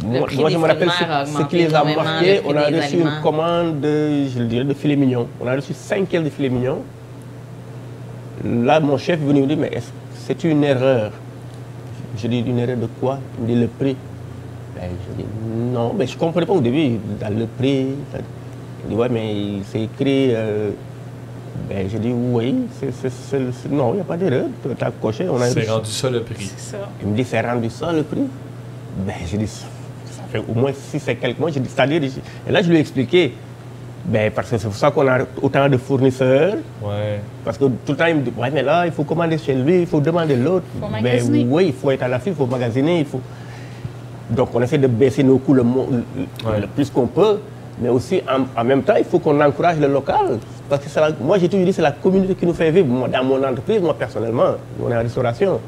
moi, 0.04 0.26
je 0.48 0.56
me 0.56 0.66
rappelle 0.66 0.90
ce, 0.90 1.42
qui 1.44 1.56
les 1.56 1.74
a 1.74 1.84
marqués. 1.84 2.40
On 2.46 2.56
a 2.56 2.66
reçu 2.66 2.96
une 2.96 3.20
commande, 3.22 3.80
de, 3.80 4.26
je 4.32 4.38
le 4.38 4.46
dirais, 4.46 4.64
de 4.64 4.74
filet 4.74 4.96
mignon. 4.96 5.26
On 5.40 5.46
a 5.46 5.54
reçu 5.54 5.74
5 5.74 6.08
kilos 6.08 6.24
de 6.24 6.30
filet 6.30 6.48
mignon. 6.48 6.78
Là, 8.44 8.80
mon 8.80 8.96
chef 8.96 9.20
est 9.20 9.24
venu 9.24 9.42
me 9.42 9.46
dire, 9.46 9.58
mais 9.58 9.70
c'est 10.14 10.42
une 10.44 10.64
erreur? 10.64 11.12
Je 12.16 12.26
dis, 12.26 12.40
une 12.40 12.58
erreur 12.58 12.76
de 12.76 12.86
quoi? 13.00 13.18
Il 13.38 13.44
me 13.44 13.48
dit, 13.48 13.60
le 13.60 13.66
prix. 13.66 13.96
Ben, 14.82 14.90
je 15.08 15.22
dis, 15.22 15.28
non, 15.72 15.94
mais 15.96 16.06
je 16.08 16.14
ne 16.14 16.18
comprenais 16.18 16.46
pas 16.46 16.54
au 16.54 16.60
début, 16.60 16.98
dans 17.20 17.38
le 17.38 17.46
prix. 17.46 17.86
Il 18.84 18.88
dit, 18.88 18.94
ouais, 18.96 19.08
mais 19.08 19.62
c'est 19.70 19.82
écrit. 19.82 20.34
Euh, 20.34 20.70
ben, 21.68 21.88
je 21.88 21.98
dis, 21.98 22.12
oui, 22.12 22.56
c'est, 22.80 23.70
non, 23.70 23.92
il 23.92 23.96
n'y 23.96 24.00
a 24.00 24.04
pas 24.04 24.16
d'erreur. 24.16 24.46
Tu 24.62 24.84
as 24.84 24.90
coché. 24.90 25.26
c'est 25.52 25.70
rendu 25.70 25.90
ça 25.90 26.10
le 26.10 26.22
prix. 26.22 26.50
Ça. 26.56 26.78
Il 27.00 27.08
me 27.08 27.16
dit, 27.16 27.24
c'est 27.24 27.40
rendu 27.40 27.70
ça 27.70 27.92
le 27.92 28.02
prix. 28.02 28.26
Ben, 29.06 29.14
je 29.30 29.36
dis, 29.36 29.46
ça 29.46 29.64
fait 30.32 30.38
au 30.38 30.54
moins 30.54 30.72
si 30.74 30.98
c'est 30.98 31.14
quelques 31.14 31.38
mois. 31.38 31.50
Je 31.50 31.60
dis, 31.60 31.70
c'est-à-dire, 31.72 32.02
et 32.02 32.50
là, 32.50 32.60
je 32.60 32.68
lui 32.68 32.76
ai 32.76 32.80
expliqué. 32.80 33.34
Ben, 34.04 34.32
parce 34.32 34.50
que 34.50 34.58
c'est 34.58 34.66
pour 34.66 34.74
ça 34.74 34.90
qu'on 34.90 35.06
a 35.06 35.18
autant 35.40 35.68
de 35.68 35.76
fournisseurs. 35.76 36.54
Ouais. 36.82 37.20
Parce 37.44 37.56
que 37.56 37.66
tout 37.66 37.92
le 37.92 37.96
temps, 37.96 38.06
il 38.06 38.16
me 38.16 38.22
dit, 38.22 38.32
ouais, 38.36 38.50
mais 38.50 38.62
là, 38.62 38.84
il 38.84 38.90
faut 38.90 39.04
commander 39.04 39.38
chez 39.38 39.54
lui, 39.54 39.82
il 39.82 39.86
faut 39.86 40.00
demander 40.00 40.34
l'autre. 40.34 40.66
Ben, 41.00 41.22
oui, 41.48 41.66
il 41.66 41.72
faut 41.72 41.92
être 41.92 42.02
à 42.02 42.08
la 42.08 42.18
file, 42.18 42.32
il 42.32 42.36
faut 42.36 42.46
magasiner, 42.46 42.98
il 42.98 43.06
faut. 43.06 43.20
Donc 44.30 44.48
on 44.54 44.62
essaie 44.62 44.78
de 44.78 44.86
baisser 44.86 45.22
nos 45.22 45.38
coûts 45.38 45.54
le, 45.54 45.64
plus 46.74 46.90
qu'on 46.90 47.06
peut, 47.06 47.38
mais 47.80 47.88
aussi 47.88 48.20
en, 48.56 48.64
même 48.64 48.82
temps, 48.82 48.94
il 48.98 49.04
faut 49.04 49.18
qu'on 49.18 49.40
encourage 49.40 49.78
le 49.78 49.88
local. 49.88 50.38
Parce 50.68 50.84
que 50.84 51.22
moi 51.22 51.38
j'ai 51.38 51.48
toujours 51.48 51.66
dit 51.66 51.72
c'est 51.72 51.82
la 51.82 51.92
communauté 51.92 52.34
qui 52.34 52.46
nous 52.46 52.54
fait 52.54 52.70
vivre. 52.70 52.86
Moi, 52.86 53.08
dans 53.08 53.24
mon 53.24 53.42
entreprise, 53.42 53.80
moi 53.80 53.94
personnellement, 53.94 54.54
on 54.82 54.90
est 54.90 54.96
en 54.96 55.02
restauration. 55.02 55.60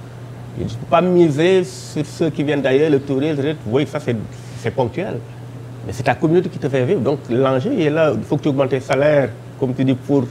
Je 0.56 0.62
ne 0.62 0.68
peux 0.68 0.86
pas 0.88 1.00
miser 1.00 1.64
sur 1.64 2.06
ceux 2.06 2.30
qui 2.30 2.44
viennent 2.44 2.62
d'ailleurs, 2.62 2.90
le 2.90 3.00
tourisme, 3.00 3.42
oui, 3.66 3.86
ça 3.86 3.98
c'est 4.00 4.70
ponctuel. 4.70 5.18
Mais 5.86 5.92
c'est 5.92 6.04
ta 6.04 6.14
communauté 6.14 6.48
qui 6.48 6.58
te 6.58 6.68
fait 6.68 6.84
vivre. 6.84 7.00
Donc 7.00 7.18
l'enjeu 7.28 7.72
est 7.78 7.90
là. 7.90 8.12
Il 8.16 8.22
faut 8.22 8.36
que 8.36 8.42
tu 8.42 8.48
augmentes 8.48 8.70
tes 8.70 8.80
salaires, 8.80 9.28
comme 9.58 9.74
tu 9.74 9.84
dis, 9.84 9.94
pour 9.94 10.24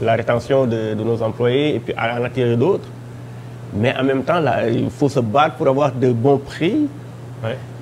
la 0.00 0.14
rétention 0.14 0.66
de, 0.66 0.94
nos 0.94 1.22
employés 1.22 1.76
et 1.76 1.78
puis 1.78 1.94
en 1.96 2.22
attirer 2.24 2.56
d'autres. 2.56 2.88
Mais 3.74 3.94
en 3.96 4.04
même 4.04 4.22
temps, 4.22 4.40
là, 4.40 4.68
il 4.68 4.90
faut 4.90 5.08
se 5.08 5.20
battre 5.20 5.56
pour 5.56 5.68
avoir 5.68 5.92
de 5.92 6.12
bons 6.12 6.38
prix 6.38 6.88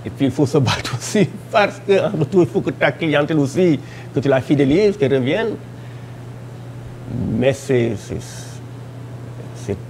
et 0.04 0.10
puis 0.10 0.26
il 0.26 0.30
faut 0.30 0.46
se 0.46 0.58
battre 0.58 0.96
aussi 0.98 1.28
parce 1.50 1.80
qu'en 1.86 2.18
retour, 2.18 2.42
il 2.42 2.48
faut 2.48 2.60
que 2.60 2.70
ta 2.70 2.92
clientèle 2.92 3.38
aussi, 3.38 3.80
que 4.14 4.20
tu 4.20 4.28
la 4.28 4.40
fidélises, 4.40 4.96
qu'elle 4.96 5.14
revienne. 5.14 5.54
Mais 7.38 7.52
c'est 7.52 7.96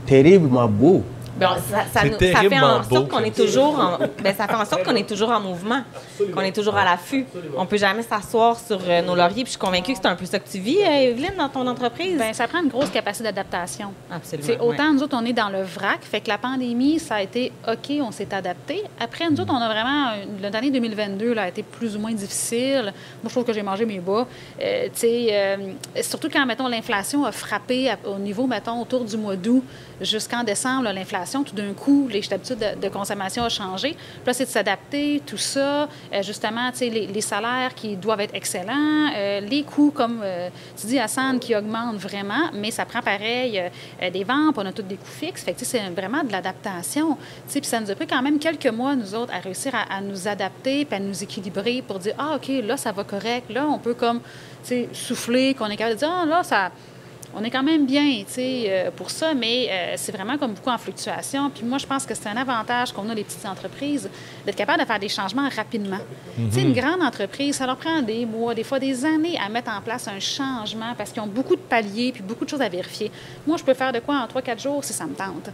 terriblement 0.04 0.68
beau 0.68 1.02
ça, 1.70 1.84
ça, 1.92 2.00
fait 2.00 2.60
en 2.60 2.82
sorte 2.82 3.08
qu'on 3.08 3.20
est 3.20 3.34
toujours 3.34 3.78
en, 3.78 3.98
ben, 3.98 4.34
ça 4.34 4.46
fait 4.46 4.54
en 4.54 4.64
sorte 4.64 4.84
qu'on 4.84 4.96
est 4.96 5.08
toujours 5.08 5.30
en 5.30 5.40
mouvement, 5.40 5.82
qu'on 6.32 6.40
est 6.40 6.54
toujours 6.54 6.76
à 6.76 6.84
l'affût. 6.84 7.26
On 7.56 7.66
peut 7.66 7.76
jamais 7.76 8.02
s'asseoir 8.02 8.58
sur 8.58 8.78
euh, 8.86 9.02
nos 9.02 9.14
lauriers. 9.14 9.44
Puis 9.44 9.46
je 9.46 9.50
suis 9.50 9.58
convaincue 9.58 9.92
que 9.92 9.98
c'est 10.02 10.08
un 10.08 10.16
peu 10.16 10.26
ça 10.26 10.38
que 10.38 10.48
tu 10.48 10.58
vis, 10.58 10.78
euh, 10.78 11.10
Evelyne, 11.10 11.34
dans 11.36 11.48
ton 11.48 11.66
entreprise. 11.66 12.16
Bien, 12.16 12.32
ça 12.32 12.48
prend 12.48 12.62
une 12.62 12.68
grosse 12.68 12.90
capacité 12.90 13.24
d'adaptation. 13.24 13.92
Absolument. 14.10 14.46
C'est 14.46 14.60
autant 14.60 14.92
nous 14.92 15.02
autres, 15.02 15.16
on 15.20 15.24
est 15.24 15.32
dans 15.32 15.48
le 15.48 15.62
vrac. 15.62 16.00
Fait 16.02 16.20
que 16.20 16.28
la 16.28 16.38
pandémie, 16.38 16.98
ça 16.98 17.16
a 17.16 17.22
été 17.22 17.52
OK, 17.68 17.92
on 18.00 18.10
s'est 18.10 18.32
adapté. 18.34 18.82
Après, 19.00 19.28
nous 19.28 19.40
autres, 19.40 19.52
on 19.52 19.60
a 19.60 19.68
vraiment 19.68 20.12
l'année 20.40 20.70
2022 20.70 21.34
là, 21.34 21.42
a 21.42 21.48
été 21.48 21.62
plus 21.62 21.96
ou 21.96 21.98
moins 21.98 22.12
difficile. 22.12 22.92
Moi, 23.22 23.28
je 23.28 23.30
trouve 23.30 23.44
que 23.44 23.52
j'ai 23.52 23.62
mangé 23.62 23.84
mes 23.84 24.00
bas. 24.00 24.26
Euh, 24.62 24.88
surtout 26.02 26.28
quand 26.30 26.44
mettons 26.46 26.68
l'inflation 26.68 27.24
a 27.24 27.32
frappé 27.32 27.92
au 28.04 28.18
niveau 28.18 28.46
mettons 28.46 28.80
autour 28.80 29.04
du 29.04 29.16
mois 29.16 29.36
d'août 29.36 29.62
jusqu'en 30.00 30.44
décembre, 30.44 30.90
l'inflation, 30.92 31.33
tout 31.42 31.54
d'un 31.54 31.72
coup, 31.72 32.08
les 32.08 32.20
habitudes 32.32 32.58
de, 32.80 32.88
consommation 32.88 33.44
ont 33.44 33.48
changé. 33.48 33.96
Là, 34.26 34.32
c'est 34.32 34.44
de 34.44 34.50
s'adapter, 34.50 35.22
tout 35.26 35.36
ça. 35.36 35.88
Euh, 36.12 36.22
justement, 36.22 36.70
tu 36.70 36.78
sais, 36.78 36.90
les, 36.90 37.20
salaires 37.20 37.74
qui 37.74 37.96
doivent 37.96 38.20
être 38.20 38.34
excellents, 38.34 39.10
euh, 39.16 39.40
les 39.40 39.62
coûts, 39.62 39.90
comme 39.90 40.20
euh, 40.22 40.48
tu 40.78 40.86
dis, 40.86 40.98
Hassan, 40.98 41.38
qui 41.40 41.56
augmentent 41.56 41.96
vraiment, 41.96 42.50
mais 42.52 42.70
ça 42.70 42.84
prend 42.84 43.00
pareil 43.00 43.62
des 44.12 44.24
ventes, 44.24 44.56
on 44.58 44.66
a 44.66 44.72
tous 44.72 44.82
des 44.82 44.96
coûts 44.96 45.06
fixes. 45.06 45.42
Fait 45.42 45.54
que, 45.54 45.64
c'est 45.64 45.80
vraiment 45.90 46.22
de 46.22 46.30
l'adaptation. 46.30 47.16
Puis 47.50 47.64
ça 47.64 47.80
nous 47.80 47.90
a 47.90 47.94
pris 47.94 48.06
quand 48.06 48.22
même 48.22 48.38
quelques 48.38 48.66
mois, 48.66 48.94
nous 48.94 49.14
autres, 49.14 49.32
à 49.32 49.38
réussir 49.38 49.72
à, 49.74 50.00
nous 50.00 50.28
adapter 50.28 50.84
puis 50.84 50.96
à 50.96 51.00
nous 51.00 51.22
équilibrer 51.22 51.82
pour 51.86 51.98
dire, 51.98 52.14
ah, 52.18 52.36
OK, 52.36 52.48
là, 52.62 52.76
ça 52.76 52.92
va 52.92 53.04
correct. 53.04 53.50
Là, 53.50 53.66
on 53.66 53.78
peut 53.78 53.94
comme, 53.94 54.20
tu 54.62 54.68
sais, 54.68 54.88
souffler, 54.92 55.54
qu'on 55.54 55.66
est 55.66 55.76
capable 55.76 55.94
de 55.94 56.00
dire, 56.00 56.12
ah, 56.12 56.26
là, 56.26 56.42
ça 56.42 56.70
on 57.36 57.42
est 57.42 57.50
quand 57.50 57.62
même 57.62 57.86
bien, 57.86 58.22
tu 58.26 58.32
sais, 58.32 58.64
euh, 58.68 58.90
pour 58.90 59.10
ça, 59.10 59.34
mais 59.34 59.68
euh, 59.70 59.94
c'est 59.96 60.12
vraiment 60.12 60.38
comme 60.38 60.52
beaucoup 60.52 60.70
en 60.70 60.78
fluctuation. 60.78 61.50
Puis 61.50 61.64
moi, 61.64 61.78
je 61.78 61.86
pense 61.86 62.06
que 62.06 62.14
c'est 62.14 62.28
un 62.28 62.36
avantage 62.36 62.92
qu'on 62.92 63.08
a, 63.08 63.14
les 63.14 63.24
petites 63.24 63.44
entreprises, 63.46 64.08
d'être 64.46 64.56
capable 64.56 64.80
de 64.80 64.86
faire 64.86 64.98
des 64.98 65.08
changements 65.08 65.48
rapidement. 65.48 65.98
Tu 66.36 66.52
sais, 66.52 66.62
une 66.62 66.72
grande 66.72 67.02
entreprise, 67.02 67.56
ça 67.56 67.66
leur 67.66 67.76
prend 67.76 68.02
des 68.02 68.26
mois, 68.26 68.54
des 68.54 68.64
fois 68.64 68.78
des 68.78 69.04
années 69.04 69.38
à 69.44 69.48
mettre 69.48 69.70
en 69.70 69.80
place 69.80 70.08
un 70.08 70.20
changement 70.20 70.94
parce 70.96 71.10
qu'ils 71.10 71.22
ont 71.22 71.26
beaucoup 71.26 71.56
de 71.56 71.60
paliers 71.60 72.12
puis 72.12 72.22
beaucoup 72.22 72.44
de 72.44 72.50
choses 72.50 72.62
à 72.62 72.68
vérifier. 72.68 73.10
Moi, 73.46 73.56
je 73.56 73.64
peux 73.64 73.74
faire 73.74 73.92
de 73.92 73.98
quoi 73.98 74.16
en 74.16 74.26
3-4 74.26 74.62
jours 74.62 74.84
si 74.84 74.92
ça 74.92 75.04
me 75.04 75.14
tente? 75.14 75.50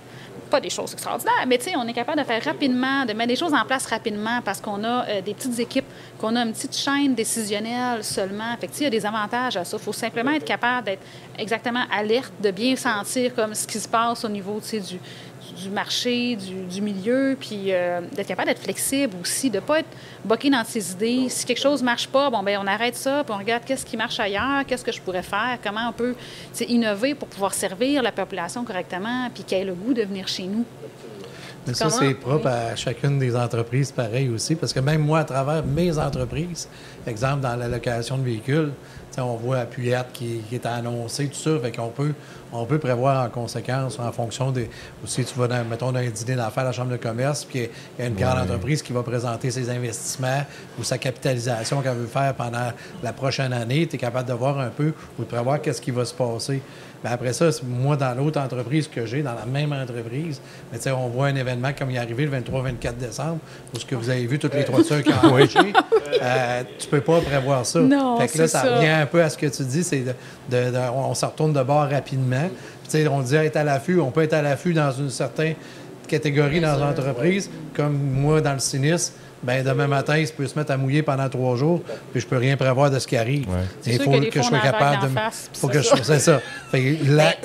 Pas 0.51 0.61
des 0.61 0.71
choses 0.71 0.93
extraordinaires, 0.93 1.45
mais 1.47 1.59
on 1.77 1.87
est 1.87 1.93
capable 1.93 2.19
de 2.19 2.25
faire 2.25 2.43
rapidement, 2.45 3.05
de 3.07 3.13
mettre 3.13 3.29
des 3.29 3.37
choses 3.37 3.55
en 3.55 3.65
place 3.65 3.87
rapidement 3.87 4.41
parce 4.45 4.61
qu'on 4.61 4.83
a 4.85 5.07
euh, 5.09 5.21
des 5.23 5.35
petites 5.35 5.59
équipes, 5.59 5.87
qu'on 6.19 6.37
a 6.37 6.43
une 6.43 6.53
petite 6.53 6.77
chaîne 6.77 7.15
décisionnelle 7.15 8.03
seulement. 8.05 8.57
Fait 8.61 8.67
que, 8.67 8.73
il 8.79 8.83
y 8.85 8.87
a 8.87 8.91
des 8.91 9.07
avantages 9.07 9.57
à 9.57 9.65
ça. 9.65 9.77
Il 9.77 9.83
faut 9.83 9.93
simplement 9.93 10.33
être 10.33 10.45
capable 10.45 10.87
d'être 10.87 11.03
exactement 11.39 11.85
alerte, 11.91 12.33
de 12.43 12.51
bien 12.51 12.77
sentir 12.77 13.35
comme 13.35 13.55
ce 13.55 13.67
qui 13.67 13.79
se 13.79 13.89
passe 13.89 14.25
au 14.25 14.29
niveau, 14.29 14.61
du, 14.61 15.01
du 15.63 15.71
marché, 15.71 16.37
du, 16.37 16.81
milieu, 16.81 17.37
puis 17.39 17.67
euh, 17.69 18.01
d'être 18.13 18.27
capable 18.27 18.49
d'être 18.49 18.63
flexible 18.63 19.17
aussi, 19.21 19.51
de 19.51 19.57
ne 19.57 19.61
pas 19.61 19.81
être 19.81 19.89
boqué 20.25 20.51
dans 20.51 20.65
ses 20.65 20.93
idées. 20.93 21.29
Si 21.29 21.45
quelque 21.45 21.61
chose 21.61 21.81
ne 21.81 21.87
marche 21.87 22.09
pas, 22.09 22.31
bon, 22.31 22.43
ben 22.43 22.59
on 22.63 22.67
arrête 22.67 22.97
ça, 22.97 23.23
puis 23.25 23.35
on 23.35 23.39
regarde 23.39 23.65
qu'est-ce 23.65 23.85
qui 23.85 23.97
marche 23.97 24.19
ailleurs, 24.21 24.65
qu'est-ce 24.67 24.85
que 24.85 24.93
je 24.93 25.01
pourrais 25.01 25.23
faire, 25.23 25.59
comment 25.63 25.89
on 25.89 25.93
peut 25.93 26.15
innover 26.69 27.15
pour 27.15 27.29
pouvoir 27.29 27.55
servir 27.55 28.03
la 28.03 28.13
population 28.13 28.65
correctement, 28.65 29.29
puis 29.33 29.45
qu'elle 29.45 29.63
ait 29.63 29.65
le 29.65 29.75
goût 29.75 29.95
de 29.95 30.03
venir 30.03 30.29
chez 30.29 30.45
nous. 30.45 30.65
Mais 31.67 31.75
ça, 31.75 31.91
c'est 31.91 32.15
propre 32.15 32.47
à 32.47 32.75
chacune 32.75 33.19
des 33.19 33.37
entreprises, 33.37 33.93
pareil 33.93 34.29
aussi, 34.31 34.55
parce 34.55 34.73
que 34.73 34.81
même 34.81 35.03
moi, 35.03 35.21
à 35.21 35.25
travers 35.25 35.65
mes 35.65 35.99
entreprises, 35.99 36.69
exemple 37.07 37.43
dans 37.43 37.55
la 37.55 37.69
location 37.69 38.17
de 38.17 38.25
véhicules, 38.25 38.73
on 39.19 39.37
voit 39.37 39.59
Appuyette 39.59 40.13
qui, 40.13 40.41
qui 40.49 40.55
est 40.55 40.67
annoncé, 40.67 41.29
tout 41.29 41.35
ça, 41.35 41.59
fait 41.59 41.73
qu'on 41.73 41.89
peut, 41.89 42.13
on 42.53 42.65
peut 42.65 42.79
prévoir 42.79 43.25
en 43.25 43.29
conséquence, 43.29 43.99
en 43.99 44.13
fonction 44.13 44.51
des. 44.51 44.69
Aussi, 45.05 45.25
tu 45.25 45.39
vas, 45.39 45.49
dans, 45.49 45.65
mettons, 45.65 45.93
dans 45.93 45.99
un 45.99 46.09
dîner 46.09 46.37
d'affaires 46.37 46.63
à 46.63 46.67
la 46.67 46.73
Chambre 46.73 46.91
de 46.91 46.97
commerce, 46.97 47.45
puis 47.45 47.69
il 47.99 48.03
y 48.03 48.05
a 48.05 48.09
une 48.09 48.15
grande 48.15 48.39
entreprise 48.39 48.83
qui 48.83 48.93
va 48.93 49.03
présenter 49.03 49.51
ses 49.51 49.69
investissements 49.71 50.45
ou 50.79 50.85
sa 50.85 50.99
capitalisation 50.99 51.81
qu'elle 51.83 51.97
veut 51.97 52.07
faire 52.07 52.35
pendant 52.35 52.71
la 53.03 53.13
prochaine 53.13 53.53
année. 53.53 53.87
Tu 53.87 53.97
es 53.97 53.99
capable 53.99 54.29
de 54.29 54.35
voir 54.35 54.59
un 54.59 54.71
peu 54.71 54.93
ou 55.19 55.23
de 55.23 55.29
prévoir 55.29 55.61
qu'est-ce 55.61 55.81
qui 55.81 55.91
va 55.91 56.05
se 56.05 56.15
passer. 56.15 56.63
Mais 57.03 57.11
après 57.11 57.33
ça, 57.33 57.49
moi, 57.65 57.97
dans 57.97 58.15
l'autre 58.15 58.41
entreprise 58.41 58.87
que 58.87 59.07
j'ai, 59.07 59.23
dans 59.23 59.35
la 59.35 59.47
même 59.47 59.73
entreprise, 59.73 60.41
mais 60.73 60.93
on 60.93 61.09
voit 61.09 61.29
un 61.29 61.35
événement 61.35 61.71
comme 61.77 61.91
il 61.91 61.97
est 61.97 62.01
arrivé 62.01 62.27
le 62.27 62.39
23-24 62.39 62.97
décembre, 62.97 63.39
où 63.75 63.79
ce 63.79 63.87
que 63.87 63.95
vous 63.95 64.11
avez 64.11 64.27
vu, 64.27 64.39
toutes 64.39 64.55
les 64.55 64.65
toitures 64.65 65.03
qui 65.03 65.11
ont 65.11 65.31
marché, 65.37 65.59
euh, 66.23 66.63
tu 66.79 66.89
peux 66.89 67.01
pas 67.01 67.21
prévoir 67.21 67.65
ça. 67.65 67.81
Non, 67.81 68.19
fait 68.19 68.29
que 68.29 68.39
là, 68.39 68.49
ça, 68.49 68.63
revient 68.63 68.89
un 68.89 69.07
peu 69.07 69.23
à 69.23 69.31
ce 69.31 69.39
que 69.39 69.47
tu 69.47 69.63
dis, 69.65 69.83
c'est 69.83 70.05
de, 70.51 70.79
on, 70.95 71.15
se 71.15 71.25
retourne 71.25 71.53
de 71.53 71.63
bord 71.63 71.89
rapidement. 71.89 72.51
Puis, 72.89 73.09
on 73.09 73.23
dit 73.23 73.37
être 73.37 73.57
à 73.57 73.65
l'affût, 73.65 74.01
on 74.01 74.11
peut 74.11 74.23
être 74.23 74.35
à 74.35 74.43
l'affût 74.43 74.75
dans 74.75 74.93
une 74.93 75.11
certaine 75.11 75.55
catégorie 76.07 76.61
dans 76.61 76.77
l'entreprise, 76.77 77.49
comme 77.75 77.97
moi 77.97 78.41
dans 78.41 78.53
le 78.53 78.59
sinistre 78.59 79.13
ben 79.43 79.65
demain 79.65 79.87
matin, 79.87 80.19
il 80.19 80.29
peut 80.29 80.47
se 80.47 80.59
mettre 80.59 80.71
à 80.73 80.77
mouiller 80.77 81.03
pendant 81.03 81.29
trois 81.29 81.57
jours, 81.57 81.83
puis 82.13 82.21
je 82.21 82.27
peux 82.27 82.37
rien 82.37 82.57
prévoir 82.57 82.91
de 82.91 82.99
ce 82.99 83.07
qui 83.07 83.17
arrive. 83.17 83.47
Il 83.87 84.01
faut 84.01 84.11
que, 84.11 84.31
je 84.33 84.43
sois 84.43 84.59
capable 84.59 85.03
de. 85.03 85.19
faut 85.55 85.69
que 85.69 85.81
je 85.81 85.89
C'est 86.03 86.19
ça. 86.19 86.41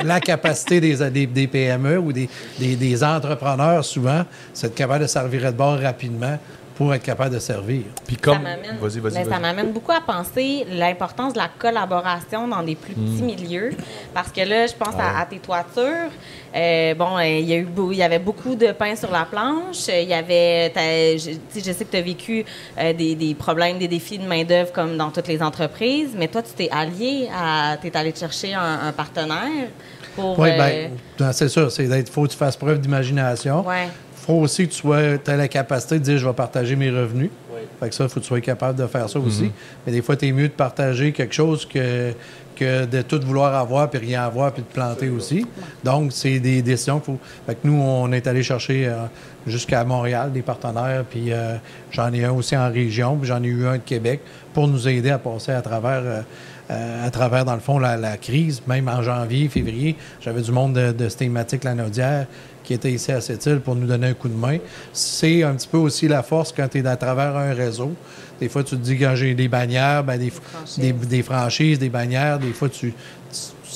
la, 0.03 0.19
capacité 0.19 0.81
des, 0.81 1.27
des, 1.27 1.47
PME 1.47 1.97
ou 1.99 2.11
des, 2.11 2.27
des 2.59 3.03
entrepreneurs, 3.03 3.85
souvent, 3.85 4.25
c'est 4.53 4.69
de 4.69 4.73
capable 4.73 5.03
de 5.03 5.07
servir 5.07 5.51
de 5.51 5.57
bord 5.57 5.79
rapidement 5.79 6.37
pour 6.75 6.93
être 6.93 7.03
capable 7.03 7.33
de 7.33 7.39
servir. 7.39 7.83
Puis 8.05 8.17
comme... 8.17 8.43
Vas-y, 8.81 8.99
vas-y, 8.99 9.13
ben, 9.13 9.29
Ça 9.29 9.39
m'amène 9.39 9.71
beaucoup 9.71 9.93
à 9.93 10.01
penser 10.01 10.65
l'importance 10.69 11.33
de 11.33 11.39
la 11.39 11.47
collaboration 11.47 12.47
dans 12.47 12.61
des 12.61 12.75
plus 12.75 12.93
petits 12.93 13.23
hmm. 13.23 13.25
milieux. 13.25 13.71
Parce 14.13 14.31
que 14.31 14.41
là, 14.41 14.67
je 14.67 14.73
pense 14.73 14.93
à, 14.99 15.25
tes 15.25 15.39
toitures. 15.39 16.11
Euh, 16.53 16.93
bon, 16.95 17.17
euh, 17.17 17.25
il 17.25 17.45
y, 17.45 17.53
a 17.53 17.57
eu, 17.57 17.67
il 17.91 17.97
y 17.97 18.03
avait 18.03 18.19
beaucoup 18.19 18.55
de 18.55 18.71
pain 18.73 18.95
sur 18.95 19.09
la 19.09 19.25
planche. 19.25 19.87
Il 19.87 20.09
y 20.09 20.13
avait... 20.13 20.71
Je, 21.17 21.31
je, 21.55 21.71
sais 21.71 21.85
que 21.85 21.91
tu 21.91 21.97
as 21.97 22.01
vécu 22.01 22.45
euh, 22.77 22.91
des, 22.91 23.15
des, 23.15 23.35
problèmes, 23.35 23.77
des 23.77 23.87
défis 23.87 24.17
de 24.17 24.27
main-d'œuvre 24.27 24.73
comme 24.73 24.97
dans 24.97 25.11
toutes 25.11 25.27
les 25.29 25.41
entreprises. 25.41 26.09
Mais 26.15 26.27
toi, 26.27 26.41
tu 26.41 26.51
t'es 26.53 26.69
allié 26.71 27.29
à... 27.33 27.77
Tu 27.81 27.87
es 27.87 27.97
allé 27.97 28.13
chercher 28.13 28.53
un, 28.53 28.91
partenaire 28.91 29.69
pour... 30.13 30.37
Oui, 30.37 30.49
bien, 31.17 31.31
c'est 31.31 31.49
sûr. 31.49 31.69
Il 31.79 32.05
faut 32.07 32.23
que 32.23 32.31
tu 32.31 32.37
fasses 32.37 32.57
preuve 32.57 32.79
d'imagination. 32.79 33.65
Ouais 33.65 33.87
faut 34.25 34.33
aussi 34.33 34.67
que 34.67 34.73
tu 34.73 35.31
aies 35.31 35.37
la 35.37 35.47
capacité 35.47 35.99
de 35.99 36.03
dire 36.03 36.17
je 36.17 36.27
vais 36.27 36.33
partager 36.33 36.75
mes 36.75 36.89
revenus. 36.89 37.29
Fait 37.79 37.89
que 37.89 37.95
ça, 37.95 38.05
il 38.05 38.09
faut 38.09 38.19
que 38.19 38.25
tu 38.25 38.27
sois 38.27 38.41
capable 38.41 38.79
de 38.79 38.87
faire 38.87 39.09
ça 39.09 39.19
aussi. 39.19 39.43
Mhm. 39.43 39.51
Mais 39.85 39.91
des 39.93 40.01
fois, 40.01 40.15
tu 40.15 40.27
es 40.27 40.31
mieux 40.31 40.47
de 40.47 40.53
partager 40.53 41.11
quelque 41.11 41.33
chose 41.33 41.65
que, 41.65 42.13
que 42.55 42.85
de 42.85 43.01
tout 43.01 43.19
vouloir 43.21 43.53
avoir, 43.53 43.89
puis 43.89 43.99
rien 43.99 44.23
avoir, 44.23 44.51
puis 44.53 44.63
de 44.63 44.67
planter 44.67 45.09
aussi. 45.09 45.45
Donc, 45.83 46.11
c'est 46.11 46.39
des 46.39 46.61
décisions 46.61 46.99
qu'il 46.99 47.15
faut. 47.15 47.19
Fait 47.45 47.55
que 47.55 47.67
nous, 47.67 47.79
on 47.79 48.11
est 48.11 48.27
allé 48.27 48.43
chercher 48.43 48.87
euh, 48.87 49.05
jusqu'à 49.45 49.83
Montréal 49.83 50.31
des 50.31 50.41
partenaires, 50.41 51.03
puis 51.09 51.31
euh, 51.31 51.55
j'en 51.91 52.11
ai 52.13 52.23
un 52.23 52.31
aussi 52.31 52.55
en 52.55 52.71
région, 52.71 53.17
puis 53.17 53.27
j'en 53.27 53.43
ai 53.43 53.47
eu 53.47 53.67
un 53.67 53.77
de 53.77 53.83
Québec 53.83 54.21
pour 54.53 54.67
nous 54.67 54.87
aider 54.87 55.09
à 55.11 55.19
passer 55.19 55.51
à 55.51 55.61
travers. 55.61 56.01
Euh, 56.03 56.21
à 56.67 57.11
travers, 57.11 57.45
dans 57.45 57.53
le 57.53 57.59
fond, 57.59 57.77
la, 57.77 58.17
crise. 58.17 58.63
Même 58.65 58.87
en 58.87 59.03
janvier, 59.03 59.49
février, 59.49 59.95
j'avais 60.19 60.41
du 60.41 60.51
monde 60.51 60.73
de, 60.73 60.91
de 60.91 61.09
Stématique 61.09 61.63
Lanaudière 61.63 62.25
qui 62.65 62.73
était 62.73 62.91
ici 62.91 63.11
à 63.11 63.21
cette 63.21 63.45
île 63.45 63.59
pour 63.59 63.75
nous 63.75 63.87
donner 63.87 64.07
un 64.07 64.13
coup 64.13 64.27
de 64.27 64.35
main. 64.35 64.57
C'est 64.91 65.43
un 65.43 65.53
petit 65.53 65.67
peu 65.67 65.77
aussi 65.77 66.07
la 66.07 66.23
force 66.23 66.51
quand 66.51 66.67
tu 66.67 66.79
es 66.79 66.87
à 66.87 66.97
travers 66.97 67.35
un 67.37 67.53
réseau. 67.53 67.93
Des 68.39 68.49
fois, 68.49 68.63
tu 68.63 68.75
te 68.75 68.81
dis, 68.81 68.97
quand 68.97 69.15
j'ai 69.15 69.33
des 69.33 69.47
bannières, 69.47 70.03
ben, 70.03 70.19
des, 70.19 70.91
des, 70.91 71.23
franchises, 71.23 71.79
des 71.79 71.89
bannières, 71.89 72.39
des 72.39 72.51
fois, 72.51 72.67
tu, 72.67 72.93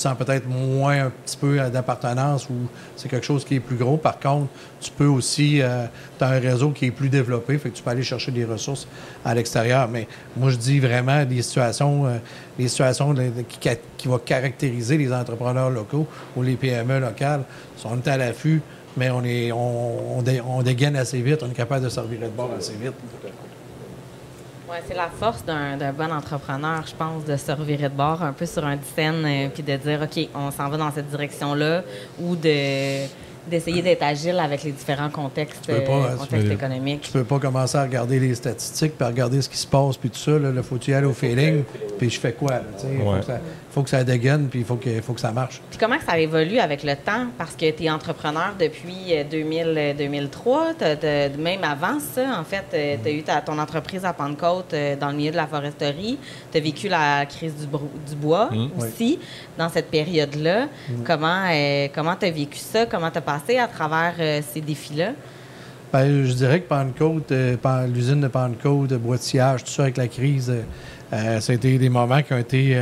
sens 0.00 0.16
peut-être 0.16 0.48
moins 0.48 1.06
un 1.06 1.10
petit 1.10 1.36
peu 1.36 1.58
d'appartenance 1.70 2.48
ou 2.48 2.54
c'est 2.96 3.08
quelque 3.08 3.26
chose 3.26 3.44
qui 3.44 3.56
est 3.56 3.60
plus 3.60 3.76
gros. 3.76 3.96
Par 3.96 4.18
contre, 4.18 4.48
tu 4.80 4.90
peux 4.90 5.06
aussi, 5.06 5.60
euh, 5.60 5.86
tu 6.18 6.24
as 6.24 6.28
un 6.28 6.40
réseau 6.40 6.70
qui 6.70 6.86
est 6.86 6.90
plus 6.90 7.08
développé, 7.08 7.58
fait 7.58 7.70
que 7.70 7.76
tu 7.76 7.82
peux 7.82 7.90
aller 7.90 8.02
chercher 8.02 8.32
des 8.32 8.44
ressources 8.44 8.88
à 9.24 9.34
l'extérieur. 9.34 9.88
Mais 9.88 10.08
moi, 10.36 10.50
je 10.50 10.56
dis 10.56 10.80
vraiment 10.80 11.24
des 11.24 11.42
situations, 11.42 12.06
euh, 12.06 12.16
les 12.58 12.68
situations 12.68 13.14
qui, 13.48 13.68
qui 13.96 14.08
vont 14.08 14.18
caractériser 14.18 14.96
les 14.96 15.12
entrepreneurs 15.12 15.70
locaux 15.70 16.06
ou 16.36 16.42
les 16.42 16.56
PME 16.56 16.98
locales. 16.98 17.44
sont 17.76 18.06
à 18.06 18.16
l'affût 18.16 18.62
mais 19.00 19.10
on, 19.10 19.24
est, 19.24 19.50
on, 19.50 20.62
dégaine 20.62 20.94
assez 20.94 21.22
vite, 21.22 21.42
on 21.42 21.50
est 21.50 21.54
capable 21.54 21.84
de 21.84 21.88
servir 21.88 22.20
de 22.20 22.28
bord 22.28 22.50
assez 22.56 22.74
vite. 22.74 22.92
Oui, 24.68 24.76
c'est 24.86 24.94
la 24.94 25.08
force 25.08 25.42
d'un 25.42 25.92
bon 25.92 26.12
entrepreneur, 26.12 26.84
je 26.86 26.94
pense, 26.94 27.24
de 27.24 27.34
se 27.38 27.50
revirer 27.50 27.88
de 27.88 27.94
bord 27.94 28.22
un 28.22 28.34
peu 28.34 28.44
sur 28.44 28.62
un 28.66 28.76
scène 28.94 29.24
euh, 29.24 29.48
puis 29.48 29.62
de 29.62 29.74
dire, 29.74 30.02
OK, 30.02 30.28
on 30.34 30.50
s'en 30.50 30.68
va 30.68 30.76
dans 30.76 30.92
cette 30.92 31.08
direction-là 31.08 31.82
ou 32.20 32.36
de 32.36 33.06
d'essayer 33.48 33.82
d'être 33.82 34.02
agile 34.02 34.38
avec 34.38 34.62
les 34.62 34.72
différents 34.72 35.10
contextes, 35.10 35.68
euh, 35.68 36.16
contextes 36.16 36.50
économiques. 36.50 37.02
Tu 37.02 37.12
peux 37.12 37.24
pas 37.24 37.38
commencer 37.38 37.78
à 37.78 37.82
regarder 37.82 38.20
les 38.20 38.34
statistiques, 38.34 38.96
puis 38.96 39.04
à 39.04 39.08
regarder 39.08 39.40
ce 39.42 39.48
qui 39.48 39.56
se 39.56 39.66
passe, 39.66 39.96
puis 39.96 40.10
tout 40.10 40.18
ça. 40.18 40.32
Il 40.32 40.62
faut 40.62 40.78
tu 40.78 40.90
y 40.90 40.94
aller 40.94 41.06
au 41.06 41.12
feeling, 41.12 41.64
puis 41.98 42.10
je 42.10 42.20
fais 42.20 42.32
quoi? 42.32 42.60
Il 42.84 43.00
faut, 43.70 43.82
que 43.82 43.90
ça 43.90 44.02
dégaine, 44.02 44.48
puis 44.48 44.60
il 44.60 44.64
faut 44.64 44.76
que, 44.76 45.00
faut 45.00 45.12
que 45.12 45.20
ça 45.20 45.32
marche. 45.32 45.60
Puis 45.70 45.78
comment 45.78 45.96
ça 46.06 46.18
évolue 46.18 46.58
avec 46.58 46.82
le 46.82 46.96
temps? 46.96 47.26
Parce 47.38 47.54
que 47.54 47.70
tu 47.70 47.84
es 47.84 47.90
entrepreneur 47.90 48.54
depuis 48.58 49.14
2000, 49.30 49.94
2003, 49.96 50.72
euh, 50.82 51.28
même 51.38 51.64
avant 51.64 51.98
ça, 52.00 52.38
en 52.38 52.44
fait, 52.44 52.64
euh, 52.74 52.96
tu 53.02 53.08
as 53.08 53.12
eu 53.12 53.22
ton 53.44 53.58
entreprise 53.58 54.04
à 54.04 54.12
Pentecôte 54.12 54.74
dans 55.00 55.10
le 55.10 55.16
milieu 55.16 55.30
de 55.30 55.36
la 55.36 55.46
foresterie. 55.46 56.18
Tu 56.50 56.58
as 56.58 56.60
vécu 56.60 56.88
la 56.88 57.26
crise 57.26 57.54
du, 57.54 57.66
du 57.66 58.16
bois 58.16 58.50
mmh. 58.50 58.68
aussi 58.78 59.18
dans 59.56 59.68
cette 59.68 59.90
période-là. 59.90 60.66
Mmh. 60.66 61.02
Comment 61.06 61.44
comment 61.94 62.16
tu 62.16 62.26
as 62.26 62.30
vécu 62.30 62.58
ça? 62.58 62.86
Comment 62.86 63.10
tu 63.10 63.18
as 63.18 63.22
passé 63.22 63.39
à 63.58 63.68
travers 63.68 64.14
euh, 64.18 64.40
ces 64.52 64.60
défis-là? 64.60 65.12
Bien, 65.92 66.24
je 66.24 66.32
dirais 66.32 66.60
que 66.60 66.68
Pentecôte, 66.68 67.32
euh, 67.32 67.56
l'usine 67.88 68.20
de 68.20 68.28
Pentecôte, 68.28 68.92
boîtillage, 68.94 69.64
tout 69.64 69.70
ça 69.70 69.82
avec 69.82 69.96
la 69.96 70.08
crise, 70.08 70.52
euh, 71.12 71.40
ça 71.40 71.52
a 71.52 71.54
été 71.56 71.78
des 71.78 71.88
moments 71.88 72.22
qui 72.22 72.32
ont 72.32 72.38
été 72.38 72.78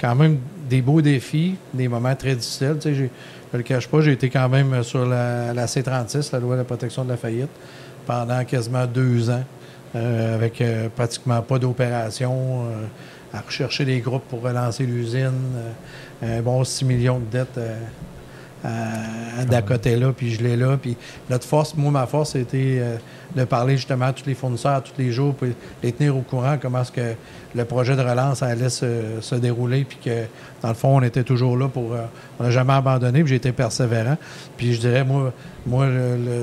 quand 0.00 0.14
même 0.16 0.38
des 0.68 0.82
beaux 0.82 1.00
défis, 1.00 1.54
des 1.72 1.86
moments 1.86 2.16
très 2.16 2.34
difficiles. 2.34 2.76
je 2.82 2.90
ne 2.90 3.08
le 3.52 3.62
cache 3.62 3.86
pas, 3.86 4.00
j'ai 4.00 4.12
été 4.12 4.28
quand 4.28 4.48
même 4.48 4.82
sur 4.82 5.06
la, 5.06 5.66
C36, 5.66 6.32
la 6.32 6.40
loi 6.40 6.54
de 6.54 6.60
la 6.60 6.64
protection 6.64 7.04
de 7.04 7.10
la 7.10 7.16
faillite, 7.16 7.50
pendant 8.04 8.44
quasiment 8.44 8.86
deux 8.86 9.30
ans, 9.30 9.44
avec 9.94 10.60
pratiquement 10.96 11.40
pas 11.42 11.60
d'opération, 11.60 12.64
à 13.32 13.40
rechercher 13.40 13.84
des 13.84 14.00
groupes 14.00 14.24
pour 14.28 14.42
relancer 14.42 14.84
l'usine, 14.84 15.30
bon 16.42 16.64
6 16.64 16.84
millions 16.84 17.20
de 17.20 17.38
dettes 17.38 17.60
à, 18.64 19.44
d'à 19.44 19.62
côté 19.62 19.96
là, 19.96 20.12
puis 20.16 20.32
je 20.32 20.42
l'ai 20.42 20.56
là. 20.56 20.76
Puis 20.80 20.96
notre 21.28 21.46
force, 21.46 21.74
moi, 21.76 21.90
ma 21.90 22.06
force, 22.06 22.32
c'était 22.32 22.78
euh, 22.80 22.96
de 23.36 23.44
parler 23.44 23.76
justement 23.76 24.06
à 24.06 24.12
tous 24.12 24.26
les 24.26 24.34
fournisseurs 24.34 24.82
tous 24.82 24.92
les 24.98 25.12
jours, 25.12 25.34
puis 25.34 25.54
les 25.82 25.92
tenir 25.92 26.16
au 26.16 26.22
courant 26.22 26.56
comment 26.60 26.82
est-ce 26.82 26.92
que 26.92 27.14
le 27.54 27.64
projet 27.64 27.94
de 27.94 28.00
relance 28.00 28.42
allait 28.42 28.70
se, 28.70 29.34
dérouler, 29.34 29.84
puis 29.84 29.98
que 30.04 30.24
dans 30.62 30.68
le 30.68 30.74
fond, 30.74 30.96
on 30.96 31.02
était 31.02 31.24
toujours 31.24 31.56
là 31.56 31.68
pour. 31.68 31.92
Euh, 31.92 32.04
on 32.38 32.44
n'a 32.44 32.50
jamais 32.50 32.72
abandonné, 32.72 33.20
puis 33.20 33.30
j'ai 33.30 33.36
été 33.36 33.52
persévérant. 33.52 34.16
Puis 34.56 34.74
je 34.74 34.80
dirais, 34.80 35.04
moi, 35.04 35.32
moi 35.66 35.86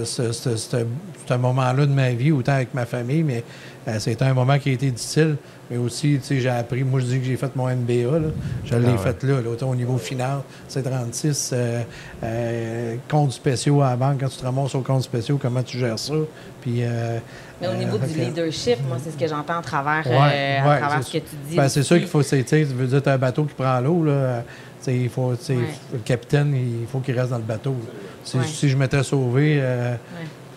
ce, 0.06 1.36
moment-là 1.36 1.86
de 1.86 1.92
ma 1.92 2.12
vie, 2.12 2.32
autant 2.32 2.54
avec 2.54 2.74
ma 2.74 2.86
famille, 2.86 3.24
mais 3.24 3.44
Euh, 3.44 3.71
c'était 4.00 4.26
un 4.26 4.34
moment 4.34 4.58
qui 4.60 4.70
a 4.70 4.74
été 4.74 4.92
difficile, 4.92 5.38
mais 5.70 5.78
aussi, 5.78 6.18
tu 6.20 6.24
sais, 6.28 6.40
j'ai 6.40 6.50
appris. 6.50 6.84
Moi, 6.84 7.00
je 7.00 7.06
dis 7.06 7.20
que 7.20 7.26
j'ai 7.26 7.36
fait 7.38 7.56
mon 7.56 7.68
MBA. 7.68 8.20
Là. 8.20 8.28
Je 8.66 8.76
l'ai 8.76 8.86
Ah 8.88 8.92
ouais. 8.92 8.98
fait 8.98 9.24
là, 9.24 9.42
là, 9.42 9.50
autant 9.50 9.70
au 9.70 9.76
niveau 9.76 9.98
finance, 9.98 10.44
C36, 10.70 11.50
euh, 11.54 11.82
euh, 12.24 12.96
comptes 13.10 13.32
spéciaux 13.32 13.82
à 13.82 13.92
la 13.92 13.96
banque, 13.96 14.20
quand 14.20 14.30
tu 14.30 14.38
te 14.38 14.44
ramasses 14.46 14.76
aux 14.76 14.82
comptes 14.82 15.04
spéciaux, 15.04 15.40
comment 15.42 15.64
tu 15.64 15.78
gères 15.78 15.98
ça? 16.00 16.14
Puis, 16.62 16.80
euh, 16.84 17.18
Mais 17.60 17.68
au 17.68 17.74
niveau 17.74 17.96
euh, 17.96 18.00
du 18.00 18.14
fait 18.14 18.20
que- 18.20 18.26
leadership, 18.26 18.78
moi, 18.88 18.98
c'est 19.04 19.12
ce 19.12 19.18
que 19.18 19.28
j'entends 19.28 19.60
à 19.60 19.62
travers, 19.64 20.06
Ouais, 20.06 20.14
euh, 20.14 20.60
à 20.66 20.70
ouais, 20.70 20.80
travers 20.80 20.98
c'est 21.04 21.04
ce 21.04 21.14
que 21.14 21.30
tu 21.30 21.36
dis. 21.50 21.56
Ben, 21.56 21.68
c'est 21.70 21.84
sûr 21.84 21.98
qu'il 21.98 22.08
faut, 22.08 22.22
c'est, 22.22 22.44
tu 22.44 22.64
veut 22.64 22.88
dire, 22.88 23.02
t'as 23.02 23.14
un 23.14 23.18
bateau 23.18 23.46
qui 23.46 23.54
prend 23.56 23.80
l'eau, 23.80 24.04
là. 24.04 24.12
euh, 24.12 24.42
il 24.88 25.10
faut, 25.10 25.30
Ouais. 25.32 25.56
le 25.94 26.00
capitaine, 26.00 26.56
il 26.56 26.88
faut 26.88 27.00
qu'il 27.00 27.18
reste 27.18 27.30
dans 27.32 27.38
le 27.38 27.44
bateau. 27.44 27.76
Si, 28.24 28.38
Ouais. 28.38 28.44
si 28.46 28.70
je 28.70 28.78
m'étais 28.78 29.02
sauvé 29.04 29.58
euh, 29.62 29.96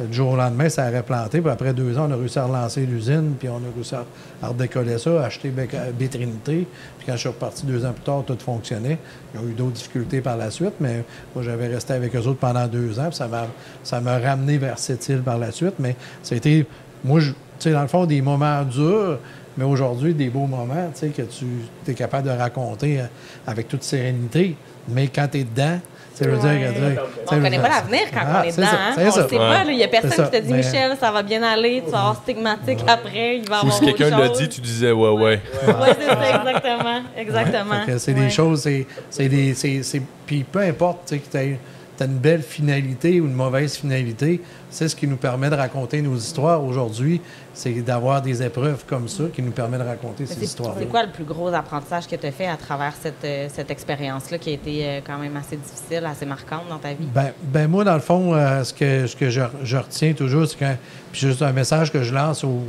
du 0.01 0.13
jour 0.13 0.33
au 0.33 0.37
lendemain, 0.37 0.69
ça 0.69 0.89
aurait 0.89 1.03
planté. 1.03 1.41
Puis 1.41 1.51
après 1.51 1.73
deux 1.73 1.97
ans, 1.97 2.07
on 2.09 2.13
a 2.13 2.17
réussi 2.17 2.39
à 2.39 2.47
relancer 2.47 2.85
l'usine, 2.85 3.35
puis 3.39 3.49
on 3.49 3.59
a 3.59 3.75
réussi 3.75 3.95
à, 3.95 4.05
à 4.43 4.49
redécoller 4.49 4.99
ça, 4.99 5.25
acheter 5.25 5.51
Bec- 5.51 5.93
B-Trinité. 5.99 6.67
Puis 6.99 7.07
quand 7.07 7.13
je 7.13 7.19
suis 7.19 7.29
reparti 7.29 7.65
deux 7.65 7.85
ans 7.85 7.93
plus 7.93 8.03
tard, 8.03 8.25
tout 8.27 8.37
fonctionnait. 8.39 8.99
Il 9.33 9.41
y 9.41 9.45
a 9.45 9.47
eu 9.49 9.53
d'autres 9.53 9.73
difficultés 9.73 10.21
par 10.21 10.37
la 10.37 10.51
suite, 10.51 10.75
mais 10.81 11.05
moi, 11.35 11.45
j'avais 11.45 11.69
resté 11.69 11.93
avec 11.93 12.15
eux 12.17 12.27
autres 12.27 12.41
pendant 12.41 12.67
deux 12.67 12.99
ans, 12.99 13.07
puis 13.07 13.17
ça 13.17 13.29
m'a, 13.29 13.47
ça 13.83 14.01
m'a 14.01 14.19
ramené 14.19 14.59
vers 14.59 14.79
cette 14.79 15.09
île 15.09 15.23
par 15.23 15.39
la 15.39 15.53
suite. 15.53 15.75
Mais 15.79 15.95
c'était, 16.23 16.67
moi, 17.05 17.21
tu 17.21 17.35
sais, 17.59 17.73
dans 17.73 17.83
le 17.83 17.89
fond, 17.89 18.05
des 18.05 18.21
moments 18.21 18.63
durs, 18.65 19.19
mais 19.57 19.65
aujourd'hui, 19.65 20.13
des 20.15 20.31
beaux 20.31 20.47
moments, 20.47 20.91
tu 20.93 21.01
sais, 21.01 21.09
que 21.11 21.23
tu 21.23 21.47
es 21.87 21.95
capable 21.95 22.29
de 22.29 22.33
raconter 22.37 23.01
euh, 23.01 23.05
avec 23.47 23.69
toute 23.69 23.85
sérénité. 23.85 24.57
Mais 24.89 25.07
quand 25.07 25.29
tu 25.31 25.39
es 25.39 25.45
dedans, 25.45 25.79
je 26.21 26.29
veux 26.29 26.37
dire, 26.39 27.03
On 27.31 27.35
je 27.37 27.41
connaît 27.41 27.59
pas 27.59 27.69
l'avenir 27.69 28.01
quand 28.13 28.21
ah, 28.25 28.43
on 28.43 28.49
est 28.49 28.51
c'est 28.53 28.61
dedans. 28.61 28.71
ça, 28.71 29.01
hein. 29.01 29.05
On 29.07 29.11
sait 29.11 29.37
pas. 29.37 29.65
Il 29.67 29.77
n'y 29.77 29.85
a 29.85 29.89
personne 29.89 30.11
ça, 30.13 30.25
qui 30.25 30.31
te 30.31 30.37
dit, 30.43 30.51
mais- 30.53 30.57
Michel, 30.59 30.97
ça 31.01 31.11
va 31.11 31.23
bien 31.23 31.43
aller, 31.43 31.83
tu 31.85 31.91
vas 31.91 31.99
avoir 31.99 32.17
stigmatique 32.23 32.79
après, 32.87 33.37
il 33.39 33.49
va 33.49 33.57
Ou 33.57 33.61
avoir 33.61 33.73
si 33.75 33.85
quelqu'un 33.85 34.19
l'a 34.19 34.29
dit, 34.29 34.49
tu 34.49 34.61
disais 34.61 34.93
ouais, 34.93 35.11
ouais. 35.11 35.41
Oui, 35.67 35.73
c'est 35.99 36.07
ça, 36.07 36.41
exactement. 36.41 37.01
Exactement. 37.17 37.99
C'est 37.99 38.13
Ouais. 38.15 38.21
des 38.21 38.31
choses, 38.31 38.63
c'est, 39.11 40.03
puis 40.27 40.45
peu 40.45 40.61
importe, 40.61 41.01
tu 41.07 41.17
sais, 41.17 41.21
que 41.21 41.57
tu 41.97 42.03
as 42.03 42.07
une 42.07 42.19
belle 42.19 42.43
finalité 42.43 43.21
ou 43.21 43.27
une 43.27 43.35
mauvaise 43.35 43.77
finalité, 43.77 44.41
c'est 44.71 44.89
ce 44.89 44.97
qui 44.97 45.07
nous 45.07 45.17
permet 45.17 45.49
de 45.51 45.55
raconter 45.55 46.03
nos 46.03 46.17
histoires 46.17 46.63
aujourd'hui, 46.65 47.21
c'est 47.53 47.73
d'avoir 47.83 48.21
des 48.21 48.43
épreuves 48.43 48.85
comme 48.87 49.07
ça 49.09 49.25
qui 49.33 49.43
nous 49.43 49.53
permet 49.53 49.79
de 49.79 49.85
raconter 49.85 50.27
ces 50.27 50.43
histoires. 50.43 50.75
c'est 50.79 50.87
quoi 50.87 51.05
le 51.05 51.13
plus 51.13 51.25
gros 51.25 51.49
apprentissage 51.55 52.09
que 52.09 52.17
tu 52.17 52.27
as 52.27 52.33
fait 52.33 52.47
à 52.49 52.57
travers 52.57 52.93
cette, 53.01 53.25
euh, 53.25 53.47
cette 53.53 53.71
expérience-là 53.71 54.39
qui 54.39 54.51
a 54.51 54.53
été 54.55 54.85
euh, 54.89 55.01
quand 55.07 55.19
même 55.19 55.37
assez 55.37 55.57
difficile, 55.57 56.05
assez 56.05 56.27
marquante 56.27 56.65
dans 56.69 56.79
ta 56.79 56.91
vie? 56.95 57.07
Ben, 57.15 57.33
ben 57.43 57.69
moi, 57.69 57.85
dans 57.85 57.95
le 57.95 58.01
fond, 58.01 58.35
euh, 58.35 58.65
ce 58.65 58.75
que, 58.75 59.07
ce 59.07 59.15
que 59.15 59.31
je, 59.31 59.43
je 59.63 59.77
retiens 59.77 60.13
toujours, 60.15 60.47
c'est 60.49 60.59
quand. 60.59 60.77
Puis 61.13 61.21
juste 61.21 61.43
un 61.43 61.53
message 61.53 61.93
que 61.93 62.03
je 62.03 62.13
lance 62.13 62.43
aux, 62.43 62.63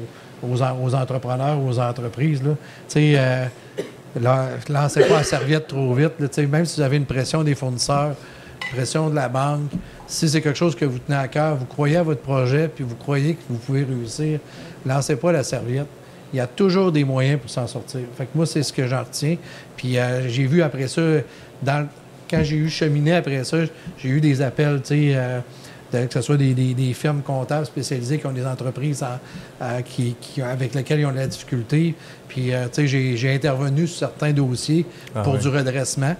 aux, 0.44 0.62
en- 0.62 0.84
aux 0.84 0.94
entrepreneurs, 0.94 1.60
aux 1.60 1.80
entreprises, 1.80 2.44
là. 2.44 2.52
Tu 2.52 2.58
sais, 2.90 3.14
euh, 3.18 3.46
la- 4.22 4.50
lancez 4.70 5.02
pas 5.02 5.18
la 5.18 5.24
serviette 5.24 5.68
trop 5.68 5.94
vite. 5.94 6.12
là. 6.20 6.28
Même 6.48 6.66
si 6.66 6.76
vous 6.78 6.82
avez 6.86 6.98
une 6.98 7.06
pression 7.06 7.44
des 7.44 7.56
fournisseurs, 7.56 8.16
pression 8.60 9.10
de 9.10 9.16
la 9.16 9.30
banque, 9.30 9.72
si 10.08 10.30
c'est 10.30 10.42
quelque 10.42 10.58
chose 10.58 10.76
que 10.76 10.86
vous 10.86 11.00
tenez 11.00 11.18
à 11.18 11.28
cœur, 11.28 11.56
vous 11.56 11.66
croyez 11.66 11.98
à 11.98 12.04
votre 12.04 12.22
projet, 12.22 12.68
puis 12.68 12.84
vous 12.84 12.96
croyez 12.96 13.36
que 13.36 13.42
vous 13.50 13.58
pouvez 13.58 13.84
réussir, 13.84 14.40
lancez 14.86 15.16
pas 15.16 15.32
la 15.32 15.44
serviette. 15.44 15.88
Il 16.34 16.38
y 16.38 16.40
a 16.40 16.48
toujours 16.48 16.92
des 16.92 17.04
moyens 17.04 17.40
pour 17.40 17.50
s'en 17.50 17.68
sortir. 17.68 18.02
Fait 18.18 18.26
que 18.26 18.32
moi, 18.36 18.46
c'est 18.46 18.64
ce 18.64 18.74
que 18.74 18.86
j'en 18.88 19.00
retiens. 19.04 19.38
Puis 19.78 19.98
euh, 19.98 20.28
j'ai 20.28 20.46
vu 20.48 20.62
après 20.62 20.88
ça, 20.88 21.02
dans, 21.64 21.88
quand 22.30 22.44
j'ai 22.44 22.58
eu 22.58 22.70
cheminé 22.70 23.14
après 23.16 23.44
ça, 23.44 23.58
j'ai 23.98 24.10
eu 24.10 24.20
des 24.22 24.42
appels, 24.42 24.82
tu 24.82 24.88
sais, 24.88 25.12
euh, 25.16 25.40
de- 25.94 26.06
que 26.08 26.14
ce 26.14 26.22
soit 26.22 26.38
des, 26.38 26.54
des- 26.54 26.74
des 26.74 26.94
firmes 26.94 27.22
comptables 27.22 27.66
spécialisées 27.66 28.18
qui 28.18 28.26
ont 28.26 28.32
des 28.34 28.46
entreprises 28.46 29.04
en- 29.04 29.20
euh, 29.64 29.82
qui, 29.82 30.16
qui- 30.20 30.42
avec 30.42 30.74
lesquelles 30.74 31.00
ils 31.00 31.06
ont 31.06 31.12
de 31.12 31.18
la 31.18 31.28
difficulté. 31.28 31.94
Puis, 32.28 32.54
euh, 32.54 32.66
tu 32.74 32.88
sais, 32.88 33.16
j'ai, 33.16 33.34
intervenu 33.34 33.88
sur 33.88 34.00
certains 34.00 34.34
dossiers 34.34 34.86
Ah 35.16 35.22
pour 35.22 35.38
du 35.38 35.48
redressement. 35.48 36.16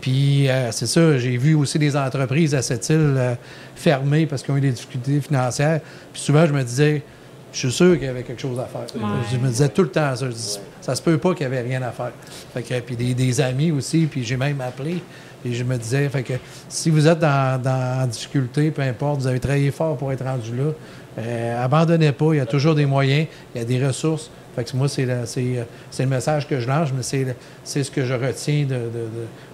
Puis, 0.00 0.48
euh, 0.48 0.72
c'est 0.72 0.86
ça, 0.86 1.18
j'ai 1.18 1.36
vu 1.36 1.54
aussi 1.54 1.78
des 1.78 1.96
entreprises 1.96 2.54
à 2.54 2.62
cette 2.62 2.88
île 2.88 3.14
euh, 3.16 3.34
fermées 3.74 4.26
parce 4.26 4.42
qu'ils 4.42 4.54
ont 4.54 4.56
eu 4.56 4.62
des 4.62 4.72
difficultés 4.72 5.20
financières. 5.20 5.80
Puis 6.12 6.22
souvent, 6.22 6.46
je 6.46 6.52
me 6.52 6.62
disais, 6.62 7.02
je 7.52 7.58
suis 7.58 7.72
sûr 7.72 7.94
qu'il 7.94 8.06
y 8.06 8.08
avait 8.08 8.22
quelque 8.22 8.40
chose 8.40 8.58
à 8.58 8.64
faire. 8.64 8.86
Je 9.30 9.36
me 9.36 9.48
disais 9.48 9.68
tout 9.68 9.82
le 9.82 9.90
temps 9.90 10.14
ça. 10.14 10.26
Je 10.26 10.34
dis, 10.34 10.58
ça 10.80 10.94
se 10.94 11.02
peut 11.02 11.18
pas 11.18 11.34
qu'il 11.34 11.42
y 11.42 11.46
avait 11.46 11.60
rien 11.60 11.82
à 11.82 11.90
faire. 11.90 12.12
Fait 12.54 12.62
que, 12.62 12.80
puis 12.80 12.96
des, 12.96 13.14
des 13.14 13.40
amis 13.40 13.72
aussi, 13.72 14.06
puis 14.06 14.24
j'ai 14.24 14.36
même 14.36 14.60
appelé. 14.60 15.02
Et 15.44 15.54
je 15.54 15.64
me 15.64 15.76
disais, 15.76 16.08
fait 16.08 16.22
que 16.22 16.34
si 16.68 16.90
vous 16.90 17.06
êtes 17.06 17.18
dans, 17.18 17.60
dans 17.60 18.02
en 18.02 18.06
difficulté, 18.06 18.70
peu 18.70 18.82
importe, 18.82 19.20
vous 19.20 19.26
avez 19.26 19.40
travaillé 19.40 19.70
fort 19.70 19.96
pour 19.96 20.12
être 20.12 20.24
rendu 20.24 20.54
là, 20.54 20.72
euh, 21.18 21.64
abandonnez 21.64 22.12
pas, 22.12 22.32
il 22.32 22.36
y 22.36 22.40
a 22.40 22.46
toujours 22.46 22.74
des 22.74 22.86
moyens, 22.86 23.26
il 23.54 23.58
y 23.58 23.62
a 23.62 23.64
des 23.64 23.84
ressources. 23.84 24.30
Fait 24.56 24.64
que 24.64 24.76
moi, 24.76 24.88
c'est 24.88 25.04
le, 25.06 25.26
c'est, 25.26 25.40
euh, 25.58 25.62
c'est 25.90 26.02
le 26.02 26.08
message 26.08 26.46
que 26.48 26.58
je 26.58 26.66
lance, 26.68 26.90
mais 26.94 27.02
c'est, 27.02 27.82
ce 27.82 27.90
que 27.90 28.04
je 28.04 28.14
retiens 28.14 28.64
de, 28.64 28.74
de, 28.74 29.08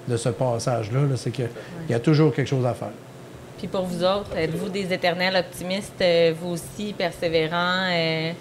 de- 0.09 0.17
ce 0.17 0.29
passage-là, 0.31 1.01
là, 1.01 1.17
c'est 1.17 1.31
qu'il 1.31 1.49
y 1.91 1.95
a 1.95 2.01
toujours 2.01 2.33
quelque 2.33 2.49
chose 2.49 2.65
à 2.65 2.73
faire. 2.75 2.89
Puis 3.59 3.67
pour 3.69 3.85
vous 3.87 4.03
autres, 4.05 4.37
êtes-vous 4.37 4.69
des 4.69 4.93
éternels 4.93 5.37
optimistes, 5.37 5.93
euh, 6.03 6.33
vous 6.41 6.51
aussi, 6.51 6.93
persévérants? 6.97 7.89
euh, 7.91 8.33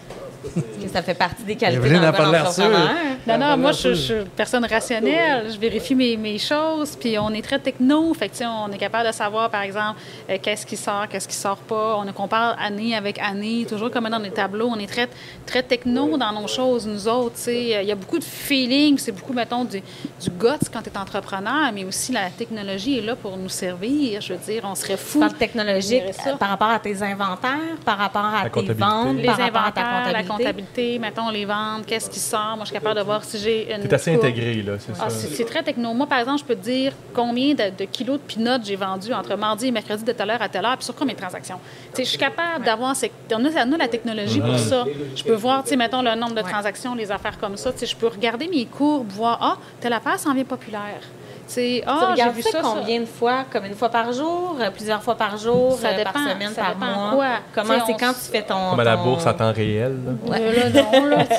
que 0.53 0.87
ça 0.91 1.01
fait 1.01 1.13
partie 1.13 1.43
des 1.43 1.55
qualités 1.55 1.85
Evelyne 1.85 2.01
d'un 2.01 2.09
a 2.09 2.13
pas 2.13 2.25
bon 2.25 2.35
entrepreneur? 2.35 2.89
Non, 3.27 3.37
non, 3.37 3.57
moi, 3.57 3.71
je, 3.71 3.93
suis 3.93 4.13
personne 4.35 4.65
rationnelle. 4.65 5.51
Je 5.51 5.57
vérifie 5.57 5.95
mes, 5.95 6.15
mes 6.15 6.37
choses. 6.37 6.95
Puis 6.95 7.17
on 7.17 7.31
est 7.31 7.41
très 7.41 7.59
techno. 7.59 8.13
Fait 8.13 8.27
que, 8.27 8.33
tu 8.33 8.39
sais, 8.39 8.45
on 8.45 8.71
est 8.71 8.77
capable 8.77 9.07
de 9.07 9.13
savoir, 9.13 9.49
par 9.49 9.61
exemple, 9.61 9.99
euh, 10.29 10.37
qu'est-ce 10.41 10.65
qui 10.65 10.77
sort, 10.77 11.07
qu'est-ce 11.09 11.27
qui 11.27 11.35
sort 11.35 11.57
pas. 11.57 11.97
On 11.97 12.11
compare 12.13 12.55
année 12.59 12.95
avec 12.95 13.19
année, 13.19 13.65
toujours 13.67 13.89
comme 13.89 14.07
dans 14.09 14.19
les 14.19 14.31
tableaux. 14.31 14.69
On 14.71 14.77
est 14.77 14.87
très, 14.87 15.09
très 15.45 15.63
techno 15.63 16.17
dans 16.17 16.31
nos 16.31 16.47
choses, 16.47 16.85
nous 16.85 17.07
autres. 17.07 17.35
tu 17.35 17.41
sais. 17.41 17.81
Il 17.81 17.87
y 17.87 17.91
a 17.91 17.95
beaucoup 17.95 18.19
de 18.19 18.23
feeling. 18.23 18.97
C'est 18.97 19.11
beaucoup, 19.11 19.33
mettons, 19.33 19.65
du, 19.65 19.79
du 19.79 20.29
guts 20.29 20.69
quand 20.71 20.81
tu 20.81 20.89
es 20.89 20.97
entrepreneur, 20.97 21.71
mais 21.73 21.83
aussi 21.83 22.11
la 22.11 22.29
technologie 22.29 22.99
est 22.99 23.01
là 23.01 23.15
pour 23.15 23.37
nous 23.37 23.49
servir. 23.49 24.21
Je 24.21 24.33
veux 24.33 24.39
dire, 24.39 24.61
on 24.65 24.75
serait 24.75 24.97
fou. 24.97 25.19
parles 25.19 25.33
technologique 25.33 26.03
par 26.39 26.49
rapport 26.49 26.69
à 26.69 26.79
tes 26.79 27.01
inventaires, 27.01 27.77
par 27.83 27.97
rapport 27.97 28.25
à 28.25 28.43
La 28.43 28.49
tes 28.49 28.73
ventes, 28.73 29.17
Les 29.17 29.25
par 29.25 29.37
rapport 29.37 29.61
à 29.61 29.71
ta 29.71 29.83
comptabilité? 29.83 30.34
Comptabilité, 30.37 30.99
mettons 30.99 31.29
les 31.29 31.45
ventes, 31.45 31.85
qu'est-ce 31.85 32.09
qui 32.09 32.19
sort? 32.19 32.55
Moi, 32.55 32.61
je 32.61 32.65
suis 32.65 32.73
capable 32.73 32.99
de 32.99 33.03
voir 33.05 33.23
si 33.23 33.37
j'ai 33.39 33.73
une. 33.73 33.81
T'es 33.81 33.93
assez 33.93 34.11
courbe. 34.11 34.25
intégré, 34.25 34.61
là, 34.63 34.73
c'est 34.79 34.91
Ah, 34.99 35.09
ça. 35.09 35.09
c'est 35.09 35.27
c'est 35.35 35.45
très 35.45 35.63
techno. 35.63 35.93
Moi, 35.93 36.07
par 36.07 36.19
exemple, 36.19 36.39
je 36.39 36.45
peux 36.45 36.55
te 36.55 36.63
dire 36.63 36.93
combien 37.13 37.53
de, 37.53 37.69
de 37.77 37.85
kilos 37.85 38.19
de 38.19 38.33
peanuts 38.33 38.63
j'ai 38.63 38.75
vendu 38.75 39.13
entre 39.13 39.35
mardi 39.35 39.67
et 39.67 39.71
mercredi 39.71 40.03
de 40.03 40.11
telle 40.11 40.29
heure 40.29 40.41
à 40.41 40.49
telle 40.49 40.65
heure, 40.65 40.75
puis 40.77 40.85
sur 40.85 40.95
combien 40.95 41.13
de 41.13 41.19
transactions. 41.19 41.59
Tu 41.91 41.97
sais, 41.97 42.03
je 42.03 42.09
suis 42.09 42.17
capable 42.17 42.65
d'avoir... 42.65 42.95
ces- 42.95 43.11
On 43.31 43.43
a, 43.45 43.65
on 43.65 43.71
a 43.73 43.77
la 43.77 43.87
technologie 43.87 44.39
pour 44.41 44.57
ça. 44.59 44.85
Je 45.15 45.23
peux 45.23 45.33
voir, 45.35 45.63
tu 45.63 45.69
sais, 45.69 45.75
mettons, 45.75 46.01
le 46.01 46.15
nombre 46.15 46.35
de 46.35 46.41
transactions, 46.41 46.95
les 46.95 47.11
affaires 47.11 47.37
comme 47.39 47.57
ça. 47.57 47.71
Tu 47.71 47.79
sais, 47.79 47.85
je 47.85 47.95
peux 47.95 48.07
regarder 48.07 48.47
mes 48.47 48.65
courbes, 48.65 49.09
voir, 49.11 49.37
ah, 49.41 49.57
telle 49.79 49.93
affaire 49.93 50.19
s'en 50.19 50.33
vient 50.33 50.43
populaire. 50.43 51.01
Tu 51.47 51.53
sais, 51.53 51.79
Tu 51.83 51.83
ah, 51.87 52.09
regardes 52.11 52.35
vu 52.35 52.41
ça 52.41 52.49
ça, 52.51 52.61
ça. 52.63 52.73
combien 52.75 52.99
de 53.01 53.05
fois? 53.05 53.45
Comme 53.51 53.65
une 53.65 53.75
fois 53.75 53.89
par 53.89 54.11
jour, 54.11 54.57
euh, 54.59 54.71
plusieurs 54.71 55.01
fois 55.03 55.15
par 55.15 55.37
jour, 55.37 55.73
Ça 55.79 55.89
euh, 55.89 56.03
par 56.03 56.13
dépend, 56.13 56.29
semaine, 56.33 56.49
ça 56.53 56.61
par 56.63 56.73
dépend 56.75 56.85
mois? 56.87 57.11
quoi. 57.11 57.27
Comment 57.53 57.85
c'est 57.85 57.93
quand 57.93 58.13
tu 58.13 58.31
fais 58.31 58.41
ton... 58.41 58.71
Comme 58.71 58.79
à 58.79 58.83
la 58.83 58.97
ton- 58.97 59.03
bourse 59.03 59.25
en 59.27 59.33
temps 59.33 59.53
réel. 59.53 59.95
là. 60.27 60.37
Euh, 60.37 60.69
là, 60.71 60.81
non, 60.83 61.05
là, 61.05 61.25
tu 61.25 61.35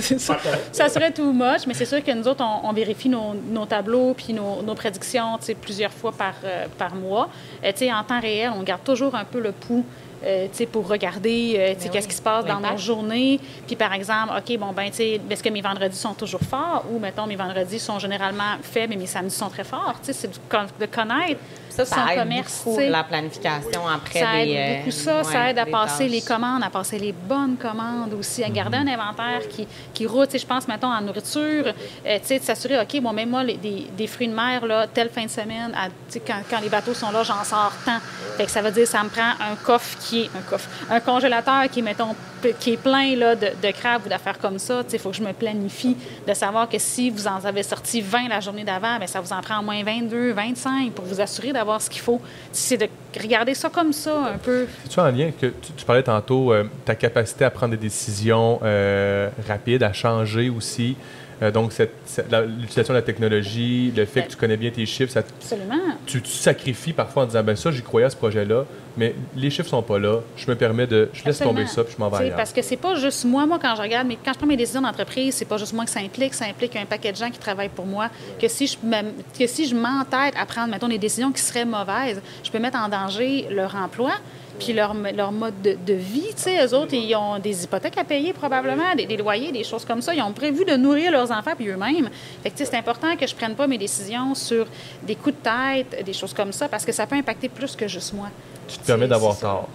sais, 0.00 0.18
ça, 0.72 0.88
serait 0.88 1.12
too 1.12 1.32
much, 1.32 1.66
mais 1.66 1.74
c'est 1.74 1.84
sûr 1.84 2.02
que 2.02 2.10
nous 2.12 2.26
autres, 2.26 2.42
on, 2.42 2.68
on 2.68 2.72
vérifie 2.72 3.08
nos, 3.08 3.34
nos 3.34 3.66
tableaux 3.66 4.14
puis 4.14 4.32
nos, 4.32 4.62
nos 4.62 4.74
prédictions, 4.74 5.36
tu 5.38 5.46
sais, 5.46 5.54
plusieurs 5.54 5.92
fois 5.92 6.12
par, 6.12 6.34
euh, 6.44 6.66
par 6.78 6.94
mois. 6.94 7.28
Euh, 7.64 7.70
tu 7.72 7.80
sais, 7.86 7.92
en 7.92 8.02
temps 8.04 8.20
réel, 8.20 8.50
on 8.58 8.62
garde 8.62 8.82
toujours 8.84 9.14
un 9.14 9.24
peu 9.24 9.40
le 9.40 9.52
pouls, 9.52 9.84
euh, 10.24 10.48
pour 10.70 10.88
regarder, 10.88 11.54
euh, 11.56 11.74
Ben 11.78 11.90
qu'est-ce 11.90 12.08
qui 12.08 12.14
se 12.14 12.22
passe 12.22 12.44
dans 12.44 12.60
nos 12.60 12.76
journées. 12.76 13.40
Puis, 13.66 13.76
par 13.76 13.92
exemple, 13.92 14.32
OK, 14.36 14.58
bon, 14.58 14.72
ben, 14.72 14.90
tu 14.90 14.96
sais, 14.96 15.20
est-ce 15.28 15.42
que 15.42 15.48
mes 15.48 15.62
vendredis 15.62 15.96
sont 15.96 16.14
toujours 16.14 16.40
forts 16.40 16.84
ou, 16.90 16.98
mettons, 16.98 17.26
mes 17.26 17.36
vendredis 17.36 17.78
sont 17.78 17.98
généralement 17.98 18.56
faibles 18.62 18.94
et 18.94 18.96
mes 18.96 19.06
samedis 19.06 19.34
sont 19.34 19.48
très 19.48 19.64
forts? 19.64 19.96
Tu 20.02 20.12
sais, 20.12 20.12
c'est 20.12 20.30
de 20.30 20.86
connaître 20.86 21.40
Ça, 21.72 21.84
ça 21.84 21.96
son 21.96 22.06
aide 22.08 22.18
commerce, 22.18 22.62
beaucoup 22.64 22.78
la 22.80 23.04
planification 23.04 23.88
après 23.88 24.20
Ça 24.20 24.32
des... 24.32 24.50
aide 24.50 24.56
euh, 24.56 24.78
beaucoup 24.78 24.90
ça. 24.90 25.24
ça 25.24 25.50
aide 25.50 25.58
à 25.58 25.66
passer 25.66 26.08
les 26.08 26.20
commandes, 26.20 26.62
à 26.62 26.70
passer 26.70 26.98
les 26.98 27.12
bonnes 27.12 27.56
commandes 27.56 28.12
aussi, 28.18 28.44
à 28.44 28.50
garder 28.50 28.76
un 28.78 28.86
inventaire 28.86 29.48
qui, 29.48 29.66
qui 29.94 30.06
roule. 30.06 30.26
Je 30.32 30.44
pense, 30.46 30.68
mettons, 30.68 30.92
en 30.92 31.00
nourriture, 31.00 31.66
euh, 31.66 32.18
tu 32.20 32.26
sais, 32.26 32.38
de 32.38 32.44
s'assurer, 32.44 32.78
OK, 32.80 33.00
bon, 33.00 33.12
même 33.12 33.30
moi, 33.30 33.42
les- 33.42 33.56
des, 33.56 33.86
des 33.96 34.06
fruits 34.06 34.28
de 34.28 34.34
mer, 34.34 34.66
là, 34.66 34.86
telle 34.86 35.08
fin 35.10 35.24
de 35.24 35.30
semaine, 35.30 35.72
à- 35.74 35.88
quand, 36.26 36.42
quand 36.50 36.60
les 36.60 36.68
bateaux 36.68 36.94
sont 36.94 37.10
là, 37.10 37.22
j'en 37.22 37.42
sors 37.44 37.72
tant. 37.84 37.98
Fait 38.36 38.44
que 38.44 38.50
ça 38.50 38.60
veut 38.62 38.70
dire, 38.70 38.86
ça 38.86 39.02
me 39.02 39.08
prend 39.08 39.30
un 39.40 39.56
coffre 39.64 39.96
qui 39.98 40.22
est, 40.24 40.30
un 40.36 40.42
coffre, 40.42 40.68
un 40.90 41.00
congélateur 41.00 41.62
qui 41.70 41.80
est, 41.80 41.82
mettons, 41.82 42.14
qui 42.58 42.72
est 42.72 42.76
plein 42.76 43.16
là, 43.16 43.34
de, 43.34 43.70
crabes 43.72 44.02
ou 44.06 44.08
d'affaires 44.08 44.38
comme 44.38 44.58
ça. 44.58 44.82
Tu 44.84 44.96
il 44.96 44.98
faut 44.98 45.10
que 45.10 45.16
je 45.16 45.22
me 45.22 45.32
planifie 45.32 45.96
de 46.26 46.34
savoir 46.34 46.68
que 46.68 46.78
si 46.78 47.10
vous 47.10 47.26
en 47.26 47.44
avez 47.44 47.62
sorti 47.62 48.00
20 48.00 48.28
la 48.28 48.40
journée 48.40 48.64
d'avant, 48.64 48.98
bien, 48.98 49.06
ça 49.06 49.20
vous 49.20 49.32
en 49.32 49.40
prend 49.40 49.60
au 49.60 49.62
moins 49.62 49.82
22, 49.82 50.32
25 50.32 50.92
pour 50.92 51.04
vous 51.04 51.20
assurer 51.20 51.52
d'avoir 51.52 51.80
ce 51.80 51.90
qu'il 51.90 52.02
faut. 52.02 52.20
C'est 52.52 52.76
de 52.76 52.88
regarder 53.20 53.54
ça 53.54 53.68
comme 53.68 53.92
ça 53.92 54.32
un 54.34 54.38
peu. 54.38 54.66
C'est-tu 54.84 55.00
en 55.00 55.10
lien 55.10 55.30
que 55.38 55.46
tu, 55.46 55.72
tu 55.76 55.84
parlais 55.84 56.02
tantôt, 56.02 56.52
euh, 56.52 56.64
ta 56.84 56.94
capacité 56.94 57.44
à 57.44 57.50
prendre 57.50 57.72
des 57.72 57.76
décisions 57.76 58.60
euh, 58.62 59.28
rapides, 59.46 59.82
à 59.82 59.92
changer 59.92 60.50
aussi, 60.50 60.96
Euh, 61.42 61.50
donc, 61.50 61.72
l'utilisation 61.76 62.94
de 62.94 62.98
la 62.98 63.02
technologie, 63.02 63.92
le 63.96 64.04
fait 64.04 64.22
que 64.22 64.30
tu 64.30 64.36
connais 64.36 64.56
bien 64.56 64.70
tes 64.70 64.86
chiffres, 64.86 65.12
ça, 65.12 65.20
Absolument. 65.20 65.96
tu, 66.06 66.22
tu 66.22 66.30
sacrifies 66.30 66.92
parfois 66.92 67.24
en 67.24 67.26
disant, 67.26 67.42
ben 67.42 67.56
ça, 67.56 67.72
j'y 67.72 67.82
croyais 67.82 68.06
à 68.06 68.10
ce 68.10 68.16
projet-là, 68.16 68.64
mais 68.96 69.14
les 69.34 69.50
chiffres 69.50 69.68
sont 69.68 69.82
pas 69.82 69.98
là. 69.98 70.20
Je 70.36 70.48
me 70.48 70.54
permets 70.54 70.86
de, 70.86 71.10
je 71.12 71.24
laisse 71.24 71.40
Absolument. 71.40 71.54
tomber 71.56 71.66
ça, 71.66 71.82
puis 71.82 71.94
je 71.96 72.00
m'en 72.00 72.08
vais 72.10 72.18
ailleurs. 72.18 72.36
Parce 72.36 72.52
que 72.52 72.62
c'est 72.62 72.76
pas 72.76 72.94
juste 72.94 73.24
moi, 73.24 73.44
moi, 73.46 73.58
quand 73.60 73.74
je 73.74 73.82
regarde, 73.82 74.06
mais 74.06 74.18
quand 74.24 74.32
je 74.32 74.38
prends 74.38 74.46
mes 74.46 74.56
décisions 74.56 74.82
d'entreprise, 74.82 75.34
c'est 75.34 75.44
pas 75.44 75.56
juste 75.56 75.72
moi 75.72 75.84
que 75.84 75.90
ça 75.90 76.00
implique, 76.00 76.34
ça 76.34 76.44
implique 76.44 76.76
un 76.76 76.84
paquet 76.84 77.10
de 77.10 77.16
gens 77.16 77.30
qui 77.30 77.38
travaillent 77.38 77.68
pour 77.68 77.86
moi. 77.86 78.08
Que 78.40 78.48
si 78.48 78.66
je 78.66 78.76
que 78.76 79.46
si 79.46 79.66
je 79.66 79.74
m'entête 79.74 80.34
à 80.38 80.46
prendre, 80.46 80.68
mettons, 80.70 80.88
des 80.88 80.98
décisions 80.98 81.32
qui 81.32 81.40
seraient 81.40 81.64
mauvaises, 81.64 82.20
je 82.44 82.50
peux 82.50 82.58
mettre 82.58 82.78
en 82.78 82.88
danger 82.88 83.46
leur 83.50 83.74
emploi. 83.74 84.12
Puis 84.58 84.72
leur, 84.72 84.94
leur 84.94 85.32
mode 85.32 85.60
de, 85.62 85.76
de 85.86 85.94
vie, 85.94 86.28
tu 86.36 86.42
sais, 86.42 86.64
eux 86.66 86.74
autres, 86.74 86.94
ils 86.94 87.14
ont 87.16 87.38
des 87.38 87.64
hypothèques 87.64 87.96
à 87.98 88.04
payer 88.04 88.32
probablement, 88.32 88.94
des, 88.96 89.06
des 89.06 89.16
loyers, 89.16 89.50
des 89.50 89.64
choses 89.64 89.84
comme 89.84 90.02
ça. 90.02 90.14
Ils 90.14 90.22
ont 90.22 90.32
prévu 90.32 90.64
de 90.64 90.76
nourrir 90.76 91.10
leurs 91.10 91.30
enfants 91.32 91.52
puis 91.56 91.68
eux-mêmes. 91.68 92.10
Fait 92.42 92.50
que, 92.50 92.56
tu 92.56 92.64
sais, 92.64 92.70
c'est 92.70 92.76
important 92.76 93.16
que 93.16 93.26
je 93.26 93.34
prenne 93.34 93.54
pas 93.54 93.66
mes 93.66 93.78
décisions 93.78 94.34
sur 94.34 94.66
des 95.02 95.16
coups 95.16 95.34
de 95.36 95.42
tête, 95.42 96.04
des 96.04 96.12
choses 96.12 96.34
comme 96.34 96.52
ça, 96.52 96.68
parce 96.68 96.84
que 96.84 96.92
ça 96.92 97.06
peut 97.06 97.16
impacter 97.16 97.48
plus 97.48 97.74
que 97.74 97.88
juste 97.88 98.12
moi. 98.12 98.28
Tu 98.68 98.78
te 98.78 98.86
permets 98.86 99.08
d'avoir 99.08 99.38
tort. 99.38 99.68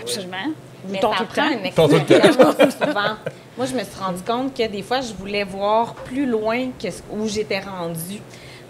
Absolument. 0.00 0.52
Mais 0.88 0.98
Ton 0.98 1.12
ça 1.12 1.24
prend 1.24 1.48
temps. 1.48 1.50
une 1.52 1.66
expérience 1.66 2.74
souvent. 2.80 3.14
Moi, 3.56 3.66
je 3.66 3.74
me 3.74 3.84
suis 3.84 4.00
rendu 4.00 4.22
compte 4.22 4.56
que 4.56 4.66
des 4.66 4.82
fois, 4.82 5.00
je 5.00 5.12
voulais 5.12 5.44
voir 5.44 5.94
plus 5.94 6.26
loin 6.26 6.70
que 6.82 6.90
ce- 6.90 7.02
où 7.12 7.28
j'étais 7.28 7.60
rendue. 7.60 8.20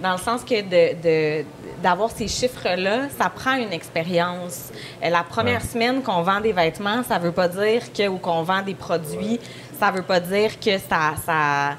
Dans 0.02 0.12
le 0.12 0.18
sens 0.18 0.42
que 0.44 0.60
de, 0.60 0.94
de- 1.02 1.44
d'avoir 1.82 2.10
ces 2.10 2.28
chiffres-là, 2.28 3.08
ça 3.18 3.28
prend 3.30 3.54
une 3.54 3.72
expérience. 3.72 4.70
Euh, 5.04 5.10
La 5.10 5.22
première 5.24 5.60
Ouais. 5.60 5.66
semaine 5.66 6.02
qu'on 6.02 6.22
vend 6.22 6.40
des 6.40 6.52
vêtements, 6.52 7.02
ça 7.02 7.18
veut 7.18 7.32
pas 7.32 7.48
dire 7.48 7.92
que, 7.92 8.06
ou 8.08 8.18
qu'on 8.18 8.42
vend 8.42 8.62
des 8.62 8.74
produits, 8.74 9.40
ça 9.78 9.90
veut 9.90 10.02
pas 10.02 10.20
dire 10.20 10.58
que 10.60 10.78
ça... 10.78 11.14
ça 11.26 11.76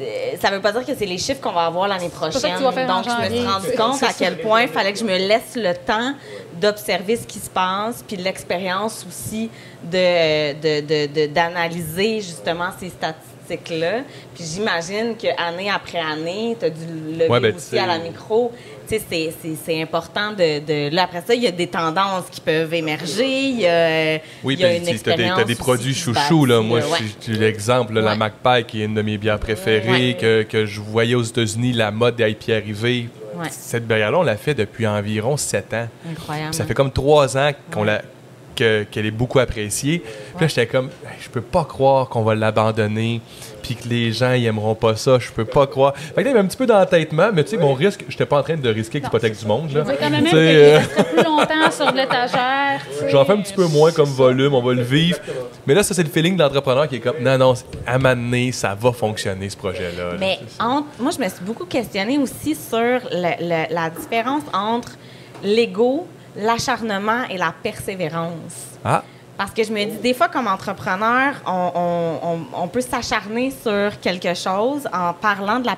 euh, 0.00 0.36
ça 0.40 0.50
veut 0.50 0.60
pas 0.60 0.70
dire 0.70 0.86
que 0.86 0.94
c'est 0.94 1.06
les 1.06 1.18
chiffres 1.18 1.40
qu'on 1.40 1.50
va 1.50 1.66
avoir 1.66 1.88
l'année 1.88 2.08
prochaine. 2.08 2.40
Donc, 2.62 2.72
je 3.04 3.28
me 3.30 3.34
suis 3.36 3.44
rendu 3.44 3.66
compte 3.76 4.00
à 4.04 4.12
quel 4.16 4.38
point 4.38 4.62
il 4.62 4.68
fallait 4.68 4.92
que 4.92 4.98
je 5.00 5.04
me 5.04 5.16
laisse 5.16 5.56
le 5.56 5.74
temps 5.74 6.14
d'observer 6.54 7.16
ce 7.16 7.26
qui 7.26 7.40
se 7.40 7.50
passe, 7.50 8.04
puis 8.06 8.16
l'expérience 8.16 9.04
aussi 9.08 9.50
de, 9.82 10.52
de- 10.52 10.80
de- 10.86 11.06
de- 11.12 11.26
d'analyser 11.32 12.20
justement 12.20 12.68
ces 12.78 12.90
statistiques-là. 12.90 14.02
Puis 14.36 14.44
j'imagine 14.44 15.16
qu'année 15.16 15.68
après 15.68 15.98
année, 15.98 16.56
tu 16.60 16.66
as 16.66 16.70
dû 16.70 16.84
lever 17.14 17.28
Ouais, 17.28 17.40
ben, 17.40 17.56
aussi 17.56 17.76
à 17.76 17.86
la 17.86 17.98
micro. 17.98 18.52
Tu 18.88 18.98
sais, 18.98 19.32
c'est, 19.64 19.82
important 19.82 20.32
de, 20.32 20.60
de... 20.60 20.94
Là, 20.94 21.04
après 21.04 21.22
ça, 21.26 21.34
il 21.34 21.42
y 21.42 21.46
a 21.46 21.50
des 21.50 21.66
tendances 21.66 22.24
qui 22.30 22.40
peuvent 22.40 22.72
émerger. 22.72 23.28
Il 23.28 23.60
y 23.60 23.66
a, 23.66 24.18
Oui, 24.42 24.54
il 24.54 24.60
y 24.60 24.64
a 24.64 24.68
puis 24.68 24.78
une 24.78 24.98
tu 24.98 25.10
as 25.10 25.44
des, 25.44 25.54
produits 25.54 25.94
chouchous. 25.94 26.46
Là. 26.46 26.56
bâtit, 26.56 26.68
Moi, 26.68 26.78
ouais. 26.80 26.98
j'ai 27.26 27.34
j'ai 27.34 27.38
l'exemple, 27.38 27.92
la. 28.00 28.16
MacPie, 28.16 28.64
qui 28.66 28.80
est 28.82 28.86
une 28.86 28.94
de 28.94 29.02
mes 29.02 29.18
bières 29.18 29.38
préférées, 29.38 29.88
Ouais. 29.88 30.16
que, 30.18 30.42
que 30.42 30.64
je 30.64 30.80
voyais 30.80 31.14
aux 31.14 31.22
États-Unis, 31.22 31.72
la 31.74 31.90
mode 31.90 32.16
des 32.16 32.30
IPA 32.30 32.56
arriver. 32.56 33.08
Cette 33.50 33.86
bière-là, 33.86 34.18
on 34.18 34.22
l'a 34.22 34.36
fait 34.36 34.54
depuis 34.54 34.86
environ 34.86 35.36
sept 35.36 35.72
ans. 35.74 35.88
Incroyable. 36.10 36.54
Ça 36.54 36.64
fait 36.64 36.74
comme 36.74 36.90
trois 36.90 37.36
ans 37.36 37.50
qu'on 37.70 37.84
l'a 37.84 38.02
que- 38.56 38.84
qu'elle 38.90 39.06
est 39.06 39.12
beaucoup 39.12 39.38
appréciée. 39.38 40.00
Puis 40.00 40.40
là, 40.40 40.46
j'étais 40.48 40.66
comme, 40.66 40.90
je 41.20 41.28
peux 41.28 41.40
pas 41.40 41.64
croire 41.64 42.08
qu'on 42.08 42.22
va 42.22 42.34
l'abandonner, 42.34 43.20
puis 43.68 43.76
que 43.76 43.88
les 43.88 44.12
gens, 44.12 44.32
ils 44.32 44.46
aimeront 44.46 44.74
pas 44.74 44.96
ça. 44.96 45.18
Je 45.18 45.30
peux 45.30 45.44
pas 45.44 45.66
croire. 45.66 45.94
Fait 45.94 46.12
que 46.14 46.20
là, 46.20 46.22
il 46.22 46.26
y 46.28 46.30
avait 46.30 46.40
un 46.40 46.46
petit 46.46 46.56
peu 46.56 46.64
d'entêtement, 46.66 47.28
mais 47.34 47.44
tu 47.44 47.50
sais, 47.50 47.56
mon 47.58 47.74
risque, 47.74 48.04
j'étais 48.08 48.24
pas 48.24 48.38
en 48.38 48.42
train 48.42 48.56
de 48.56 48.68
risquer 48.70 49.00
l'hypothèque 49.00 49.38
du 49.38 49.44
monde. 49.46 49.70
Là. 49.72 49.84
Quand 50.00 50.10
même 50.10 50.26
euh, 50.32 50.80
plus 51.12 51.22
longtemps 51.24 51.70
sur 51.70 51.92
l'étagère. 51.92 52.80
J'en 53.08 53.24
fais 53.26 53.32
un 53.32 53.40
petit 53.42 53.52
peu 53.52 53.66
moins 53.66 53.92
comme 53.92 54.08
volume, 54.08 54.54
on 54.54 54.62
va 54.62 54.72
le 54.72 54.82
vivre. 54.82 55.18
Mais 55.66 55.74
là, 55.74 55.82
ça, 55.82 55.92
c'est 55.92 56.02
le 56.02 56.08
feeling 56.08 56.36
de 56.36 56.42
l'entrepreneur 56.42 56.88
qui 56.88 56.96
est 56.96 57.00
comme, 57.00 57.18
non, 57.20 57.36
non, 57.36 57.54
à 57.86 57.98
donné, 57.98 58.52
ça 58.52 58.74
va 58.74 58.92
fonctionner, 58.92 59.50
ce 59.50 59.56
projet-là. 59.56 60.12
là. 60.12 60.16
Mais 60.18 60.38
entre- 60.58 60.86
moi, 60.98 61.10
je 61.16 61.22
me 61.22 61.28
suis 61.28 61.44
beaucoup 61.44 61.66
questionnée 61.66 62.16
aussi 62.18 62.54
sur 62.54 62.78
le- 62.78 63.38
le- 63.40 63.74
la 63.74 63.90
différence 63.90 64.42
entre 64.54 64.92
l'ego, 65.44 66.06
l'acharnement 66.36 67.24
et 67.30 67.36
la 67.36 67.52
persévérance. 67.62 68.78
Ah, 68.84 69.02
Parce 69.38 69.52
que 69.52 69.62
je 69.62 69.72
me 69.72 69.84
dis, 69.84 69.98
des 69.98 70.14
fois, 70.14 70.26
comme 70.26 70.48
entrepreneur, 70.48 71.32
on, 71.46 72.68
peut 72.72 72.80
s'acharner 72.80 73.52
sur 73.52 74.00
quelque 74.00 74.34
chose 74.34 74.88
en 74.92 75.14
parlant 75.14 75.60
de 75.60 75.68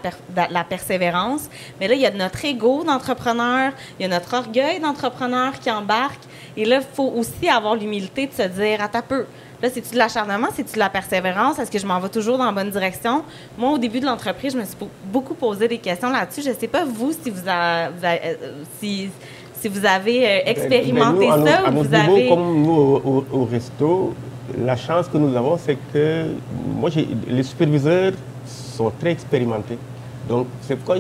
la, 0.51 0.65
persévérance. 0.65 1.43
Mais 1.79 1.87
là, 1.87 1.95
il 1.95 2.01
y 2.01 2.07
a 2.07 2.11
notre 2.11 2.43
ego 2.43 2.85
d'entrepreneur, 2.85 3.73
il 3.99 4.05
y 4.05 4.07
a 4.07 4.09
notre 4.09 4.35
orgueil 4.35 4.81
d'entrepreneur 4.81 5.53
qui 5.61 5.71
embarque. 5.71 6.23
Et 6.57 6.65
là, 6.65 6.77
il 6.77 6.95
faut 6.97 7.13
aussi 7.15 7.51
avoir 7.51 7.75
l'humilité 7.75 8.27
de 8.27 8.33
se 8.33 8.49
dire, 8.49 8.81
à 8.81 8.89
ta 8.89 9.03
peu. 9.03 9.27
Là, 9.63 9.69
c'est-tu 9.69 9.93
de 9.93 9.99
l'acharnement, 9.99 10.49
c'est-tu 10.55 10.73
de 10.73 10.79
la 10.79 10.89
persévérance? 10.89 11.59
Est-ce 11.59 11.71
que 11.71 11.79
je 11.79 11.87
m'en 11.87 12.01
vais 12.01 12.09
toujours 12.09 12.39
dans 12.39 12.47
la 12.47 12.53
bonne 12.53 12.71
direction? 12.71 13.23
Moi, 13.59 13.73
au 13.73 13.79
début 13.79 14.01
de 14.01 14.07
l'entreprise, 14.07 14.55
je 14.55 14.59
me 14.59 14.65
suis 14.65 14.77
beaucoup 15.05 15.35
posé 15.35 15.69
des 15.69 15.77
questions 15.77 16.09
là-dessus. 16.09 16.41
Je 16.41 16.49
ne 16.49 16.55
sais 16.55 16.67
pas, 16.67 16.87
vous, 16.87 17.13
si 17.13 17.29
vous, 17.29 17.47
a- 17.47 17.91
vous 17.91 18.07
a- 18.07 18.25
euh, 18.25 18.55
si, 18.81 19.11
si 19.61 19.69
vous 19.69 19.85
avez 19.85 20.27
euh, 20.27 20.39
expérimenté 20.47 21.27
Ben, 21.29 21.37
nous, 21.37 21.47
à 21.47 21.51
ça 21.51 21.59
à 21.67 21.71
notre 21.71 21.89
vous 21.89 21.97
niveau, 21.97 22.13
avez... 22.17 22.29
Comme 22.29 22.63
nous, 22.63 22.73
au, 22.73 23.03
au- 23.05 23.41
au 23.41 23.45
resto, 23.45 24.15
la 24.65 24.77
chance 24.77 25.07
que 25.09 25.19
nous 25.19 25.37
avons, 25.37 25.57
c'est 25.59 25.77
que 25.93 26.27
moi, 26.81 26.91
les 27.29 27.43
superviseurs 27.43 28.13
sont 28.47 28.91
très 28.99 29.11
expérimentés. 29.13 29.79
Donc, 30.29 30.47
c'est 30.63 30.77
pourquoi 30.77 30.97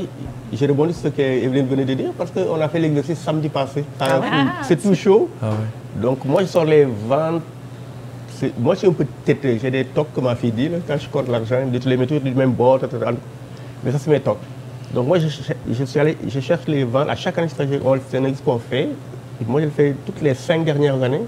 j'ai 0.52 0.66
rebondi 0.66 0.92
sur 0.92 1.04
ce 1.04 1.08
qu'Evelyne 1.08 1.66
venait 1.66 1.84
de 1.84 1.94
dire, 1.94 2.10
parce 2.18 2.30
qu'on 2.30 2.60
a 2.60 2.68
fait 2.68 2.80
l'exercice 2.80 3.18
samedi 3.18 3.48
passé. 3.48 3.84
Ouais? 4.20 4.26
C'est 4.62 4.80
tout 4.82 4.94
chaud. 4.94 5.28
ah 5.42 5.46
ouais. 5.50 6.00
Donc, 6.02 6.24
moi, 6.24 6.42
je 6.42 6.46
sors 6.46 6.64
les 6.64 6.84
ventes. 6.84 7.42
Moi, 8.58 8.74
je 8.74 8.78
suis 8.80 8.88
un 8.88 8.92
peu 8.92 9.06
têteux. 9.24 9.58
J'ai 9.60 9.70
des 9.70 9.84
tocs, 9.84 10.08
comme 10.14 10.24
ma 10.24 10.34
fille 10.34 10.50
dit. 10.52 10.68
là. 10.68 10.78
Quand 10.86 10.96
je 10.98 11.08
compte 11.08 11.28
l'argent, 11.28 11.56
je 11.72 11.88
les 11.88 11.96
mets 11.96 12.06
tous 12.06 12.18
du 12.20 12.32
même 12.32 12.52
bord. 12.52 12.78
Mais 13.84 13.92
ça, 13.92 13.98
c'est 13.98 14.10
mes 14.10 14.20
tocs. 14.20 14.38
Donc, 14.92 15.06
moi, 15.06 15.18
je, 15.18 15.28
je, 15.70 15.84
suis 15.84 16.00
allé, 16.00 16.16
je 16.26 16.40
cherche 16.40 16.66
les 16.66 16.84
ventes. 16.84 17.08
À 17.08 17.14
chaque 17.14 17.38
année, 17.38 17.48
c'est 17.48 17.62
un 17.62 18.24
exercice 18.24 18.40
qu'on 18.44 18.58
fait. 18.58 18.88
Et 19.40 19.44
moi, 19.46 19.60
je 19.60 19.66
le 19.66 19.70
fais 19.70 19.94
toutes 20.04 20.20
les 20.20 20.34
cinq 20.34 20.64
dernières 20.64 21.00
années. 21.02 21.22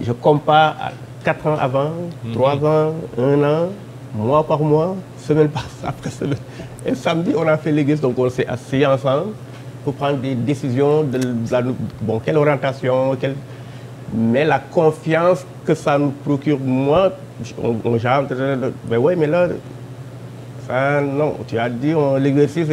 Je 0.00 0.12
compare 0.12 0.76
à 0.80 0.92
quatre 1.22 1.46
ans 1.46 1.56
avant, 1.60 1.90
trois 2.32 2.56
ans, 2.64 2.94
un 3.18 3.42
an, 3.44 3.68
mois 4.14 4.44
par 4.46 4.60
mois, 4.60 4.96
semaine 5.18 5.48
par 5.48 5.66
après 5.84 6.10
semaine. 6.10 6.38
Et 6.86 6.94
samedi, 6.94 7.32
on 7.36 7.46
a 7.46 7.56
fait 7.58 7.72
l'exercice. 7.72 8.02
Donc, 8.02 8.18
on 8.18 8.30
s'est 8.30 8.46
assis 8.46 8.84
ensemble 8.86 9.32
pour 9.84 9.94
prendre 9.94 10.18
des 10.18 10.34
décisions 10.34 11.02
de, 11.02 11.18
la, 11.50 11.62
bon, 12.00 12.20
quelle 12.24 12.38
orientation, 12.38 13.16
quelle, 13.20 13.34
mais 14.14 14.44
la 14.44 14.58
confiance 14.58 15.44
que 15.64 15.74
ça 15.74 15.98
nous 15.98 16.10
procure, 16.10 16.58
moi, 16.58 17.12
on, 17.62 17.76
on 17.84 17.98
genre, 17.98 18.24
ben 18.88 18.98
ouais, 18.98 19.16
mais 19.16 19.26
là, 19.26 19.48
ça, 20.66 21.00
non, 21.00 21.34
tu 21.46 21.58
as 21.58 21.68
dit, 21.68 21.94
on- 21.94 22.16
l'exercice, 22.16 22.66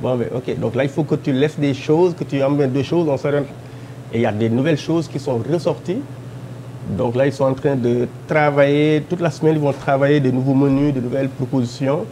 bon, 0.00 0.16
mais 0.16 0.28
ok, 0.34 0.58
donc 0.58 0.74
là, 0.74 0.84
il 0.84 0.90
faut 0.90 1.04
que 1.04 1.14
tu 1.16 1.32
laisses 1.32 1.58
des 1.58 1.74
choses, 1.74 2.14
que 2.14 2.24
tu 2.24 2.42
emmènes 2.42 2.72
des 2.72 2.84
choses, 2.84 3.08
on 3.08 3.16
s'oriente. 3.16 3.46
Et 4.12 4.18
il 4.18 4.22
y 4.22 4.26
a 4.26 4.32
des 4.32 4.48
nouvelles 4.50 4.78
choses 4.78 5.08
qui 5.08 5.18
sont 5.18 5.40
ressorties. 5.50 6.00
Donc 6.98 7.14
là, 7.14 7.26
ils 7.26 7.32
sont 7.32 7.44
en 7.44 7.54
train 7.54 7.76
de 7.76 8.08
travailler, 8.26 9.02
toute 9.08 9.20
la 9.20 9.30
semaine, 9.30 9.54
ils 9.54 9.60
vont 9.60 9.72
travailler 9.72 10.20
de 10.20 10.30
nouveaux 10.30 10.54
menus, 10.54 10.92
de 10.92 11.00
nouvelles 11.00 11.28
propositions. 11.28 12.04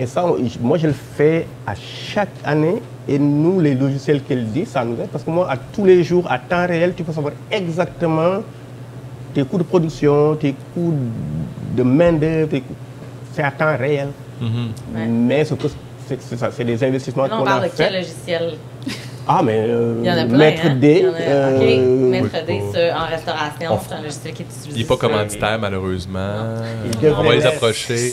Et 0.00 0.06
ça, 0.06 0.24
moi, 0.60 0.78
je 0.78 0.88
le 0.88 0.92
fais 0.92 1.46
à 1.66 1.74
chaque 1.74 2.30
année. 2.44 2.82
Et 3.08 3.18
nous, 3.18 3.60
les 3.60 3.74
logiciels 3.74 4.20
qu'elle 4.22 4.46
dit, 4.46 4.66
ça 4.66 4.84
nous 4.84 4.94
aide. 4.94 5.08
Parce 5.12 5.22
que 5.22 5.30
moi, 5.30 5.48
à 5.50 5.56
tous 5.56 5.84
les 5.84 6.02
jours, 6.02 6.26
à 6.30 6.38
temps 6.38 6.66
réel, 6.66 6.92
tu 6.96 7.04
peux 7.04 7.12
savoir 7.12 7.34
exactement 7.50 8.42
tes 9.32 9.44
coûts 9.44 9.58
de 9.58 9.62
production, 9.62 10.34
tes 10.34 10.54
coûts 10.74 10.94
de 11.76 11.82
main-d'œuvre. 11.82 12.48
tes 12.48 12.60
coûts- 12.62 12.74
C'est 13.36 13.42
à 13.42 13.50
temps 13.50 13.76
réel. 13.76 14.08
Ouais. 14.40 15.06
Mais 15.06 15.44
c'est 15.44 15.58
que- 15.58 15.68
c'est 16.52 16.64
des 16.64 16.82
investissements 16.84 17.24
Là, 17.26 17.34
on 17.34 17.38
qu'on 17.40 17.44
parle 17.44 17.64
a 17.64 17.68
de 17.68 17.72
quel 17.76 17.86
fait. 17.92 17.98
logiciel? 17.98 18.54
Ah, 19.28 19.42
mais 19.42 19.64
euh, 19.68 19.94
Il 20.02 20.06
y 20.06 20.10
en 20.10 20.16
a 20.18 20.24
plein. 20.24 20.38
Maître 20.38 20.62
hein? 20.66 20.76
D. 20.76 20.96
Il 21.00 21.04
y 21.04 21.08
en 21.08 21.14
a- 21.14 21.16
euh, 21.20 21.56
OK. 21.56 22.10
Maître 22.32 22.46
D 22.46 22.60
en 22.96 23.06
restauration, 23.06 23.70
On- 23.72 23.78
c'est 23.86 23.94
un 23.94 24.02
logiciel 24.02 24.34
qui 24.34 24.42
est 24.42 24.46
utilisé. 24.46 24.70
Il 24.74 24.78
n'est 24.82 24.84
pas 24.88 24.96
commanditaire, 24.96 25.58
malheureusement. 25.58 26.28
Il 27.02 27.08
On 27.10 27.22
va 27.22 27.34
les 27.34 27.46
approcher. 27.46 28.12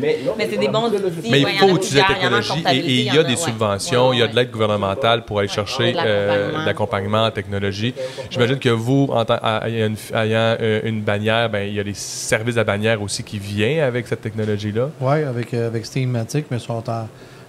Mais, 0.00 0.18
non, 0.24 0.32
Mais 0.36 0.48
c'est 0.50 0.56
des 0.58 0.66
a 0.66 0.70
bons 0.70 0.86
outils. 0.88 1.02
logiciels. 1.02 1.30
Mais 1.30 1.40
il 1.40 1.58
faut 1.58 1.68
utiliser 1.76 1.98
la 2.00 2.14
technologie 2.14 2.64
et- 2.72 2.76
il 3.06 3.14
y 3.14 3.18
a 3.18 3.22
des 3.22 3.36
subventions, 3.36 4.12
il 4.12 4.18
y 4.18 4.22
a 4.22 4.26
de 4.28 4.34
l'aide 4.36 4.50
gouvernementale 4.50 5.24
pour 5.24 5.38
aller 5.38 5.48
chercher 5.48 5.94
euh, 5.96 6.64
l'accompagnement. 6.64 7.24
en 7.26 7.30
technologie. 7.30 7.94
J'imagine 8.30 8.58
que 8.58 8.68
vous, 8.68 9.08
en 9.12 9.24
tant- 9.24 9.38
à- 9.42 9.68
ayant 9.68 9.86
une, 9.86 9.96
euh, 10.14 10.80
une 10.84 11.00
bannière, 11.02 11.48
ben, 11.50 11.66
il 11.68 11.74
y 11.74 11.80
a 11.80 11.82
les 11.82 11.94
services 11.94 12.56
à 12.56 12.64
bannière 12.64 13.00
aussi 13.02 13.22
qui 13.22 13.38
viennent 13.38 13.80
avec 13.80 14.06
cette 14.06 14.20
technologie-là. 14.22 14.90
Oui, 15.00 15.22
avec, 15.22 15.54
avec 15.54 15.86
Steamatic, 15.86 16.46
mais 16.50 16.58
sont 16.58 16.82
en. 16.88 17.08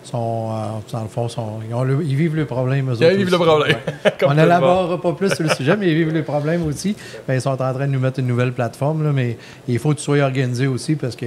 Sont, 0.09 0.51
euh, 0.53 0.79
dans 0.93 1.01
le 1.01 1.09
fond, 1.09 1.27
sont, 1.27 1.59
ils, 1.67 1.73
ont 1.75 1.83
le- 1.83 2.01
ils 2.01 2.15
vivent 2.15 2.35
le 2.37 2.45
problème. 2.45 2.89
eux 2.89 2.95
Ils 2.97 3.03
autres 3.05 3.15
vivent 3.17 3.29
le 3.29 3.35
aussi. 3.35 3.45
problème. 3.45 3.75
Ouais. 4.05 4.13
Comme 4.17 4.29
On 4.31 4.33
n'élaborera 4.35 5.01
pas 5.01 5.11
plus 5.11 5.33
sur 5.35 5.43
le 5.43 5.49
sujet, 5.49 5.75
mais 5.75 5.89
ils 5.91 5.95
vivent 5.95 6.13
le 6.13 6.23
problème 6.23 6.65
aussi. 6.65 6.95
Ben, 7.27 7.33
ils 7.33 7.41
sont 7.41 7.49
en 7.49 7.57
train 7.57 7.73
de 7.73 7.91
nous 7.91 7.99
mettre 7.99 8.19
une 8.19 8.27
nouvelle 8.27 8.53
plateforme, 8.53 9.03
là, 9.03 9.11
mais 9.11 9.37
il 9.67 9.77
faut 9.79 9.89
que 9.89 9.95
tu 9.97 10.03
sois 10.03 10.19
organisé 10.21 10.65
aussi 10.65 10.95
parce 10.95 11.17
que, 11.17 11.25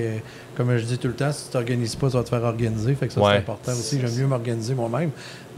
comme 0.56 0.74
je 0.78 0.82
dis 0.84 0.96
tout 0.96 1.08
le 1.08 1.14
temps, 1.14 1.30
si 1.30 1.44
tu 1.44 1.50
t'organises 1.50 1.94
pas, 1.94 2.08
tu 2.08 2.16
vas 2.16 2.22
te 2.22 2.30
faire 2.30 2.42
organiser. 2.42 2.94
Fait 2.94 3.08
que 3.08 3.12
ça, 3.12 3.20
Ouais. 3.20 3.32
c'est 3.32 3.36
important 3.38 3.72
aussi. 3.72 4.00
J'aime 4.00 4.14
mieux 4.18 4.26
m'organiser 4.26 4.74
moi-même, 4.74 5.10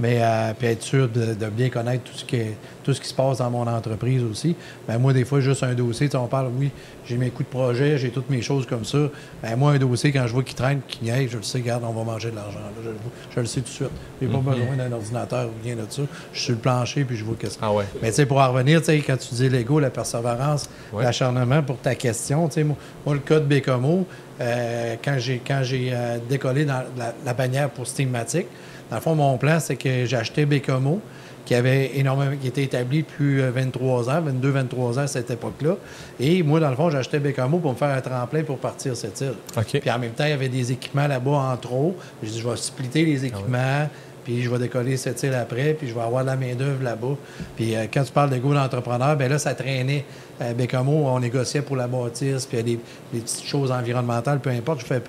mais 0.03 0.18
euh, 0.20 0.53
puis 0.59 0.66
être 0.66 0.82
sûr 0.82 1.09
de, 1.09 1.34
de 1.34 1.46
bien 1.46 1.68
connaître 1.70 2.03
tout 2.03 2.18
ce, 2.18 2.24
qui 2.24 2.34
est- 2.36 2.57
tout 2.82 2.92
ce 2.92 3.00
qui 3.00 3.07
se 3.07 3.14
passe 3.14 3.38
dans 3.38 3.48
mon 3.50 3.64
entreprise 3.68 4.24
aussi. 4.24 4.57
Ben, 4.88 4.98
moi, 4.98 5.12
des 5.12 5.24
fois, 5.24 5.38
juste 5.40 5.62
un 5.62 5.72
dossier, 5.74 6.09
on 6.14 6.26
parle, 6.26 6.50
oui, 6.59 6.72
j'ai 7.07 7.16
mes 7.16 7.30
coups 7.30 7.48
de 7.48 7.55
projet, 7.57 7.96
j'ai 7.98 8.11
toutes 8.11 8.28
mes 8.28 8.42
choses 8.42 8.66
comme 8.66 8.84
ça. 8.84 8.98
Ben, 9.42 9.55
moi, 9.55 9.70
un 9.72 9.78
dossier, 9.78 10.11
quand 10.11 10.26
je 10.26 10.32
vois 10.32 10.42
qu'il 10.42 10.57
traîne, 10.57 10.80
qu'il 10.88 11.05
niaise, 11.05 11.30
je 11.30 11.36
le 11.36 11.44
sais, 11.44 11.59
regarde, 11.59 11.84
on 11.86 11.92
va 11.92 12.03
manger 12.03 12.32
de 12.32 12.36
l'argent. 12.36 12.59
Je, 12.82 12.88
le 12.88 12.94
vois. 12.96 13.12
Je 13.34 13.40
le 13.40 13.46
sais 13.46 13.61
tout 13.61 13.66
de 13.68 13.72
suite. 13.72 13.90
J'ai 14.20 14.26
pas 14.26 14.38
besoin 14.38 14.76
d'un 14.76 14.90
ordinateur 14.92 15.46
ou 15.46 15.64
rien 15.64 15.76
de 15.76 15.82
ça. 15.88 16.03
Je 16.32 16.36
suis 16.38 16.44
sur 16.46 16.53
le 16.55 16.59
plancher, 16.59 17.05
puis 17.05 17.16
je 17.16 17.24
vois 17.24 17.36
qu'est-ce 17.38 17.59
que 17.59 17.64
Ah 17.64 17.72
ouais. 17.72 17.84
mais 18.03 18.09
tu 18.11 18.16
sais, 18.16 18.26
pour 18.26 18.38
en 18.38 18.53
revenir, 18.53 18.80
tu 18.80 18.86
sais, 18.86 18.98
quand 18.98 19.16
tu 19.16 19.32
dis 19.36 19.48
l'ego, 19.48 19.78
la 19.78 19.90
persévérance, 19.90 20.68
Ouais. 20.92 21.05
l'acharnement 21.05 21.62
pour 21.62 21.78
ta 21.78 21.94
question, 21.94 22.48
tu 22.48 22.55
sais, 22.55 22.64
moi, 22.64 22.76
moi, 23.07 23.14
le 23.14 23.20
cas 23.20 23.38
de 23.38 23.44
Bécomo, 23.46 24.05
euh, 24.40 24.96
quand 25.05 25.16
j'ai 25.18 25.40
quand 25.46 25.61
j'ai 25.62 25.90
euh, 25.92 26.18
décollé 26.28 26.64
dans 26.64 26.82
la, 26.98 27.14
la 27.24 27.34
bannière 27.34 27.70
pour 27.70 27.86
Stigmatic, 27.86 28.46
dans 28.91 28.97
le 28.97 29.03
fond, 29.03 29.14
mon 29.14 29.39
plan, 29.39 29.59
c'est 29.61 29.76
que 29.76 30.05
j'ai 30.05 30.16
acheté 30.16 30.47
Bécomo, 30.47 31.01
qui 31.45 31.55
avait 31.55 31.99
énormément, 31.99 32.37
qui 32.41 32.49
était 32.49 32.62
établi 32.62 33.03
depuis 33.03 33.41
euh, 33.41 33.51
23 33.51 34.11
ans, 34.11 34.22
22-23 34.22 34.74
ans 34.76 34.99
à 34.99 35.07
cette 35.07 35.30
époque-là. 35.30 35.76
Et 36.20 36.43
moi, 36.43 36.61
dans 36.61 36.70
le 36.70 36.76
fond, 36.76 36.91
j'ai 36.91 36.99
acheté 36.99 37.18
Bécomo 37.18 37.59
pour 37.59 37.72
me 37.72 37.76
faire 37.76 37.89
un 37.89 38.01
tremplin 38.01 38.43
pour 38.43 38.59
partir 38.59 38.97
cette 38.97 39.20
île. 39.20 39.35
Puis 39.80 39.91
en 39.91 39.99
même 39.99 40.12
temps, 40.12 40.24
il 40.24 40.30
y 40.30 40.35
avait 40.35 40.49
des 40.49 40.72
équipements 40.72 41.07
là-bas 41.07 41.53
en 41.53 41.57
trop. 41.57 41.97
J'ai 42.22 42.30
dit, 42.30 42.41
je 42.41 42.49
vais 42.49 42.57
splitter 42.57 43.05
les 43.05 43.24
équipements, 43.24 43.89
puis 44.24 44.42
je 44.42 44.50
vais 44.50 44.58
décoller 44.58 44.96
cette 44.96 45.22
île 45.22 45.34
après, 45.34 45.74
puis 45.74 45.88
je 45.88 45.94
vais 45.94 46.00
avoir 46.00 46.22
de 46.22 46.28
la 46.28 46.36
main-d'œuvre 46.36 46.82
là-bas. 46.82 47.16
Puis 47.56 47.74
euh, 47.74 47.86
quand 47.92 48.04
tu 48.04 48.12
parles 48.12 48.30
de 48.30 48.36
go 48.38 48.54
d'entrepreneur, 48.54 49.16
ben 49.16 49.28
là, 49.30 49.38
ça 49.38 49.54
traînait. 49.54 50.04
Euh, 50.40 50.52
Bécamo, 50.54 51.06
on 51.08 51.20
négociait 51.20 51.62
pour 51.62 51.76
la 51.76 51.86
bâtisse, 51.86 52.46
puis 52.46 52.58
il 52.58 52.60
y 52.60 52.60
a 52.60 52.76
des, 52.76 52.80
des 53.12 53.20
petites 53.20 53.44
choses 53.44 53.70
environnementales, 53.70 54.40
peu 54.40 54.50
importe. 54.50 54.80
Je 54.80 54.86
fais 54.86 55.02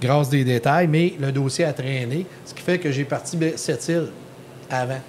grâce 0.00 0.28
des 0.28 0.44
détails, 0.44 0.86
mais 0.88 1.14
le 1.20 1.32
dossier 1.32 1.64
a 1.64 1.72
traîné, 1.72 2.26
ce 2.44 2.54
qui 2.54 2.62
fait 2.62 2.78
que 2.78 2.90
j'ai 2.90 3.04
parti 3.04 3.38
cette 3.56 3.88
île 3.88 4.08
avant. 4.70 5.00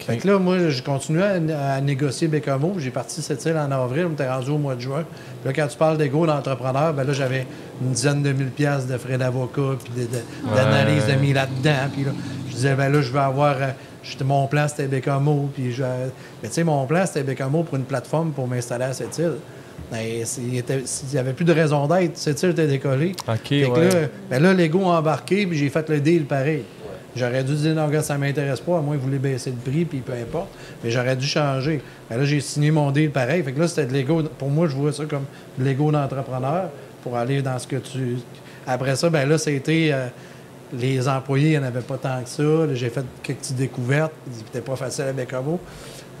Fait 0.00 0.18
que 0.18 0.26
là, 0.28 0.38
moi, 0.38 0.68
je 0.68 0.82
continuais 0.82 1.22
à, 1.54 1.74
à 1.74 1.80
négocier 1.80 2.28
Bécamo. 2.28 2.74
J'ai 2.78 2.90
parti 2.90 3.22
cette 3.22 3.42
île 3.46 3.56
en 3.56 3.70
avril, 3.70 4.06
on 4.10 4.12
était 4.12 4.28
rendu 4.28 4.50
au 4.50 4.58
mois 4.58 4.74
de 4.74 4.80
juin. 4.80 5.02
Puis 5.42 5.46
là, 5.46 5.52
quand 5.54 5.66
tu 5.66 5.78
parles 5.78 5.96
d'égo 5.96 6.26
d'entrepreneur, 6.26 6.92
ben 6.92 7.04
là, 7.06 7.12
j'avais 7.14 7.46
une 7.80 7.92
dizaine 7.92 8.22
de 8.22 8.32
mille 8.32 8.50
piastres 8.50 8.92
de 8.92 8.98
frais 8.98 9.16
d'avocat, 9.16 9.76
puis 9.82 9.92
de- 10.02 10.06
de- 10.08 10.54
d'analyse 10.54 11.06
de, 11.06 11.12
mis 11.14 11.32
là-dedans. 11.32 11.88
Puis 11.94 12.04
là, 12.04 12.10
je 12.54 12.58
disais, 12.58 12.74
ben 12.74 12.88
là, 12.90 13.00
je 13.02 13.12
vais 13.12 13.18
avoir... 13.18 13.56
euh, 13.60 13.68
mon 14.24 14.46
plan, 14.46 14.66
c'était 14.68 14.86
Bécamo. 14.86 15.50
Puis 15.54 15.72
je... 15.72 15.82
Mais 16.42 16.48
tu 16.48 16.54
sais, 16.54 16.64
mon 16.64 16.86
plan, 16.86 17.04
c'était 17.06 17.22
Bécamo 17.22 17.62
pour 17.62 17.76
une 17.76 17.84
plateforme 17.84 18.32
pour 18.32 18.46
m'installer 18.48 18.84
à 18.84 18.92
cette 18.92 19.16
île. 19.18 19.34
C'est- 20.24 20.40
il 20.40 20.62
n'y 21.12 21.18
avait 21.18 21.32
plus 21.32 21.44
de 21.44 21.52
raison 21.52 21.86
d'être, 21.86 22.16
cette 22.16 22.42
île 22.42 22.50
était 22.50 22.66
décollée. 22.66 23.12
OK, 23.28 23.38
Fait 23.48 23.62
que 23.62 23.70
ouais. 23.78 23.88
là, 23.88 24.08
ben 24.30 24.42
là, 24.42 24.52
l'ego 24.54 24.82
a 24.88 24.98
embarqué, 24.98 25.46
puis 25.46 25.56
j'ai 25.58 25.68
fait 25.68 25.88
le 25.88 26.00
deal 26.00 26.24
pareil. 26.24 26.64
J'aurais 27.16 27.44
dû 27.44 27.54
dire, 27.54 27.74
non, 27.76 27.86
gars, 27.88 28.02
ça 28.02 28.18
m'intéresse 28.18 28.58
pas, 28.60 28.78
à 28.78 28.80
moins 28.80 28.96
vous 28.96 29.02
voulez 29.02 29.18
baisser 29.18 29.50
le 29.50 29.70
prix, 29.70 29.84
puis 29.84 29.98
peu 30.00 30.12
importe. 30.14 30.48
Mais 30.82 30.90
j'aurais 30.90 31.14
dû 31.14 31.26
changer. 31.26 31.80
Ben 32.10 32.16
là, 32.18 32.24
j'ai 32.24 32.40
signé 32.40 32.72
mon 32.72 32.90
deal 32.90 33.10
pareil. 33.10 33.42
Fait 33.44 33.52
que 33.52 33.60
là, 33.60 33.68
c'était 33.68 33.86
de 33.86 33.92
l'ego. 33.92 34.22
Pour 34.36 34.48
moi, 34.50 34.66
je 34.66 34.74
vois 34.74 34.92
ça 34.92 35.04
comme 35.04 35.24
de 35.58 35.64
l'ego 35.64 35.92
d'entrepreneur 35.92 36.70
pour 37.04 37.16
aller 37.16 37.40
dans 37.40 37.56
ce 37.58 37.68
que 37.68 37.76
tu. 37.76 38.16
Après 38.66 38.96
ça, 38.96 39.10
ben 39.10 39.28
là, 39.28 39.38
c'était. 39.38 39.90
euh, 39.92 40.06
les 40.78 41.08
employés, 41.08 41.48
il 41.48 41.50
n'y 41.52 41.58
en 41.58 41.68
avait 41.68 41.80
pas 41.80 41.96
tant 41.96 42.22
que 42.22 42.28
ça. 42.28 42.74
J'ai 42.74 42.90
fait 42.90 43.04
quelques 43.22 43.38
petites 43.38 43.56
découvertes. 43.56 44.12
C'était 44.46 44.60
pas 44.60 44.76
facile 44.76 45.04
avec 45.04 45.16
Bécamo. 45.16 45.60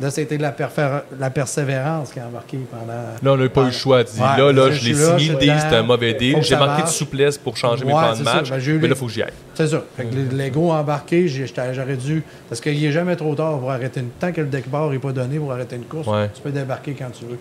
Là, 0.00 0.10
c'était 0.10 0.36
de 0.36 0.42
la, 0.42 1.30
persévérance 1.30 2.10
qui 2.10 2.18
a 2.18 2.26
embarqué 2.26 2.58
pendant. 2.68 2.92
Là, 3.22 3.32
on 3.32 3.36
n'a 3.36 3.48
pas 3.48 3.62
eu 3.62 3.66
le 3.66 3.70
choix. 3.70 3.98
Ouais, 3.98 4.04
là, 4.18 4.52
là, 4.52 4.70
je 4.72 4.88
l'ai 4.88 4.94
signé, 4.94 5.28
le 5.32 5.38
deal, 5.38 5.54
c'était 5.60 5.76
un 5.76 5.82
mauvais 5.84 6.14
deal. 6.14 6.42
J'ai 6.42 6.56
manqué 6.56 6.82
de 6.82 6.88
souplesse 6.88 7.38
pour 7.38 7.56
changer 7.56 7.84
mes 7.84 7.92
plans 7.92 8.16
de 8.16 8.22
match. 8.22 8.50
Ben, 8.50 8.58
mais 8.58 8.88
là, 8.88 8.88
il 8.88 8.94
faut 8.96 9.06
que 9.06 9.12
j'y 9.12 9.22
aille. 9.22 9.32
C'est 9.54 9.68
ça. 9.68 9.82
Fait 9.96 10.04
que 10.04 10.34
l'ego 10.34 10.72
embarqué, 10.72 11.28
j'aurais 11.28 11.96
dû. 11.96 12.22
Parce 12.48 12.60
qu'il 12.60 12.80
n'est 12.80 12.92
jamais 12.92 13.14
trop 13.16 13.34
tard 13.34 13.58
pour 13.58 13.70
arrêter 13.70 14.00
une. 14.00 14.08
Tant 14.18 14.32
que 14.32 14.40
le 14.40 14.48
départ 14.48 14.90
n'est 14.90 14.98
pas 14.98 15.12
donné 15.12 15.38
pour 15.38 15.52
arrêter 15.52 15.76
une 15.76 15.84
course, 15.84 16.06
Ouais. 16.08 16.30
tu 16.34 16.42
peux 16.42 16.50
débarquer 16.50 16.94
quand 16.98 17.10
tu 17.10 17.24
veux. 17.24 17.38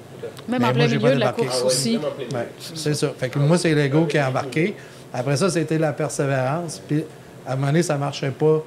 Même 0.47 0.49
Mais 0.49 0.55
en 0.57 0.59
moi, 0.59 0.73
plein 0.73 0.87
j'ai 0.87 0.97
milieu 0.97 1.09
pas 1.09 1.15
de 1.15 1.19
la 1.19 1.31
course 1.31 1.63
aussi. 1.63 1.97
Ouais, 1.97 2.47
c'est 2.59 2.93
ça. 2.93 3.13
Fait 3.17 3.29
que 3.29 3.39
moi, 3.39 3.57
c'est 3.57 3.73
l'ego 3.73 4.05
qui 4.05 4.17
a 4.17 4.29
embarqué. 4.29 4.75
Après 5.13 5.37
ça, 5.37 5.49
c'était 5.49 5.77
la 5.77 5.93
persévérance. 5.93 6.81
Puis 6.85 7.03
à 7.45 7.53
un 7.53 7.55
moment 7.55 7.67
donné, 7.67 7.83
ça 7.83 7.97
marchait 7.97 8.31
pas 8.31 8.63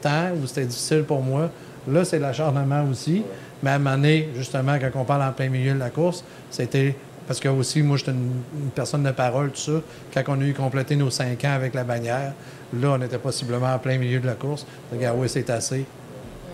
tant 0.00 0.30
ou 0.32 0.46
c'était 0.46 0.64
difficile 0.64 1.02
pour 1.02 1.22
moi. 1.22 1.50
Là, 1.88 2.04
c'est 2.04 2.18
l'acharnement 2.18 2.84
aussi. 2.90 3.22
Mais 3.62 3.70
à 3.70 3.74
un 3.74 3.78
moment 3.78 3.96
donné, 3.96 4.28
justement, 4.34 4.78
quand 4.78 4.90
on 5.00 5.04
parle 5.04 5.22
en 5.22 5.32
plein 5.32 5.48
milieu 5.48 5.74
de 5.74 5.78
la 5.78 5.90
course, 5.90 6.24
c'était. 6.50 6.96
Parce 7.26 7.38
que 7.38 7.48
aussi, 7.48 7.80
moi, 7.82 7.96
j'étais 7.96 8.10
une, 8.10 8.70
personne 8.74 9.04
de 9.04 9.12
parole, 9.12 9.50
tout 9.50 9.60
ça. 9.60 9.80
Quand 10.12 10.36
on 10.36 10.40
a 10.40 10.44
eu 10.44 10.52
complété 10.52 10.96
nos 10.96 11.10
cinq 11.10 11.44
ans 11.44 11.52
avec 11.52 11.74
la 11.74 11.84
bannière, 11.84 12.32
là, 12.74 12.96
on 12.98 13.02
était 13.02 13.18
possiblement 13.18 13.72
en 13.72 13.78
plein 13.78 13.98
milieu 13.98 14.18
de 14.18 14.26
la 14.26 14.34
course. 14.34 14.66
Regarde, 14.92 15.16
oui, 15.20 15.28
c'est 15.28 15.48
assez. 15.48 15.84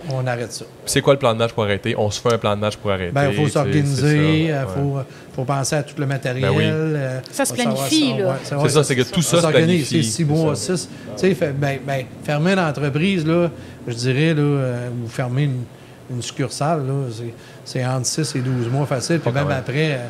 On 0.09 0.25
arrête 0.25 0.53
ça. 0.53 0.63
C'est 0.85 1.01
quoi 1.01 1.13
le 1.13 1.19
plan 1.19 1.33
de 1.33 1.39
match 1.39 1.51
pour 1.53 1.63
arrêter? 1.63 1.95
On 1.97 2.09
se 2.09 2.21
fait 2.21 2.33
un 2.33 2.37
plan 2.37 2.55
de 2.55 2.61
match 2.61 2.77
pour 2.77 2.91
arrêter. 2.91 3.11
Ben, 3.11 3.29
il 3.29 3.35
faut 3.35 3.41
tu 3.43 3.47
sais, 3.47 3.53
s'organiser, 3.53 4.07
ça. 4.17 4.23
il 4.23 4.51
Ouais. 4.51 4.73
faut, 4.75 4.97
faut 5.35 5.43
penser 5.43 5.75
à 5.75 5.83
tout 5.83 5.95
le 5.97 6.05
matériel. 6.05 6.49
Ben 6.49 6.55
oui. 6.55 6.63
euh, 6.65 7.19
Ça 7.31 7.43
se 7.45 7.53
faut 7.53 7.61
planifie, 7.61 8.11
ça, 8.11 8.17
là. 8.17 8.27
ouais, 8.29 8.35
C'est 8.43 8.69
ça, 8.69 8.83
c'est 8.83 8.95
que 8.95 9.01
tout 9.01 9.21
ça 9.21 9.37
se 9.37 9.41
s'organise. 9.41 9.65
planifie. 9.89 10.03
C'est 10.03 10.11
six 10.17 10.25
mois, 10.25 10.55
C'est 10.55 10.77
six. 10.77 10.89
Tu 11.17 11.35
sais, 11.35 11.53
ben, 11.53 11.79
ben, 11.85 12.05
fermer 12.23 12.53
une 12.53 12.59
entreprise, 12.59 13.25
là, 13.25 13.49
je 13.87 13.93
dirais, 13.93 14.33
là, 14.33 14.41
euh, 14.41 14.89
ou 15.03 15.07
fermer 15.09 15.43
une, 15.43 15.63
une 16.09 16.21
succursale, 16.21 16.85
là, 16.87 16.93
c'est- 17.11 17.33
c'est 17.65 17.85
entre 17.85 18.05
6 18.05 18.33
et 18.35 18.39
12 18.39 18.69
mois 18.69 18.85
facile. 18.85 19.19
Puis 19.19 19.31
Pas 19.31 19.39
même 19.39 19.43
quand 19.43 19.49
même. 19.49 19.59
après, 19.59 19.91
euh, 19.93 20.05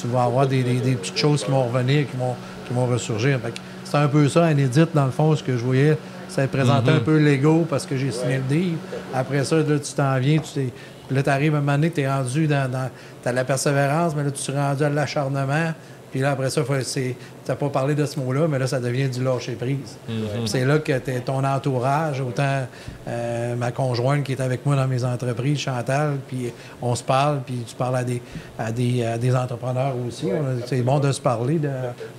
tu 0.00 0.06
vas 0.06 0.22
avoir 0.24 0.46
des, 0.46 0.62
des- 0.62 0.80
des 0.80 0.92
petites 0.94 1.18
choses 1.18 1.44
qui 1.44 1.50
vont 1.50 1.64
revenir, 1.64 2.06
qui 2.10 2.16
vont, 2.16 2.34
qui 2.66 2.72
vont 2.72 2.86
ressurgir. 2.86 3.38
Fait 3.44 3.50
que 3.50 3.56
C'est 3.84 3.98
un 3.98 4.08
peu 4.08 4.26
ça, 4.26 4.46
Anédite, 4.46 4.88
dans 4.94 5.04
le 5.04 5.10
fond, 5.10 5.36
ce 5.36 5.42
que 5.42 5.52
je 5.58 5.62
voyais. 5.62 5.98
Ça 6.28 6.46
présentait 6.48 6.90
Mhm. 6.92 6.96
un 6.96 7.00
peu 7.00 7.16
l'ego 7.18 7.66
parce 7.68 7.86
que 7.86 7.96
j'ai 7.96 8.10
signé 8.10 8.36
le 8.36 8.42
deal. 8.42 8.74
Après 9.14 9.44
ça, 9.44 9.56
là, 9.56 9.78
tu 9.78 9.92
t'en 9.92 10.18
viens, 10.18 10.38
tu 10.38 10.52
t'es. 10.52 10.68
Là, 11.10 11.22
tu 11.22 11.28
arrives 11.30 11.54
à 11.54 11.58
un 11.58 11.60
moment 11.60 11.72
donné, 11.72 11.90
tu 11.90 12.00
es 12.00 12.08
rendu 12.10 12.46
dans. 12.46 12.70
dans 12.70 12.88
tu 13.24 13.32
la 13.32 13.44
persévérance, 13.44 14.14
mais 14.16 14.24
là, 14.24 14.30
tu 14.30 14.50
es 14.50 14.54
rendu 14.54 14.82
à 14.84 14.88
l'acharnement. 14.88 15.72
Puis 16.10 16.20
là, 16.20 16.32
après 16.32 16.50
ça, 16.50 16.60
tu 16.62 17.14
n'as 17.48 17.54
pas 17.54 17.68
parlé 17.70 17.94
de 17.94 18.04
ce 18.04 18.20
mot-là, 18.20 18.46
mais 18.46 18.58
là, 18.58 18.66
ça 18.66 18.78
devient 18.80 19.08
du 19.08 19.24
lâcher-prise. 19.24 19.96
Mhm. 20.08 20.46
C'est 20.46 20.64
là 20.66 20.78
que 20.78 20.92
t'es- 20.98 21.20
ton 21.20 21.42
entourage, 21.42 22.20
autant 22.20 22.66
euh, 23.08 23.56
ma 23.56 23.72
conjointe 23.72 24.22
qui 24.22 24.32
est 24.32 24.40
avec 24.42 24.64
moi 24.66 24.76
dans 24.76 24.86
mes 24.86 25.04
entreprises, 25.04 25.58
Chantal, 25.58 26.16
puis 26.28 26.52
on 26.82 26.94
se 26.94 27.02
parle, 27.02 27.40
puis 27.46 27.64
tu 27.66 27.74
parles 27.74 27.96
à 27.96 28.04
des, 28.04 28.20
à 28.58 28.70
des, 28.72 29.04
à 29.04 29.16
des 29.16 29.34
entrepreneurs 29.34 29.94
aussi. 30.06 30.26
C'est 30.66 30.82
bon 30.82 30.98
de 30.98 31.12
se 31.12 31.20
parler 31.20 31.58
de- 31.58 31.68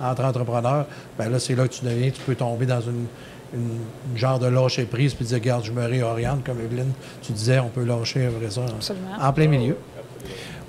entre 0.00 0.24
entrepreneurs. 0.24 0.86
Ben 1.16 1.28
là, 1.30 1.38
c'est 1.38 1.54
là 1.54 1.68
que 1.68 1.72
tu 1.74 1.84
deviens, 1.84 2.10
tu 2.10 2.20
peux 2.22 2.34
tomber 2.34 2.66
dans 2.66 2.80
une, 2.80 3.06
une- 3.54 4.10
une 4.12 4.18
genre 4.18 4.38
de 4.38 4.46
lâcher-prise, 4.46 5.14
puis 5.14 5.24
dire, 5.24 5.36
regarde, 5.38 5.64
je 5.64 5.72
me 5.72 5.84
réoriente, 5.86 6.44
comme 6.44 6.60
Evelyne, 6.60 6.92
tu 7.22 7.32
disais, 7.32 7.58
on 7.60 7.68
peut 7.68 7.84
lâcher 7.84 8.26
après 8.26 8.50
ça 8.50 8.62
en- 8.62 9.28
en 9.28 9.32
plein 9.32 9.46
milieu. 9.48 9.76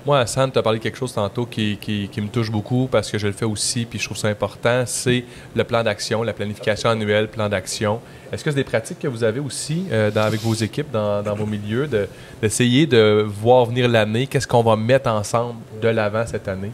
Moi, 0.04 0.20
Hassan, 0.20 0.52
tu 0.52 0.58
as 0.58 0.62
parlé 0.62 0.78
de 0.78 0.82
quelque 0.84 0.98
chose 0.98 1.12
tantôt 1.12 1.46
qui, 1.46 1.78
qui- 1.80 2.08
qui 2.08 2.20
me 2.20 2.28
touche 2.28 2.48
beaucoup 2.48 2.86
parce 2.88 3.10
que 3.10 3.18
je 3.18 3.26
le 3.26 3.32
fais 3.32 3.44
aussi 3.44 3.84
puis 3.86 3.98
je 3.98 4.04
trouve 4.04 4.16
ça 4.16 4.28
important, 4.28 4.84
c'est 4.86 5.24
le 5.56 5.64
plan 5.64 5.82
d'action, 5.82 6.22
la 6.22 6.32
planification 6.32 6.90
annuelle, 6.90 7.26
plan 7.26 7.48
d'action. 7.48 7.98
Est-ce 8.30 8.44
que 8.44 8.50
c'est 8.50 8.56
des 8.56 8.62
pratiques 8.62 9.00
que 9.00 9.08
vous 9.08 9.24
avez 9.24 9.40
aussi 9.40 9.86
euh, 9.90 10.12
dans- 10.12 10.20
avec 10.22 10.40
vos 10.42 10.54
équipes, 10.54 10.92
dans, 10.92 11.24
dans 11.24 11.34
vos 11.34 11.46
milieux, 11.46 11.88
de- 11.88 12.06
d'essayer 12.40 12.86
de 12.86 13.26
voir 13.26 13.64
venir 13.64 13.88
l'année, 13.88 14.28
qu'est-ce 14.28 14.46
qu'on 14.46 14.62
va 14.62 14.76
mettre 14.76 15.10
ensemble 15.10 15.56
de 15.82 15.88
l'avant 15.88 16.24
cette 16.24 16.46
année? 16.46 16.70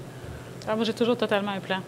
Ah, 0.68 0.76
moi, 0.76 0.84
j'ai 0.84 0.92
toujours 0.92 1.16
totalement 1.16 1.52
un 1.52 1.60
plan. 1.60 1.78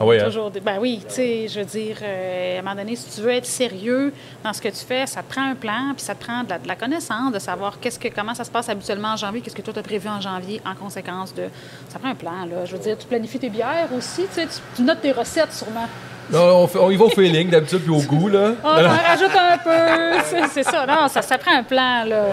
Ah 0.00 0.04
oui, 0.04 0.22
toujours 0.22 0.50
des- 0.50 0.60
Ben 0.60 0.76
oui, 0.80 1.00
tu 1.08 1.14
sais, 1.14 1.48
je 1.48 1.60
veux 1.60 1.64
dire, 1.66 1.96
euh, 2.02 2.56
à 2.56 2.58
un 2.58 2.62
moment 2.62 2.74
donné, 2.76 2.94
si 2.94 3.10
tu 3.14 3.20
veux 3.22 3.32
être 3.32 3.46
sérieux 3.46 4.12
dans 4.44 4.52
ce 4.52 4.60
que 4.60 4.68
tu 4.68 4.84
fais, 4.84 5.06
ça 5.06 5.22
te 5.22 5.32
prend 5.32 5.50
un 5.50 5.54
plan, 5.54 5.92
puis 5.96 6.04
ça 6.04 6.14
te 6.14 6.22
prend 6.24 6.44
de 6.44 6.50
la, 6.50 6.58
de 6.58 6.68
la 6.68 6.76
connaissance, 6.76 7.32
de 7.32 7.38
savoir 7.38 7.80
qu'est-ce 7.80 7.98
que, 7.98 8.08
comment 8.08 8.34
ça 8.34 8.44
se 8.44 8.50
passe 8.50 8.68
habituellement 8.68 9.08
en 9.12 9.16
janvier, 9.16 9.40
qu'est-ce 9.40 9.56
que 9.56 9.62
toi, 9.62 9.72
tu 9.72 9.78
as 9.80 9.82
prévu 9.82 10.08
en 10.08 10.20
janvier 10.20 10.60
en 10.66 10.74
conséquence 10.74 11.34
de. 11.34 11.44
Ça 11.88 11.98
prend 11.98 12.10
un 12.10 12.14
plan, 12.14 12.44
là. 12.48 12.64
Je 12.66 12.72
veux 12.76 12.82
dire, 12.82 12.98
tu 12.98 13.06
planifies 13.06 13.38
tes 13.38 13.48
bières 13.48 13.88
aussi, 13.96 14.22
tu 14.32 14.42
sais, 14.42 14.48
tu, 14.76 14.82
notes 14.82 15.00
tes 15.00 15.12
recettes 15.12 15.52
sûrement. 15.54 15.86
Non, 16.30 16.58
on, 16.58 16.66
fait- 16.66 16.78
on 16.78 16.90
y 16.90 16.96
va 16.96 17.06
au 17.06 17.10
feeling 17.10 17.48
d'habitude 17.48 17.80
puis 17.80 17.90
au 17.90 18.02
goût, 18.06 18.28
là. 18.28 18.52
Oh, 18.62 18.68
t'en 18.68 19.08
rajoutes 19.08 19.36
un 19.36 19.58
peu, 19.58 20.24
c'est- 20.52 20.62
ça. 20.64 20.84
Non, 20.86 21.08
ça, 21.08 21.22
ça 21.22 21.38
prend 21.38 21.56
un 21.56 21.62
plan, 21.62 22.04
là. 22.04 22.26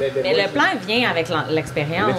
Mais 0.00 0.34
le 0.34 0.48
plan 0.52 0.64
vient 0.86 1.10
avec 1.10 1.28
l'expérience. 1.50 2.14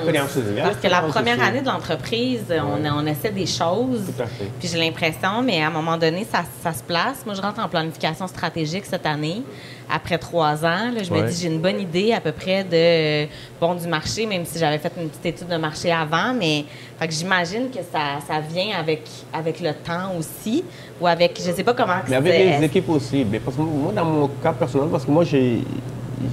Parce 0.63 0.77
que 0.77 0.87
la 0.87 1.01
première 1.01 1.41
année 1.41 1.61
de 1.61 1.67
l'entreprise, 1.67 2.45
on, 2.51 2.85
on 2.85 3.05
essaie 3.05 3.31
des 3.31 3.45
choses. 3.45 4.11
Tout 4.15 4.23
à 4.23 4.27
fait. 4.27 4.49
Puis 4.59 4.67
j'ai 4.67 4.77
l'impression, 4.77 5.41
mais 5.43 5.61
à 5.61 5.67
un 5.67 5.71
moment 5.71 5.97
donné, 5.97 6.25
ça, 6.29 6.43
ça 6.63 6.73
se 6.73 6.83
place. 6.83 7.25
Moi, 7.25 7.35
je 7.35 7.41
rentre 7.41 7.59
en 7.59 7.69
planification 7.69 8.27
stratégique 8.27 8.85
cette 8.85 9.05
année. 9.05 9.43
Après 9.91 10.19
trois 10.19 10.63
ans, 10.63 10.91
là, 10.93 11.01
je 11.01 11.11
me 11.11 11.27
dis, 11.27 11.41
j'ai 11.41 11.47
une 11.47 11.61
bonne 11.61 11.79
idée 11.79 12.13
à 12.13 12.21
peu 12.21 12.31
près 12.31 12.63
de 12.63 13.27
bon 13.59 13.73
du 13.73 13.87
marché, 13.87 14.27
même 14.27 14.45
si 14.45 14.59
j'avais 14.59 14.77
fait 14.77 14.91
une 15.01 15.09
petite 15.09 15.25
étude 15.25 15.47
de 15.47 15.57
marché 15.57 15.91
avant. 15.91 16.31
Mais 16.33 16.65
j'imagine 17.09 17.71
que 17.71 17.79
ça, 17.91 18.19
ça 18.27 18.39
vient 18.39 18.77
avec, 18.79 19.01
avec 19.33 19.59
le 19.59 19.73
temps 19.73 20.13
aussi, 20.17 20.63
ou 21.01 21.07
avec, 21.07 21.39
je 21.43 21.51
sais 21.51 21.63
pas 21.63 21.73
comment. 21.73 22.01
Mais 22.07 22.17
avec 22.17 22.59
les 22.59 22.65
équipes 22.65 22.89
aussi. 22.89 23.25
Mais 23.29 23.39
parce 23.39 23.57
que 23.57 23.61
moi, 23.61 23.91
dans 23.91 24.05
mon 24.05 24.27
cas 24.27 24.53
personnel, 24.53 24.89
parce 24.91 25.05
que 25.05 25.11
moi, 25.11 25.23
j'ai 25.23 25.63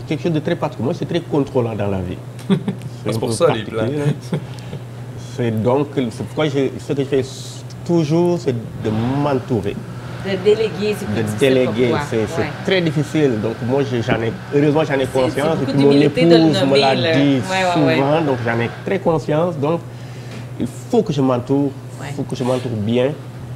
quelque 0.07 0.23
chose 0.23 0.33
de 0.33 0.41
très 0.41 0.57
particulier. 0.57 0.85
Moi, 0.87 0.95
c'est 0.95 1.07
très 1.07 1.21
contrôlant 1.21 1.75
dans 1.75 1.89
la 1.89 1.99
vie. 2.01 2.19
C'est 3.05 3.19
pour 3.19 3.33
ça, 3.33 3.53
les 3.55 3.63
particulier, 3.65 4.01
hein. 4.35 4.39
C'est 5.37 5.63
donc, 5.63 5.89
c'est 5.97 6.25
pourquoi 6.27 6.49
j'ai- 6.49 6.73
ce 6.79 6.93
que 6.93 7.03
je 7.03 7.07
fais 7.07 7.23
toujours, 7.85 8.39
c'est 8.39 8.53
de 8.55 8.91
m'entourer. 9.23 9.77
De 10.25 10.31
déléguer, 10.45 10.97
c'est 10.99 11.05
plus 11.07 11.15
De 11.15 11.23
difficile 11.23 11.39
déléguer, 11.39 11.95
c'est 12.11 12.17
Ouais. 12.41 12.51
très 12.65 12.81
difficile. 12.81 13.33
Donc 13.41 13.55
moi, 13.65 13.83
j'en 13.85 14.21
ai, 14.23 14.33
heureusement, 14.55 14.83
j'en 14.85 14.99
ai 14.99 15.07
conscience. 15.07 15.59
Et 15.63 15.73
puis 15.73 15.85
mon 15.85 15.93
épouse 15.93 16.25
me 16.25 16.81
l'a 16.81 16.97
dit 16.97 17.03
Ouais, 17.05 17.39
ouais, 17.39 17.73
souvent, 17.75 17.87
ouais. 17.87 18.25
donc 18.25 18.39
j'en 18.45 18.59
ai 18.59 18.71
très 18.85 18.99
conscience. 18.99 19.57
Donc 19.59 19.81
il 20.59 20.67
faut 20.91 21.03
que 21.03 21.13
je 21.13 21.21
m'entoure, 21.21 21.71
il 21.71 22.03
Ouais. 22.03 22.13
faut 22.17 22.23
que 22.25 22.35
je 22.35 22.43
m'entoure 22.43 22.73
bien. 22.79 23.13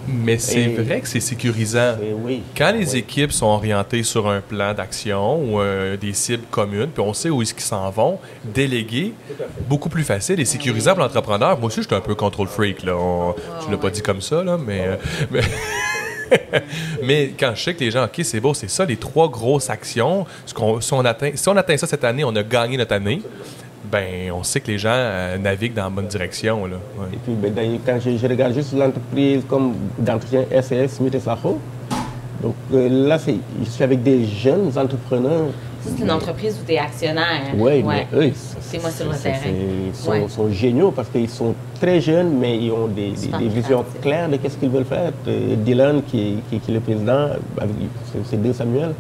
Mais 0.09 0.39
c'est 0.39 0.63
Et- 0.63 0.75
vrai 0.75 1.01
que 1.01 1.09
c'est 1.09 1.21
sécurisant. 1.21 1.95
Oui. 2.25 2.43
Quand 2.57 2.73
les 2.73 2.93
Oui. 2.93 2.99
équipes 2.99 3.33
sont 3.33 3.47
orientées 3.47 4.03
sur 4.03 4.29
un 4.29 4.41
plan 4.41 4.73
d'action 4.75 5.37
ou 5.43 5.61
euh, 5.61 5.97
des 5.97 6.13
cibles 6.13 6.45
communes, 6.51 6.89
puis 6.89 7.03
on 7.03 7.13
sait 7.15 7.31
où 7.31 7.43
est-ce 7.43 7.55
qu'ils 7.55 7.63
s'en 7.63 7.89
vont, 7.91 8.19
déléguer, 8.45 9.13
beaucoup 9.69 9.89
plus 9.89 10.03
facile 10.05 10.41
et 10.41 10.45
sécurisant 10.45 10.93
pour 10.95 11.03
l'entrepreneur. 11.03 11.59
Moi 11.59 11.67
aussi, 11.69 11.83
j'étais 11.83 11.95
un 11.95 12.01
peu 12.01 12.15
control 12.15 12.49
freak. 12.49 12.83
Là. 12.83 12.97
On- 12.97 13.35
je 13.61 13.67
ne 13.67 13.73
l'ai 13.73 13.77
pas 13.79 13.91
dit 13.91 14.03
comme 14.03 14.21
ça, 14.21 14.43
là, 14.43 14.59
mais... 14.59 14.81
euh, 14.87 14.97
mais... 15.31 15.41
mais 17.03 17.33
quand 17.39 17.53
je 17.57 17.63
sais 17.65 17.75
que 17.75 17.81
les 17.81 17.91
gens, 17.91 18.05
OK, 18.05 18.21
c'est 18.23 18.39
beau, 18.41 18.55
c'est 18.55 18.71
ça, 18.71 18.85
les 18.85 18.97
trois 18.97 19.29
grosses 19.29 19.69
actions, 19.69 20.27
ce 20.47 20.55
qu'on- 20.55 20.81
si, 20.81 20.93
on 20.95 21.05
atteint, 21.05 21.33
si 21.35 21.49
on 21.49 21.57
atteint 21.57 21.77
ça 21.77 21.89
cette 21.89 22.05
année, 22.05 22.23
on 22.25 22.35
a 22.37 22.43
gagné 22.45 22.77
notre 22.77 22.95
année, 22.95 23.21
ben 23.85 24.31
on 24.33 24.43
sait 24.43 24.61
que 24.61 24.69
les 24.71 24.79
gens 24.79 24.91
euh, 24.93 25.39
naviguent 25.39 25.75
dans 25.75 25.85
la 25.85 25.91
bonne 25.91 26.07
direction. 26.07 26.67
Là. 26.67 26.77
Ouais. 26.99 27.07
Et 27.15 27.17
puis, 27.17 27.33
ben, 27.35 27.53
d'ailleurs, 27.53 27.79
quand 27.85 27.99
je, 28.01 28.17
je 28.17 28.27
regarde 28.27 28.53
juste 28.55 28.73
l'entreprise 28.75 29.43
comme 29.49 29.75
d'entretien 29.99 30.45
SES 30.61 30.89
Smith 30.89 31.15
et 31.15 31.21
Sacho, 31.21 31.59
donc 32.43 32.55
euh, 32.75 32.89
là, 33.09 33.19
c'est- 33.19 33.37
je 33.63 33.69
suis 33.71 33.85
avec 33.85 34.03
des 34.03 34.25
jeunes 34.27 34.71
entrepreneurs. 34.77 35.47
C'est 35.83 36.03
une 36.03 36.11
entreprise 36.11 36.59
où 36.63 36.67
tu 36.67 36.75
es 36.75 36.79
actionnaire. 36.79 37.41
Oui, 37.57 37.83
Ouais. 37.83 38.07
mais 38.13 38.29
eux, 38.29 38.33
C'est 38.61 38.79
moi 38.83 38.91
sur 38.91 39.07
le 39.07 39.15
c'est- 39.15 39.23
terrain. 39.31 39.39
c'est- 39.45 39.51
Ils 39.89 39.95
sont, 39.95 40.11
Ouais. 40.11 40.29
sont 40.29 40.51
géniaux 40.51 40.91
parce 40.91 41.09
qu'ils 41.09 41.29
sont 41.31 41.55
très 41.81 42.03
jeunes, 42.03 42.37
mais 42.39 42.59
ils 42.59 42.71
ont 42.71 42.87
des, 42.87 43.13
des- 43.13 43.49
visions 43.49 43.83
claires 44.03 44.29
de 44.29 44.37
qu'est-ce 44.37 44.59
qu'ils 44.59 44.69
veulent 44.69 44.85
faire. 44.85 45.11
Euh, 45.27 45.57
Dylan, 45.57 46.03
qui, 46.03 46.37
qui- 46.51 46.61
qui 46.61 46.71
est 46.71 46.75
le 46.75 46.81
président, 46.81 47.31
avec- 47.59 47.75
c'est- 48.13 48.19
c'est 48.29 48.43
deux 48.43 48.53
Samuel, 48.53 48.93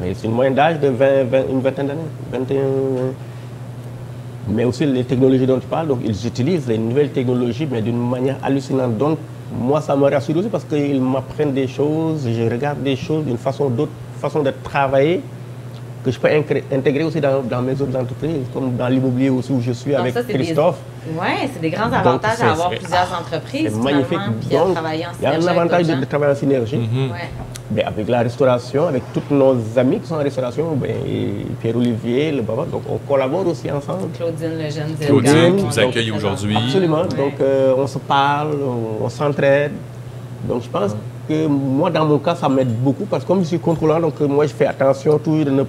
mais 0.00 0.14
c'est 0.14 0.28
une 0.28 0.32
moyenne 0.34 0.54
d'âge 0.54 0.78
de 0.78 0.88
20, 0.88 1.24
20 1.24 1.42
une 1.50 1.60
vingtaine 1.60 1.88
d'années. 1.88 2.00
21, 2.32 2.56
euh, 2.56 3.10
mais 4.48 4.64
aussi 4.64 4.86
les 4.86 5.04
technologies 5.04 5.46
dont 5.46 5.58
tu 5.58 5.66
parles, 5.66 5.88
donc 5.88 6.00
ils 6.04 6.26
utilisent 6.26 6.68
les 6.68 6.78
nouvelles 6.78 7.10
technologies, 7.10 7.66
mais 7.70 7.82
d'une 7.82 7.98
manière 7.98 8.36
hallucinante. 8.42 8.96
Donc, 8.96 9.18
moi, 9.52 9.80
ça 9.80 9.96
me 9.96 10.04
rassure 10.04 10.36
aussi 10.36 10.48
parce 10.48 10.64
qu'ils 10.64 11.00
m'apprennent 11.00 11.52
des 11.52 11.68
choses, 11.68 12.28
je 12.28 12.50
regarde 12.50 12.82
des 12.82 12.96
choses 12.96 13.24
d'une 13.24 13.38
façon 13.38 13.68
d'autre, 13.68 13.92
façon 14.20 14.42
de 14.42 14.52
travailler 14.62 15.22
que 16.06 16.12
je 16.12 16.20
peux 16.20 16.28
intégrer 16.72 17.02
aussi 17.02 17.20
dans, 17.20 17.42
dans 17.42 17.60
mes 17.62 17.72
autres 17.72 17.96
entreprises, 17.98 18.46
comme 18.54 18.76
dans 18.76 18.86
l'immobilier 18.86 19.28
aussi 19.28 19.50
où 19.50 19.60
je 19.60 19.72
suis 19.72 19.90
Donc 19.90 20.00
avec 20.02 20.14
ça, 20.14 20.20
c'est 20.24 20.32
des- 20.32 20.44
Christophe. 20.44 20.76
Ouais, 21.18 21.50
c'est 21.52 21.60
des 21.60 21.70
grands 21.70 21.86
Donc, 21.86 21.94
avantages 21.94 22.36
c'est- 22.36 22.44
à 22.44 22.52
avoir 22.52 22.70
plusieurs 22.70 23.08
ah, 23.12 23.20
entreprises, 23.20 23.72
C'est 23.74 23.82
magnifique. 23.82 24.18
à 24.52 24.54
Donc, 24.56 24.74
travailler 24.74 25.04
en 25.06 25.10
il 25.18 25.22
y 25.24 25.26
a 25.26 25.30
un 25.32 25.46
avantage 25.48 25.86
de, 25.88 26.04
travailler 26.04 26.32
en 26.32 26.36
synergie. 26.36 26.76
Ouais. 26.76 27.28
Ben, 27.70 27.84
avec 27.88 28.08
la 28.08 28.20
restauration, 28.20 28.86
avec 28.86 29.02
tous 29.12 29.34
nos 29.34 29.56
amis 29.76 29.98
qui 29.98 30.06
sont 30.06 30.14
en 30.14 30.18
restauration, 30.22 30.76
ben, 30.76 30.94
Pierre-Olivier, 31.60 32.30
le 32.30 32.42
Baba, 32.42 32.66
donc 32.70 32.82
on 32.88 32.98
collabore 32.98 33.44
aussi 33.48 33.68
ensemble. 33.68 34.08
Claudine, 34.16 34.52
le 34.62 34.70
jeune 34.70 34.88
Zilga, 34.96 35.06
Claudine, 35.06 35.56
qui 35.56 35.64
nous 35.64 35.78
accueille 35.80 36.10
aujourd'hui. 36.12 36.56
Absolument. 36.56 37.02
Ouais. 37.02 37.16
Donc, 37.16 37.40
euh, 37.40 37.74
on 37.76 37.86
se 37.88 37.98
parle, 37.98 38.50
on, 38.62 39.04
on 39.04 39.08
s'entraide. 39.08 39.72
Donc, 40.48 40.62
je 40.62 40.68
pense 40.68 40.94
que 41.28 41.46
moi, 41.48 41.90
dans 41.90 42.04
mon 42.06 42.18
cas, 42.18 42.36
ça 42.36 42.48
m'aide 42.48 42.72
beaucoup 42.72 43.06
parce 43.06 43.24
que 43.24 43.28
comme 43.28 43.40
je 43.40 43.46
suis 43.48 43.58
contrôlant, 43.58 43.98
donc 43.98 44.14
euh, 44.20 44.28
moi, 44.28 44.46
je 44.46 44.52
fais 44.52 44.66
attention 44.66 45.18
toujours 45.18 45.44
de 45.44 45.50
ne... 45.50 45.64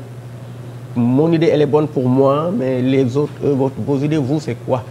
Mon 0.97 1.31
idée, 1.31 1.47
elle 1.47 1.61
est 1.61 1.65
bonne 1.67 1.87
pour 1.87 2.07
moi, 2.09 2.51
mais 2.53 2.81
les 2.81 3.15
autres, 3.15 3.31
eux, 3.43 3.51
vos, 3.53 3.71
vos 3.77 3.97
idées, 3.99 4.17
vous, 4.17 4.39
c'est 4.39 4.55
quoi? 4.55 4.83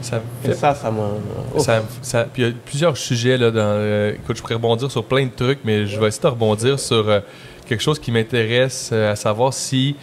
Ça 0.00 0.20
fait 0.44 0.54
ça, 0.54 0.74
ça 0.76 0.92
m'a... 0.92 1.08
oh. 1.54 1.58
Ça, 1.58 1.82
ça- 2.02 2.24
puis 2.32 2.42
il 2.42 2.48
y 2.48 2.50
a 2.50 2.54
plusieurs 2.64 2.96
sujets 2.96 3.36
là. 3.36 3.50
Dans, 3.50 3.58
euh, 3.60 4.12
écoute, 4.14 4.36
je 4.36 4.42
pourrais 4.42 4.54
rebondir 4.54 4.88
sur 4.92 5.02
plein 5.04 5.24
de 5.26 5.30
trucs, 5.34 5.58
mais 5.64 5.86
je 5.86 5.98
vais 5.98 6.06
essayer 6.06 6.22
de 6.22 6.28
rebondir 6.28 6.78
sur 6.78 7.08
euh, 7.08 7.18
quelque 7.66 7.80
chose 7.82 7.98
qui 7.98 8.12
m'intéresse, 8.12 8.90
euh, 8.92 9.10
à 9.10 9.16
savoir 9.16 9.52
si, 9.52 9.96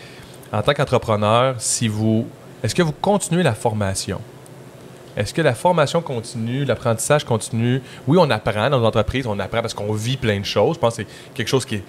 en 0.51 0.61
tant 0.61 0.73
qu'entrepreneur, 0.73 1.55
si 1.59 1.87
vous, 1.87 2.27
est-ce 2.61 2.75
que 2.75 2.81
vous 2.83 2.91
continuez 2.91 3.41
la 3.41 3.53
formation? 3.53 4.19
Est-ce 5.15 5.33
que 5.33 5.41
la 5.41 5.55
formation 5.55 6.01
continue, 6.01 6.65
l'apprentissage 6.65 7.23
continue? 7.23 7.81
Oui, 8.05 8.17
on 8.19 8.29
apprend 8.29 8.69
dans 8.69 8.81
nos 8.81 8.85
entreprises, 8.85 9.25
on 9.27 9.39
apprend 9.39 9.61
parce 9.61 9.73
qu'on 9.73 9.93
vit 9.93 10.17
plein 10.17 10.41
de 10.41 10.45
choses. 10.45 10.75
Je 10.75 10.79
pense 10.81 10.97
que 10.97 11.03
c'est 11.03 11.07
quelque 11.33 11.47
chose 11.47 11.63
qui 11.63 11.75
est 11.75 11.83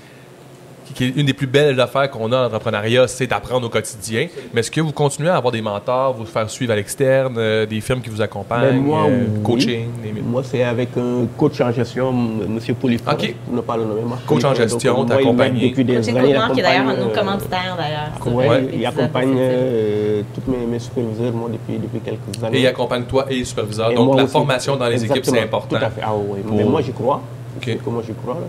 qui- 0.87 0.95
qui 0.95 1.05
est 1.05 1.21
une 1.21 1.27
des 1.27 1.33
plus 1.35 1.47
belles 1.47 1.81
affaires 1.81 2.11
qu'on 2.11 2.31
a 2.33 2.43
en 2.43 2.47
entrepreneuriat, 2.47 3.09
c'est 3.09 3.27
d'apprendre 3.27 3.67
au 3.67 3.71
quotidien. 3.71 4.29
Mais 4.55 4.61
est-ce 4.61 4.71
que 4.71 4.81
vous 4.81 4.93
continuez 4.93 5.29
à 5.31 5.37
avoir 5.37 5.53
des 5.53 5.63
mentors, 5.63 6.15
vous 6.15 6.25
faire 6.25 6.49
suivre 6.49 6.73
à 6.73 6.77
l'externe, 6.77 7.35
euh, 7.39 7.67
des 7.67 7.81
firmes 7.81 8.01
qui 8.01 8.11
vous 8.11 8.23
accompagnent, 8.23 8.77
moi, 8.81 9.05
euh, 9.09 9.25
oui. 9.37 9.43
coaching, 9.43 9.87
Moi, 10.25 10.43
c'est 10.45 10.63
avec 10.63 10.91
un 10.97 11.27
coach 11.37 11.61
en 11.61 11.73
gestion, 11.73 12.11
M. 12.11 12.59
Polyphore, 12.81 13.15
OK. 13.15 13.35
pour 13.47 13.55
ne 13.55 13.61
pas 13.61 13.77
le 13.77 13.85
nommer. 13.85 14.01
Coach 14.27 14.45
en 14.45 14.55
gestion, 14.55 15.05
t'accompagner. 15.05 15.67
il 15.67 15.75
Coachman, 15.75 16.53
qui 16.53 16.61
est 16.61 16.63
d'ailleurs 16.63 16.89
un 16.89 16.95
de 16.95 17.01
nos 17.01 17.07
accompagne, 17.07 17.11
euh, 17.11 17.15
commanditaires, 17.15 17.77
d'ailleurs. 17.77 18.37
Ouais, 18.37 18.61
le 18.63 18.75
il 18.75 18.87
accompagne 18.87 19.35
euh, 19.39 20.23
tous 20.35 20.51
mes, 20.51 20.67
mes 20.67 20.79
superviseurs, 20.79 21.33
moi, 21.33 21.49
depuis, 21.53 21.79
depuis 21.79 22.01
quelques 22.01 22.43
années. 22.45 22.59
Et 22.59 22.61
il 22.63 22.67
accompagne 22.67 23.05
toi 23.05 23.27
et 23.31 23.37
les 23.37 23.45
superviseurs. 23.45 23.91
Et 23.91 23.95
Donc, 23.95 24.17
la 24.17 24.25
aussi. 24.25 24.33
formation 24.33 24.77
dans 24.77 24.87
les 24.87 25.05
équipes, 25.05 25.25
c'est 25.25 25.41
important. 25.41 25.77
Tout 25.79 25.85
à 25.85 25.91
fait. 25.91 26.01
Ah 26.05 26.13
oui, 26.15 26.41
Pour- 26.41 26.57
mais 26.57 26.65
moi, 26.65 26.81
j'y 26.83 26.93
crois. 26.93 27.17
OK. 27.57 27.63
C'est 27.65 27.77
que 27.85 27.91
moi, 27.91 28.03
j'y 28.07 28.13
crois. 28.15 28.35
là. 28.35 28.47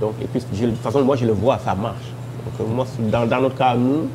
Donc, 0.00 0.14
et 0.22 0.26
puis, 0.26 0.42
je- 0.54 0.66
de 0.66 0.70
toute 0.70 0.80
façon, 0.80 1.02
moi, 1.02 1.16
je 1.16 1.24
le 1.26 1.32
vois, 1.32 1.58
ça 1.58 1.74
marche. 1.74 2.04
Donc, 2.58 2.68
moi, 2.68 2.86
dans, 3.10 3.26
dans 3.26 3.40
notre 3.40 3.56
cas, 3.56 3.74
nous, 3.74 4.08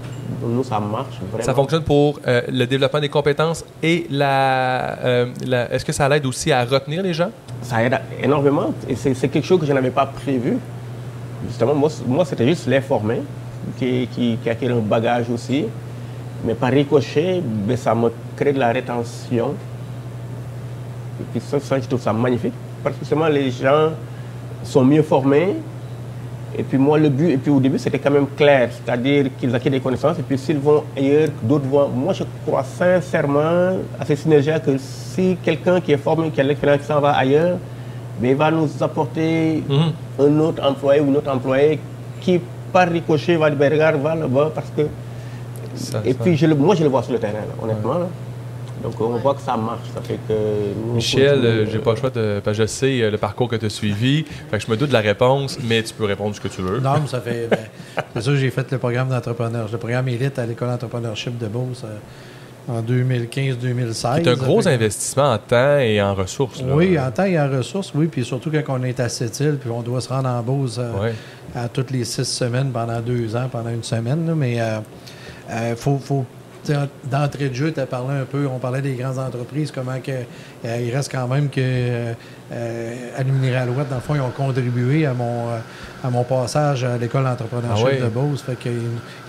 nous, 0.47 0.63
ça 0.63 0.79
marche 0.79 1.19
vraiment. 1.31 1.43
Ça 1.45 1.53
fonctionne 1.53 1.83
pour 1.83 2.19
euh, 2.27 2.41
le 2.47 2.65
développement 2.65 2.99
des 2.99 3.09
compétences 3.09 3.63
et 3.83 4.07
la. 4.09 4.97
euh, 5.03 5.25
la- 5.45 5.71
Est-ce 5.73 5.85
que 5.85 5.91
ça 5.91 6.07
l'aide 6.09 6.25
aussi 6.25 6.51
à 6.51 6.63
retenir 6.65 7.03
les 7.03 7.13
gens? 7.13 7.29
Ça 7.61 7.83
aide 7.83 7.99
énormément. 8.21 8.73
Et 8.87 8.95
c'est 8.95 9.13
c'est 9.13 9.27
quelque 9.27 9.45
chose 9.45 9.59
que 9.59 9.65
je 9.65 9.73
n'avais 9.73 9.91
pas 9.91 10.05
prévu. 10.05 10.57
Justement, 11.47 11.75
moi, 11.75 11.89
moi 12.07 12.25
c'était 12.25 12.47
juste 12.47 12.65
les 12.67 12.81
former, 12.81 13.21
qui, 13.77 14.07
qui, 14.13 14.37
qui 14.41 14.49
acquiert 14.49 14.75
un 14.75 14.79
bagage 14.79 15.29
aussi. 15.29 15.65
Mais 16.43 16.53
par 16.55 16.69
ricochet, 16.71 17.41
ben, 17.43 17.77
ça 17.77 17.93
me 17.95 18.11
crée 18.35 18.53
de 18.53 18.59
la 18.59 18.71
rétention. 18.71 19.53
Et 21.19 21.23
puis 21.31 21.41
ça, 21.41 21.59
ça, 21.59 21.79
je 21.79 21.87
trouve 21.87 22.01
ça 22.01 22.13
magnifique. 22.13 22.53
Parce 22.83 22.95
que 22.95 23.01
justement, 23.01 23.27
les 23.27 23.49
gens 23.51 23.91
sont 24.65 24.83
mieux 24.83 25.03
formés. 25.03 25.55
Et 26.57 26.63
puis 26.63 26.77
moi, 26.77 26.97
le 26.97 27.09
but, 27.09 27.31
et 27.31 27.37
puis 27.37 27.51
au 27.51 27.59
début, 27.59 27.77
c'était 27.77 27.99
quand 27.99 28.11
même 28.11 28.27
clair. 28.37 28.69
C'est-à-dire 28.71 29.25
qu'ils 29.37 29.53
acquièrent 29.53 29.73
des 29.73 29.81
connaissances. 29.81 30.17
Et 30.19 30.21
puis 30.23 30.37
s'ils 30.37 30.57
vont 30.57 30.83
ailleurs, 30.95 31.27
d'autres 31.43 31.65
vont. 31.67 31.89
Moi, 31.89 32.13
je 32.13 32.23
crois 32.45 32.63
sincèrement 32.63 33.77
à 33.99 34.05
ces 34.05 34.15
synergies 34.15 34.51
que 34.65 34.77
si 34.77 35.37
quelqu'un 35.43 35.81
qui 35.81 35.91
est 35.91 35.97
formé, 35.97 36.29
qui 36.29 36.39
a 36.39 36.43
l'expérience, 36.43 36.81
qui 36.81 36.87
s'en 36.87 37.01
va 37.01 37.11
ailleurs, 37.11 37.57
mais 38.21 38.29
il 38.29 38.35
va 38.37 38.51
nous 38.51 38.69
apporter 38.79 39.63
Mhm. 39.67 39.91
un 40.25 40.39
autre 40.39 40.63
employé 40.65 41.01
ou 41.01 41.11
un 41.11 41.15
autre 41.15 41.29
employé 41.31 41.79
qui, 42.21 42.39
par 42.71 42.87
ricochet, 42.87 43.35
va 43.35 43.49
dire, 43.49 43.59
ben, 43.59 43.71
regarde, 43.73 44.01
va 44.01 44.15
là-bas 44.15 44.51
parce 44.55 44.69
que... 44.75 44.83
Ça- 45.75 46.01
et 46.05 46.13
ça- 46.13 46.19
puis, 46.23 46.37
je 46.37 46.45
le- 46.45 46.55
moi, 46.55 46.73
je 46.75 46.83
le 46.83 46.89
vois 46.89 47.03
sur 47.03 47.11
le 47.11 47.19
terrain, 47.19 47.33
là, 47.33 47.61
honnêtement. 47.63 47.95
là. 47.95 48.07
Donc, 48.85 49.01
on 49.01 49.17
voit 49.17 49.33
que 49.33 49.41
ça 49.41 49.57
marche. 49.57 49.87
Ça 49.93 50.01
fait 50.01 50.19
que... 50.27 50.33
nous, 50.33 50.91
on 50.91 50.95
Michel, 50.95 51.43
euh, 51.43 51.65
j'ai 51.71 51.79
pas 51.79 51.91
le 51.91 51.97
choix 51.97 52.09
de. 52.11 52.39
Parce 52.43 52.55
que 52.57 52.63
je 52.63 52.67
sais 52.67 53.01
euh, 53.01 53.09
le 53.11 53.17
parcours 53.17 53.47
que 53.49 53.55
tu 53.55 53.65
as 53.65 53.69
suivi. 53.69 54.23
Fait 54.51 54.57
que 54.59 54.63
je 54.63 54.69
me 54.69 54.77
doute 54.77 54.89
de 54.89 54.93
la 54.93 55.01
réponse, 55.01 55.57
mais 55.67 55.81
tu 55.81 55.93
peux 55.93 56.05
répondre 56.05 56.35
ce 56.35 56.39
que 56.41 56.47
tu 56.47 56.61
veux. 56.61 56.79
Non, 56.79 56.93
mais 57.01 57.07
ça 57.07 57.19
fait. 57.19 57.47
ben, 57.49 57.57
c'est 58.13 58.21
sûr, 58.21 58.35
j'ai 58.35 58.51
fait 58.51 58.71
le 58.71 58.77
programme 58.77 59.09
d'entrepreneur, 59.09 59.67
le 59.71 59.77
programme 59.77 60.07
élite 60.09 60.37
à 60.37 60.45
l'école 60.45 60.69
d'entrepreneurship 60.69 61.37
de 61.37 61.47
Beauce 61.47 61.83
euh, 61.83 61.97
en 62.71 62.81
2015-2016. 62.81 63.93
C'est 63.93 64.27
un 64.27 64.33
gros 64.35 64.61
fait- 64.61 64.69
investissement 64.73 65.33
en 65.33 65.37
temps 65.37 65.77
et 65.79 66.01
en 66.01 66.13
ressources. 66.13 66.61
là. 66.61 66.73
Oui, 66.75 66.97
en 66.99 67.09
temps 67.11 67.25
et 67.25 67.39
en 67.39 67.49
ressources, 67.49 67.91
oui. 67.95 68.07
Puis 68.07 68.23
surtout 68.25 68.51
quand 68.51 68.79
on 68.79 68.83
est 68.83 68.99
à 68.99 69.09
Sept-Îles, 69.09 69.57
puis 69.59 69.69
on 69.69 69.81
doit 69.81 70.01
se 70.01 70.09
rendre 70.09 70.29
en 70.29 70.41
Beauce 70.41 70.77
euh, 70.79 70.91
Ouais. 71.01 71.13
à 71.55 71.67
toutes 71.69 71.91
les 71.91 72.03
six 72.05 72.25
semaines 72.25 72.71
pendant 72.71 72.99
deux 73.01 73.35
ans, 73.35 73.47
pendant 73.51 73.69
une 73.69 73.83
semaine. 73.83 74.27
là. 74.27 74.35
mais 74.35 74.59
il 75.49 75.75
faut, 75.75 75.97
faut 76.03 76.25
d'entrée 77.09 77.49
de 77.49 77.53
jeu, 77.53 77.71
tu 77.71 77.79
as 77.79 77.85
parlé 77.85 78.13
un 78.21 78.25
peu, 78.25 78.47
on 78.47 78.59
parlait 78.59 78.81
des 78.81 78.93
grandes 78.93 79.19
entreprises, 79.19 79.71
comment 79.71 79.99
que, 79.99 80.11
euh, 80.11 80.81
il 80.81 80.93
reste 80.95 81.11
quand 81.11 81.27
même 81.27 81.49
que 81.49 81.59
euh, 81.61 82.13
euh, 82.51 82.93
Alouette, 83.17 83.89
dans 83.89 83.95
le 83.95 84.01
fond, 84.01 84.15
ils 84.15 84.21
ont 84.21 84.29
contribué 84.31 85.05
à 85.05 85.13
mon, 85.13 85.49
euh, 85.49 85.57
à 86.03 86.09
mon 86.09 86.23
passage 86.23 86.83
à 86.83 86.97
l'école 86.97 87.23
d'entrepreneurship 87.23 87.85
Ah 87.89 87.91
ouais. 87.93 87.99
de 88.01 88.07
Beauce. 88.07 88.41
Fait 88.41 88.55
qu'ils 88.55 88.71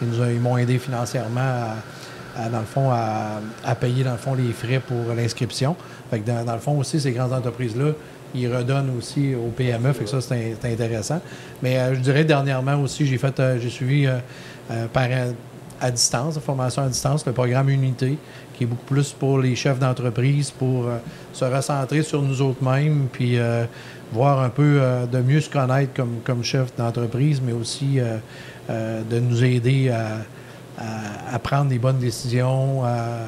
ils 0.03 0.09
nous 0.09 0.21
ont- 0.21 0.29
ils 0.31 0.41
m'ont 0.41 0.57
aidé 0.59 0.79
financièrement 0.79 1.41
à, 1.41 2.43
à, 2.45 2.49
dans 2.49 2.61
le 2.61 2.67
fond, 2.67 2.91
à, 2.91 3.41
à 3.65 3.75
payer, 3.75 4.05
dans 4.05 4.13
le 4.13 4.19
fond, 4.19 4.35
les 4.35 4.53
frais 4.53 4.81
pour 4.87 5.15
l'inscription. 5.15 5.77
Fait 6.11 6.21
que 6.21 6.27
dans, 6.27 6.45
dans 6.45 6.55
le 6.55 6.61
fond 6.61 6.79
aussi, 6.79 7.01
ces 7.01 7.13
grandes 7.13 7.33
entreprises-là, 7.33 7.93
ils 8.35 8.55
redonnent 8.55 8.93
aussi 8.99 9.35
au 9.35 9.49
PME, 9.51 9.93
fait 9.93 10.05
que 10.05 10.11
ça, 10.11 10.21
c'est 10.21 10.35
in- 10.35 10.55
c'est 10.61 10.73
intéressant. 10.73 11.21
Mais 11.63 11.79
euh, 11.79 11.95
je 11.95 12.01
dirais 12.01 12.25
dernièrement 12.25 12.75
aussi, 12.83 13.07
j'ai 13.07 13.19
fait, 13.19 13.39
euh, 13.41 13.59
j'ai 13.61 13.71
suivi 13.71 14.07
euh, 14.07 14.19
par, 14.93 15.09
à 15.81 15.91
distance, 15.91 16.35
la 16.37 16.41
formation 16.41 16.83
à 16.83 16.89
distance, 16.89 17.27
le 17.27 17.33
programme 17.33 17.69
Unité, 17.69 18.17
qui 18.55 18.65
est 18.65 18.67
beaucoup 18.67 18.85
plus 18.87 19.13
pour 19.13 19.39
les 19.39 19.55
chefs 19.57 19.79
d'entreprise, 19.79 20.51
pour 20.51 20.87
euh, 20.87 20.99
se 21.33 21.45
recentrer 21.45 22.03
sur 22.03 22.23
nous 22.23 22.41
autres 22.43 22.63
mêmes, 22.65 23.09
puis 23.13 23.39
euh, 23.39 23.65
voir 24.13 24.41
un 24.41 24.49
peu 24.51 24.79
euh, 24.81 25.07
de 25.07 25.19
mieux 25.21 25.41
se 25.41 25.51
connaître 25.51 25.93
comme, 25.95 26.17
comme 26.25 26.43
chef 26.43 26.75
d'entreprise, 26.77 27.41
mais 27.45 27.53
aussi 27.53 27.99
de 28.69 29.21
nous 29.21 29.45
aider 29.45 29.91
à, 29.91 30.19
à- 31.33 31.39
prendre 31.39 31.69
des 31.71 31.79
bonnes 31.79 31.99
décisions, 31.99 32.85
à, 32.85 33.19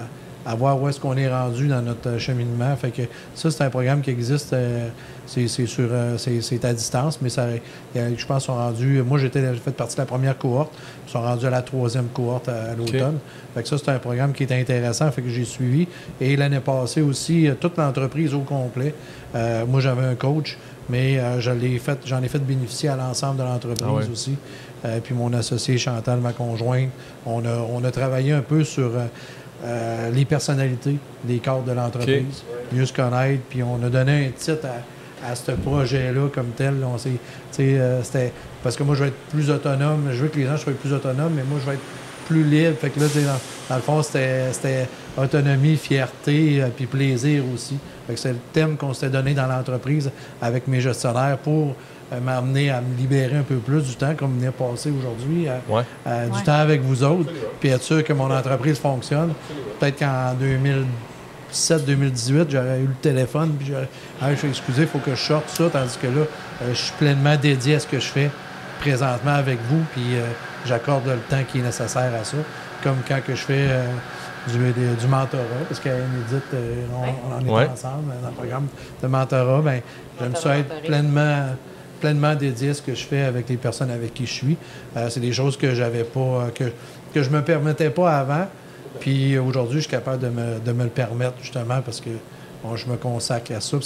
à 0.49 0.55
voir 0.55 0.81
où 0.81 0.89
est-ce 0.89 0.99
qu'on 0.99 1.17
est 1.17 1.29
rendu 1.29 1.69
dans 1.69 1.83
notre 1.83 2.17
cheminement. 2.19 2.75
Fait 2.77 2.91
que 2.91 3.03
ça, 3.35 3.51
c'est 3.51 3.63
un 3.65 3.69
programme 3.71 4.01
qui 4.01 4.11
existe. 4.11 4.53
euh, 4.55 4.89
c'est 5.27 5.47
c'est 5.47 5.67
sur, 5.67 5.89
euh, 5.91 6.17
c'est 6.17 6.65
à 6.65 6.73
distance, 6.73 7.19
mais 7.21 7.29
ça, 7.29 7.47
je 7.95 8.01
pense 8.27 8.45
qu'ils 8.45 8.47
sont 8.47 8.55
rendus. 8.55 9.03
Moi, 9.07 9.19
j'étais 9.19 9.43
j'ai 9.53 9.61
fait 9.61 9.73
partie 9.73 9.97
de 9.97 10.01
la 10.01 10.07
première 10.07 10.39
cohorte. 10.39 10.73
Ils 11.07 11.11
sont 11.11 11.21
rendus 11.21 11.45
à 11.47 11.51
la 11.51 11.61
troisième 11.61 12.07
cohorte 12.15 12.49
à, 12.49 12.71
à 12.73 12.75
l'automne. 12.75 13.19
Fait 13.55 13.63
que 13.63 13.69
ça, 13.69 13.77
c'est 13.77 13.91
un 13.91 13.99
programme 13.99 14.33
qui 14.33 14.45
est 14.45 14.53
intéressant. 14.53 15.11
Fait 15.11 15.21
que 15.21 15.29
j'ai 15.29 15.45
suivi. 15.45 15.87
Et 16.19 16.35
l'année 16.37 16.61
passée 16.61 17.03
aussi, 17.03 17.47
euh, 17.47 17.55
toute 17.61 17.77
l'entreprise 17.77 18.33
au 18.33 18.41
complet. 18.41 18.95
euh, 19.35 19.67
moi, 19.67 19.81
j'avais 19.83 20.07
un 20.07 20.15
coach, 20.15 20.57
mais 20.89 21.19
euh, 21.19 21.41
je 21.41 21.51
l'ai 21.51 21.79
fait, 21.79 21.99
j'en 22.07 22.23
ai 22.23 22.29
fait 22.29 22.39
bénéficier 22.39 22.89
à 22.89 22.97
l'ensemble 22.97 23.37
de 23.39 23.43
l'entreprise 23.43 23.87
Ah 23.87 23.93
ouais. 23.93 24.09
aussi. 24.11 24.35
Euh, 24.85 25.01
puis 25.03 25.13
mon 25.15 25.33
associé 25.35 25.77
Chantal, 25.77 26.21
ma 26.21 26.33
conjointe, 26.33 26.89
on 27.27 27.45
a, 27.45 27.59
on 27.71 27.83
a 27.85 27.91
travaillé 27.91 28.33
un 28.33 28.43
peu 28.43 28.63
sur 28.65 28.93
euh, 29.65 30.11
les 30.11 30.25
personnalités 30.25 30.97
des 31.25 31.39
cadres 31.39 31.65
de 31.65 31.73
l'entreprise, 31.73 32.45
mieux 32.73 32.87
se 32.87 32.93
connaître. 32.93 33.43
Puis 33.49 33.63
on 33.63 33.83
a 33.85 33.89
donné 33.89 34.27
un 34.27 34.31
titre 34.31 34.67
à, 34.67 35.31
à 35.31 35.35
ce 35.35 35.53
projet-là 35.53 36.29
comme 36.33 36.51
tel. 36.57 36.75
On 36.85 36.97
euh, 37.61 38.01
c'était 38.03 38.33
parce 38.63 38.77
que 38.77 38.83
moi, 38.83 38.95
je 38.95 39.03
veux 39.03 39.09
être 39.09 39.29
plus 39.31 39.51
autonome. 39.51 40.09
Je 40.13 40.23
veux 40.23 40.29
que 40.29 40.39
les 40.39 40.47
gens 40.47 40.57
soient 40.57 40.73
plus 40.73 40.93
autonomes, 40.93 41.33
mais 41.35 41.43
moi, 41.43 41.59
je 41.61 41.67
veux 41.67 41.75
être 41.75 41.83
plus 42.27 42.45
libre. 42.45 42.77
Fait 42.79 42.91
que 42.91 43.01
là, 43.01 43.07
dans, 43.07 43.41
dans 43.71 43.77
le 43.77 43.83
fond, 43.83 44.03
c'était 44.03 44.53
c'était 44.53 44.89
autonomie, 45.17 45.77
fierté, 45.77 46.63
euh, 46.63 46.69
puis 46.75 46.87
plaisir 46.87 47.43
aussi. 47.53 47.79
Fait 48.07 48.15
que 48.15 48.21
c'est 48.21 48.33
le 48.33 48.39
thème 48.53 48.77
qu'on 48.77 48.95
s'était 48.95 49.11
donné 49.11 49.35
dans 49.35 49.47
l'entreprise 49.47 50.11
avec 50.41 50.69
mes 50.69 50.81
gestionnaires 50.81 51.39
pour 51.39 51.75
euh, 52.13 52.21
m'amener 52.21 52.71
à 52.71 52.81
me 52.81 52.97
libérer 52.97 53.37
un 53.37 53.43
peu 53.43 53.57
plus 53.57 53.83
du 53.83 53.95
temps, 53.97 54.15
comme 54.17 54.35
venir 54.37 54.53
passer 54.53 54.91
aujourd'hui, 54.91 55.49
euh, 55.49 55.59
Ouais. 55.69 55.83
euh, 56.07 56.27
du 56.29 56.37
Ouais. 56.39 56.43
temps 56.43 56.53
avec 56.53 56.81
vous 56.83 57.03
autres, 57.05 57.31
puis 57.61 57.69
être 57.71 57.83
sûr 57.83 58.03
que 58.05 58.13
mon 58.13 58.31
entreprise 58.31 58.79
fonctionne. 58.79 59.33
Peut-être 59.79 59.99
qu'en 59.99 60.35
2017-2018, 61.53 62.51
j'aurais 62.51 62.81
eu 62.81 62.87
le 62.87 62.95
téléphone, 63.01 63.55
puis 63.59 63.69
j'aurais 63.69 63.89
Ah, 64.21 64.31
je 64.33 64.37
suis 64.39 64.49
excusé, 64.49 64.83
il 64.83 64.89
faut 64.89 64.99
que 64.99 65.15
je 65.15 65.21
sorte 65.23 65.49
ça, 65.49 65.69
tandis 65.71 65.97
que 65.97 66.07
là, 66.09 66.13
euh, 66.63 66.71
je 66.71 66.75
suis 66.79 66.93
pleinement 66.99 67.37
dédié 67.37 67.77
à 67.77 67.81
ce 67.81 67.87
que 67.87 68.01
je 68.01 68.07
fais 68.07 68.31
présentement 68.81 69.35
avec 69.35 69.59
vous, 69.71 69.81
puis 69.93 70.03
euh, 70.17 70.23
j'accorde 70.67 71.07
le 71.07 71.19
temps 71.31 71.43
qui 71.51 71.59
est 71.61 71.63
nécessaire 71.63 72.13
à 72.21 72.25
ça, 72.25 72.37
comme 72.83 72.97
quand 73.07 73.21
que 73.25 73.35
je 73.35 73.41
fais 73.43 73.67
euh, 73.69 73.85
du, 74.49 74.59
du 74.59 75.07
mentorat, 75.07 75.43
parce 75.69 75.79
qu'à 75.81 75.91
Inédite, 75.91 76.45
euh, 76.55 76.85
on, 76.93 77.33
on 77.33 77.37
en 77.37 77.47
est 77.47 77.51
Ouais. 77.65 77.69
ensemble 77.73 78.13
dans 78.23 78.29
le 78.29 78.35
programme 78.35 78.67
de 79.03 79.07
mentorat, 79.09 79.61
ben, 79.63 79.81
j'aime 80.21 80.35
ça 80.35 80.59
être 80.59 80.83
pleinement 80.83 81.47
pleinement 82.01 82.35
dédié 82.35 82.71
à 82.71 82.75
ce 82.75 82.83
que 82.83 82.95
je 82.95 83.05
fais 83.05 83.23
avec 83.23 83.49
les 83.49 83.57
personnes 83.57 83.91
avec 83.91 84.15
qui 84.15 84.27
je 84.27 84.33
suis. 84.33 84.57
Euh, 84.97 85.09
c'est 85.11 85.21
des 85.21 85.33
choses 85.33 85.57
que 85.57 85.75
j'avais 85.75 86.05
pas, 86.05 86.21
euh, 86.21 86.49
que, 86.55 86.65
que 87.13 87.23
je 87.23 87.31
me 87.31 87.43
permettais 87.43 87.91
pas 87.91 88.19
avant. 88.19 88.47
Puis 89.01 89.39
aujourd'hui, 89.39 89.77
je 89.77 89.83
suis 89.83 89.91
capable 89.91 90.23
de 90.23 90.29
me, 90.29 90.59
de 90.65 90.73
me 90.73 90.85
le 90.85 90.91
permettre 90.91 91.35
justement 91.41 91.81
parce 91.83 92.01
que 92.01 92.11
bon, 92.63 92.77
je 92.77 92.87
me 92.87 92.97
consacre 92.97 93.53
à 93.53 93.61
ça. 93.61 93.77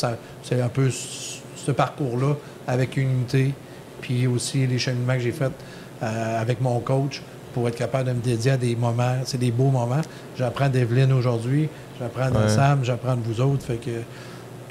C'est 0.42 0.60
un 0.60 0.68
peu 0.68 0.90
ce 0.90 1.70
parcours-là 1.70 2.34
avec 2.66 2.96
Unité, 2.96 3.52
puis 4.00 4.26
aussi 4.26 4.66
les 4.66 4.78
cheminements 4.78 5.14
que 5.14 5.20
j'ai 5.20 5.32
faits 5.32 5.52
euh, 6.02 6.40
avec 6.40 6.60
mon 6.60 6.80
coach 6.80 7.22
pour 7.52 7.68
être 7.68 7.76
capable 7.76 8.08
de 8.08 8.14
me 8.14 8.20
dédier 8.20 8.52
à 8.52 8.56
des 8.56 8.74
moments. 8.74 9.16
C'est 9.24 9.38
des 9.38 9.50
beaux 9.50 9.70
moments. 9.70 10.00
J'apprends 10.36 10.68
d'Evelyne 10.68 11.12
aujourd'hui, 11.12 11.68
j'apprends 12.00 12.30
de 12.30 12.36
Ouais. 12.36 12.48
Sam, 12.48 12.80
j'apprends 12.82 13.14
de 13.14 13.22
vous 13.22 13.40
autres. 13.40 13.64
Fait 13.66 13.76
que 13.76 13.90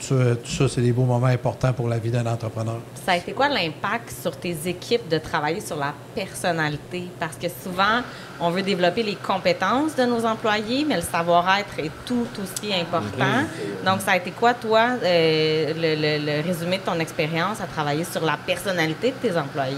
tout 0.02 0.08
ça, 0.08 0.36
tout 0.36 0.52
ça, 0.52 0.68
c'est 0.68 0.82
des 0.82 0.91
beaux 0.91 1.06
moments 1.06 1.28
importants 1.28 1.72
pour 1.74 1.88
la 1.88 1.97
vie 1.99 2.10
d'un 2.12 2.26
entrepreneur. 2.26 2.80
Ça 3.06 3.14
a 3.14 3.18
été 3.18 3.32
quoi 3.34 3.47
l'impact 3.49 4.12
sur 4.22 4.36
tes 4.36 4.56
équipes 4.66 5.08
de 5.10 5.18
travailler 5.20 5.62
sur 5.62 5.78
la 5.78 5.93
personnalité? 6.16 7.04
Parce 7.20 7.36
que 7.38 7.47
souvent, 7.64 8.02
on 8.39 8.49
veut 8.49 8.62
développer 8.64 9.04
les 9.04 9.16
compétences 9.16 9.95
de 9.95 10.04
nos 10.04 10.26
employés, 10.26 10.86
mais 10.88 10.95
le 10.95 11.02
savoir-être 11.02 11.80
est 11.80 11.91
tout 12.06 12.28
aussi 12.41 12.74
important. 12.74 13.45
Donc, 13.86 14.02
ça 14.02 14.12
a 14.12 14.18
été 14.18 14.32
quoi, 14.32 14.54
toi, 14.56 14.89
euh, 15.04 15.74
le, 15.76 15.95
le- 16.02 16.26
le 16.26 16.41
résumé 16.47 16.78
de 16.78 16.84
ton 16.84 16.99
expérience 16.99 17.62
à 17.62 17.66
travailler 17.66 18.04
sur 18.04 18.24
la 18.26 18.38
personnalité 18.38 19.12
de 19.22 19.30
tes 19.30 19.38
employés? 19.38 19.78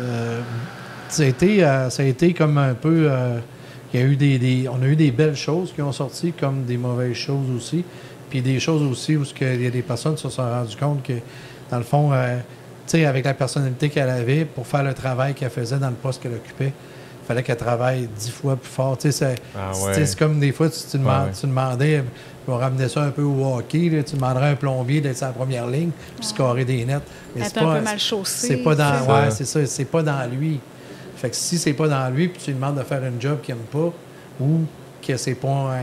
Euh, 0.00 0.40
ça, 1.08 1.22
a 1.22 1.26
été, 1.26 1.64
euh, 1.64 1.90
ça 1.90 2.02
a 2.02 2.06
été 2.06 2.32
comme 2.34 2.58
un 2.58 2.74
peu. 2.74 3.06
euh, 3.10 3.38
il 3.92 4.00
y 4.00 4.02
a 4.02 4.06
eu 4.06 4.16
des, 4.16 4.38
des- 4.40 4.68
on 4.68 4.82
a 4.82 4.86
eu 4.86 4.96
des 4.96 5.12
belles 5.12 5.36
choses 5.36 5.72
qui 5.72 5.80
ont 5.80 5.92
sorti, 5.92 6.32
comme 6.32 6.64
des 6.64 6.76
mauvaises 6.76 7.14
choses 7.14 7.48
aussi. 7.56 7.84
Puis 8.34 8.42
des 8.42 8.58
choses 8.58 8.82
aussi 8.82 9.16
où 9.16 9.24
ce 9.24 9.32
que 9.32 9.44
il 9.44 9.62
y 9.62 9.66
a 9.68 9.70
des 9.70 9.82
personnes 9.82 10.16
qui 10.16 10.22
se 10.22 10.28
sont 10.28 10.42
rendues 10.42 10.74
compte 10.76 11.04
que, 11.04 11.12
dans 11.70 11.78
le 11.78 11.84
fond, 11.84 12.12
euh, 12.12 12.38
tu 12.84 12.98
sais, 12.98 13.04
avec 13.06 13.24
la 13.24 13.32
personnalité 13.32 13.88
qu'elle 13.90 14.10
avait, 14.10 14.44
pour 14.44 14.66
faire 14.66 14.82
le 14.82 14.92
travail 14.92 15.34
qu'elle 15.34 15.50
faisait 15.50 15.76
dans 15.78 15.86
le 15.88 15.94
poste 15.94 16.20
qu'elle 16.20 16.32
occupait, 16.34 16.72
il 17.22 17.26
fallait 17.28 17.44
qu'elle 17.44 17.56
travaille 17.56 18.08
dix 18.18 18.30
fois 18.32 18.56
plus 18.56 18.68
fort. 18.72 18.98
Tu 18.98 19.12
sais, 19.12 19.12
c'est 19.12 19.34
Ah 19.56 19.70
ouais. 19.86 20.04
c'est 20.04 20.18
comme 20.18 20.40
des 20.40 20.50
fois, 20.50 20.68
tu, 20.68 20.80
tu 20.90 20.98
demandes- 20.98 21.26
ouais. 21.28 21.32
tu 21.40 21.46
demandais, 21.46 22.02
on 22.48 22.56
ramenait 22.56 22.88
ça 22.88 23.02
un 23.04 23.10
peu 23.12 23.22
au 23.22 23.54
hockey, 23.56 23.88
là, 23.88 24.02
tu 24.02 24.16
demanderais 24.16 24.46
à 24.46 24.50
un 24.50 24.54
plombier 24.56 25.00
d'être 25.00 25.20
la 25.20 25.28
première 25.28 25.68
ligne, 25.68 25.90
puis 26.16 26.26
scorer 26.26 26.64
des 26.64 26.84
nets. 26.84 27.02
Mais 27.36 27.42
Être 27.42 27.52
c'est 27.54 27.58
un 27.60 27.64
pas- 27.66 27.76
peu 27.76 27.84
mal 27.84 28.00
chaussé. 28.00 28.48
c'est 28.48 28.56
pas 28.64 28.74
dans, 28.74 28.98
c'est 28.98 29.06
ça. 29.06 29.14
ouais, 29.22 29.30
c'est 29.30 29.44
ça, 29.44 29.66
c'est 29.66 29.84
pas 29.84 30.02
dans 30.02 30.28
lui. 30.28 30.58
Fait 31.18 31.30
que 31.30 31.36
si 31.36 31.56
c'est 31.56 31.72
pas 31.74 31.86
dans 31.86 32.12
lui, 32.12 32.26
puis 32.26 32.40
tu 32.42 32.50
lui 32.50 32.54
demandes 32.58 32.78
de 32.78 32.82
faire 32.82 33.00
un 33.00 33.20
job 33.20 33.38
qu'il 33.42 33.52
aime 33.54 33.60
pas, 33.72 33.92
ou 34.40 34.62
que 35.06 35.16
c'est 35.16 35.36
pas 35.36 35.48
un... 35.76 35.82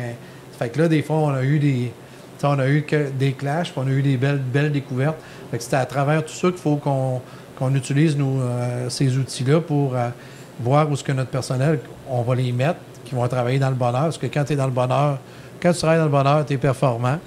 Fait 0.60 0.68
que 0.68 0.80
là, 0.82 0.89
des 0.89 1.02
fois, 1.02 1.16
on 1.16 1.30
a 1.30 1.43
eu 1.43 1.58
des... 1.58 1.93
On 2.44 2.60
a 2.60 2.68
eu 2.68 2.86
des 3.18 3.34
clashs, 3.34 3.72
puis 3.72 3.82
on 3.84 3.88
a 3.88 3.92
eu 3.92 4.02
des 4.02 4.18
belles, 4.18 4.72
découvertes. 4.72 5.18
C'était 5.58 5.76
à 5.76 5.86
travers 5.86 6.26
tout 6.26 6.34
ça 6.34 6.50
qu'il 6.50 6.58
faut 6.58 6.78
qu'on 6.78 7.76
utilise 7.76 8.18
euh, 8.20 8.89
ces 8.89 9.18
outils-là 9.18 9.62
pour 9.62 9.96
euh, 9.96 10.10
voir 10.60 10.89
où 10.89 10.96
ce 10.96 11.04
que 11.04 11.12
notre 11.12 11.30
personnel, 11.30 11.80
on 12.10 12.22
va 12.22 12.36
les 12.36 12.52
mettre, 12.52 12.80
qui 13.06 13.16
vont 13.16 13.28
travailler 13.28 13.60
dans 13.60 13.70
le 13.70 13.76
bonheur. 13.76 14.04
Parce 14.04 14.18
que 14.18 14.28
quand 14.28 14.44
tu 14.44 14.56
dans 14.56 14.66
le 14.66 14.72
bonheur, 14.72 15.20
quand 15.62 15.72
tu 15.72 15.80
travailles 15.80 16.00
dans 16.00 16.06
le 16.06 16.12
bonheur, 16.12 16.46
tu 16.46 16.54
es 16.54 16.58
performant. 16.58 17.20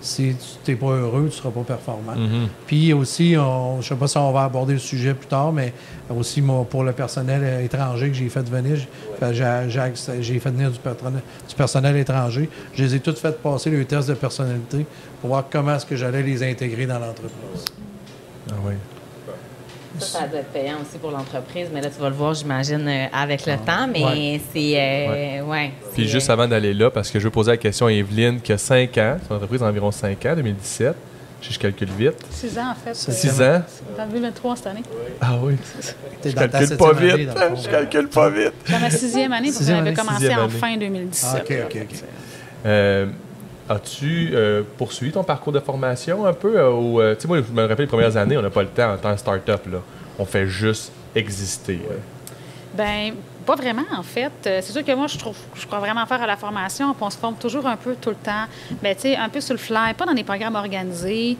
Si 0.00 0.36
tu 0.64 0.70
n'es 0.70 0.76
pas 0.76 0.86
heureux, 0.92 1.22
tu 1.22 1.26
ne 1.26 1.30
seras 1.30 1.50
pas 1.50 1.62
performant. 1.62 2.14
Mhm. 2.14 2.48
Puis 2.66 2.92
aussi, 2.92 3.34
on- 3.38 3.74
je 3.74 3.78
ne 3.78 3.82
sais 3.82 3.94
pas 3.96 4.06
si 4.06 4.16
on 4.18 4.30
va 4.32 4.44
aborder 4.44 4.74
le 4.74 4.78
sujet 4.78 5.12
plus 5.14 5.26
tard, 5.26 5.52
mais 5.52 5.72
aussi 6.08 6.40
moi, 6.40 6.64
pour 6.68 6.84
le 6.84 6.92
personnel 6.92 7.64
étranger 7.64 8.08
que 8.08 8.14
j'ai 8.14 8.28
fait 8.28 8.48
venir, 8.48 8.76
j'ai- 8.76 9.92
fait- 9.94 10.50
venir 10.50 10.70
du, 10.70 10.78
du 10.78 11.54
personnel 11.56 11.96
étranger. 11.96 12.48
Je 12.74 12.84
les 12.84 12.94
ai 12.94 13.00
tous 13.00 13.18
fait 13.18 13.36
passer 13.42 13.70
le 13.70 13.84
test 13.84 14.08
de 14.08 14.14
personnalité 14.14 14.86
pour 15.20 15.30
voir 15.30 15.44
comment 15.50 15.74
est-ce 15.74 15.86
que 15.86 15.96
j'allais 15.96 16.22
les 16.22 16.42
intégrer 16.48 16.86
dans 16.86 16.98
l'entreprise. 17.00 17.64
Ah 18.50 18.54
oui. 18.64 18.74
Ça, 19.98 20.20
ça 20.20 20.26
doit 20.28 20.40
être 20.40 20.52
payant 20.52 20.74
aussi 20.82 20.98
pour 20.98 21.10
l'entreprise, 21.10 21.68
mais 21.72 21.80
là, 21.80 21.88
tu 21.90 22.00
vas 22.00 22.08
le 22.08 22.14
voir, 22.14 22.34
j'imagine, 22.34 22.86
euh, 22.86 23.06
avec 23.12 23.46
le 23.46 23.56
temps, 23.56 23.88
mais 23.92 24.04
Ouais. 24.04 24.40
c'est... 24.52 24.74
euh, 24.76 25.42
ouais, 25.44 25.72
Puis 25.94 26.06
juste 26.08 26.28
euh, 26.28 26.32
avant 26.34 26.46
d'aller 26.46 26.74
là, 26.74 26.90
parce 26.90 27.10
que 27.10 27.18
je 27.18 27.24
veux 27.24 27.30
poser 27.30 27.52
la 27.52 27.56
question 27.56 27.86
à 27.86 27.92
Evelyne, 27.92 28.40
qui 28.40 28.52
a 28.52 28.58
5 28.58 28.96
ans, 28.98 29.16
son 29.26 29.34
entreprise 29.34 29.62
a 29.62 29.66
environ 29.66 29.90
5 29.90 30.24
ans, 30.26 30.34
2017, 30.36 30.94
si 31.40 31.52
je 31.52 31.58
calcule 31.58 31.88
vite. 31.96 32.14
Six 32.30 32.58
ans, 32.58 32.70
en 32.72 32.74
fait. 32.74 32.94
6 32.94 33.40
euh, 33.40 33.58
ans? 33.58 33.62
Dans 33.96 34.06
2023 34.06 34.56
cette 34.56 34.66
année? 34.66 34.82
Ah 35.20 35.36
oui. 35.40 35.54
Je 36.24 36.30
calcule 36.32 36.76
pas 36.76 36.90
année, 36.96 37.16
vite. 37.16 37.28
le 37.34 37.40
fond. 37.40 37.62
Je 37.62 37.68
calcule 37.68 38.08
pas 38.08 38.30
vite. 38.30 38.52
Dans 38.70 38.78
ma 38.80 38.90
sixième 38.90 39.32
année, 39.32 39.50
parce 39.52 39.66
qu'on 39.66 39.78
avait 39.78 39.94
commencé 39.94 40.34
en 40.34 40.48
fin 40.48 40.76
2017. 40.76 41.30
Ah, 41.32 41.38
OK, 41.42 41.54
OK, 41.66 41.78
OK. 41.82 41.98
Euh, 42.66 43.06
As-tu 43.68 44.30
euh, 44.32 44.62
poursuivi 44.78 45.12
ton 45.12 45.22
parcours 45.22 45.52
de 45.52 45.60
formation 45.60 46.24
un 46.24 46.32
peu? 46.32 46.58
euh, 46.58 46.70
euh, 46.70 47.14
tu 47.14 47.22
sais, 47.22 47.28
moi, 47.28 47.38
je 47.46 47.52
me 47.52 47.62
rappelle 47.62 47.84
les 47.84 47.86
premières 47.86 48.16
années, 48.16 48.38
on 48.38 48.42
n'a 48.42 48.48
pas 48.48 48.62
le 48.62 48.68
temps 48.68 48.94
en 48.94 48.96
tant 48.96 49.12
que 49.12 49.20
start-up. 49.20 49.60
On 50.18 50.24
fait 50.24 50.46
juste 50.46 50.90
exister. 51.14 51.74
là. 51.74 51.96
Ben, 52.74 53.14
pas 53.44 53.56
vraiment, 53.56 53.84
en 53.96 54.02
fait. 54.02 54.32
C'est 54.42 54.72
sûr 54.72 54.84
que 54.84 54.94
moi, 54.94 55.06
je 55.06 55.18
trouve, 55.18 55.36
je 55.54 55.66
crois 55.66 55.80
vraiment 55.80 56.04
faire 56.06 56.22
à 56.22 56.26
la 56.26 56.36
formation, 56.36 56.92
puis 56.94 57.02
on 57.02 57.10
se 57.10 57.18
forme 57.18 57.34
toujours 57.36 57.66
un 57.66 57.76
peu 57.76 57.94
tout 58.00 58.10
le 58.10 58.16
temps. 58.16 58.44
Ben, 58.82 58.94
tu 58.94 59.02
sais, 59.02 59.16
un 59.16 59.28
peu 59.28 59.40
sur 59.40 59.54
le 59.54 59.58
fly, 59.58 59.94
pas 59.94 60.06
dans 60.06 60.14
des 60.14 60.24
programmes 60.24 60.54
organisés. 60.54 61.36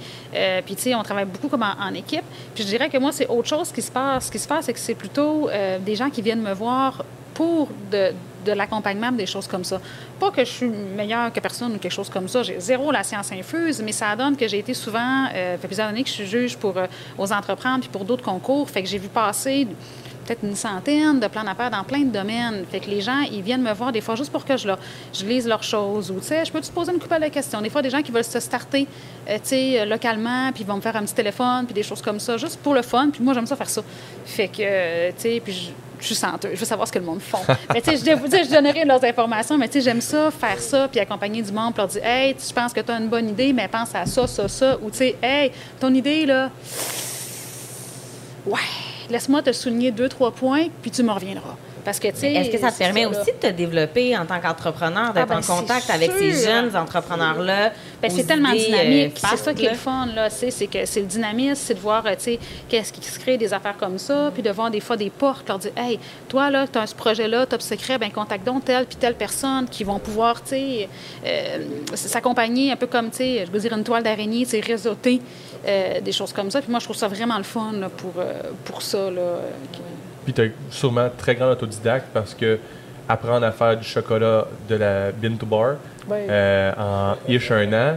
Puis, 0.65 0.75
tu 0.75 0.83
sais, 0.83 0.95
on 0.95 1.03
travaille 1.03 1.27
beaucoup 1.27 1.49
comme 1.49 1.63
en, 1.63 1.81
en 1.81 1.95
équipe. 1.95 2.25
Puis, 2.55 2.65
je 2.65 2.69
dirais 2.69 2.91
que 2.91 2.99
moi, 2.99 3.13
c'est 3.13 3.27
autre 3.29 3.49
chose 3.49 3.73
qui 3.73 3.83
se 3.83 3.91
passe. 3.91 4.27
Ce 4.27 4.31
qui 4.31 4.39
se 4.39 4.49
passe, 4.49 4.67
c'est 4.67 4.75
que 4.75 4.81
c'est 4.81 4.95
plutôt 4.95 5.49
des 5.85 5.95
gens 5.95 6.11
qui 6.11 6.21
viennent 6.23 6.43
me 6.43 6.53
voir 6.53 7.05
pour 7.35 7.69
de, 7.91 8.13
de 8.49 8.57
l'accompagnement, 8.57 9.13
des 9.13 9.27
choses 9.27 9.47
comme 9.47 9.65
ça. 9.65 9.81
Pas 10.19 10.31
que 10.31 10.45
je 10.45 10.51
suis 10.51 10.69
meilleure 10.69 11.33
que 11.33 11.41
personne 11.41 11.75
ou 11.75 11.79
quelque 11.79 11.93
chose 11.93 12.11
comme 12.11 12.29
ça. 12.29 12.43
J'ai 12.43 12.59
zéro 12.61 12.91
la 12.91 13.05
science 13.05 13.31
infuse, 13.33 13.83
mais 13.83 13.93
ça 13.93 14.15
donne 14.17 14.37
que 14.37 14.49
j'ai 14.49 14.59
été 14.59 14.75
souvent, 14.75 15.27
euh, 15.35 15.57
fait 15.59 15.69
plusieurs 15.69 15.89
années 15.89 16.03
que 16.03 16.09
je 16.09 16.15
suis 16.15 16.27
juge 16.27 16.57
pour 16.57 16.77
euh, 16.77 16.87
aux 17.17 17.33
entreprendre 17.33 17.81
puis 17.81 17.89
pour 17.89 18.05
d'autres 18.05 18.25
concours. 18.25 18.69
Fait 18.69 18.83
que 18.83 18.89
j'ai 18.89 18.99
vu 18.99 19.09
passer 19.09 19.67
peut-être 20.29 20.43
une 20.45 20.57
centaine 20.57 21.21
de 21.21 21.27
plans 21.27 21.45
d'affaires 21.45 21.71
dans 21.71 21.85
plein 21.85 22.01
de 22.01 22.11
domaines. 22.11 22.65
Fait 22.71 22.81
que 22.81 22.91
les 22.91 23.01
gens, 23.01 23.21
ils 23.33 23.43
viennent 23.43 23.63
me 23.63 23.73
voir 23.73 23.93
des 23.93 24.01
fois 24.01 24.15
juste 24.15 24.31
pour 24.31 24.45
que 24.45 24.57
je, 24.57 24.69
je 25.15 25.25
lise 25.25 25.49
leurs 25.49 25.63
choses. 25.63 26.11
Ou, 26.11 26.21
tu 26.21 26.27
sais, 26.27 26.45
je 26.45 26.53
peux 26.53 26.61
te 26.61 26.71
poser 26.71 26.93
une 26.93 26.99
couple 26.99 27.21
de 27.21 27.29
questions. 27.29 27.61
Des 27.63 27.71
fois, 27.71 27.83
des 27.83 27.91
gens 27.91 28.03
qui 28.03 28.13
veulent 28.13 28.25
se 28.25 28.41
starter, 28.41 28.87
euh, 29.29 29.35
tu 29.37 29.41
sais, 29.45 29.81
euh, 29.81 29.85
localement, 29.87 30.53
puis 30.53 30.65
ils 30.65 30.67
vont 30.67 30.77
me 30.77 30.81
faire 30.81 30.97
un 30.97 31.03
petit 31.03 31.15
téléphone, 31.15 31.65
puis 31.65 31.75
des 31.75 31.83
choses 31.83 32.03
comme 32.03 32.21
ça, 32.21 32.37
juste 32.37 32.59
pour 32.61 32.75
le 32.75 32.83
fun. 32.83 33.09
Puis 33.11 33.23
moi, 33.23 33.33
j'aime 33.33 33.47
ça 33.47 33.57
faire 33.57 33.71
ça. 33.71 33.83
Fait 34.27 34.49
que, 34.49 35.11
tu 35.13 35.15
sais, 35.17 35.41
puis 35.43 35.53
je, 35.53 35.71
je 36.01 36.07
suis 36.07 36.15
senteuse. 36.15 36.53
Je 36.55 36.61
veux 36.61 36.67
savoir 36.67 36.87
ce 36.87 36.93
que 36.93 36.99
le 36.99 37.05
monde 37.05 37.21
font. 37.21 37.41
mais 37.75 37.81
tu 37.81 37.91
sais, 37.91 37.97
je, 37.97 38.45
je 38.45 38.51
donnerai 38.51 38.85
leurs 38.85 39.05
informations, 39.05 39.59
mais 39.59 39.69
tu 39.69 39.75
sais, 39.75 39.81
j'aime 39.83 40.01
ça, 40.01 40.31
faire 40.31 40.59
ça, 40.59 40.89
puis 40.89 41.01
accompagner 41.01 41.43
du 41.43 41.53
monde, 41.53 41.75
puis 41.75 41.81
leur 41.81 41.89
dire, 41.89 42.05
hey, 42.05 42.35
tu 42.35 42.53
penses 42.53 42.73
que 42.73 42.81
tu 42.81 42.91
as 42.91 42.99
une 42.99 43.09
bonne 43.09 43.29
idée, 43.29 43.53
mais 43.53 43.69
pense 43.69 43.95
à 43.95 44.07
ça, 44.07 44.27
ça, 44.27 44.49
ça. 44.49 44.79
Ou, 44.83 44.91
tu 44.91 44.99
sais, 44.99 45.17
hey, 45.23 45.53
ton 45.81 45.93
idée, 45.93 46.27
là, 46.27 46.51
ouais, 48.47 48.59
laisse-moi 49.11 49.43
te 49.43 49.53
souligner 49.53 49.91
deux, 49.91 50.09
trois 50.09 50.31
points, 50.31 50.67
puis 50.83 50.91
tu 50.91 51.03
me 51.03 51.13
reviendras. 51.13 51.57
Parce 51.89 52.01
que, 52.01 52.09
tu 52.09 52.19
sais. 52.19 52.35
Est-ce 52.35 52.51
que 52.51 52.59
ça 52.59 52.71
te 52.71 52.77
permet 52.77 53.07
aussi 53.07 53.33
de 53.33 53.49
te 53.49 53.51
développer 53.51 54.15
en 54.15 54.27
tant 54.27 54.39
qu'entrepreneur, 54.41 55.15
d'être 55.15 55.27
Ah, 55.31 55.35
ben, 55.37 55.39
en 55.39 55.61
contact 55.61 55.89
avec 55.89 56.11
ces 56.19 56.45
jeunes 56.45 56.77
entrepreneurs-là? 56.77 57.73
Ben, 58.03 58.11
c'est 58.11 58.25
tellement 58.25 58.51
idées, 58.51 58.67
dynamique. 58.67 59.17
euh, 59.25 59.29
c'est 59.31 59.37
ça 59.39 59.55
qui 59.55 59.65
est 59.65 59.71
le 59.71 59.75
fun, 59.75 60.07
là. 60.15 60.29
C'est 60.29 60.67
que 60.67 60.85
c'est 60.85 61.01
le 61.01 61.07
dynamisme, 61.07 61.55
c'est 61.57 61.73
de 61.73 61.79
voir, 61.81 62.05
euh, 62.05 62.11
tu 62.11 62.25
sais, 62.25 62.39
qu'est-ce 62.69 62.93
qui 62.93 63.03
se 63.03 63.19
crée 63.19 63.39
des 63.39 63.55
affaires 63.55 63.79
comme 63.79 63.97
ça, 63.97 64.31
puis 64.35 64.43
de 64.43 64.51
voir 64.51 64.71
des 64.71 64.81
fois 64.81 64.99
des 64.99 65.09
portes, 65.09 65.49
leur 65.49 65.59
dire, 65.59 65.73
hey, 65.79 65.99
toi, 66.29 66.51
là, 66.51 66.67
tu 66.71 66.79
as 66.79 66.89
ce 66.89 66.95
projet-là, 66.95 67.47
top 67.47 67.63
secret, 67.63 67.97
ben 67.97 68.11
contacte 68.11 68.45
donc 68.45 68.67
telle 68.67 68.85
puis 68.85 68.97
telle 68.97 69.15
personne 69.15 69.67
qui 69.67 69.83
vont 69.83 69.99
pouvoir, 69.99 70.43
tu 70.43 70.51
sais, 70.51 70.89
euh, 71.25 71.59
s'accompagner 71.95 72.71
un 72.71 72.77
peu 72.77 72.87
comme, 72.87 73.09
tu 73.09 73.17
sais, 73.17 73.47
je 73.47 73.51
veux 73.51 73.61
dire, 73.61 73.73
une 73.73 73.83
toile 73.85 74.03
d'araignée, 74.03 74.45
tu 74.45 74.51
sais, 74.51 74.61
réseauter, 74.61 75.23
euh, 75.67 76.03
des 76.03 76.13
choses 76.13 76.35
comme 76.35 76.51
ça. 76.51 76.61
Puis 76.61 76.71
moi, 76.71 76.81
je 76.81 76.85
trouve 76.85 76.97
ça 76.99 77.09
vraiment 77.09 77.39
le 77.39 77.45
fun, 77.45 77.73
là, 77.73 77.89
pour, 77.89 78.13
euh, 78.19 78.43
pour 78.67 78.83
ça, 78.83 79.11
là. 79.11 79.39
Puis 80.29 80.35
tu 80.35 80.43
es 80.43 80.53
sûrement 80.71 81.09
très 81.17 81.35
grand 81.37 81.51
autodidacte 81.53 82.09
parce 82.13 82.35
que 82.35 82.59
apprendre 83.09 83.47
à 83.47 83.51
faire 83.51 83.79
du 83.79 83.85
chocolat 83.89 84.45
de 84.69 84.75
la 84.75 85.11
bean 85.11 85.37
to 85.39 85.47
bar 85.47 85.77
Ouais. 86.07 86.27
euh, 86.29 86.73
en 86.79 87.15
ish 87.27 87.51
un 87.51 87.73
an. 87.73 87.97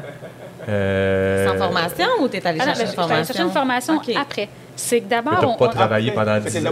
euh, 0.69 1.45
Sans 1.47 1.57
formation 1.57 2.05
ou 2.21 2.29
tu 2.29 2.37
es 2.37 2.47
allé 2.47 2.59
Ah 2.61 2.65
chercher 2.67 2.81
une 2.83 2.87
je 2.87 2.91
suis 2.93 2.99
allée 3.01 3.07
formation? 3.09 3.25
chercher 3.33 3.43
une 3.43 3.51
formation? 3.51 4.01
après. 4.17 4.47
C'est 4.75 5.01
que 5.01 5.09
d'abord, 5.09 5.33
on- 5.43 5.57
pas 5.57 5.65
on- 5.67 5.69
travaillé 5.69 6.11
pendant 6.11 6.37
C'était 6.45 6.59
10 6.59 6.67
ans. 6.67 6.71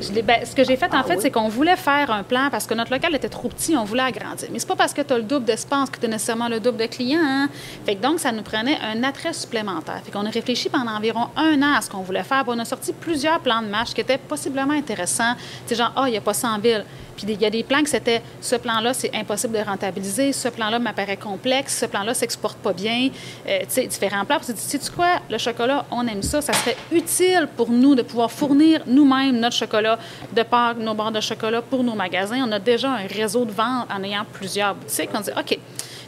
c'est- 0.00 0.22
ben, 0.22 0.44
ce 0.44 0.54
que 0.54 0.64
j'ai 0.64 0.76
fait, 0.76 0.86
en 0.86 0.98
Ah 1.00 1.04
fait, 1.04 1.14
oui? 1.16 1.18
c'est 1.22 1.30
qu'on 1.30 1.48
voulait 1.48 1.76
faire 1.76 2.10
un 2.10 2.22
plan 2.22 2.48
parce 2.50 2.66
que 2.66 2.74
notre 2.74 2.90
local 2.92 3.14
était 3.14 3.28
trop 3.28 3.48
petit, 3.48 3.76
on 3.76 3.84
voulait 3.84 4.02
agrandir. 4.02 4.48
Mais 4.52 4.58
c'est 4.58 4.66
pas 4.68 4.76
parce 4.76 4.92
que 4.92 5.02
tu 5.02 5.12
as 5.12 5.16
le 5.18 5.22
double 5.22 5.44
d'espace 5.44 5.90
que 5.90 5.98
tu 6.00 6.06
as 6.06 6.08
nécessairement 6.08 6.48
le 6.48 6.58
double 6.60 6.78
de 6.78 6.86
clients. 6.86 7.20
hein. 7.22 7.48
Fait 7.84 7.94
que 7.96 8.02
donc, 8.02 8.18
ça 8.20 8.32
nous 8.32 8.42
prenait 8.42 8.78
un 8.80 9.02
attrait 9.04 9.32
supplémentaire. 9.32 10.00
Fait 10.04 10.10
qu'on 10.10 10.26
a 10.26 10.30
réfléchi 10.30 10.68
pendant 10.68 10.92
environ 10.92 11.28
un 11.36 11.62
an 11.62 11.74
à 11.76 11.80
ce 11.80 11.90
qu'on 11.90 12.02
voulait 12.02 12.22
faire. 12.24 12.44
Puis 12.44 12.52
on 12.56 12.58
a 12.58 12.64
sorti 12.64 12.92
plusieurs 12.92 13.40
plans 13.40 13.62
de 13.62 13.68
match 13.68 13.92
qui 13.92 14.00
étaient 14.00 14.18
possiblement 14.18 14.74
intéressants. 14.74 15.34
Tu 15.66 15.74
sais, 15.74 15.74
genre, 15.76 15.92
ah, 15.96 16.04
il 16.08 16.12
n'y 16.12 16.18
a 16.18 16.20
pas 16.22 16.34
100 16.34 16.58
villes. 16.58 16.84
Puis 17.16 17.26
il 17.28 17.40
y 17.40 17.46
a 17.46 17.50
des 17.50 17.62
plans 17.62 17.82
que 17.82 17.88
c'était, 17.88 18.22
ce 18.40 18.56
plan-là, 18.56 18.94
c'est 18.94 19.14
impossible 19.14 19.54
de 19.58 19.64
rentabiliser, 19.64 20.32
ce 20.32 20.48
plan-là 20.48 20.78
m'apparaît 20.78 21.16
complexe, 21.16 21.78
ce 21.78 21.86
plan-là 21.86 22.14
s'exporte 22.14 22.58
pas 22.58 22.72
bien. 22.72 23.08
Euh, 23.48 23.60
tu 23.60 23.66
sais, 23.68 23.86
différents 23.86 24.24
plans. 24.24 24.38
Puis 24.38 24.54
tu 24.54 24.60
sais-tu 24.60 24.90
quoi, 24.90 25.20
le 25.30 25.38
chocolat, 25.38 25.84
on 25.90 26.06
aime 26.06 26.22
ça, 26.22 26.40
ça 26.40 26.52
serait 26.52 26.76
utile 26.92 27.48
pour 27.56 27.70
nous 27.70 27.94
de 27.94 28.02
pouvoir 28.02 28.30
fournir 28.30 28.82
nous-mêmes 28.86 29.38
notre 29.38 29.56
chocolat 29.56 29.98
de 30.34 30.42
par 30.42 30.74
nos 30.76 30.94
barres 30.94 31.12
de 31.12 31.20
chocolat 31.20 31.62
pour 31.62 31.82
nos 31.82 31.94
magasins. 31.94 32.44
On 32.46 32.52
a 32.52 32.58
déjà 32.58 32.90
un 32.90 33.06
réseau 33.06 33.44
de 33.44 33.52
vente 33.52 33.88
en 33.90 34.02
ayant 34.02 34.24
plusieurs 34.32 34.74
boutiques. 34.74 35.10
On 35.14 35.20
dit, 35.20 35.30
OK. 35.36 35.58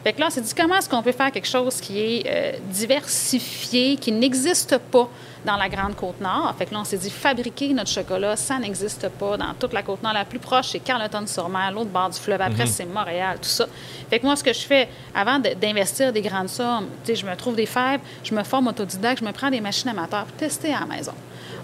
Fait 0.09 0.15
que 0.15 0.21
là, 0.21 0.29
on 0.29 0.31
s'est 0.31 0.41
dit, 0.41 0.55
comment 0.57 0.77
est-ce 0.77 0.89
qu'on 0.89 1.03
peut 1.03 1.13
faire 1.13 1.31
quelque 1.31 1.47
chose 1.47 1.83
qui 1.83 2.01
est 2.01 2.23
euh, 2.27 2.53
diversifié, 2.71 3.97
qui 3.97 4.11
n'existe 4.11 4.79
pas 4.79 5.07
dans 5.45 5.57
la 5.57 5.69
Grande 5.69 5.97
Côte-Nord? 5.97 6.55
Fait 6.57 6.65
que 6.65 6.73
là, 6.73 6.81
on 6.81 6.85
s'est 6.85 6.97
dit, 6.97 7.11
fabriquer 7.11 7.75
notre 7.75 7.91
chocolat, 7.91 8.35
ça 8.35 8.59
n'existe 8.59 9.07
pas 9.11 9.37
dans 9.37 9.53
toute 9.53 9.75
la 9.75 9.83
Côte-Nord. 9.83 10.15
La 10.15 10.25
plus 10.25 10.39
proche, 10.39 10.69
c'est 10.69 10.79
Carleton-sur-Mer, 10.79 11.73
l'autre 11.73 11.91
bord 11.91 12.09
du 12.09 12.19
fleuve. 12.19 12.41
Après, 12.41 12.65
c'est 12.65 12.87
Montréal, 12.87 13.37
tout 13.37 13.51
ça. 13.51 13.67
Fait 14.09 14.19
que 14.19 14.25
moi, 14.25 14.35
ce 14.35 14.43
que 14.43 14.55
je 14.55 14.61
fais, 14.61 14.89
avant 15.15 15.39
d'investir 15.39 16.11
des 16.11 16.23
grandes 16.23 16.49
sommes, 16.49 16.87
tu 17.05 17.09
sais, 17.09 17.15
je 17.15 17.27
me 17.27 17.37
trouve 17.37 17.57
des 17.57 17.67
fèves, 17.67 18.01
je 18.25 18.35
me 18.35 18.43
forme 18.45 18.69
autodidacte, 18.69 19.21
je 19.21 19.27
me 19.27 19.33
prends 19.33 19.51
des 19.51 19.61
machines 19.61 19.91
amateurs 19.91 20.25
pour 20.25 20.37
tester 20.39 20.73
à 20.73 20.81
la 20.81 20.87
maison. 20.87 21.13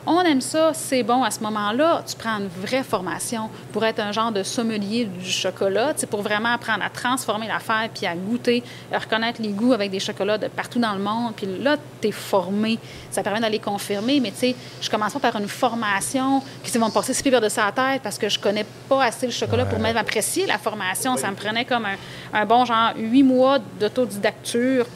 On 0.07 0.21
aime 0.21 0.43
ça, 0.43 0.73
c'est 0.75 1.03
bon 1.03 1.23
à 1.23 1.31
ce 1.31 1.41
moment-là. 1.41 2.03
Tu 2.07 2.15
prends 2.15 2.39
une 2.39 2.49
vraie 2.49 2.83
formation 2.83 3.49
pour 3.73 3.87
être 3.87 4.01
un 4.01 4.13
genre 4.13 4.33
de 4.33 4.43
sommelier 4.43 5.07
du 5.07 5.31
chocolat, 5.31 5.95
pour 6.11 6.21
vraiment 6.21 6.53
apprendre 6.53 6.85
à 6.85 6.91
transformer 6.91 7.49
l'affaire 7.49 7.89
puis 7.95 8.05
à 8.05 8.15
goûter, 8.15 8.63
à 8.93 8.99
reconnaître 8.99 9.41
les 9.41 9.49
goûts 9.49 9.73
avec 9.73 9.91
des 9.91 10.01
chocolats 10.01 10.37
de 10.37 10.49
partout 10.49 10.79
dans 10.79 10.93
le 10.93 10.99
monde. 10.99 11.33
Puis 11.35 11.47
là, 11.63 11.79
tu 12.03 12.09
es 12.09 12.13
formé. 12.13 12.79
Ça 13.11 13.23
permet 13.23 13.41
d'aller 13.41 13.59
confirmer. 13.59 14.21
Mais 14.21 14.31
tu 14.31 14.39
sais, 14.39 14.57
je 14.83 14.91
commence 14.91 15.15
pas 15.15 15.21
par 15.21 15.37
une 15.37 15.49
formation 15.49 16.43
qui 16.63 16.77
vont 16.77 16.89
me 16.89 16.93
passer 16.93 17.15
six 17.15 17.23
de 17.25 17.49
sa 17.49 17.73
tête 17.73 18.03
parce 18.03 18.19
que 18.19 18.29
je 18.29 18.39
connais 18.39 18.67
pas 18.89 19.05
assez 19.05 19.25
le 19.25 19.33
chocolat 19.33 19.65
pour 19.65 19.79
même 19.79 19.97
apprécier 19.97 20.45
la 20.45 20.59
formation. 20.59 21.17
Ça 21.17 21.31
me 21.31 21.37
prenait 21.37 21.65
comme 21.65 21.87
un, 21.87 21.97
un 22.35 22.45
bon 22.45 22.67
genre 22.67 22.93
huit 22.95 23.23
mois 23.23 23.59
d'autodidacture 23.81 24.87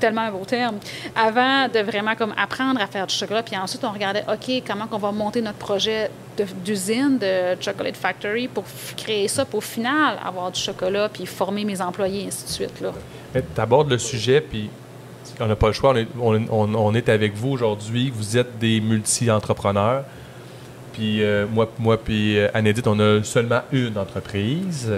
tellement 0.00 0.22
un 0.22 0.32
beau 0.32 0.44
terme, 0.44 0.78
avant 1.14 1.68
de 1.68 1.78
vraiment 1.80 2.16
comme 2.16 2.34
apprendre 2.36 2.80
à 2.80 2.86
faire 2.86 3.06
du 3.06 3.14
chocolat. 3.14 3.42
Puis 3.42 3.56
ensuite, 3.56 3.84
on 3.84 3.92
regardait, 3.92 4.24
OK, 4.28 4.62
comment 4.66 4.86
qu'on 4.86 4.98
va 4.98 5.12
monter 5.12 5.42
notre 5.42 5.58
projet 5.58 6.10
d'usine, 6.64 7.18
de, 7.18 7.60
Chocolate 7.60 7.96
Factory, 7.96 8.48
pour 8.48 8.64
créer 8.96 9.28
ça, 9.28 9.44
pour 9.44 9.58
au 9.58 9.60
final 9.60 10.16
avoir 10.24 10.50
du 10.50 10.58
chocolat, 10.58 11.10
puis 11.10 11.26
former 11.26 11.64
mes 11.64 11.80
employés, 11.80 12.24
et 12.24 12.26
ainsi 12.28 12.44
de 12.44 12.50
suite. 12.50 12.82
Tu 13.34 13.60
abordes 13.60 13.90
le 13.90 13.98
sujet, 13.98 14.40
puis 14.40 14.70
on 15.38 15.46
n'a 15.46 15.56
pas 15.56 15.68
le 15.68 15.72
choix. 15.72 15.94
On 16.20 16.94
est, 16.94 17.08
avec 17.08 17.34
vous 17.34 17.50
aujourd'hui. 17.50 18.10
Vous 18.14 18.36
êtes 18.36 18.58
des 18.58 18.80
multi-entrepreneurs. 18.80 20.04
Puis 20.92 21.22
euh, 21.22 21.46
moi, 21.46 21.70
moi 21.78 21.96
puis 21.96 22.38
euh, 22.38 22.48
Anne-Édith, 22.52 22.86
on 22.86 22.98
a 22.98 23.22
seulement 23.22 23.60
une 23.72 23.96
entreprise. 23.96 24.90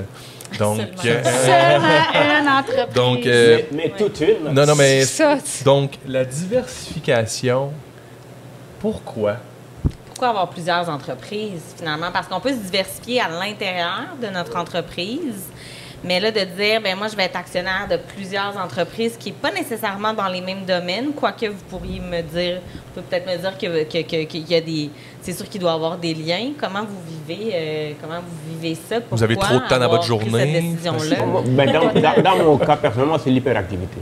Donc, 0.58 0.76
Seulement. 0.78 0.92
euh, 1.04 1.22
Seulement 1.24 2.40
une 2.40 2.48
entreprise. 2.48 2.94
donc, 2.94 3.26
euh, 3.26 3.58
mais, 3.72 3.82
mais 3.84 3.92
toute 3.96 4.20
une. 4.20 4.52
non, 4.52 4.66
non, 4.66 4.74
mais 4.74 5.04
Ça, 5.04 5.38
donc 5.64 5.92
la 6.06 6.24
diversification. 6.24 7.72
Pourquoi? 8.80 9.36
Pourquoi 10.06 10.28
avoir 10.28 10.50
plusieurs 10.50 10.88
entreprises, 10.88 11.74
finalement? 11.76 12.10
Parce 12.12 12.26
qu'on 12.28 12.40
peut 12.40 12.50
se 12.50 12.56
diversifier 12.70 13.20
à 13.20 13.28
l'intérieur 13.28 14.08
de 14.20 14.28
notre 14.28 14.56
entreprise. 14.56 15.44
Mais 16.04 16.18
là, 16.18 16.32
de 16.32 16.40
dire, 16.40 16.80
ben 16.82 16.96
moi, 16.98 17.06
je 17.06 17.14
vais 17.14 17.22
être 17.24 17.36
actionnaire 17.36 17.86
de 17.88 17.96
plusieurs 17.96 18.56
entreprises 18.56 19.16
qui 19.16 19.30
n'est 19.30 19.36
pas 19.36 19.52
nécessairement 19.52 20.12
dans 20.12 20.26
les 20.26 20.40
mêmes 20.40 20.64
domaines, 20.64 21.12
quoique 21.12 21.46
vous 21.46 21.62
pourriez 21.70 22.00
me 22.00 22.22
dire, 22.22 22.60
vous 22.94 23.00
pouvez 23.02 23.06
peut-être 23.20 23.26
me 23.28 23.36
dire 23.40 23.56
que- 23.56 23.84
que- 23.84 24.02
que- 24.02 24.24
qu'il 24.24 24.50
y 24.50 24.54
a 24.56 24.60
des. 24.60 24.90
C'est 25.22 25.32
sûr 25.32 25.48
qu'il 25.48 25.60
doit 25.60 25.70
y 25.70 25.74
avoir 25.74 25.96
des 25.98 26.14
liens. 26.14 26.50
Comment 26.60 26.80
vous 26.80 27.00
vivez, 27.34 27.52
euh, 27.54 27.92
comment 28.00 28.18
vous 28.20 28.52
vivez 28.60 28.74
ça? 28.74 28.96
Vous 29.10 29.22
avez 29.22 29.34
Pourquoi 29.34 29.50
trop 29.58 29.64
de 29.64 29.68
temps 29.68 29.78
dans 29.78 29.88
votre 29.88 30.02
journée? 30.04 30.62
Cette. 31.08 31.18
Ben, 31.56 31.72
dans, 31.72 32.00
dans- 32.00 32.22
dans 32.22 32.44
mon 32.44 32.58
cas, 32.58 32.76
personnellement, 32.76 33.18
c'est 33.22 33.30
l'hyperactivité. 33.30 33.98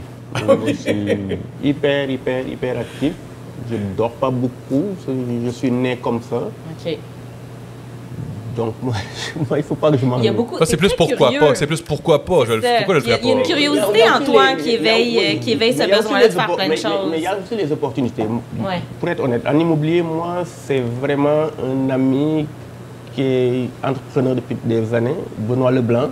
Je 0.67 0.73
suis 0.73 1.37
hyper, 1.63 2.09
hyper, 2.09 2.47
hyper 2.47 2.79
actif. 2.79 3.13
Je 3.69 3.75
ne 3.75 3.93
dors 3.95 4.11
pas 4.11 4.31
beaucoup. 4.31 4.95
Je 5.45 5.49
suis 5.51 5.69
né 5.71 5.97
comme 5.97 6.21
ça. 6.23 6.41
Donc, 8.55 8.73
moi, 8.81 8.93
moi, 9.49 9.57
il 9.57 9.61
ne 9.61 9.61
faut 9.63 9.75
pas 9.75 9.91
que 9.91 9.97
je 9.97 10.05
m'en 10.05 10.17
Il 10.17 10.25
y 10.25 10.27
a 10.27 10.33
beaucoup. 10.33 10.57
Ça, 10.57 10.65
c'est 10.65 10.77
plus 10.77 10.93
pourquoi 10.93 11.31
pas. 11.31 11.55
C'est 11.55 11.67
plus 11.67 11.81
pourquoi 11.81 12.23
pas. 12.25 12.43
Je 12.45 12.53
pourquoi 12.77 12.95
je 12.95 12.99
le 12.99 13.05
Il 13.05 13.09
y 13.09 13.13
a- 13.13 13.17
ferais 13.17 13.19
il 13.21 13.27
y 13.27 13.29
a 13.29 13.33
une 13.33 13.39
pas? 13.41 13.45
curiosité 13.47 14.03
en 14.09 14.23
toi 14.25 14.53
les- 14.55 14.63
qui 14.63 14.69
éveille, 14.71 15.39
qui 15.39 15.51
éveille 15.51 15.73
ce 15.73 15.83
besoin-là 15.89 16.27
de 16.27 16.33
faire 16.33 16.55
plein 16.55 16.67
de 16.69 16.75
choses. 16.75 17.07
Mais 17.09 17.17
il 17.17 17.23
y 17.23 17.27
a 17.27 17.37
aussi 17.37 17.55
les 17.55 17.71
opportunités. 17.71 18.23
Ouais. 18.23 18.81
Pour 18.99 19.09
être 19.09 19.23
honnête, 19.23 19.43
en 19.47 19.57
immobilier, 19.57 20.01
moi, 20.01 20.43
c'est 20.45 20.81
vraiment 21.01 21.45
un 21.63 21.89
ami 21.89 22.45
qui 23.15 23.21
est 23.21 23.69
entrepreneur 23.83 24.35
depuis 24.35 24.57
des 24.63 24.93
années, 24.93 25.15
Benoît 25.37 25.71
Leblanc, 25.71 26.09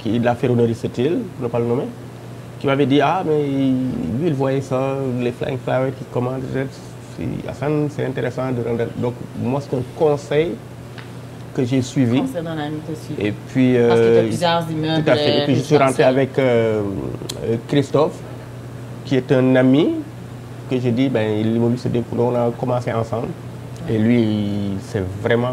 qui 0.00 0.16
est 0.16 0.18
de 0.18 0.24
la 0.24 0.34
ferronnerie 0.34 0.74
pour 0.74 1.42
ne 1.42 1.48
pas 1.48 1.58
le 1.58 1.64
nommer, 1.66 1.84
qui 2.60 2.66
m'avait 2.66 2.86
dit 2.86 3.00
Ah, 3.00 3.22
mais 3.26 3.42
lui, 3.42 4.26
il 4.28 4.34
voyait 4.34 4.60
ça, 4.60 4.96
les 5.20 5.32
Flying 5.32 5.58
Flowers 5.58 5.92
qui 5.98 6.04
commandent. 6.12 6.42
Je 6.54 6.60
Hassan, 7.48 7.88
c'est 7.94 8.04
intéressant 8.04 8.50
de 8.50 8.68
rendre. 8.68 8.86
Donc, 8.96 9.14
moi, 9.40 9.60
c'est 9.60 9.76
un 9.76 9.82
conseil 9.96 10.52
que 11.54 11.64
j'ai 11.64 11.82
suivi. 11.82 12.18
La. 13.18 13.24
Et 13.26 13.32
puis. 13.48 13.74
Parce 13.76 14.00
as 14.00 14.02
euh, 14.02 14.22
plusieurs 14.26 14.70
immeubles. 14.70 15.04
tout 15.04 15.10
à 15.10 15.16
fait. 15.16 15.38
Et 15.42 15.44
puis 15.44 15.54
je 15.56 15.60
suis 15.60 15.76
rentré 15.76 16.02
avec 16.02 16.38
euh, 16.38 16.82
euh, 17.44 17.56
Christophe, 17.68 18.18
qui 19.04 19.16
est 19.16 19.30
un 19.32 19.56
ami 19.56 19.90
que 20.70 20.78
j'ai 20.80 20.90
dit, 20.92 21.08
ben, 21.08 21.42
l'immobilier. 21.42 22.02
On 22.18 22.34
a 22.34 22.50
commencé 22.58 22.92
ensemble. 22.92 23.28
Et 23.88 23.98
lui, 23.98 24.20
il- 24.22 24.76
c'est 24.80 25.02
vraiment, 25.22 25.52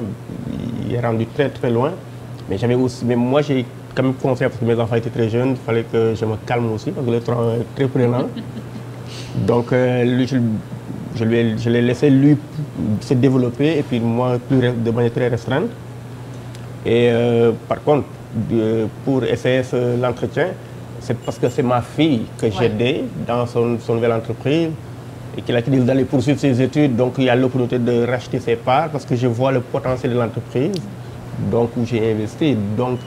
il 0.88 0.96
est 0.96 1.00
rendu 1.02 1.26
très 1.28 1.50
très 1.50 1.70
loin. 1.70 1.92
Mais 2.50 2.58
j'avais 2.58 2.76
aussi, 2.76 3.06
mais 3.06 3.16
moi 3.16 3.42
j'ai 3.42 3.66
quand 3.96 4.04
même 4.04 4.14
conseillé 4.14 4.50
parce 4.50 4.60
que 4.60 4.66
mes 4.66 4.80
enfants 4.80 4.96
étaient 4.96 5.10
très 5.10 5.30
jeunes, 5.30 5.52
il 5.52 5.56
fallait 5.58 5.84
que 5.84 6.14
je 6.16 6.26
me 6.26 6.36
calme 6.46 6.72
aussi 6.72 6.92
parce 6.92 7.06
que 7.06 7.12
le 7.12 7.20
train 7.22 7.56
est 7.60 7.76
très 7.76 7.88
prenant. 7.88 8.26
Donc 9.48 9.72
euh, 9.74 10.04
lui, 10.04 10.28
je, 10.28 10.38
je 11.16 11.24
lui 11.26 11.38
ai- 11.38 11.58
je 11.58 11.70
l'ai 11.70 11.82
laissé 11.82 12.10
lui 12.10 12.38
se 13.02 13.14
développer 13.14 13.78
et 13.80 13.84
puis 13.84 14.00
moi 14.00 14.38
plus 14.50 14.60
de 14.72 14.92
manière 14.92 15.12
très 15.14 15.28
restreinte. 15.28 15.70
Et 16.86 17.10
euh, 17.12 17.52
par 17.68 17.84
contre, 17.84 18.06
de- 18.50 18.88
pour 19.06 19.22
SAS 19.36 19.72
euh, 19.74 19.98
l'entretien, 20.02 20.48
c'est 21.00 21.18
parce 21.18 21.38
que 21.38 21.50
c'est 21.50 21.64
ma 21.64 21.82
fille 21.82 22.24
que 22.40 22.50
j'ai 22.50 22.66
aidée 22.66 23.06
dans 23.28 23.46
son, 23.46 23.78
son 23.80 23.96
nouvelle 23.96 24.14
entreprise 24.14 24.70
et 25.38 25.42
qu'il 25.42 25.56
a 25.56 25.62
décidé 25.62 25.80
d'aller 25.84 26.04
poursuivre 26.06 26.40
ses 26.40 26.62
études. 26.62 26.96
Donc 26.96 27.16
il 27.18 27.26
y 27.26 27.30
a 27.30 27.36
l'opportunité 27.36 27.80
de 27.80 28.06
racheter 28.06 28.40
ses 28.40 28.56
parts 28.56 28.90
parce 28.90 29.06
que 29.06 29.16
je 29.16 29.28
vois 29.28 29.52
le 29.52 29.62
potentiel 29.62 30.14
de 30.14 30.18
l'entreprise. 30.20 30.72
Donc 31.52 31.72
où 31.78 31.86
j'ai 31.86 32.12
investi. 32.12 32.56
Donc 32.78 33.00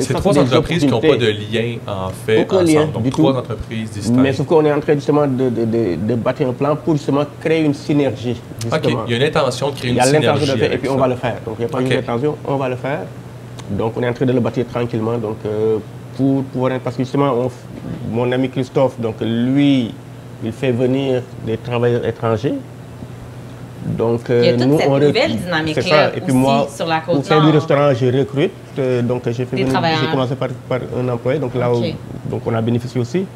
C'est 0.00 0.14
trois 0.14 0.32
des 0.32 0.38
entreprises 0.40 0.80
qui 0.84 0.86
n'ont 0.90 1.00
pas 1.00 1.16
de 1.16 1.26
lien, 1.26 1.76
en 1.86 2.08
fait, 2.10 2.40
Aucun 2.42 2.56
ensemble. 2.56 2.70
lien 2.72 2.86
Donc, 2.86 3.02
du 3.02 3.10
trois 3.10 3.32
tout. 3.32 3.38
entreprises 3.38 3.90
distinctes. 3.90 4.18
Mais 4.20 4.32
sauf 4.32 4.46
qu'on 4.46 4.64
est 4.64 4.72
en 4.72 4.80
train 4.80 4.94
justement 4.94 5.26
de, 5.26 5.48
de, 5.50 5.64
de- 5.64 5.96
de 6.08 6.14
bâtir 6.14 6.48
un 6.48 6.52
plan 6.52 6.76
pour 6.76 6.94
justement 6.96 7.24
créer 7.40 7.62
une 7.64 7.74
synergie. 7.74 8.36
OK, 8.66 8.72
Justement. 8.72 9.02
il 9.06 9.10
y 9.10 9.14
a 9.14 9.16
une 9.18 9.22
intention 9.24 9.70
de 9.70 9.74
créer 9.76 9.90
Il 9.90 9.92
une 9.92 9.96
y 9.96 10.00
a 10.00 10.06
l'intention 10.06 10.46
synergie 10.46 10.46
de 10.46 10.52
le 10.52 10.58
faire 10.58 10.72
et 10.72 10.78
puis 10.78 10.88
ça. 10.88 10.94
on 10.94 10.98
va 10.98 11.08
le 11.08 11.16
faire. 11.16 11.36
Donc 11.44 11.54
il 11.58 11.60
n'y 11.60 11.64
a 11.66 11.68
pas 11.68 11.78
Ok. 11.78 11.84
une 11.90 11.92
intention, 11.98 12.36
on 12.46 12.56
va 12.56 12.68
le 12.68 12.76
faire. 12.76 13.00
Donc 13.70 13.92
on 13.96 14.02
est 14.02 14.08
en 14.08 14.12
train 14.12 14.26
de 14.26 14.32
le 14.32 14.40
bâtir 14.40 14.64
tranquillement. 14.66 15.18
Donc 15.18 15.36
euh, 15.46 15.78
pour 16.16 16.42
pouvoir 16.44 16.72
parce 16.82 16.96
que 16.96 17.02
justement 17.02 17.32
on 17.32 17.50
mon 18.10 18.30
ami 18.32 18.48
Christophe, 18.50 19.00
donc 19.00 19.16
lui, 19.20 19.92
il 20.44 20.52
fait 20.52 20.72
venir 20.72 21.22
des 21.46 21.56
travailleurs 21.56 22.04
étrangers. 22.06 22.54
Donc, 23.84 24.20
il 24.28 24.44
y 24.44 24.48
a 24.48 24.52
toute 24.52 24.66
nous, 24.66 24.78
cette 24.78 24.88
on 24.88 24.98
nouvelle 24.98 25.36
dynamique-là 25.36 26.08
aussi 26.10 26.18
Et 26.18 26.20
puis 26.20 26.32
moi, 26.32 26.68
sur 26.72 26.86
la 26.86 27.00
côte 27.00 27.16
Au 27.16 27.22
sein 27.22 27.44
du 27.44 27.50
restaurant, 27.50 27.92
je 27.92 28.06
recrute. 28.06 28.52
Donc, 29.02 29.22
j'ai 29.26 29.44
fait 29.44 29.56
j'ai 29.56 30.10
commencé 30.10 30.34
par, 30.34 30.48
par, 30.68 30.80
un 30.98 31.08
employé. 31.08 31.38
Donc, 31.38 31.54
là, 31.54 31.70
donc, 32.26 32.42
on 32.46 32.54
a 32.54 32.60
bénéficié 32.60 33.00
aussi. 33.00 33.26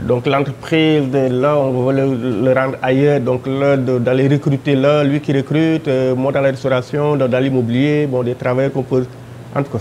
Donc 0.00 0.26
l'entreprise, 0.26 1.04
là, 1.12 1.56
on 1.56 1.84
va 1.84 1.92
le, 1.92 2.52
rendre 2.52 2.76
ailleurs. 2.82 3.20
Donc 3.20 3.46
là, 3.46 3.76
d'aller 3.76 4.28
recruter 4.28 4.74
là, 4.74 5.04
lui 5.04 5.20
qui 5.20 5.32
recrute, 5.32 5.86
euh, 5.88 6.14
moi 6.14 6.32
dans 6.32 6.40
la 6.40 6.50
restauration, 6.50 7.16
dans, 7.16 7.38
l'immobilier, 7.38 8.06
bon, 8.06 8.22
des 8.22 8.34
travailleurs 8.34 8.72
qu'on 8.72 8.82
peut... 8.82 9.06
En 9.54 9.62
tout 9.62 9.70
cas, 9.70 9.78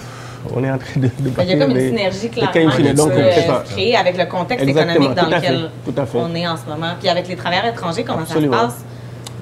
on 0.54 0.64
est 0.64 0.72
en 0.72 0.78
train 0.78 1.00
de... 1.00 1.10
Il 1.40 1.48
y 1.48 1.54
a 1.54 1.58
comme 1.66 1.72
une 1.72 1.90
synergie 1.90 2.30
clairement 2.30 2.72
qui 2.72 2.94
donc, 2.94 3.12
créer 3.66 3.96
avec 3.96 4.18
le 4.18 4.26
contexte 4.26 4.68
économique 4.68 5.14
dans 5.14 5.28
lequel 5.28 5.70
on 6.16 6.36
est 6.36 6.48
en 6.48 6.58
ce 6.58 6.70
moment. 6.70 6.94
Puis 7.00 7.10
avec 7.10 7.28
les 7.28 7.36
travailleurs 7.36 7.66
étrangers, 7.66 8.04
comment 8.04 8.26
ça 8.26 8.40
se 8.40 8.48
passe? 8.48 8.86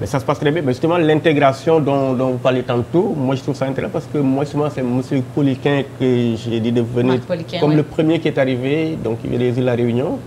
Mais 0.00 0.06
ça 0.06 0.18
se 0.18 0.24
passe 0.24 0.38
très 0.38 0.50
bien. 0.50 0.62
Mais 0.62 0.72
justement, 0.72 0.96
l'intégration 0.96 1.78
dont, 1.78 2.14
vous 2.14 2.38
parlez 2.38 2.62
tantôt, 2.62 3.14
moi, 3.16 3.34
je 3.34 3.42
trouve 3.42 3.54
ça 3.54 3.66
intéressant 3.66 3.92
parce 3.92 4.06
que 4.06 4.18
moi, 4.18 4.44
justement, 4.44 4.70
c'est 4.70 4.80
M. 4.80 5.22
Poliquin 5.34 5.82
que 5.98 6.34
j'ai 6.36 6.58
dit 6.60 6.72
de 6.72 6.80
venir 6.80 7.20
comme 7.60 7.76
le 7.76 7.82
premier 7.82 8.18
qui 8.18 8.28
est 8.28 8.38
arrivé, 8.38 8.96
donc 9.02 9.18
il 9.24 9.40
îles 9.42 9.54
de 9.54 9.60
la 9.62 9.74
Réunion. 9.74 10.18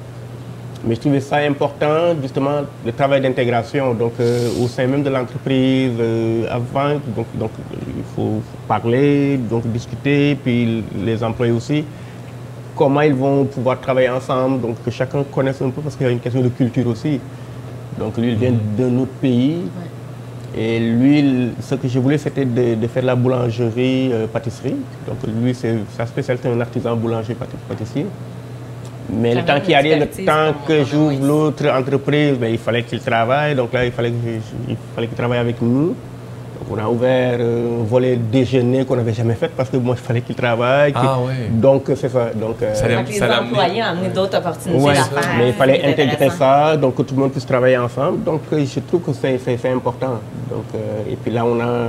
Mais 0.85 0.95
je 0.95 0.99
trouvais 0.99 1.21
ça 1.21 1.37
important, 1.37 2.13
justement, 2.21 2.61
le 2.85 2.91
travail 2.91 3.21
d'intégration, 3.21 3.93
donc 3.93 4.11
euh, 4.19 4.49
au 4.61 4.67
sein 4.67 4.85
même 4.85 5.01
de 5.01 5.09
l'entreprise, 5.09 5.93
euh, 5.97 6.45
avant, 6.51 6.95
donc, 7.15 7.25
donc 7.35 7.51
il 7.71 8.03
faut 8.13 8.41
parler, 8.67 9.37
donc 9.37 9.65
discuter, 9.67 10.35
puis 10.35 10.83
les 11.05 11.23
employés 11.23 11.53
aussi, 11.53 11.85
comment 12.75 12.99
ils 12.99 13.13
vont 13.13 13.45
pouvoir 13.45 13.79
travailler 13.79 14.09
ensemble, 14.09 14.59
donc 14.59 14.75
que 14.83 14.91
chacun 14.91 15.23
connaisse 15.23 15.61
un 15.61 15.69
peu, 15.69 15.81
parce 15.81 15.95
qu'il 15.95 16.05
y 16.05 16.09
a 16.09 16.11
une 16.11 16.19
question 16.19 16.41
de 16.41 16.49
culture 16.49 16.87
aussi. 16.87 17.21
Donc 17.99 18.17
lui, 18.17 18.29
il 18.29 18.35
vient 18.35 18.53
d'un 18.77 18.97
autre 18.99 19.13
pays. 19.21 19.61
Et 20.55 20.79
lui, 20.79 21.51
ce 21.61 21.75
que 21.75 21.87
je 21.87 21.97
voulais, 21.97 22.17
c'était 22.17 22.45
de, 22.45 22.87
faire 22.87 23.03
la 23.03 23.15
boulangerie-pâtisserie. 23.15 24.75
Euh, 24.75 25.09
donc 25.09 25.17
lui, 25.41 25.55
sa 25.55 26.05
spécialité, 26.05 26.47
c'est 26.47 26.55
un 26.55 26.61
artisan 26.61 26.95
boulanger-pâtissier. 26.95 28.05
Mais 29.09 29.35
le 29.35 29.43
temps 29.43 29.59
qui 29.59 29.73
arrive, 29.73 29.99
le 29.99 30.25
temps 30.25 30.53
que 30.65 30.83
j'ouvre 30.83 31.25
l'autre 31.25 31.67
entreprise, 31.67 32.37
ben, 32.37 32.51
il 32.51 32.57
fallait 32.57 32.83
qu'il 32.83 32.99
travaille. 32.99 33.55
Donc 33.55 33.73
là, 33.73 33.85
il 33.85 33.91
fallait 33.91 34.11
qu'il 34.11 35.07
travaille 35.17 35.39
avec 35.39 35.61
nous. 35.61 35.95
Donc 36.59 36.77
on 36.77 36.83
a 36.83 36.87
ouvert 36.87 37.39
un 37.39 37.83
volet 37.83 38.15
déjeuner 38.15 38.85
qu'on 38.85 38.95
n'avait 38.95 39.13
jamais 39.13 39.33
fait 39.35 39.49
parce 39.55 39.69
que 39.69 39.77
moi, 39.77 39.95
il 39.97 40.03
fallait 40.03 40.21
qu'il 40.21 40.35
travaille. 40.35 40.93
Ah. 40.95 41.17
Donc 41.51 41.83
c'est 41.95 42.09
ça. 42.09 42.29
Donc, 42.33 42.61
euh, 42.61 42.73
ça, 42.73 42.87
les 42.87 42.95
employés 42.95 43.81
ont 43.81 43.85
amené 43.85 44.09
d'autres 44.09 44.37
opportunités 44.37 44.83
ouais, 44.83 44.93
Mais 45.37 45.49
il 45.49 45.53
fallait 45.53 45.83
intégrer 45.85 46.29
ça, 46.29 46.77
donc 46.77 46.95
que 46.95 47.01
tout 47.03 47.15
le 47.15 47.21
monde 47.21 47.31
puisse 47.31 47.45
travailler 47.45 47.77
ensemble. 47.77 48.23
Donc 48.23 48.41
euh, 48.51 48.65
je 48.65 48.79
trouve 48.81 49.01
que 49.01 49.13
c'est 49.13 49.69
important. 49.69 50.19
Donc, 50.49 50.65
euh, 50.75 51.11
et 51.11 51.15
puis 51.15 51.31
là, 51.31 51.45
on 51.45 51.59
a 51.59 51.87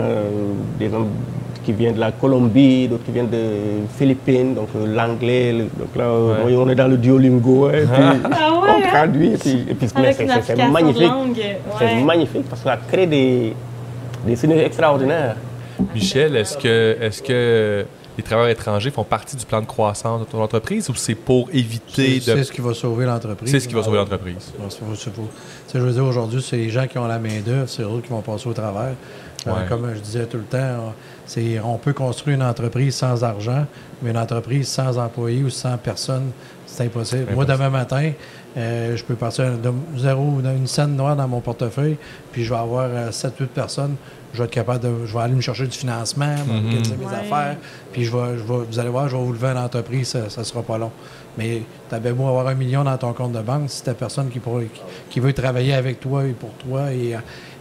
des 0.78 0.92
hommes 0.92 1.08
qui 1.64 1.72
viennent 1.72 1.94
de 1.94 2.00
la 2.00 2.12
Colombie, 2.12 2.86
d'autres 2.88 3.04
qui 3.04 3.10
viennent 3.10 3.30
de 3.30 3.86
Philippines, 3.96 4.54
donc 4.54 4.68
euh, 4.76 4.94
l'anglais. 4.94 5.52
Donc 5.52 5.96
là, 5.96 6.08
on 6.10 6.68
est 6.68 6.74
dans 6.74 6.88
le 6.88 6.98
Duolingo, 6.98 7.70
et 7.70 7.86
puis 7.86 7.88
ah 7.90 8.50
on 8.52 8.64
hein? 8.64 8.88
traduit, 8.88 9.32
et 9.32 9.74
puis, 9.74 9.88
c'est 9.88 10.56
magnifique. 10.70 11.10
C'est 11.78 12.02
magnifique 12.02 12.44
parce 12.48 12.62
que 12.62 12.68
ça 12.68 12.78
crée 12.90 13.06
des, 13.06 13.54
des 14.26 14.36
signes 14.36 14.52
extraordinaires. 14.52 15.36
Michel, 15.94 16.36
est-ce 16.36 16.56
que, 16.56 16.96
est 17.00 17.26
que 17.26 17.84
les 18.16 18.22
travailleurs 18.22 18.50
étrangers 18.50 18.90
font 18.90 19.04
partie 19.04 19.36
du 19.36 19.44
plan 19.44 19.60
de 19.60 19.66
croissance 19.66 20.20
de 20.20 20.24
ton 20.24 20.40
entreprise 20.40 20.88
ou 20.88 20.94
c'est 20.94 21.16
pour 21.16 21.48
éviter 21.52 22.16
de. 22.16 22.20
C'est 22.20 22.44
ce 22.44 22.52
qui 22.52 22.60
va 22.60 22.74
sauver 22.74 23.06
l'entreprise. 23.06 23.50
C'est 23.50 23.60
ce 23.60 23.68
qui 23.68 23.74
va 23.74 23.82
sauver 23.82 23.98
l'entreprise. 23.98 24.52
Je 25.74 25.78
veux 25.78 25.92
dire, 25.92 26.04
aujourd'hui, 26.04 26.40
c'est 26.42 26.56
les 26.56 26.70
gens 26.70 26.86
qui 26.86 26.98
ont 26.98 27.06
la 27.06 27.18
main-d'œuvre, 27.18 27.68
c'est 27.68 27.82
eux 27.82 28.00
qui 28.02 28.10
vont 28.10 28.22
passer 28.22 28.48
au 28.48 28.52
travers. 28.52 28.94
Euh, 29.46 29.68
comme 29.68 29.92
je 29.94 30.00
disais 30.00 30.26
tout 30.26 30.38
le 30.38 30.44
temps, 30.44 30.94
on 31.64 31.76
peut 31.76 31.92
construire 31.92 32.36
une 32.36 32.42
entreprise 32.42 32.94
sans 32.94 33.22
argent, 33.24 33.66
mais 34.00 34.10
une 34.10 34.16
entreprise 34.16 34.68
sans 34.68 34.96
employés 34.96 35.42
ou 35.42 35.50
sans 35.50 35.76
personne, 35.76 36.30
c'est 36.66 36.84
impossible. 36.84 37.32
Moi, 37.34 37.44
demain 37.44 37.68
matin, 37.68 38.12
euh, 38.56 38.96
je 38.96 39.04
peux 39.04 39.14
partir 39.14 39.58
de 39.58 39.72
zéro, 39.96 40.40
une 40.40 40.66
scène 40.66 40.96
noire 40.96 41.16
dans 41.16 41.28
mon 41.28 41.40
portefeuille, 41.40 41.96
puis 42.32 42.44
je 42.44 42.50
vais 42.50 42.60
avoir 42.60 42.88
7-8 43.10 43.26
euh, 43.42 43.46
personnes. 43.52 43.96
Je 44.32 44.38
vais 44.38 44.44
être 44.46 44.50
capable 44.50 44.80
de. 44.80 45.06
Je 45.06 45.12
vais 45.14 45.20
aller 45.20 45.34
me 45.34 45.40
chercher 45.40 45.66
du 45.66 45.76
financement, 45.76 46.34
mm 46.46 46.98
mes 46.98 47.06
affaires, 47.06 47.56
puis 47.92 48.04
je 48.04 48.10
vais, 48.10 48.36
vous 48.36 48.78
allez 48.78 48.88
voir, 48.88 49.08
je 49.08 49.16
vais 49.16 49.22
vous 49.22 49.32
lever 49.32 49.48
une 49.48 49.58
entreprise, 49.58 50.08
ça 50.08 50.40
ne 50.40 50.44
sera 50.44 50.62
pas 50.62 50.76
long. 50.76 50.90
Mais 51.38 51.62
tu 51.88 51.94
avais 51.94 52.12
beau 52.12 52.26
avoir 52.26 52.48
un 52.48 52.54
million 52.54 52.84
dans 52.84 52.96
ton 52.96 53.12
compte 53.12 53.32
de 53.32 53.40
banque, 53.40 53.70
si 53.70 53.82
tu 53.82 53.92
personne 53.92 54.30
qui, 54.30 54.40
qui, 55.10 55.20
veut 55.20 55.32
travailler 55.32 55.74
avec 55.74 56.00
toi 56.00 56.24
et 56.24 56.32
pour 56.32 56.50
toi 56.54 56.92
et 56.92 57.16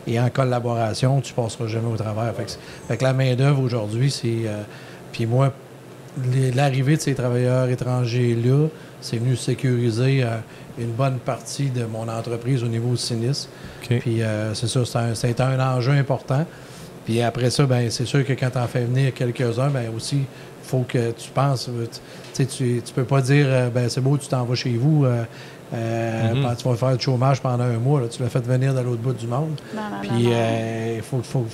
et 0.07 0.19
en 0.19 0.29
collaboration, 0.29 1.21
tu 1.21 1.31
ne 1.31 1.35
passeras 1.35 1.67
jamais 1.67 1.91
au 1.91 1.97
travers. 1.97 2.33
Fait 2.35 2.97
que, 2.97 3.03
la 3.03 3.13
main-d'œuvre 3.13 3.61
aujourd'hui, 3.61 4.11
c'est. 4.11 4.45
Euh, 4.45 4.63
puis 5.11 5.25
moi, 5.25 5.53
l'arrivée 6.55 6.97
de 6.97 7.01
ces 7.01 7.15
travailleurs 7.15 7.69
étrangers-là, 7.69 8.67
c'est 9.03 9.17
venu 9.17 9.35
sécuriser 9.35 10.23
euh, 10.23 10.37
une 10.77 10.91
bonne 10.91 11.19
partie 11.19 11.69
de 11.69 11.85
mon 11.85 12.07
entreprise 12.07 12.63
au 12.63 12.67
niveau 12.67 12.95
sinistre. 12.95 13.49
Puis 13.87 14.21
euh, 14.21 14.53
c'est 14.53 14.67
ça, 14.67 15.13
c'est 15.13 15.41
un, 15.41 15.59
un, 15.59 15.75
enjeu 15.75 15.91
important. 15.91 16.45
Puis 17.05 17.21
après 17.21 17.49
ça, 17.49 17.65
ben 17.65 17.91
c'est 17.91 18.05
sûr 18.05 18.25
que 18.25 18.33
quand 18.33 18.49
tu 18.49 18.57
en 18.57 18.67
fais 18.67 18.85
venir 18.85 19.13
quelques-uns, 19.13 19.69
ben 19.69 19.91
aussi, 19.95 20.19
il 20.19 20.25
faut 20.67 20.85
que 20.87 21.11
tu 21.11 21.29
penses. 21.31 21.69
Tu 22.33 22.43
ne 22.43 22.91
peux 22.95 23.03
pas 23.03 23.21
dire, 23.21 23.69
ben 23.73 23.89
c'est 23.89 23.99
beau, 23.99 24.17
tu 24.17 24.27
t'en 24.27 24.45
vas 24.45 24.55
chez 24.55 24.77
vous. 24.77 25.05
Euh, 25.73 26.33
mhm. 26.33 26.55
Tu 26.55 26.67
vas 26.67 26.75
faire 26.75 26.97
du 26.97 27.03
chômage 27.03 27.41
pendant 27.41 27.63
un 27.63 27.77
mois. 27.77 28.01
tu 28.09 28.21
l'as 28.21 28.29
fait 28.29 28.45
venir 28.45 28.73
de 28.73 28.81
l'autre 28.81 29.01
bout 29.01 29.13
du 29.13 29.27
monde. 29.27 29.59
puis 30.01 30.27
euh, 30.27 30.95
il 30.97 31.01
faut, 31.01 31.21
faut, 31.23 31.45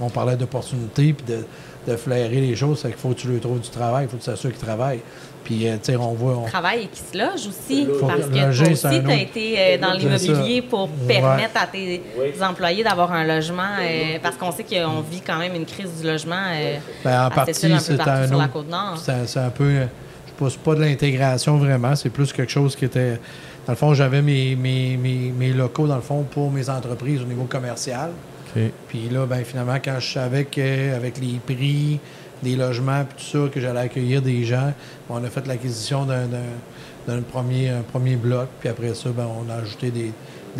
on 0.00 0.08
parlait 0.08 0.36
d'opportunités 0.36 1.12
puis 1.12 1.26
de, 1.26 1.44
de, 1.86 1.96
flairer 1.96 2.40
les 2.40 2.56
choses. 2.56 2.82
Qu'il 2.82 2.92
faut 2.92 3.10
que 3.10 3.20
tu 3.20 3.28
lui 3.28 3.38
trouves 3.38 3.60
du 3.60 3.68
travail. 3.68 4.06
Il 4.06 4.08
faut 4.08 4.16
que 4.16 4.22
tu 4.22 4.30
t'assures 4.30 4.50
qu'il 4.50 4.60
travaille. 4.60 5.00
Puis, 5.46 5.68
euh, 5.68 5.76
tu 5.76 5.92
sais, 5.92 5.96
on 5.96 6.12
voit. 6.12 6.38
On... 6.38 6.44
Travail 6.44 6.82
et 6.82 6.86
qui 6.88 7.00
se 7.00 7.16
loge 7.16 7.46
aussi. 7.46 7.86
Parce 8.00 8.26
que 8.26 8.54
toi 8.54 8.72
aussi, 8.72 9.00
tu 9.00 9.10
as 9.10 9.20
été 9.20 9.78
dans 9.78 9.92
l'immobilier 9.92 10.60
pour 10.60 10.88
permettre 10.88 11.62
à 11.62 11.66
tes 11.66 12.02
employés 12.42 12.84
d'avoir 12.84 13.12
un 13.12 13.24
logement. 13.24 13.76
parce 14.22 14.36
qu'on 14.36 14.50
sait 14.50 14.64
qu'on 14.64 15.00
vit 15.00 15.20
quand 15.20 15.38
même 15.38 15.54
une 15.54 15.66
crise 15.66 16.00
du 16.00 16.06
logement. 16.06 16.42
Ben, 17.04 17.26
en 17.26 17.30
partie, 17.30 17.54
c'est 17.54 17.72
un, 17.72 17.78
sur 17.78 18.36
la 18.36 18.48
côte 18.48 18.68
nord. 18.68 18.98
C'est 18.98 19.40
un 19.40 19.50
peu. 19.50 19.86
Je 20.38 20.44
ne 20.44 20.50
pas 20.50 20.74
de 20.74 20.80
l'intégration 20.80 21.56
vraiment. 21.56 21.96
C'est 21.96 22.10
plus 22.10 22.32
quelque 22.32 22.52
chose 22.52 22.76
qui 22.76 22.84
était 22.84 23.18
dans 23.66 23.72
le 23.72 23.76
fond, 23.76 23.94
j'avais 23.94 24.22
mes, 24.22 24.54
mes, 24.54 25.52
locaux, 25.52 25.88
dans 25.88 25.96
le 25.96 26.00
fond, 26.00 26.22
pour 26.22 26.52
mes 26.52 26.70
entreprises 26.70 27.22
au 27.22 27.26
niveau 27.26 27.44
commercial. 27.44 28.10
Puis 28.88 29.08
là, 29.10 29.26
ben, 29.26 29.44
finalement, 29.44 29.76
quand 29.84 29.98
je 29.98 30.12
savais 30.12 30.44
qu'avec 30.44 31.18
les 31.18 31.40
prix 31.44 32.00
des 32.42 32.56
logements 32.56 33.02
et 33.02 33.04
tout 33.04 33.24
ça, 33.24 33.48
que 33.52 33.60
j'allais 33.60 33.80
accueillir 33.80 34.22
des 34.22 34.44
gens, 34.44 34.72
on 35.08 35.22
a 35.24 35.28
fait 35.28 35.46
l'acquisition 35.46 36.06
d'un 36.06 37.22
premier, 37.22 37.72
premier 37.92 38.16
bloc. 38.16 38.48
Puis 38.60 38.68
après 38.68 38.94
ça, 38.94 39.10
ben, 39.10 39.26
on 39.26 39.50
a 39.50 39.56
ajouté 39.56 39.90
des, 39.90 40.12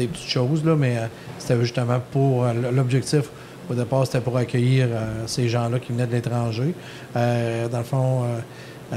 petites 0.07 0.29
choses, 0.29 0.65
là, 0.65 0.77
mais 0.77 0.99
euh, 0.99 1.07
c'était 1.39 1.61
justement 1.61 2.01
pour 2.13 2.45
euh, 2.45 2.53
l'objectif. 2.73 3.31
Au 3.71 3.75
départ, 3.75 4.07
c'était 4.07 4.21
pour 4.21 4.37
accueillir 4.37 4.87
euh, 4.91 5.25
ces 5.27 5.49
gens-là 5.49 5.79
qui 5.79 5.93
venaient 5.93 6.07
de 6.07 6.13
l'étranger. 6.13 6.75
dans 7.15 7.79
le 7.79 7.85
fond, 7.85 8.25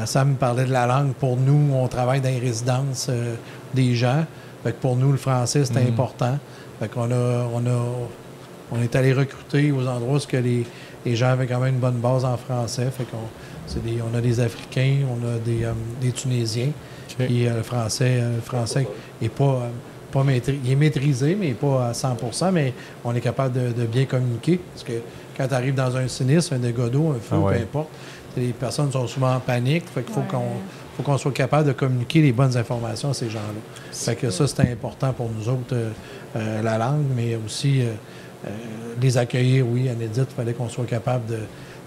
Sam 0.05 0.31
me 0.31 0.35
parlait 0.35 0.65
de 0.65 0.71
la 0.71 0.85
langue. 0.85 1.13
Pour 1.13 1.37
nous, 1.37 1.73
on 1.73 1.87
travaille 1.87 2.21
dans 2.21 2.29
les 2.29 2.39
résidences 2.39 3.09
des 3.73 3.95
gens. 3.95 4.25
pour 4.81 4.95
nous, 4.95 5.11
le 5.11 5.17
français, 5.17 5.65
c'était 5.65 5.81
mhm. 5.81 5.93
important. 5.93 6.37
Fait 6.79 6.87
qu'on 6.87 7.11
a, 7.11 7.47
on 7.53 7.65
a, 7.65 7.79
on 8.71 8.81
est 8.81 8.95
allé 8.95 9.13
recruter 9.13 9.71
aux 9.71 9.87
endroits 9.87 10.17
où 10.17 10.27
que 10.27 10.37
les, 11.05 11.15
gens 11.15 11.29
avaient 11.29 11.47
quand 11.47 11.59
même 11.59 11.75
une 11.75 11.79
bonne 11.79 11.99
base 11.99 12.25
en 12.25 12.37
français. 12.37 12.89
Fait 12.91 13.05
qu'on, 13.05 13.17
on 14.11 14.17
a 14.17 14.21
des 14.21 14.39
Africains, 14.39 14.97
on 15.09 15.27
a 15.27 15.37
des, 15.39 15.63
euh, 15.63 16.11
Tunisiens. 16.13 16.71
Et 17.19 17.49
euh, 17.49 17.57
le 17.57 17.63
français, 17.63 18.19
euh, 18.21 18.35
le 18.35 18.41
français 18.41 18.87
est 19.21 19.29
pas, 19.29 19.69
pas 20.11 20.23
il 20.29 20.71
est 20.71 20.75
maîtrisé, 20.75 21.35
mais 21.35 21.51
pas 21.51 21.87
à 21.87 21.91
100% 21.91 22.51
mais 22.51 22.73
on 23.03 23.13
est 23.13 23.21
capable 23.21 23.73
de, 23.73 23.85
bien 23.85 24.05
communiquer. 24.05 24.59
Parce 24.73 24.83
que 24.83 24.93
quand 25.37 25.47
tu 25.47 25.53
arrives 25.53 25.75
dans 25.75 25.95
un 25.97 26.07
sinistre, 26.07 26.53
un 26.53 26.59
dégât 26.59 26.89
d'eau, 26.89 27.09
un 27.09 27.19
feu, 27.19 27.35
ah 27.45 27.51
peu 27.51 27.61
importe, 27.61 27.89
les 28.37 28.53
personnes 28.53 28.91
sont 28.91 29.07
souvent 29.07 29.35
en 29.35 29.39
panique. 29.39 29.85
Fait 29.93 30.03
qu'il 30.03 30.13
faut 30.13 30.21
qu'on 30.21 30.59
faut 30.99 31.03
qu'on 31.03 31.17
soit 31.17 31.31
capable 31.31 31.69
de 31.69 31.71
communiquer 31.71 32.21
les 32.21 32.33
bonnes 32.33 32.57
informations 32.57 33.11
à 33.11 33.13
ces 33.13 33.29
gens-là. 33.29 33.61
Fait 33.93 34.15
que 34.15 34.29
ça, 34.29 34.47
c'est 34.47 34.69
important 34.69 35.13
pour 35.13 35.29
nous 35.29 35.47
autres, 35.47 35.73
euh, 35.73 35.91
euh, 36.35 36.61
la 36.61 36.77
langue, 36.77 37.05
mais 37.15 37.37
aussi 37.37 37.81
euh, 37.81 37.93
les 39.01 39.17
accueillir, 39.17 39.65
oui, 39.67 39.89
à 39.89 39.93
il 39.93 40.25
fallait 40.35 40.53
qu'on 40.53 40.69
soit 40.69 40.85
capable 40.85 41.25
de 41.27 41.39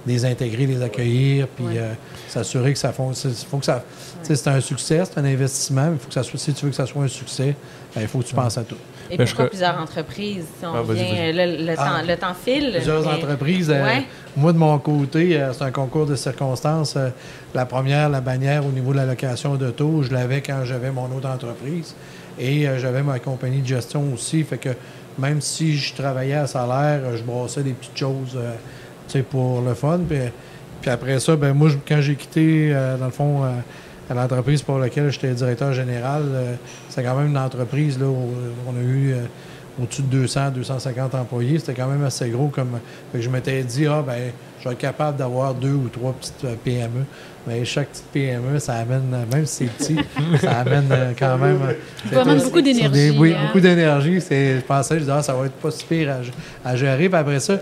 les 0.06 0.24
intégrer, 0.24 0.66
les 0.66 0.82
accueillir, 0.82 1.46
puis 1.48 1.66
s'assurer 2.28 2.72
que 2.72 2.78
ça 2.78 2.92
fonctionne. 2.92 3.32
Faut 3.50 3.58
que 3.58 3.64
ça, 3.64 3.84
c'est 4.22 4.48
un 4.48 4.60
succès, 4.60 5.02
c'est 5.04 5.18
un 5.18 5.24
investissement, 5.24 5.90
mais 5.90 5.98
faut 5.98 6.08
que 6.08 6.14
ça 6.14 6.22
soit, 6.22 6.38
si 6.38 6.52
tu 6.52 6.64
veux 6.64 6.70
que 6.70 6.76
ça 6.76 6.86
soit 6.86 7.04
un 7.04 7.08
succès, 7.08 7.54
ben, 7.94 8.02
il 8.02 8.08
faut 8.08 8.18
que 8.18 8.26
tu 8.26 8.34
penses 8.34 8.58
à 8.58 8.64
tout. 8.64 8.76
Et 9.10 9.16
pourquoi 9.18 9.48
plusieurs 9.48 9.78
entreprises? 9.78 10.46
Si 10.58 10.64
on 10.64 10.74
ah, 10.74 10.82
vient, 10.82 11.32
le, 11.32 11.74
temps, 11.74 11.82
ah. 11.84 12.02
le, 12.02 12.16
temps, 12.16 12.34
file. 12.34 12.72
Plusieurs 12.72 13.06
entreprises. 13.06 13.70
Euh, 13.70 14.00
moi, 14.36 14.52
de 14.52 14.58
mon 14.58 14.78
côté, 14.78 15.36
euh, 15.36 15.52
c'est 15.52 15.64
un 15.64 15.70
concours 15.70 16.06
de 16.06 16.16
circonstances. 16.16 16.94
Euh, 16.96 17.10
la 17.54 17.66
première, 17.66 18.08
la 18.08 18.22
bannière 18.22 18.64
au 18.64 18.70
niveau 18.70 18.92
de 18.92 18.98
la 18.98 19.06
location 19.06 19.56
d'auto, 19.56 20.02
je 20.02 20.12
l'avais 20.12 20.40
quand 20.40 20.64
j'avais 20.64 20.90
mon 20.90 21.14
autre 21.14 21.28
entreprise. 21.28 21.94
Et 22.38 22.66
j'avais 22.78 23.02
ma 23.02 23.18
compagnie 23.18 23.60
de 23.60 23.66
gestion 23.66 24.12
aussi. 24.12 24.42
Fait 24.44 24.58
que 24.58 24.70
même 25.18 25.40
si 25.40 25.76
je 25.76 25.94
travaillais 25.94 26.34
à 26.34 26.46
salaire, 26.46 27.16
je 27.16 27.22
brassais 27.22 27.62
des 27.62 27.72
petites 27.72 27.96
choses 27.96 28.38
pour 29.30 29.60
le 29.60 29.74
fun. 29.74 30.00
Puis, 30.08 30.90
après 30.90 31.20
ça, 31.20 31.36
ben 31.36 31.52
moi, 31.52 31.68
quand 31.86 32.00
j'ai 32.00 32.16
quitté, 32.16 32.74
dans 32.98 33.06
le 33.06 33.12
fond, 33.12 33.42
l'entreprise 34.12 34.62
pour 34.62 34.78
laquelle 34.78 35.10
j'étais 35.10 35.32
directeur 35.32 35.72
général, 35.72 36.22
c'est 36.88 37.02
quand 37.02 37.16
même 37.16 37.28
une 37.28 37.38
entreprise 37.38 37.98
là, 37.98 38.06
où 38.06 38.30
on 38.66 38.76
a 38.76 38.82
eu 38.82 39.14
au-dessus 39.80 40.02
de 40.02 40.08
200, 40.08 40.50
250 40.54 41.14
employés. 41.14 41.58
C'était 41.58 41.74
quand 41.74 41.88
même 41.88 42.04
assez 42.04 42.28
gros. 42.30 42.48
comme 42.48 42.78
Je 43.14 43.28
m'étais 43.28 43.62
dit, 43.62 43.86
ah, 43.86 44.02
ben, 44.06 44.32
je 44.60 44.68
vais 44.68 44.74
être 44.74 44.80
capable 44.80 45.18
d'avoir 45.18 45.54
deux 45.54 45.72
ou 45.72 45.88
trois 45.88 46.12
petites 46.12 46.44
euh, 46.44 46.54
PME. 46.62 47.04
Mais 47.46 47.64
chaque 47.64 47.88
petite 47.88 48.06
PME, 48.12 48.58
ça 48.60 48.74
amène, 48.74 49.10
même 49.32 49.46
si 49.46 49.66
c'est 49.66 49.94
petit, 49.94 49.96
ça 50.40 50.60
amène 50.60 50.86
euh, 50.90 51.12
quand 51.18 51.36
même. 51.38 51.58
Ça 52.12 52.22
amène 52.22 52.42
beaucoup 52.42 52.60
d'énergie. 52.60 53.10
Oui, 53.18 53.32
hein. 53.32 53.46
beaucoup 53.46 53.60
d'énergie. 53.60 54.20
Je 54.20 54.60
pensais, 54.60 54.94
je 54.94 55.00
disais, 55.00 55.12
ah, 55.12 55.22
ça 55.22 55.34
va 55.34 55.46
être 55.46 55.54
pas 55.54 55.70
si 55.70 55.84
pire 55.84 56.14
à, 56.64 56.68
à 56.70 56.76
gérer. 56.76 57.08
Puis 57.08 57.18
après 57.18 57.40
ça, 57.40 57.58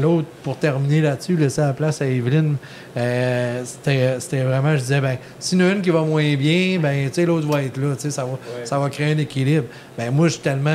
l'autre, 0.00 0.26
pour 0.42 0.56
terminer 0.56 1.00
là-dessus, 1.00 1.36
laisser 1.36 1.60
la 1.60 1.72
place 1.72 2.02
à 2.02 2.06
Evelyne, 2.06 2.56
euh, 2.96 3.62
c'était 3.64 4.42
vraiment, 4.42 4.72
je 4.74 4.80
disais, 4.80 5.00
ben, 5.00 5.18
s'il 5.38 5.60
y 5.60 5.62
en 5.62 5.68
a 5.68 5.72
une 5.72 5.82
qui 5.82 5.90
va 5.90 6.02
moins 6.02 6.34
bien, 6.34 6.78
ben, 6.80 7.10
l'autre 7.26 7.46
va 7.48 7.62
être 7.62 7.76
là, 7.76 7.94
ça 7.96 8.24
va, 8.24 8.38
ça 8.64 8.78
va 8.78 8.90
créer 8.90 9.12
un 9.12 9.18
équilibre. 9.18 9.66
Ben, 9.96 10.10
moi, 10.10 10.28
je 10.28 10.34
suis 10.34 10.42
tellement, 10.42 10.70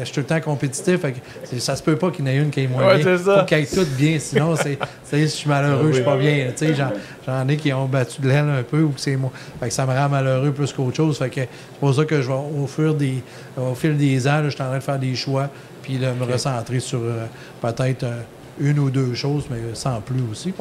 je 0.00 0.04
suis 0.04 0.14
tout 0.14 0.20
le 0.20 0.26
temps 0.26 0.40
compétitif, 0.40 1.00
fait 1.00 1.14
ça 1.58 1.76
se 1.76 1.82
peut 1.82 1.96
pas 1.96 2.10
qu'il 2.10 2.26
y 2.26 2.28
en 2.28 2.32
ait 2.32 2.36
une 2.36 2.50
qui 2.50 2.60
ait 2.60 2.68
moins 2.68 2.96
bien. 2.96 3.12
Il 3.12 3.18
faut 3.18 3.44
qu'elle 3.46 3.62
ait 3.62 3.66
toutes 3.66 3.94
bien, 3.96 4.18
sinon, 4.18 4.54
c'est, 4.56 4.78
je 5.12 5.26
suis 5.26 5.48
malheureux, 5.48 5.88
je 5.88 5.96
suis 5.96 6.04
pas 6.04 6.16
bien, 6.16 6.48
j'en, 7.26 7.48
ai 7.48 7.56
qui 7.56 7.72
ont 7.72 7.86
battu 7.86 8.20
de 8.20 8.28
l'aile 8.28 8.48
un 8.48 8.62
peu 8.62 8.82
ou 8.82 8.90
que 8.90 9.00
c'est 9.00 9.16
moi. 9.16 9.30
Fait 9.60 9.68
que 9.68 9.74
ça 9.74 9.86
me 9.86 9.92
rend 9.92 10.08
malheureux 10.08 10.52
plus 10.52 10.72
qu'autre 10.72 10.96
chose. 10.96 11.18
Fait 11.18 11.30
que 11.30 11.40
c'est 11.40 11.48
pour 11.80 11.94
ça 11.94 12.04
que 12.04 12.22
je 12.22 12.28
vais, 12.28 12.34
au 12.34 12.66
fil 12.66 12.96
des, 12.96 13.22
au 13.56 13.74
fil 13.74 13.96
des 13.96 14.26
ans, 14.28 14.42
je 14.44 14.50
suis 14.50 14.62
en 14.62 14.66
train 14.66 14.78
de 14.78 14.82
faire 14.82 14.98
des 14.98 15.14
choix, 15.14 15.48
puis 15.82 15.98
de 15.98 16.06
me 16.06 16.24
recentrer 16.30 16.80
sur 16.80 16.98
euh, 17.00 17.26
peut-être 17.60 18.04
euh, 18.04 18.20
une 18.58 18.78
ou 18.78 18.90
deux 18.90 19.14
choses, 19.14 19.44
mais 19.50 19.58
sans 19.74 20.00
plus 20.00 20.22
aussi. 20.30 20.52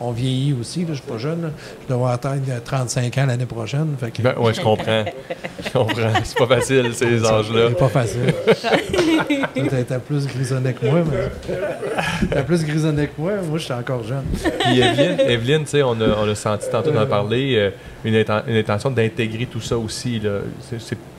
On, 0.00 0.12
vieillit 0.12 0.54
aussi. 0.58 0.84
Je 0.84 0.90
ne 0.90 0.94
suis 0.94 1.04
pas 1.04 1.18
jeune. 1.18 1.52
Je 1.82 1.94
dois 1.94 2.12
atteindre 2.12 2.44
35 2.64 3.18
ans 3.18 3.26
l'année 3.26 3.46
prochaine. 3.46 3.96
Ben, 4.00 4.34
oui, 4.38 4.52
je 4.54 4.60
comprends. 4.60 5.04
je 5.64 5.70
comprends. 5.70 6.12
C'est 6.24 6.38
pas 6.38 6.46
facile, 6.46 6.94
ces 6.94 7.24
âges-là. 7.24 7.68
C'est 7.68 7.78
pas 7.78 7.88
facile. 7.88 8.34
Tu 9.54 9.98
plus 10.06 10.26
grisonné 10.26 10.72
que 10.72 10.86
moi, 10.86 11.00
mais. 11.10 12.28
T'es 12.28 12.42
plus 12.42 12.64
grisonné 12.64 13.08
que 13.08 13.20
moi. 13.20 13.32
Moi, 13.48 13.58
je 13.58 13.64
suis 13.64 13.74
encore 13.74 14.02
jeune. 14.04 14.24
Puis 14.60 14.80
Evelyne, 14.80 15.64
on 15.74 16.00
a, 16.00 16.08
on 16.22 16.28
a 16.28 16.34
senti 16.34 16.70
tantôt 16.70 16.90
d'en 16.90 17.06
parler 17.06 17.56
euh, 17.56 17.70
une, 18.04 18.56
intention 18.56 18.90
d'intégrer 18.90 19.46
tout 19.46 19.60
ça 19.60 19.76
aussi. 19.76 20.22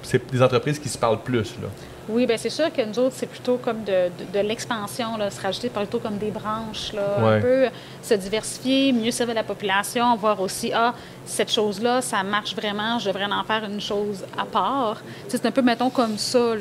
C'est 0.02 0.32
des 0.32 0.42
entreprises 0.42 0.80
qui 0.80 0.90
se 0.90 0.98
parlent 0.98 1.22
plus. 1.22 1.56
Là. 1.62 1.68
Oui, 2.10 2.26
bien 2.26 2.38
c'est 2.38 2.50
sûr 2.50 2.72
que 2.74 2.82
nous 2.82 3.00
autres, 3.00 3.16
c'est 3.16 3.28
plutôt 3.28 3.58
comme 3.58 3.84
de, 3.84 4.10
de, 4.34 4.40
l'expansion, 4.40 5.18
se 5.30 5.42
rajouter 5.42 5.70
plutôt 5.70 6.00
comme 6.00 6.18
des 6.18 6.32
branches, 6.32 6.94
là, 6.94 7.36
un 7.36 7.42
peu 7.42 7.68
se 8.02 8.14
diversifier, 8.16 8.92
mieux 8.92 9.12
servir 9.12 9.36
la 9.36 9.44
population, 9.44 10.16
voir 10.16 10.42
aussi, 10.42 10.72
ah, 10.74 10.94
cette 11.26 11.52
chose-là, 11.52 12.02
ça 12.02 12.24
marche 12.24 12.56
vraiment, 12.56 13.00
je 13.00 13.08
devrais 13.08 13.26
en 13.26 13.44
faire 13.44 13.64
une 13.64 13.80
chose 13.80 14.26
à 14.38 14.46
part. 14.46 14.98
c'est 15.28 15.46
un 15.46 15.52
peu, 15.52 15.62
mettons, 15.62 15.90
comme 15.90 16.18
ça 16.18 16.56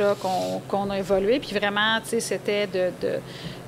qu'on 0.68 0.90
a 0.90 0.98
évolué. 0.98 1.40
Puis 1.40 1.56
vraiment, 1.56 1.98
c'était 2.04 2.66
de, 2.66 2.90
de, 3.00 3.18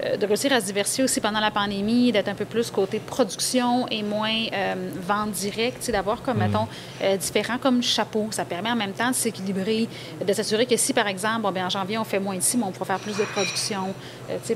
euh, 0.05 0.17
de, 0.17 0.27
réussir 0.27 0.53
à 0.53 0.61
se 0.61 0.67
diversifier 0.67 1.05
aussi 1.05 1.21
pendant 1.21 1.41
la 1.41 1.51
pandémie, 1.51 2.13
d'être 2.13 2.29
un 2.29 2.35
peu 2.35 2.45
plus 2.45 2.71
côté 2.71 2.99
production 2.99 3.87
et 3.89 4.03
moins 4.03 4.47
euh, 4.53 4.75
vente 5.01 5.31
directe, 5.33 5.91
d'avoir 5.91 6.23
comme, 6.23 6.37
mm. 6.37 6.41
mettons, 6.41 6.69
euh, 7.03 7.17
différents 7.17 7.59
comme 7.59 7.83
chapeaux. 7.83 8.29
Ça 8.31 8.45
permet 8.45 8.71
en 8.71 8.77
même 8.77 8.93
temps 8.93 9.11
de 9.11 9.15
s'équilibrer, 9.15 9.89
de 10.25 10.33
s'assurer 10.33 10.67
que 10.67 10.77
si, 10.77 10.93
par 10.93 11.07
exemple, 11.07 11.43
bon, 11.43 11.53
bien, 11.53 11.67
en 11.67 11.71
janvier, 11.71 11.99
on 11.99 12.05
fait 12.05 12.21
moins 12.21 12.37
ici, 12.37 12.57
mais 12.57 12.65
on 12.65 12.73
pourra 12.73 12.87
faire 12.87 13.01
plus 13.01 13.17
de 13.17 13.25
production, 13.25 13.95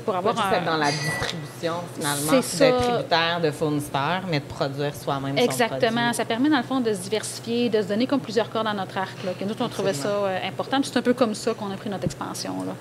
pour 0.05 0.15
avoir 0.15 0.35
un... 0.39 0.61
dans 0.61 0.77
la 0.77 0.91
distribution, 0.91 1.73
finalement, 1.95 2.41
c'est 2.41 2.59
d'être 2.59 2.81
tributaire 2.81 3.41
de 3.41 3.51
fournisseurs, 3.51 4.21
mais 4.29 4.39
de 4.39 4.45
produire 4.45 4.95
soi-même 4.95 5.37
Exactement. 5.37 6.13
ça 6.13 6.25
permet, 6.25 6.49
dans 6.49 6.57
le 6.57 6.63
fond, 6.63 6.79
de 6.79 6.93
se 6.93 6.99
diversifier, 6.99 7.69
de 7.69 7.81
se 7.81 7.87
donner 7.87 8.07
comme 8.07 8.19
plusieurs 8.19 8.49
cordes 8.49 8.65
dans 8.65 8.73
notre 8.73 8.97
arc. 8.97 9.23
Là, 9.23 9.31
que 9.39 9.45
nous, 9.45 9.55
on 9.59 9.69
trouvait 9.69 9.93
ça 9.93 10.09
important. 10.43 10.79
C'est 10.83 10.97
un 10.97 11.01
peu 11.01 11.13
comme 11.13 11.33
ça 11.33 11.53
qu'on 11.53 11.71
a 11.71 11.77
pris 11.77 11.89
notre 11.89 12.05
expansion. 12.05 12.53
Là 12.65 12.73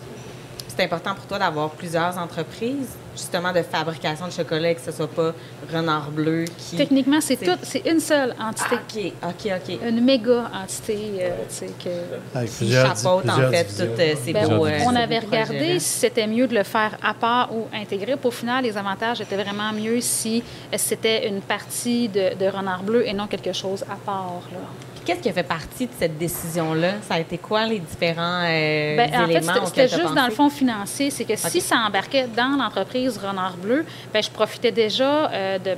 c'est 0.76 0.84
important 0.84 1.14
pour 1.14 1.24
toi 1.26 1.38
d'avoir 1.38 1.70
plusieurs 1.70 2.18
entreprises, 2.18 2.90
justement, 3.14 3.52
de 3.52 3.62
fabrication 3.62 4.26
de 4.26 4.32
chocolat, 4.32 4.74
que 4.74 4.80
ce 4.80 4.92
soit 4.92 5.08
pas 5.08 5.32
Renard 5.72 6.10
Bleu 6.10 6.44
qui... 6.44 6.76
Techniquement, 6.76 7.20
c'est 7.20 7.36
tout, 7.36 7.58
c'est 7.62 7.86
une 7.86 8.00
seule 8.00 8.34
entité. 8.38 9.12
Ah, 9.22 9.28
OK, 9.28 9.46
OK, 9.46 9.52
OK. 9.68 9.78
Une 9.88 10.04
méga 10.04 10.50
entité, 10.52 10.98
euh, 11.20 11.30
tu 11.48 11.54
sais, 11.54 11.70
que... 11.82 12.36
Avec 12.36 12.50
plusieurs, 12.50 12.96
chapeaute, 12.96 13.28
en 13.28 13.50
fait, 13.50 13.64
toutes 13.64 13.98
euh, 13.98 14.14
ces 14.22 14.32
ben, 14.32 14.48
beaux, 14.48 14.66
euh, 14.66 14.78
On 14.86 14.94
avait 14.94 15.20
regardé 15.20 15.78
si 15.80 16.00
c'était 16.00 16.26
mieux 16.26 16.46
de 16.46 16.54
le 16.54 16.62
faire 16.62 16.98
à 17.02 17.14
part 17.14 17.54
ou 17.54 17.66
intégré. 17.72 18.16
Pour 18.16 18.26
au 18.26 18.30
final, 18.32 18.64
les 18.64 18.76
avantages 18.76 19.20
étaient 19.20 19.42
vraiment 19.42 19.72
mieux 19.72 20.00
si 20.00 20.42
c'était 20.76 21.28
une 21.28 21.40
partie 21.40 22.08
de, 22.08 22.34
de 22.34 22.46
Renard 22.46 22.82
Bleu 22.82 23.06
et 23.06 23.14
non 23.14 23.28
quelque 23.28 23.52
chose 23.52 23.82
à 23.84 23.96
part, 24.04 24.42
là. 24.52 24.58
Qu'est-ce 25.06 25.20
qui 25.20 25.28
a 25.28 25.32
fait 25.32 25.44
partie 25.44 25.86
de 25.86 25.92
cette 25.96 26.18
décision-là? 26.18 26.94
Ça 27.02 27.14
a 27.14 27.20
été 27.20 27.38
quoi 27.38 27.64
les 27.64 27.78
différents 27.78 28.42
euh, 28.42 28.96
ben, 28.96 29.30
éléments? 29.30 29.52
En 29.52 29.54
fait, 29.54 29.66
c'était 29.66 29.88
juste 29.88 30.14
dans 30.14 30.26
le 30.26 30.32
fond 30.32 30.50
financier. 30.50 31.10
C'est 31.10 31.24
que 31.24 31.36
si 31.36 31.60
ça 31.60 31.76
embarquait 31.86 32.26
dans 32.36 32.60
l'entreprise 32.60 33.16
Renard 33.16 33.56
Bleu, 33.56 33.84
bien, 34.12 34.20
je 34.20 34.30
profitais 34.30 34.72
déjà 34.72 35.30
euh, 35.30 35.58
de, 35.60 35.76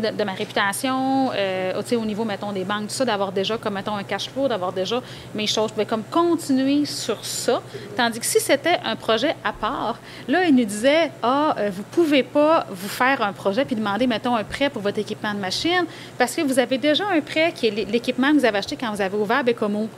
de, 0.00 0.16
de, 0.16 0.24
ma 0.24 0.32
réputation 0.32 1.30
euh, 1.34 1.82
au 1.92 2.04
niveau, 2.06 2.24
mettons, 2.24 2.50
des 2.50 2.64
banques, 2.64 2.88
tout 2.88 2.94
ça, 2.94 3.04
d'avoir 3.04 3.30
déjà, 3.30 3.58
comme, 3.58 3.74
mettons, 3.74 3.94
un 3.94 4.04
cash 4.04 4.30
flow, 4.30 4.48
d'avoir 4.48 4.72
déjà 4.72 5.02
mes 5.34 5.46
choses. 5.46 5.68
Je 5.68 5.74
pouvais 5.74 5.84
comme 5.84 6.04
continuer 6.04 6.86
sur 6.86 7.22
ça. 7.26 7.60
Tandis 7.94 8.20
que 8.20 8.26
si 8.26 8.40
c'était 8.40 8.78
un 8.86 8.96
projet 8.96 9.36
à 9.44 9.52
part, 9.52 9.98
là, 10.28 10.46
il 10.46 10.54
nous 10.54 10.64
disait, 10.64 11.10
ah, 11.22 11.54
vous 11.70 11.82
pouvez 11.82 12.22
pas 12.22 12.64
vous 12.70 12.88
faire 12.88 13.20
un 13.20 13.34
projet 13.34 13.66
puis 13.66 13.76
demander, 13.76 14.06
mettons, 14.06 14.34
un 14.34 14.44
prêt 14.44 14.70
pour 14.70 14.80
votre 14.80 14.98
équipement 14.98 15.34
de 15.34 15.40
machine 15.40 15.84
parce 16.16 16.34
que 16.34 16.40
vous 16.40 16.58
avez 16.58 16.78
déjà 16.78 17.04
un 17.14 17.20
prêt 17.20 17.52
qui 17.54 17.66
est 17.66 17.70
l'équipement 17.70 18.32
que 18.32 18.38
vous 18.38 18.46
avez 18.46 18.61
quand 18.78 18.92
vous 18.92 19.00
avez 19.00 19.16
ouvert 19.16 19.44
Bécomo. 19.44 19.88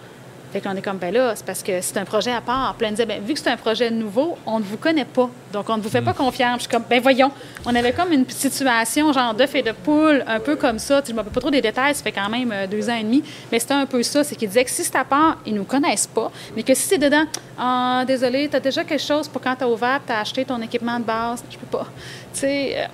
Fait 0.55 0.61
qu'on 0.61 0.77
est 0.77 0.83
comme, 0.83 0.99
ben 0.99 1.13
là, 1.13 1.33
c'est 1.35 1.45
parce 1.45 1.65
que 1.65 1.81
c'est 1.81 1.97
un 1.97 2.05
projet 2.05 2.31
à 2.31 2.41
part. 2.41 2.77
Puis 2.79 2.89
disait, 2.89 3.07
ben, 3.07 3.21
vu 3.21 3.35
que 3.35 3.41
c'est 3.41 3.51
un 3.51 3.57
projet 3.57 3.91
nouveau, 3.91 4.39
on 4.47 4.61
ne 4.61 4.65
vous 4.65 4.77
connaît 4.77 5.05
pas. 5.05 5.29
Donc, 5.53 5.69
on 5.69 5.77
ne 5.77 5.83
vous 5.83 5.89
fait 5.89 6.01
pas 6.01 6.13
hmm. 6.13 6.17
confiance. 6.17 6.55
Je 6.59 6.61
suis 6.61 6.69
comme, 6.69 6.85
ben 6.89 7.03
voyons. 7.03 7.33
On 7.67 7.75
avait 7.75 7.93
comme 7.93 8.13
une 8.13 8.25
situation, 8.31 9.13
genre 9.13 9.35
d'œuf 9.35 9.53
et 9.57 9.63
de 9.63 9.73
poule, 9.73 10.23
un 10.29 10.39
peu 10.39 10.55
comme 10.55 10.79
ça. 10.79 11.03
je 11.05 11.11
ne 11.11 11.15
me 11.15 11.19
rappelle 11.19 11.33
pas 11.33 11.41
trop 11.41 11.51
des 11.51 11.61
détails, 11.61 11.97
ça 11.97 12.05
fait 12.05 12.13
quand 12.13 12.29
même 12.29 12.53
euh, 12.53 12.69
deux 12.69 12.89
ans 12.89 12.95
et 12.95 13.03
demi. 13.03 13.25
Mais 13.51 13.59
c'était 13.59 13.75
un 13.75 13.87
peu 13.87 14.01
ça. 14.05 14.23
C'est 14.23 14.37
qu'ils 14.37 14.47
disaient 14.47 14.65
que 14.65 14.71
si 14.71 14.85
c'est 14.85 14.95
à 14.95 15.05
part, 15.05 15.39
ils 15.45 15.55
ne 15.55 15.59
nous 15.59 15.65
connaissent 15.65 16.07
pas. 16.07 16.31
Mais 16.55 16.63
que 16.63 16.75
si 16.75 16.83
c'est 16.83 16.99
dedans, 16.99 17.25
ah, 17.59 18.05
désolé, 18.07 18.49
tu 18.49 18.55
as 18.55 18.61
déjà 18.61 18.85
quelque 18.85 19.03
chose 19.03 19.27
pour 19.27 19.43
quand 19.43 19.57
tu 19.57 19.65
as 19.65 19.69
ouvert, 19.69 20.01
tu 20.07 20.13
as 20.13 20.21
acheté 20.21 20.45
ton 20.45 20.63
équipement 20.63 21.01
de 21.01 21.05
base. 21.05 21.43
Je 21.51 21.59
peux 21.59 21.67
pas. 21.67 21.89
Tu 22.33 22.39
sais, 22.39 22.77
euh, 22.77 22.87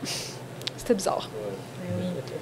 c'était 0.79 0.95
bizarre. 0.95 1.29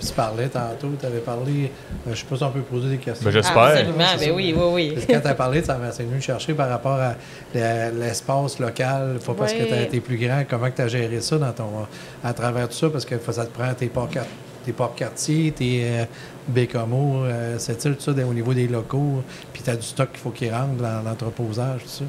Tu 0.01 0.13
parlais 0.13 0.49
tantôt, 0.49 0.91
tu 0.99 1.07
avais 1.07 1.19
parlé, 1.19 1.65
euh, 1.65 1.69
je 2.07 2.11
ne 2.11 2.15
sais 2.15 2.25
pas 2.25 2.37
si 2.37 2.43
on 2.45 2.51
peut 2.51 2.61
poser 2.61 2.91
des 2.91 2.99
questions. 2.99 3.25
Ben, 3.25 3.33
j'espère. 3.33 3.59
Absolument, 3.59 4.05
mais 4.21 4.31
oui, 4.31 4.55
oui, 4.57 4.65
oui. 4.73 4.91
Parce 4.95 5.07
que 5.07 5.13
quand 5.13 5.21
tu 5.21 5.27
as 5.27 5.35
parlé, 5.35 5.63
ça 5.63 5.77
m'a 5.77 5.91
venu 5.91 6.21
chercher 6.21 6.55
par 6.55 6.69
rapport 6.69 6.99
à 6.99 7.15
l'espace 7.55 8.59
local, 8.59 9.19
pas 9.25 9.35
parce 9.35 9.53
que 9.53 9.65
tu 9.65 9.75
été 9.75 10.01
plus 10.01 10.17
grand, 10.17 10.45
comment 10.49 10.71
tu 10.71 10.83
as 10.83 10.89
géré 10.89 11.21
ça 11.21 11.39
dans 11.39 11.53
ton, 11.53 11.71
à 12.23 12.33
travers 12.33 12.69
tout 12.69 12.77
ça, 12.77 12.91
parce 12.91 13.05
que 13.05 13.17
ça 13.31 13.47
te 13.47 13.59
prend 13.59 13.73
tes 13.75 13.87
ports 13.87 14.09
tes 14.73 14.75
quartiers, 14.97 15.53
tes 15.53 15.81
euh, 15.85 16.05
Bécomo, 16.49 17.25
euh, 17.25 17.57
c'est 17.59 17.79
tout 17.79 17.95
ça 17.99 18.13
au 18.13 18.35
niveau 18.35 18.55
des 18.55 18.69
locaux, 18.69 19.23
puis 19.53 19.63
tu 19.63 19.71
as 19.71 19.77
du 19.77 19.83
stock 19.83 20.11
qu'il 20.11 20.21
faut 20.21 20.31
qu'il 20.31 20.53
rentre 20.53 20.75
dans 20.75 21.03
l'entreposage, 21.03 21.83
tout 21.83 21.89
ça. 21.89 22.05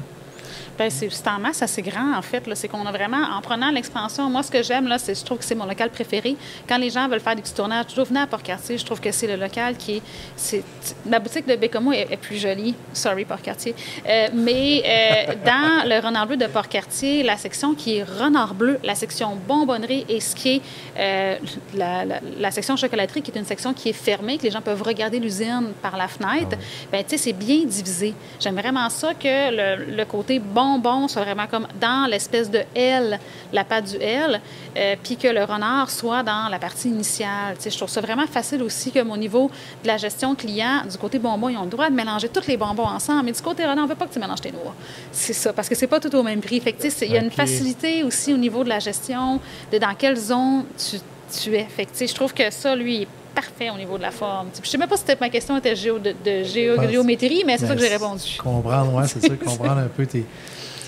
Ben, 0.80 0.88
c'est 0.88 1.28
en 1.28 1.38
masse 1.38 1.60
assez 1.60 1.82
grand, 1.82 2.16
en 2.16 2.22
fait. 2.22 2.42
C'est 2.54 2.66
qu'on 2.66 2.86
a 2.86 2.90
vraiment, 2.90 3.22
en 3.36 3.42
prenant 3.42 3.70
l'expansion, 3.70 4.30
moi, 4.30 4.42
ce 4.42 4.50
que 4.50 4.62
j'aime, 4.62 4.88
là, 4.88 4.96
c'est 4.96 5.14
je 5.14 5.22
trouve 5.22 5.36
que 5.36 5.44
c'est 5.44 5.54
mon 5.54 5.66
local 5.66 5.90
préféré. 5.90 6.36
Quand 6.66 6.78
les 6.78 6.88
gens 6.88 7.06
veulent 7.06 7.20
faire 7.20 7.36
des 7.36 7.42
petits 7.42 7.52
tournages, 7.52 7.88
toujours 7.88 8.06
venir 8.06 8.22
à 8.22 8.26
Port-Cartier, 8.26 8.78
je 8.78 8.84
trouve 8.86 8.98
que 8.98 9.12
c'est 9.12 9.26
le 9.26 9.36
local 9.36 9.76
qui 9.76 9.96
est. 9.96 10.64
ma 11.04 11.18
boutique 11.18 11.46
de 11.46 11.54
Bécomo 11.54 11.92
est, 11.92 12.16
plus 12.16 12.38
jolie. 12.38 12.74
Sorry, 12.94 13.26
Port-Cartier. 13.26 13.74
Euh, 14.08 14.28
mais 14.32 14.82
euh, 14.86 15.34
dans 15.44 15.86
le 15.86 16.00
Renard 16.00 16.26
Bleu 16.28 16.38
de 16.38 16.46
Port-Cartier, 16.46 17.24
la 17.24 17.36
section 17.36 17.74
qui 17.74 17.98
est 17.98 18.02
Renard 18.02 18.54
Bleu, 18.54 18.78
la 18.82 18.94
section 18.94 19.36
bonbonnerie 19.36 20.06
et 20.08 20.20
ce 20.20 20.34
qui 20.34 20.48
est 20.48 20.62
euh, 20.98 21.36
la, 21.74 22.50
section 22.50 22.76
chocolaterie, 22.76 23.20
qui 23.20 23.30
est 23.30 23.38
une 23.38 23.44
section 23.44 23.74
qui 23.74 23.90
est 23.90 23.92
fermée, 23.92 24.38
que 24.38 24.44
les 24.44 24.50
gens 24.50 24.62
peuvent 24.62 24.82
regarder 24.82 25.18
l'usine 25.18 25.74
par 25.82 25.98
la 25.98 26.08
fenêtre, 26.08 26.56
ah 26.56 26.88
ben, 26.90 27.04
tu 27.04 27.10
sais, 27.10 27.18
c'est 27.18 27.32
bien 27.34 27.66
divisé. 27.66 28.14
J'aime 28.38 28.56
vraiment 28.56 28.88
ça 28.88 29.12
que 29.12 29.50
le, 29.50 29.94
le 29.94 30.04
côté 30.06 30.38
bon 30.38 30.69
bonbon 30.78 31.08
soit 31.08 31.22
vraiment 31.22 31.46
comme 31.46 31.66
dans 31.80 32.08
l'espèce 32.08 32.50
de 32.50 32.62
L, 32.74 33.18
la 33.52 33.64
pâte 33.64 33.84
du 33.84 33.96
L, 33.96 34.40
euh, 34.76 34.96
puis 35.02 35.16
que 35.16 35.28
le 35.28 35.44
renard 35.44 35.90
soit 35.90 36.22
dans 36.22 36.48
la 36.48 36.58
partie 36.58 36.88
initiale. 36.88 37.56
je 37.62 37.76
trouve 37.76 37.88
ça 37.88 38.00
vraiment 38.00 38.26
facile 38.26 38.62
aussi 38.62 38.92
comme 38.92 39.10
au 39.10 39.16
niveau 39.16 39.50
de 39.82 39.88
la 39.88 39.96
gestion 39.96 40.34
client, 40.34 40.82
du 40.90 40.96
côté 40.98 41.18
bonbon, 41.18 41.48
ils 41.48 41.56
ont 41.56 41.64
le 41.64 41.70
droit 41.70 41.88
de 41.88 41.94
mélanger 41.94 42.28
tous 42.28 42.46
les 42.46 42.56
bonbons 42.56 42.86
ensemble, 42.86 43.24
mais 43.24 43.32
du 43.32 43.42
côté 43.42 43.64
renard, 43.64 43.78
on 43.78 43.82
ne 43.82 43.88
veut 43.88 43.96
pas 43.96 44.06
que 44.06 44.12
tu 44.12 44.18
mélanges 44.18 44.40
tes 44.40 44.52
noix. 44.52 44.74
C'est 45.12 45.32
ça, 45.32 45.52
parce 45.52 45.68
que 45.68 45.74
c'est 45.74 45.86
pas 45.86 46.00
tout 46.00 46.14
au 46.14 46.22
même 46.22 46.40
prix. 46.40 46.60
Fait 46.60 46.76
il 47.02 47.12
y 47.12 47.16
a 47.16 47.22
une 47.22 47.30
facilité 47.30 48.04
aussi 48.04 48.32
au 48.32 48.36
niveau 48.36 48.64
de 48.64 48.68
la 48.68 48.78
gestion, 48.78 49.40
de 49.72 49.78
dans 49.78 49.94
quelle 49.94 50.16
zone 50.16 50.64
tu, 50.76 50.98
tu 51.30 51.54
es. 51.54 51.64
Fait 51.64 51.88
je 52.06 52.14
trouve 52.14 52.34
que 52.34 52.50
ça, 52.50 52.74
lui, 52.76 53.02
est 53.02 53.08
parfait 53.34 53.70
au 53.70 53.78
niveau 53.78 53.96
de 53.96 54.02
la 54.02 54.10
forme. 54.10 54.48
Je 54.54 54.60
ne 54.60 54.66
sais 54.66 54.78
même 54.78 54.88
pas 54.88 54.96
si 54.96 55.04
ma 55.20 55.28
question 55.28 55.56
était 55.56 55.74
de, 55.74 56.44
géométrie, 56.44 57.42
mais 57.46 57.58
c'est 57.58 57.66
ça 57.66 57.74
que 57.74 57.80
j'ai 57.80 57.88
répondu. 57.88 58.38
Comprendre, 58.38 58.92
oui, 58.94 59.04
c'est 59.06 59.20
ça, 59.20 59.34
comprendre 59.36 59.78
un 59.78 59.88
peu 59.88 60.06
tes, 60.06 60.24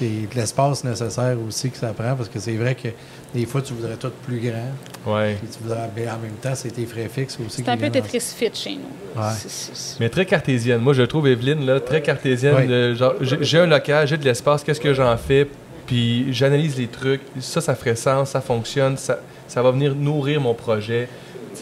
c'est 0.02 0.34
de 0.34 0.40
l'espace 0.40 0.82
nécessaire 0.84 1.36
aussi 1.46 1.70
que 1.70 1.76
ça 1.76 1.88
prend, 1.92 2.14
parce 2.16 2.28
que 2.28 2.38
c'est 2.40 2.56
vrai 2.56 2.74
que 2.74 2.88
des 3.34 3.46
fois, 3.46 3.62
tu 3.62 3.72
voudrais 3.72 3.96
tout 3.96 4.10
plus 4.26 4.40
grand. 4.40 5.12
Ouais. 5.14 5.36
Puis 5.40 5.48
tu 5.48 5.62
voudrais, 5.62 5.88
mais 5.96 6.02
en 6.08 6.18
même 6.18 6.32
temps, 6.40 6.54
c'est 6.54 6.70
tes 6.70 6.84
frais 6.86 7.08
fixes 7.12 7.38
aussi. 7.44 7.62
C'est 7.64 7.68
un 7.70 7.76
peu 7.76 7.88
Tetris 7.90 8.20
Fit 8.36 8.50
chez 8.54 8.74
nous. 8.76 9.20
Ouais. 9.20 9.28
C'est- 9.38 9.48
c'est- 9.50 9.74
c'est- 9.74 10.00
Mais 10.00 10.08
très 10.08 10.26
cartésienne. 10.26 10.80
Moi, 10.80 10.92
je 10.92 11.02
trouve 11.02 11.28
Evelyne 11.28 11.64
là, 11.64 11.80
très 11.80 12.02
cartésienne. 12.02 12.66
De 12.66 12.94
genre, 12.94 13.14
j'ai 13.20 13.38
j'ai 13.42 13.58
un 13.58 13.66
local, 13.66 14.06
j'ai 14.08 14.16
de 14.16 14.24
l'espace, 14.24 14.62
qu'est-ce 14.64 14.80
que 14.80 14.92
j'en 14.92 15.16
fais? 15.16 15.48
Puis 15.86 16.32
j'analyse 16.32 16.76
les 16.78 16.86
trucs. 16.88 17.22
Ça, 17.40 17.60
ça 17.60 17.74
ferait 17.74 17.96
sens, 17.96 18.30
ça 18.30 18.40
fonctionne, 18.40 18.96
ça, 18.96 19.18
ça 19.48 19.62
va 19.62 19.70
venir 19.70 19.94
nourrir 19.94 20.40
mon 20.40 20.54
projet. 20.54 21.08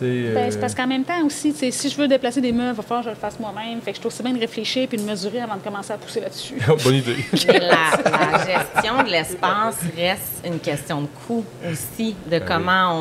Ben, 0.06 0.36
euh, 0.36 0.47
c'est 0.51 0.60
parce 0.60 0.74
qu'en 0.74 0.86
même 0.86 1.05
temps 1.05 1.22
aussi, 1.24 1.52
si 1.52 1.90
je 1.90 1.97
veux 1.97 2.09
déplacer 2.09 2.40
des 2.40 2.52
meubles, 2.52 2.70
il 2.72 2.77
va 2.77 2.82
falloir 2.82 3.01
que 3.05 3.10
je 3.10 3.14
le 3.14 3.20
fasse 3.20 3.39
moi-même. 3.39 3.81
Fait 3.82 3.90
que 3.93 3.97
je 3.97 4.01
trouve 4.01 4.12
aussi 4.12 4.22
bien 4.22 4.32
de 4.32 4.40
réfléchir 4.40 4.89
puis 4.89 4.98
de 4.98 5.02
mesurer 5.02 5.40
avant 5.40 5.56
de 5.56 5.60
commencer 5.60 5.93
à 5.93 5.98
pousser 5.98 6.20
là-dessus. 6.20 6.55
Bonne 6.85 6.94
idée. 6.94 7.16
La, 7.47 8.10
la 8.10 8.39
gestion 8.39 9.02
de 9.05 9.10
l'espace 9.10 9.77
reste 9.97 10.44
une 10.44 10.59
question 10.59 11.02
de 11.02 11.09
coût 11.27 11.44
aussi, 11.70 12.14
de 12.27 12.39
Ben 12.39 12.43
comment 12.47 12.93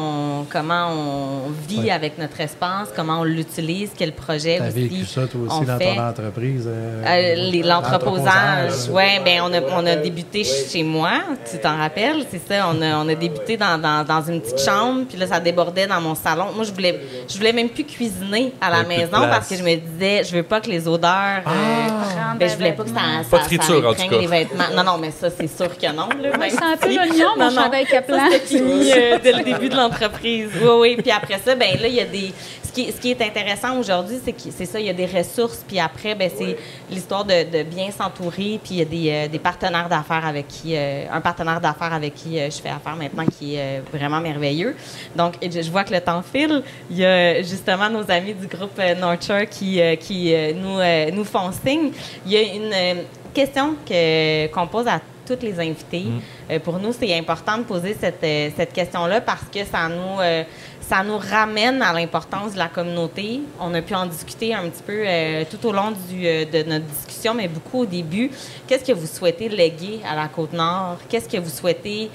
on 0.41 0.45
comment 0.49 0.87
on 0.91 1.49
vit 1.67 1.79
Oui. 1.79 1.91
avec 1.91 2.17
notre 2.17 2.39
espace, 2.41 2.89
comment 2.95 3.19
on 3.21 3.23
l'utilise, 3.23 3.91
quel 3.97 4.11
projet 4.13 4.57
T'as 4.59 4.67
aussi. 4.69 4.87
vécu 4.87 5.05
ça, 5.05 5.27
toi 5.27 5.41
aussi, 5.45 5.55
on 5.55 5.63
dans 5.63 5.77
fait. 5.77 5.95
ton 5.95 6.01
entreprise? 6.07 6.65
euh, 6.67 7.03
Euh, 7.05 7.63
L'entreposage, 7.63 8.89
oui, 8.91 9.03
ben 9.23 9.41
on 9.43 9.53
a, 9.53 9.61
on 9.61 9.85
a 9.85 9.95
débuté 9.95 10.43
chez 10.43 10.83
moi, 10.83 11.11
tu 11.49 11.57
t'en 11.59 11.77
rappelles, 11.77 12.25
c'est 12.29 12.41
ça, 12.47 12.67
on 12.73 12.81
a, 12.81 12.97
on 12.97 13.07
a 13.09 13.15
débuté 13.15 13.57
dans, 13.57 13.77
dans, 13.79 14.03
dans 14.05 14.21
une 14.21 14.41
petite 14.41 14.59
chambre, 14.59 15.03
puis 15.07 15.17
là, 15.17 15.27
ça 15.27 15.39
débordait 15.39 15.87
dans 15.87 16.01
mon 16.01 16.15
salon. 16.15 16.47
Moi, 16.55 16.63
je 16.63 16.71
voulais, 16.71 16.88
je 17.27 17.37
voulais 17.37 17.53
même 17.53 17.69
plus 17.69 17.83
cuisiner 17.83 18.53
à 18.61 18.69
la 18.69 18.83
maison 18.83 19.19
parce 19.29 19.47
que 19.47 19.55
je 19.55 19.63
me 19.63 19.75
disais, 19.75 20.23
je 20.23 20.35
veux 20.35 20.43
pas 20.43 20.61
que 20.61 20.69
les 20.69 20.87
odeurs... 20.87 21.41
euh, 21.47 21.89
ben, 22.37 22.49
je 22.49 22.55
voulais 22.55 22.71
pas 22.73 22.83
que 22.83 22.89
ça, 22.89 22.95
ça, 23.23 23.29
Pas 23.29 23.37
de 23.39 23.43
friture, 23.43 23.81
ça 23.81 23.89
en 23.89 23.93
tout 23.93 24.09
cas. 24.09 24.17
les 24.17 24.27
vêtements. 24.27 24.63
Non, 24.75 24.83
non, 24.83 24.97
mais 24.97 25.11
ça, 25.11 25.29
c'est 25.29 25.47
sûr 25.47 25.75
que 25.77 25.91
non. 25.91 26.07
Là, 26.21 26.29
Ouais, 26.31 26.37
même 26.37 26.49
c'est 26.51 26.63
un 26.63 26.77
peu 26.77 26.93
l'oignon, 26.93 27.29
mon 27.37 27.49
chandail 27.49 27.85
Kaplan. 27.85 28.17
Ça, 28.17 28.23
c'était 28.31 28.45
fini 28.57 28.91
euh, 28.93 29.17
dès 29.21 29.33
le 29.33 29.43
début 29.43 29.67
de 29.69 29.75
l'entreprise. 29.75 30.49
Oui, 30.61 30.69
oui. 30.79 30.97
Puis 31.01 31.11
après 31.11 31.39
ça, 31.43 31.55
ben 31.55 31.75
là, 31.81 31.87
il 31.87 31.95
y 31.95 31.99
a 32.01 32.05
des. 32.05 32.33
Ce 32.69 32.71
qui, 32.71 32.91
ce 32.91 32.97
qui 33.01 33.09
est 33.09 33.21
intéressant 33.23 33.79
aujourd'hui, 33.79 34.17
c'est 34.23 34.31
que 34.31 34.41
c'est 34.55 34.65
ça, 34.65 34.79
il 34.79 34.85
y 34.85 34.89
a 34.91 34.93
des 34.93 35.07
ressources. 35.07 35.65
Puis 35.67 35.79
après, 35.79 36.13
ben 36.13 36.29
c'est 36.37 36.55
l'histoire 36.91 37.25
de, 37.25 37.43
de 37.57 37.63
bien 37.63 37.89
s'entourer. 37.89 38.59
Puis 38.63 38.75
il 38.75 38.77
y 38.77 38.81
a 38.81 38.85
des, 38.85 39.09
euh, 39.11 39.27
des 39.27 39.39
partenaires 39.39 39.89
d'affaires 39.89 40.23
avec 40.23 40.47
qui, 40.47 40.75
euh, 40.77 41.05
un 41.11 41.19
partenaire 41.19 41.59
d'affaires 41.59 41.91
avec 41.93 42.13
qui 42.13 42.37
euh, 42.39 42.47
je 42.51 42.61
fais 42.61 42.69
affaire 42.69 42.95
maintenant, 42.95 43.25
qui 43.25 43.55
est 43.55 43.81
vraiment 43.91 44.19
merveilleux. 44.21 44.75
Donc, 45.15 45.33
je, 45.41 45.63
je 45.63 45.71
vois 45.71 45.83
que 45.83 45.93
le 45.95 46.01
temps 46.01 46.21
file. 46.21 46.61
Il 46.91 46.97
y 46.97 47.05
a 47.05 47.41
justement 47.41 47.89
nos 47.89 48.09
amis 48.11 48.35
du 48.35 48.45
groupe 48.45 48.77
Nurture 48.77 49.49
qui, 49.49 49.81
qui 49.99 50.31
nous, 50.53 50.77
nous 51.11 51.25
font 51.25 51.51
signe. 51.51 51.89
Il 52.23 52.31
y 52.31 52.37
a 52.37 52.41
une 52.41 52.99
question 53.33 53.75
que- 53.87 54.45
qu'on 54.53 54.67
pose 54.67 54.87
à 54.87 54.99
tous 55.25 55.37
les 55.45 55.59
invités. 55.59 56.05
Euh, 56.49 56.57
pour 56.57 56.79
nous, 56.79 56.91
c'est 56.91 57.15
important 57.15 57.59
de 57.59 57.63
poser 57.63 57.95
cette, 57.99 58.23
euh, 58.23 58.49
cette 58.57 58.73
question-là 58.73 59.21
parce 59.21 59.43
que 59.53 59.63
ça 59.63 59.87
nous, 59.87 60.19
euh, 60.19 60.43
ça 60.89 61.03
nous 61.03 61.19
ramène 61.19 61.83
à 61.83 61.93
l'importance 61.93 62.53
de 62.53 62.57
la 62.57 62.67
communauté. 62.67 63.41
On 63.59 63.71
a 63.75 63.81
pu 63.83 63.93
en 63.93 64.07
discuter 64.07 64.55
un 64.55 64.67
petit 64.69 64.81
peu 64.81 65.03
euh, 65.05 65.43
tout 65.47 65.67
au 65.67 65.71
long 65.71 65.93
euh, 66.13 66.45
de 66.45 66.67
notre 66.67 66.85
discussion, 66.85 67.35
mais 67.35 67.47
beaucoup 67.47 67.81
au 67.81 67.85
début. 67.85 68.31
Qu'est-ce 68.65 68.83
que 68.83 68.93
vous 68.93 69.05
souhaitez 69.05 69.49
léguer 69.49 69.99
à 70.03 70.15
la 70.15 70.27
Côte-Nord? 70.27 70.97
Qu'est-ce 71.07 71.29
que 71.29 71.37
vous 71.37 71.49
souhaitez 71.49 72.09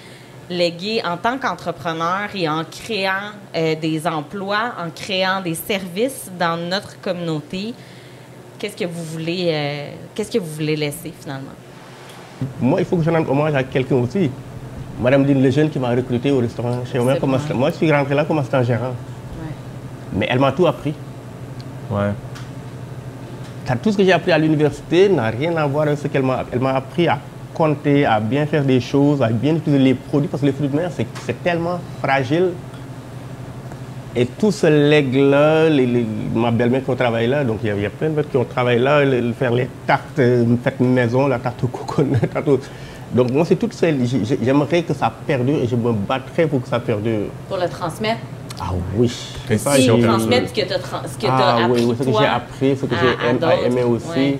léguer 0.51 1.01
en 1.05 1.17
tant 1.17 1.39
qu'entrepreneur 1.39 2.31
et 2.35 2.49
en 2.49 2.65
créant 2.65 3.31
euh, 3.55 3.77
des 3.77 4.09
emplois, 4.09 4.73
en 4.85 4.91
créant 4.91 5.41
des 5.41 5.55
services 5.55 6.29
dans 6.37 6.57
notre 6.57 7.01
communauté? 7.01 7.75
Qu'est-ce 8.59 8.77
que 8.77 8.87
vous 8.87 9.05
voulez, 9.05 9.93
qu'est-ce 10.15 10.31
que 10.31 10.39
vous 10.39 10.53
voulez 10.53 10.75
laisser 10.75 11.13
finalement? 11.21 11.53
Moi, 12.61 12.81
il 12.81 12.87
faut 12.87 12.97
que 12.97 13.03
je 13.03 13.11
rende 13.11 13.29
hommage 13.29 13.55
à 13.55 13.63
quelqu'un 13.63 13.97
aussi. 13.97 14.31
Madame 15.01 15.25
Lynn 15.27 15.43
Lejeune 15.43 15.71
qui 15.71 15.79
m'a 15.79 15.91
recruté 15.91 16.31
au 16.31 16.39
restaurant 16.39 16.83
chez 16.91 16.99
moi. 16.99 17.17
Comme 17.17 17.33
bon. 17.33 17.55
moi, 17.57 17.71
je 17.71 17.77
suis 17.77 17.93
rentré 17.93 18.15
là 18.15 18.25
comme 18.25 18.39
assistant 18.39 18.63
gérant. 18.63 18.95
Mais 20.17 20.27
elle 20.31 20.39
m'a 20.39 20.53
tout 20.53 20.67
appris. 20.67 20.95
Ouais. 21.91 22.11
Car 23.67 23.79
Tout 23.79 23.91
ce 23.93 23.97
que 23.97 24.05
j'ai 24.05 24.13
appris 24.13 24.31
à 24.33 24.39
l'université 24.39 25.09
n'a 25.09 25.29
rien 25.31 25.57
à 25.57 25.67
voir 25.67 25.87
avec 25.87 25.99
ce 25.99 26.07
qu'elle 26.09 26.23
m'a 26.23 26.45
Elle 26.53 26.61
m'a 26.61 26.75
appris 26.75 27.09
à 27.09 27.19
compter, 27.53 28.05
à 28.05 28.21
bien 28.21 28.47
faire 28.47 28.65
des 28.65 28.81
choses, 28.81 29.23
à 29.23 29.29
bien 29.29 29.55
utiliser 29.57 29.83
les 29.83 29.95
produits, 29.95 30.29
parce 30.29 30.41
que 30.41 30.47
les 30.47 30.53
fruits 30.53 30.69
de 30.69 30.77
mer, 30.77 30.91
c'est 30.95 31.07
c'est 31.25 31.43
tellement 31.43 31.79
fragile. 32.03 32.51
Et 34.17 34.27
tout 34.27 34.53
ce 34.53 34.69
legs-là, 34.69 35.69
les- 35.71 35.87
les- 35.87 36.07
ma 36.35 36.53
belle-mère 36.53 36.85
qui 36.85 36.91
a 36.91 36.95
travaillé 36.95 37.27
là, 37.27 37.43
donc 37.43 37.59
il 37.65 37.67
y, 37.67 37.71
a- 37.71 37.75
il 37.75 37.83
y 37.83 37.87
a 37.87 37.91
plein 37.91 38.11
de 38.11 38.15
mecs 38.15 38.31
qui 38.31 38.37
ont 38.37 38.45
travaillé 38.45 38.79
là, 38.79 39.05
le- 39.05 39.33
faire 39.33 39.53
les 39.53 39.69
tartes 39.89 40.19
euh, 40.21 40.45
faites 40.63 40.79
maison, 40.79 41.27
la 41.27 41.39
tarte 41.41 41.65
au 41.65 41.67
coconut, 41.67 42.13
la 42.23 42.29
tarte 42.29 42.47
au- 42.49 42.61
Donc 43.15 43.31
moi, 43.31 43.45
c'est 43.45 43.57
tout 43.57 43.69
ça. 43.71 43.87
j'ai- 43.91 44.25
j'ai- 44.25 44.39
J'aimerais 44.43 44.83
que 44.83 44.93
ça 44.93 45.13
perdure 45.27 45.57
et 45.63 45.67
je 45.69 45.77
me 45.77 45.93
battrais 45.93 46.47
pour 46.47 46.61
que 46.61 46.69
ça 46.69 46.81
perdure. 46.81 47.27
Pour 47.49 47.57
le 47.59 47.69
transmettre? 47.69 48.21
Ah 48.61 48.71
oui. 48.97 49.13
Et 49.51 49.59
Ça, 49.59 49.77
si 49.77 49.91
on 49.91 50.01
transmettre 50.01 50.49
ce 50.49 50.55
que 50.55 50.67
tu 50.67 50.73
as, 50.73 50.79
ce 50.79 51.19
que 51.19 51.27
ah, 51.29 51.57
oui, 51.59 51.65
appris, 51.65 51.85
oui, 51.85 51.97
ce 51.99 52.05
que 52.05 52.13
j'ai 52.19 52.27
appris, 52.27 52.77
ce 52.77 52.87
que 52.87 52.95
j'ai 53.01 53.67
aimé 53.67 53.83
aussi. 53.85 54.09
Ouais. 54.09 54.39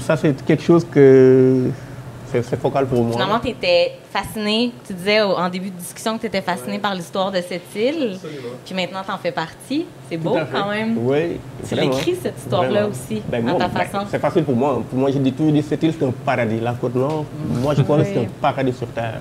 Ça, 0.00 0.16
c'est 0.16 0.44
quelque 0.44 0.62
chose 0.62 0.86
que 0.90 1.70
c'est, 2.30 2.42
c'est 2.42 2.60
focal 2.60 2.86
pour 2.86 3.02
moi. 3.02 3.12
Finalement, 3.12 3.38
tu 3.40 3.48
étais 3.48 3.92
fasciné. 4.12 4.72
Tu 4.86 4.92
disais 4.94 5.20
en 5.20 5.48
début 5.48 5.70
de 5.70 5.76
discussion 5.76 6.16
que 6.16 6.22
tu 6.22 6.26
étais 6.26 6.40
fasciné 6.42 6.78
par 6.78 6.94
l'histoire 6.94 7.30
de 7.30 7.40
cette 7.40 7.74
île. 7.74 8.18
Puis 8.64 8.74
maintenant, 8.74 9.00
tu 9.04 9.10
en 9.12 9.18
fais 9.18 9.32
partie. 9.32 9.86
C'est 10.08 10.16
beau 10.16 10.36
quand 10.52 10.68
même. 10.70 10.96
Oui. 10.98 11.38
Tu 11.68 11.74
l'écris, 11.74 12.16
cette 12.22 12.38
histoire-là 12.38 12.68
Vraiment. 12.70 12.88
aussi, 12.88 13.22
Ben, 13.28 13.48
à 13.48 13.54
ta 13.54 13.68
ben, 13.68 13.84
façon. 13.84 14.06
c'est 14.10 14.18
facile 14.18 14.44
pour 14.44 14.56
moi. 14.56 14.82
Pour 14.88 14.98
moi, 14.98 15.10
j'ai 15.10 15.18
dit 15.18 15.32
toujours 15.32 15.52
dit 15.52 15.62
cette 15.62 15.82
île, 15.82 15.94
c'est 15.98 16.04
un 16.04 16.12
paradis. 16.24 16.60
La 16.60 16.72
côte 16.72 16.94
nord, 16.94 17.24
moi, 17.62 17.74
je 17.74 17.82
pense 17.82 17.98
que 17.98 18.04
c'est 18.04 18.18
un 18.20 18.26
paradis 18.40 18.72
sur 18.72 18.88
terre. 18.88 19.20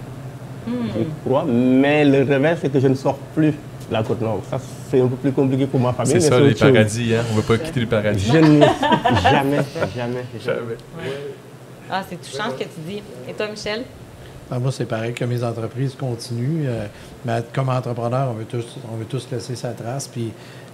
Hmm. 0.68 0.72
Je 0.98 1.03
crois. 1.30 1.45
Mais 1.48 2.06
le 2.06 2.19
revers, 2.19 2.57
c'est 2.61 2.72
que 2.72 2.80
je 2.80 2.88
ne 2.88 2.95
sors 2.95 3.15
plus 3.36 3.52
de 3.52 3.94
la 3.94 4.03
côte 4.03 4.22
nord. 4.22 4.41
Ça, 4.49 4.60
c'est 4.90 4.99
un 5.02 5.07
peu 5.07 5.15
plus 5.15 5.31
compliqué 5.31 5.65
pour 5.65 5.80
ma 5.80 5.94
famille. 5.94 6.19
C'est 6.22 6.30
mais 6.31 6.53
ça, 6.56 6.65
les 6.68 6.73
paradis. 6.73 7.15
Hein? 7.15 7.23
On 7.31 7.36
ne 7.36 7.41
veut 7.41 7.57
pas 7.57 7.64
quitter 7.64 7.80
le 7.81 7.88
paradis. 7.88 8.30
Je 8.31 8.38
ne 8.38 8.61
jamais, 9.23 9.57
jamais, 9.95 10.26
jamais. 10.44 10.77
Ah, 11.89 12.03
c'est 12.07 12.17
touchant 12.21 12.49
ce 12.51 12.55
que 12.63 12.69
tu 12.69 12.79
dis. 12.87 13.01
Et 13.27 13.33
toi, 13.33 13.47
Michel? 13.47 13.83
Ah, 14.51 14.59
moi, 14.59 14.71
c'est 14.71 14.85
pareil 14.85 15.13
que 15.13 15.25
mes 15.25 15.43
entreprises 15.43 15.95
continuent. 15.95 16.65
euh, 16.67 16.85
mais 17.25 17.41
comme 17.53 17.69
entrepreneur, 17.69 18.29
on 18.31 18.33
veut 18.33 18.45
tous, 18.45 18.77
on 18.91 18.97
veut 18.97 19.05
tous 19.05 19.27
laisser 19.31 19.55
sa 19.55 19.69
trace. 19.69 20.07
Puis, 20.07 20.31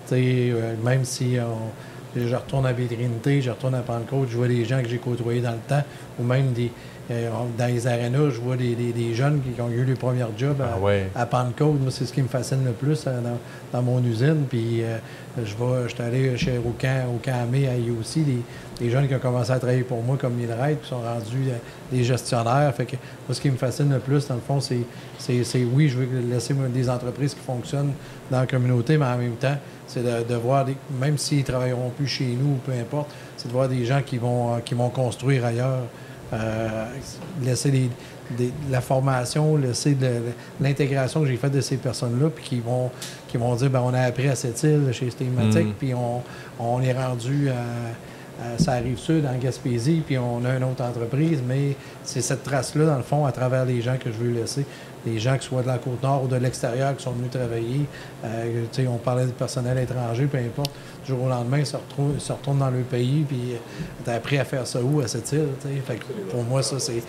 tu 0.07 0.15
sais, 0.15 0.49
euh, 0.51 0.75
même 0.83 1.03
si 1.05 1.37
on- 1.39 2.19
je 2.19 2.33
retourne 2.35 2.65
à 2.65 2.71
Vétrinité, 2.73 3.41
je 3.41 3.49
retourne 3.49 3.75
à 3.75 3.81
Pentecôte, 3.81 4.29
je 4.29 4.37
vois 4.37 4.47
des 4.47 4.63
gens 4.63 4.81
que 4.81 4.87
j'ai 4.87 4.97
côtoyés 4.97 5.41
dans 5.41 5.51
le 5.51 5.57
temps, 5.67 5.83
ou 6.17 6.23
même 6.23 6.53
des, 6.53 6.71
euh, 7.11 7.29
dans 7.57 7.65
les 7.67 7.85
arénas, 7.87 8.29
je 8.29 8.39
vois 8.39 8.55
des, 8.55 8.73
des- 8.75 8.93
des 8.93 9.13
jeunes 9.13 9.41
qui 9.41 9.59
ont 9.61 9.69
eu 9.69 9.83
les 9.83 9.95
premiers 9.95 10.25
jobs 10.37 10.61
à, 10.61 10.75
Ah 10.75 10.79
ouais. 10.79 11.09
à 11.13 11.25
Pentecôte. 11.25 11.81
Moi, 11.81 11.91
c'est 11.91 12.05
ce 12.05 12.13
qui 12.13 12.21
me 12.21 12.29
fascine 12.29 12.63
le 12.63 12.71
plus 12.71 13.03
euh, 13.07 13.19
dans, 13.21 13.37
dans 13.73 13.81
mon 13.83 14.01
usine. 14.05 14.45
Puis, 14.49 14.83
euh, 14.83 14.97
je 15.37 15.53
vais, 15.55 15.89
je 15.89 15.93
suis 15.95 16.01
allé 16.03 16.37
chez 16.37 16.57
au 16.57 16.71
camp, 16.79 17.13
au 17.13 17.17
camp 17.17 17.43
Amé 17.43 17.67
à 17.67 17.71
aussi 17.99 18.21
des, 18.21 18.39
des 18.79 18.89
jeunes 18.89 19.07
qui 19.07 19.15
ont 19.15 19.19
commencé 19.19 19.51
à 19.51 19.57
travailler 19.57 19.83
pour 19.83 20.01
moi 20.03 20.17
comme 20.19 20.33
milleraide, 20.33 20.81
qui 20.81 20.89
sont 20.89 20.99
rendus 20.99 21.49
euh, 21.49 21.57
des 21.91 22.03
gestionnaires. 22.03 22.73
Fait 22.75 22.85
que 22.85 22.95
moi, 23.27 23.33
ce 23.35 23.39
qui 23.41 23.49
me 23.49 23.57
fascine 23.57 23.89
le 23.91 23.99
plus, 23.99 24.27
dans 24.27 24.35
le 24.35 24.41
fond, 24.41 24.59
c'est, 24.59 24.77
oui, 25.73 25.87
je 25.89 25.97
veux 25.99 26.07
laisser 26.29 26.53
des 26.73 26.89
entreprises 26.89 27.33
qui 27.33 27.39
fonctionnent 27.39 27.93
dans 28.29 28.39
la 28.41 28.47
communauté, 28.47 28.97
mais 28.97 29.05
en 29.05 29.17
même 29.17 29.35
temps, 29.35 29.55
c'est 29.87 30.03
de, 30.03 30.27
de 30.27 30.35
voir, 30.35 30.65
des, 30.65 30.75
même 30.99 31.17
s'ils 31.17 31.39
ne 31.39 31.43
travailleront 31.43 31.89
plus 31.91 32.07
chez 32.07 32.25
nous 32.39 32.53
ou 32.55 32.59
peu 32.65 32.71
importe, 32.73 33.09
c'est 33.37 33.47
de 33.47 33.53
voir 33.53 33.69
des 33.69 33.85
gens 33.85 34.01
qui 34.05 34.17
vont, 34.17 34.55
euh, 34.55 34.59
qui 34.59 34.73
vont 34.73 34.89
construire 34.89 35.45
ailleurs. 35.45 35.83
Euh, 36.33 36.85
laisser 37.43 37.69
des- 37.71 37.89
la 38.71 38.81
formation, 38.81 39.55
laisser 39.55 39.95
l'intégration 40.59 41.21
que 41.21 41.27
j'ai 41.27 41.37
faite 41.37 41.51
de 41.51 41.61
ces 41.61 41.77
personnes-là, 41.77 42.29
puis 42.35 42.43
qui 42.43 42.59
vont, 42.59 42.89
qui 43.27 43.37
vont 43.37 43.53
dire 43.55 43.69
ben, 43.69 43.81
on 43.85 43.93
a 43.93 44.01
appris 44.01 44.27
à 44.27 44.35
cette 44.35 44.61
île 44.63 44.89
chez 44.91 45.11
Stématique, 45.11 45.67
Mm. 45.67 45.73
puis 45.77 45.93
on, 45.93 46.23
on 46.59 46.81
est 46.81 46.93
rendu 46.93 47.49
à, 47.49 47.53
à 48.43 48.57
ça 48.61 48.73
arrive 48.73 48.97
sud 48.97 49.25
en 49.25 49.37
Gaspésie, 49.37 50.01
puis 50.05 50.17
on 50.17 50.43
a 50.45 50.55
une 50.57 50.63
autre 50.63 50.83
entreprise, 50.83 51.41
mais 51.47 51.75
c'est 52.03 52.21
cette 52.21 52.43
trace-là, 52.43 52.85
dans 52.85 52.97
le 52.97 53.03
fond, 53.03 53.25
à 53.25 53.31
travers 53.31 53.65
les 53.65 53.81
gens 53.81 53.95
que 53.97 54.11
je 54.11 54.17
veux 54.17 54.31
laisser. 54.31 54.65
Les 55.05 55.19
gens 55.19 55.37
qui 55.37 55.45
soient 55.47 55.61
de 55.61 55.67
la 55.67 55.77
côte 55.77 56.01
nord 56.01 56.23
ou 56.23 56.27
de 56.27 56.35
l'extérieur 56.35 56.95
qui 56.97 57.03
sont 57.03 57.11
venus 57.11 57.29
travailler. 57.29 57.81
Euh, 58.25 58.63
tu 58.73 58.81
sais, 58.81 58.87
on 58.87 58.97
parlait 58.97 59.25
du 59.27 59.33
personnel 59.33 59.77
étranger, 59.77 60.25
peu 60.25 60.37
importe. 60.39 60.71
Du 61.05 61.11
jour 61.11 61.23
au 61.23 61.29
lendemain, 61.29 61.59
ils 61.59 61.65
se, 61.65 61.75
retrouvent- 61.77 62.13
ils 62.15 62.19
se 62.21 62.33
retournent 62.33 62.57
dans 62.57 62.71
leur 62.71 62.83
pays, 62.85 63.23
puis 63.27 63.53
euh, 63.53 63.57
t'as 64.03 64.15
appris 64.15 64.39
à 64.39 64.45
faire 64.45 64.65
ça 64.65 64.79
où, 64.81 65.01
à 65.01 65.07
cette 65.07 65.31
île. 65.31 65.45
tu 65.61 65.67
sais? 65.67 65.75
Fait 65.85 65.95
que 65.97 66.05
pour 66.31 66.43
moi, 66.43 66.63
ça, 66.63 66.79
c'est 66.79 66.99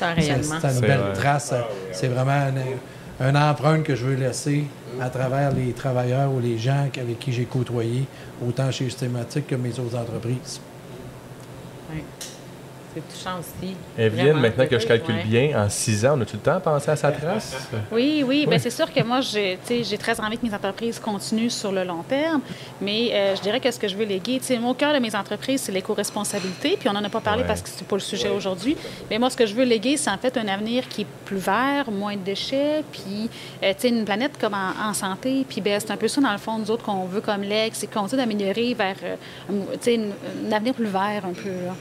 C'est 0.61 0.67
un 0.67 0.75
une 0.75 0.81
belle 0.81 0.99
vrai. 1.01 1.13
trace. 1.15 1.55
C'est 1.93 2.09
vraiment 2.09 2.49
une, 2.51 3.27
une 3.29 3.37
empreinte 3.37 3.83
que 3.83 3.97
je 3.97 4.05
veux 4.05 4.15
laisser 4.17 4.65
à 5.01 5.09
travers 5.09 5.51
les 5.53 5.73
travailleurs 5.73 6.31
ou 6.31 6.39
les 6.39 6.59
gens 6.59 6.87
avec 7.01 7.19
qui 7.19 7.33
j'ai 7.33 7.47
côtoyé, 7.47 8.05
autant 8.47 8.71
chez 8.71 8.85
Systématique 8.85 9.47
que 9.47 9.55
mes 9.57 9.71
autres 9.81 9.97
entreprises. 9.97 10.61
Oui. 11.91 12.03
C'est 12.97 13.15
touchant 13.19 13.39
aussi. 13.41 13.75
Evelyne, 13.99 14.41
maintenant 14.41 14.67
que 14.67 14.79
je 14.79 14.87
calcule 14.87 15.17
Ouais. 15.17 15.25
bien, 15.25 15.63
en 15.65 15.69
six 15.69 16.07
ans, 16.07 16.15
on 16.17 16.23
a-tu 16.23 16.37
le 16.37 16.41
temps 16.43 16.55
de 16.57 16.61
penser 16.63 16.91
à 16.91 16.97
sa 16.97 17.13
trace? 17.13 17.69
Oui, 17.93 18.25
oui. 18.27 18.47
Ben, 18.49 18.59
c'est 18.59 18.71
sûr 18.71 18.91
que 18.91 19.03
moi, 19.03 19.21
j'ai 19.21 19.59
tu 19.67 19.75
sais, 19.77 19.85
j'ai 19.85 19.99
très 19.99 20.19
envie 20.19 20.39
que 20.39 20.47
mes 20.47 20.55
entreprises 20.55 20.99
continuent 20.99 21.51
sur 21.51 21.73
le 21.73 21.85
long 21.85 22.03
terme, 22.09 22.41
mais 22.81 23.11
euh, 23.13 23.37
je 23.37 23.43
dirais 23.43 23.61
que 23.61 23.71
ce 23.71 23.79
que 23.79 23.87
je 23.87 23.97
veux 23.97 24.07
léguer, 24.07 24.39
tu 24.39 24.47
sais, 24.47 24.59
moi, 24.59 24.71
au 24.71 24.75
cœur 24.75 24.95
de 24.95 24.99
mes 24.99 25.15
entreprises, 25.15 25.61
c'est 25.63 25.73
l'éco-responsabilité, 25.73 26.79
puis 26.81 26.89
on 26.89 26.95
n'en 26.95 27.05
a 27.05 27.09
pas 27.11 27.21
parlé 27.21 27.43
Ouais. 27.43 27.47
parce 27.49 27.61
que 27.61 27.69
c'est 27.69 27.87
pas 27.87 27.97
le 27.97 28.01
sujet 28.01 28.31
aujourd'hui, 28.31 28.79
mais 29.11 29.19
moi, 29.19 29.29
ce 29.29 29.37
que 29.37 29.45
je 29.45 29.55
veux 29.55 29.65
léguer, 29.65 29.99
c'est 29.99 30.11
en 30.11 30.17
fait 30.17 30.35
un 30.39 30.49
avenir 30.49 30.89
qui 30.89 31.03
est 31.03 31.07
plus 31.27 31.37
vert, 31.37 31.91
moins 31.91 32.15
de 32.17 32.23
déchets, 32.23 32.83
puis 32.91 33.29
euh, 33.63 33.75
tu 33.75 33.81
sais, 33.83 33.89
une 33.91 34.07
planète 34.07 34.39
comme 34.41 34.55
en, 34.55 34.89
en 34.89 34.95
santé, 34.95 35.45
puis 35.47 35.61
ben, 35.61 35.79
c'est 35.81 35.91
un 35.91 35.99
peu 35.99 36.09
ça, 36.09 36.21
dans 36.23 36.33
le 36.33 36.39
fond, 36.39 36.59
nous 36.59 36.71
autres, 36.71 36.85
qu'on 36.85 37.05
veut 37.05 37.21
comme 37.21 37.43
leg, 37.43 37.73
c'est 37.75 37.93
qu'on 37.93 38.07
essaie 38.07 38.17
d'améliorer 38.17 38.73
vers 38.73 38.97
euh, 39.05 39.17
un 39.51 40.53
avenir 40.53 40.73
plus 40.73 40.87
vert 40.87 41.23
un 41.27 41.35
peu. 41.35 41.51
là. 41.51 41.75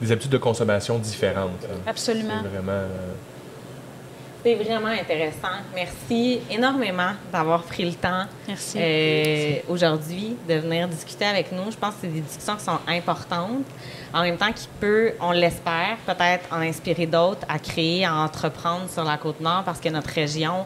Des 0.00 0.10
habitudes 0.12 0.30
de 0.32 0.38
consommation 0.38 0.98
différentes. 0.98 1.66
Absolument. 1.86 2.34
C'est 2.42 2.48
vraiment... 2.48 2.72
euh, 2.72 3.12
C'est 4.42 4.54
vraiment 4.54 4.86
intéressant. 4.88 5.58
Merci 5.74 6.40
énormément 6.50 7.10
d'avoir 7.30 7.62
pris 7.62 7.84
le 7.84 7.92
temps 7.92 8.24
Merci. 8.48 8.78
euh, 8.80 9.56
aujourd'hui 9.68 10.36
de 10.48 10.54
venir 10.54 10.88
discuter 10.88 11.26
avec 11.26 11.52
nous. 11.52 11.70
Je 11.70 11.76
pense 11.76 11.90
que 11.96 12.00
c'est 12.02 12.08
des 12.08 12.20
discussions 12.22 12.56
qui 12.56 12.64
sont 12.64 12.78
importantes. 12.88 13.66
En 14.14 14.22
même 14.22 14.38
temps, 14.38 14.50
qui 14.52 14.66
peut, 14.80 15.12
on 15.20 15.32
l'espère, 15.32 15.96
peut-être 16.06 16.46
en 16.52 16.60
inspirer 16.62 17.06
d'autres 17.06 17.46
à 17.48 17.58
créer, 17.58 18.04
à 18.06 18.14
entreprendre 18.14 18.88
sur 18.90 19.04
la 19.04 19.18
côte 19.18 19.40
nord 19.40 19.62
parce 19.64 19.78
que 19.78 19.88
notre 19.90 20.08
région 20.10 20.54
euh, 20.60 20.64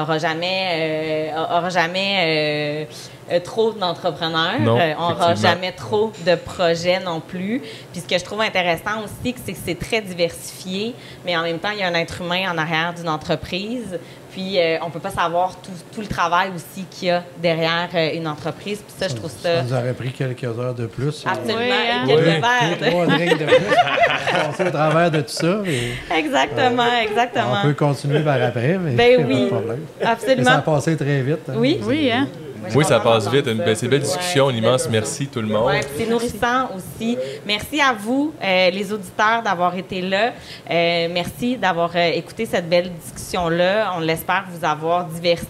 aura 0.00 0.18
jamais, 0.18 1.30
euh, 1.32 1.56
aura 1.58 1.70
jamais 1.70 2.86
euh, 2.88 2.92
euh, 3.32 3.40
trop 3.40 3.72
d'entrepreneurs. 3.72 4.60
Euh, 4.66 4.94
on 4.98 5.10
n'aura 5.10 5.34
jamais 5.34 5.72
trop 5.72 6.12
de 6.26 6.34
projets 6.34 7.00
non 7.00 7.20
plus. 7.20 7.60
Puis 7.92 8.00
ce 8.00 8.06
que 8.06 8.18
je 8.18 8.24
trouve 8.24 8.40
intéressant 8.40 9.02
aussi, 9.04 9.34
c'est 9.44 9.52
que 9.52 9.58
c'est 9.64 9.78
très 9.78 10.00
diversifié, 10.00 10.94
mais 11.24 11.36
en 11.36 11.42
même 11.42 11.58
temps, 11.58 11.70
il 11.70 11.78
y 11.80 11.82
a 11.82 11.88
un 11.88 11.94
être 11.94 12.22
humain 12.22 12.50
en 12.50 12.58
arrière 12.58 12.94
d'une 12.94 13.08
entreprise. 13.08 13.98
Puis 14.32 14.58
euh, 14.58 14.76
on 14.82 14.90
peut 14.90 15.00
pas 15.00 15.10
savoir 15.10 15.56
tout, 15.62 15.70
tout 15.94 16.00
le 16.00 16.06
travail 16.06 16.50
aussi 16.54 16.84
qu'il 16.90 17.08
y 17.08 17.10
a 17.10 17.22
derrière 17.42 17.88
euh, 17.94 18.10
une 18.14 18.28
entreprise. 18.28 18.78
Puis 18.78 18.94
ça, 18.98 19.08
je 19.08 19.14
trouve 19.14 19.30
ça 19.30 19.56
Ça 19.56 19.62
nous 19.62 19.72
aurait 19.72 19.94
pris 19.94 20.10
quelques 20.12 20.44
heures 20.44 20.74
de 20.74 20.86
plus. 20.86 21.24
absolument 21.26 21.58
Oui, 21.58 21.72
hein? 21.90 22.04
quelques 22.06 22.18
Oui, 22.18 22.24
verres 22.24 22.78
de- 22.80 22.90
Trois 22.90 23.06
de 23.06 23.44
plus. 23.44 23.66
Passer 24.32 24.64
au 24.66 24.70
travers 24.70 25.10
de 25.10 25.20
tout 25.22 25.28
ça. 25.28 25.60
et 25.66 25.92
Exactement, 26.18 26.84
exactement. 27.02 27.54
on 27.62 27.66
peut 27.68 27.74
continuer 27.74 28.20
par 28.20 28.40
après, 28.42 28.78
mais 28.78 28.92
Ben 28.92 29.16
pas 29.22 29.26
oui. 29.28 29.42
de 29.42 29.46
problème. 29.48 29.80
Mais 29.98 30.04
ça 30.04 30.10
a 30.10 30.12
Absolument. 30.12 30.60
passé 30.64 30.96
très 30.96 31.20
vite. 31.22 31.48
hein. 31.48 31.54
Oui. 31.56 31.80
Oui, 31.84 32.10
hein? 32.12 32.28
Oui, 32.74 32.84
ça 32.84 33.00
passe 33.00 33.28
vite. 33.28 33.46
Une 33.46 33.62
c'est 33.74 33.82
une 33.86 33.90
belle 33.90 34.02
discussion. 34.02 34.48
Un 34.48 34.54
immense 34.54 34.88
merci 34.90 35.26
tout 35.26 35.40
le 35.40 35.48
monde. 35.48 35.72
C'est 35.96 36.06
nourrissant 36.06 36.70
aussi. 36.76 37.16
Merci 37.46 37.80
à 37.80 37.92
vous, 37.92 38.32
euh, 38.42 38.70
les 38.70 38.92
auditeurs, 38.92 39.42
d'avoir 39.42 39.74
été 39.76 40.00
là. 40.00 40.32
Euh, 40.70 41.08
merci 41.10 41.56
d'avoir 41.56 41.90
euh, 41.94 42.10
écouté 42.10 42.46
cette 42.46 42.68
belle 42.68 42.90
discussion-là. 42.92 43.92
On 43.96 44.00
l'espère 44.00 44.44
vous 44.50 44.64
avoir 44.64 45.06
diverti, 45.06 45.46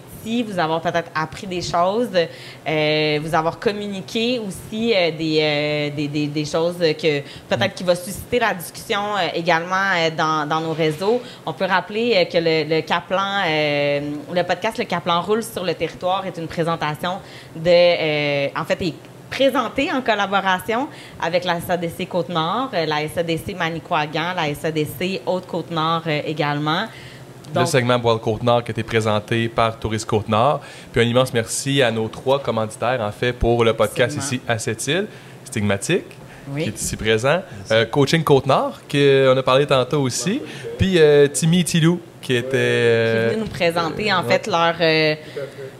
vous 0.47 0.59
avoir 0.59 0.81
peut-être 0.81 1.11
appris 1.15 1.47
des 1.47 1.63
choses, 1.63 2.11
euh, 2.69 3.19
vous 3.23 3.35
avoir 3.35 3.59
communiqué 3.59 4.39
aussi 4.39 4.93
euh, 4.95 5.11
des, 5.11 5.39
euh, 5.43 5.91
des, 5.97 6.09
des- 6.09 6.27
des 6.27 6.45
choses 6.45 6.79
que 6.79 7.21
peut-être 7.49 7.75
qui 7.75 7.85
va 7.85 7.95
susciter 7.95 8.39
la 8.39 8.55
discussion 8.55 9.01
également 9.35 10.11
dans, 10.17 10.47
dans 10.49 10.61
nos 10.61 10.73
réseaux. 10.73 11.21
On 11.47 11.53
peut 11.53 11.65
rappeler 11.67 12.29
que 12.33 12.39
le, 12.39 12.65
le 12.77 12.81
Caplan, 12.83 13.43
le 14.33 14.43
podcast 14.43 14.79
Le 14.79 14.85
Caplan 14.85 15.21
roule 15.23 15.43
sur 15.43 15.65
le 15.65 15.75
territoire 15.75 16.27
est 16.27 16.37
une 16.37 16.49
présentation 16.49 17.19
de, 17.57 18.59
en 18.59 18.65
fait, 18.65 18.83
est 18.83 18.95
présenté 19.31 19.93
en 19.93 20.01
collaboration 20.01 20.89
avec 21.21 21.45
la 21.45 21.61
SADC 21.61 22.09
Côte-Nord, 22.09 22.71
la 22.73 23.07
SADC 23.09 23.55
Manicouagan, 23.57 24.33
la 24.35 24.55
SADC 24.55 25.21
Haute-Côte-Nord 25.27 26.03
euh, 26.07 26.23
le 27.55 27.67
segment 27.67 27.99
Bois 27.99 28.19
Côte-Nord 28.19 28.65
qui 28.65 28.71
a 28.71 28.73
été 28.73 28.83
présenté 28.83 29.49
par 29.49 29.79
Tourisme 29.79 30.07
Côte-Nord. 30.07 30.61
Puis 30.93 31.01
un 31.01 31.05
immense 31.05 31.33
merci 31.33 31.83
à 31.83 31.91
nos 31.91 32.09
trois 32.09 32.39
commanditaires, 32.41 33.01
en 33.01 33.13
fait, 33.13 33.33
pour 33.33 33.65
le 33.65 33.73
podcast 33.73 34.17
Absolument. 34.17 34.27
ici 34.27 34.41
à 34.47 34.59
cette 34.59 34.87
île. 34.87 35.07
Stigmatique, 35.45 36.05
Oui. 36.53 36.63
qui 36.65 36.69
est 36.71 36.81
ici 36.81 36.97
présent. 36.97 37.43
Euh, 37.71 37.85
Coaching 37.87 38.23
Côte-Nord, 38.25 38.81
qu'on 38.91 39.37
a 39.37 39.43
parlé 39.43 39.67
tantôt 39.67 40.01
aussi. 40.03 40.41
Puis 40.79 40.99
euh, 40.99 41.27
Timmy 41.29 41.65
Tilou, 41.65 42.01
qui 42.21 42.35
était... 42.35 42.49
qui 42.51 42.57
est 42.57 42.59
euh, 42.61 43.29
venu 43.33 43.41
nous 43.43 43.49
présenter 43.49 44.13
en 44.13 44.23
fait 44.25 44.47
leur, 44.47 44.75
euh, 44.81 45.15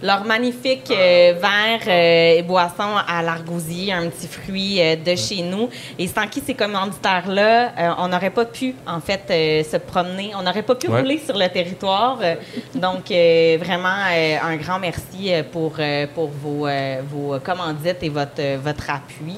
leur 0.03 0.25
magnifique 0.25 0.91
euh, 0.91 1.35
verre 1.41 1.81
euh, 1.87 2.39
et 2.39 2.43
boisson 2.43 2.97
à 3.07 3.23
l'argousier, 3.23 3.93
un 3.93 4.09
petit 4.09 4.29
fruit 4.29 4.81
euh, 4.81 4.97
de 4.97 5.15
chez 5.17 5.43
nous. 5.43 5.69
Et 5.99 6.07
sans 6.07 6.27
qui 6.27 6.41
ces 6.41 6.55
commanditaires-là, 6.55 7.73
euh, 7.79 7.91
on 7.99 8.09
n'aurait 8.09 8.31
pas 8.31 8.45
pu 8.45 8.75
en 8.87 9.01
fait 9.01 9.23
euh, 9.31 9.63
se 9.65 9.77
promener, 9.77 10.31
on 10.39 10.43
n'aurait 10.43 10.63
pas 10.63 10.75
pu 10.75 10.89
Ouais. 10.89 11.01
rouler 11.01 11.19
sur 11.25 11.37
le 11.37 11.49
territoire. 11.49 12.19
Euh, 12.23 12.35
donc 12.75 13.11
euh, 13.11 13.59
vraiment 13.61 13.99
euh, 14.13 14.37
un 14.43 14.57
grand 14.57 14.79
merci 14.79 15.33
euh, 15.33 15.43
pour, 15.51 15.75
euh, 15.79 16.07
pour 16.15 16.29
vos, 16.29 16.67
euh, 16.67 17.01
vos 17.11 17.39
commandites 17.41 18.03
et 18.03 18.09
votre, 18.09 18.33
euh, 18.41 18.57
votre 18.63 18.89
appui. 18.91 19.37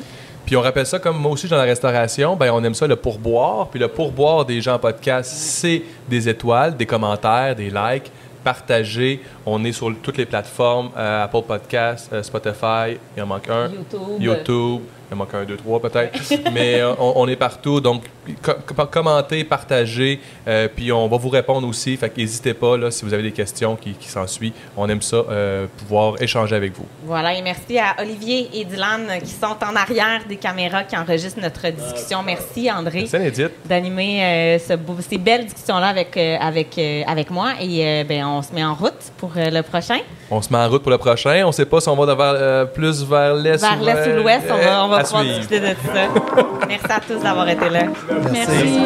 Puis 0.51 0.57
on 0.57 0.63
rappelle 0.63 0.85
ça 0.85 0.99
comme 0.99 1.17
moi 1.17 1.31
aussi 1.31 1.47
dans 1.47 1.57
la 1.57 1.63
restauration, 1.63 2.35
ben 2.35 2.51
on 2.53 2.65
aime 2.65 2.75
ça 2.75 2.85
le 2.85 2.97
pourboire. 2.97 3.69
Puis 3.69 3.79
le 3.79 3.87
pourboire 3.87 4.45
des 4.45 4.61
gens 4.61 4.75
en 4.75 4.79
podcast, 4.81 5.31
c'est 5.33 5.81
des 6.09 6.29
étoiles, 6.29 6.77
des 6.77 6.87
commentaires, 6.87 7.55
des 7.55 7.71
likes, 7.71 8.11
partager. 8.43 9.21
On 9.47 9.65
est 9.65 9.71
sur 9.71 9.95
toutes 10.03 10.17
les 10.17 10.27
plateformes, 10.27 10.91
euh, 10.97 11.23
Apple 11.23 11.43
Podcast, 11.47 12.11
euh, 12.13 12.25
Spotify, 12.25 12.99
il 13.17 13.23
en 13.23 13.27
manque 13.27 13.49
un. 13.49 13.69
YouTube. 13.69 14.01
YouTube. 14.19 14.81
Il 15.11 15.15
en 15.15 15.17
manque 15.17 15.35
un, 15.35 15.45
deux, 15.45 15.57
trois 15.57 15.81
peut-être. 15.81 16.19
Mais 16.53 16.81
euh, 16.81 16.93
on, 16.99 17.15
on 17.17 17.29
est 17.29 17.37
partout. 17.37 17.81
Donc, 17.81 18.05
co- 18.43 18.53
co- 18.65 18.87
commentez, 18.87 19.43
partagez. 19.45 20.21
euh, 20.47 20.69
puis 20.75 20.93
on 20.93 21.09
va 21.09 21.17
vous 21.17 21.29
répondre 21.29 21.67
aussi. 21.67 21.97
Fait 21.97 22.17
n'hésitez 22.17 22.55
pas 22.55 22.77
là, 22.77 22.91
si 22.91 23.05
vous 23.05 23.13
avez 23.13 23.25
des 23.25 23.33
questions 23.33 23.75
qui, 23.77 23.93
qui 23.95 24.09
s'ensuivent. 24.09 24.53
On 24.77 24.89
aime 24.89 25.03
ça, 25.03 25.17
euh, 25.17 25.67
pouvoir 25.79 26.15
échanger 26.23 26.55
avec 26.55 26.75
vous. 26.77 26.87
Voilà, 27.05 27.35
et 27.35 27.43
merci 27.43 27.79
à 27.79 27.97
Olivier 28.01 28.49
et 28.55 28.65
Dylan 28.65 29.19
qui 29.21 29.31
sont 29.33 29.57
en 29.69 29.75
arrière 29.75 30.21
des 30.29 30.37
caméras 30.37 30.85
qui 30.85 30.97
enregistrent 30.97 31.41
notre 31.41 31.69
discussion. 31.71 32.23
Merci 32.23 32.71
André 32.71 33.07
d'animer 33.65 34.23
euh, 34.25 34.59
ce 34.59 34.75
ces 35.09 35.19
belles 35.19 35.45
discussions-là 35.47 35.89
avec, 35.89 36.17
euh, 36.17 36.37
avec, 36.41 36.77
euh, 36.79 37.03
avec 37.07 37.31
moi. 37.31 37.53
Et 37.61 37.85
euh, 37.85 38.05
ben, 38.05 38.25
on 38.27 38.43
se 38.43 38.53
met 38.53 38.63
en 38.65 38.75
route 38.75 38.93
pour 39.19 39.33
euh, 39.37 39.51
le 39.51 39.63
prochain. 39.63 39.99
On 40.31 40.41
se 40.43 40.53
met 40.53 40.59
en 40.59 40.69
route 40.69 40.83
pour 40.83 40.91
le 40.93 40.99
prochain. 40.99 41.43
On 41.45 41.49
ne 41.49 41.53
sait 41.53 41.65
pas 41.67 41.81
si 41.81 41.89
on 41.89 41.97
va 41.97 42.15
vers, 42.15 42.17
euh, 42.21 42.65
plus 42.65 43.03
vers 43.05 43.35
l'est 43.35 43.57
Vers 43.61 43.81
ou 43.81 43.85
l'est 43.85 44.13
ou 44.13 44.17
l'ouest, 44.23 44.47
on 44.51 44.57
va, 44.59 44.85
on 44.85 44.89
va 44.89 45.00
pouvoir 45.03 45.23
suivre. 45.23 45.39
discuter 45.39 45.61
de 45.61 45.75
tout 45.75 45.87
ça. 45.95 46.67
Merci 46.69 46.87
à 46.89 47.01
tous 47.01 47.23
d'avoir 47.23 47.49
été 47.49 47.69
là. 47.69 47.83
Merci. 48.33 48.81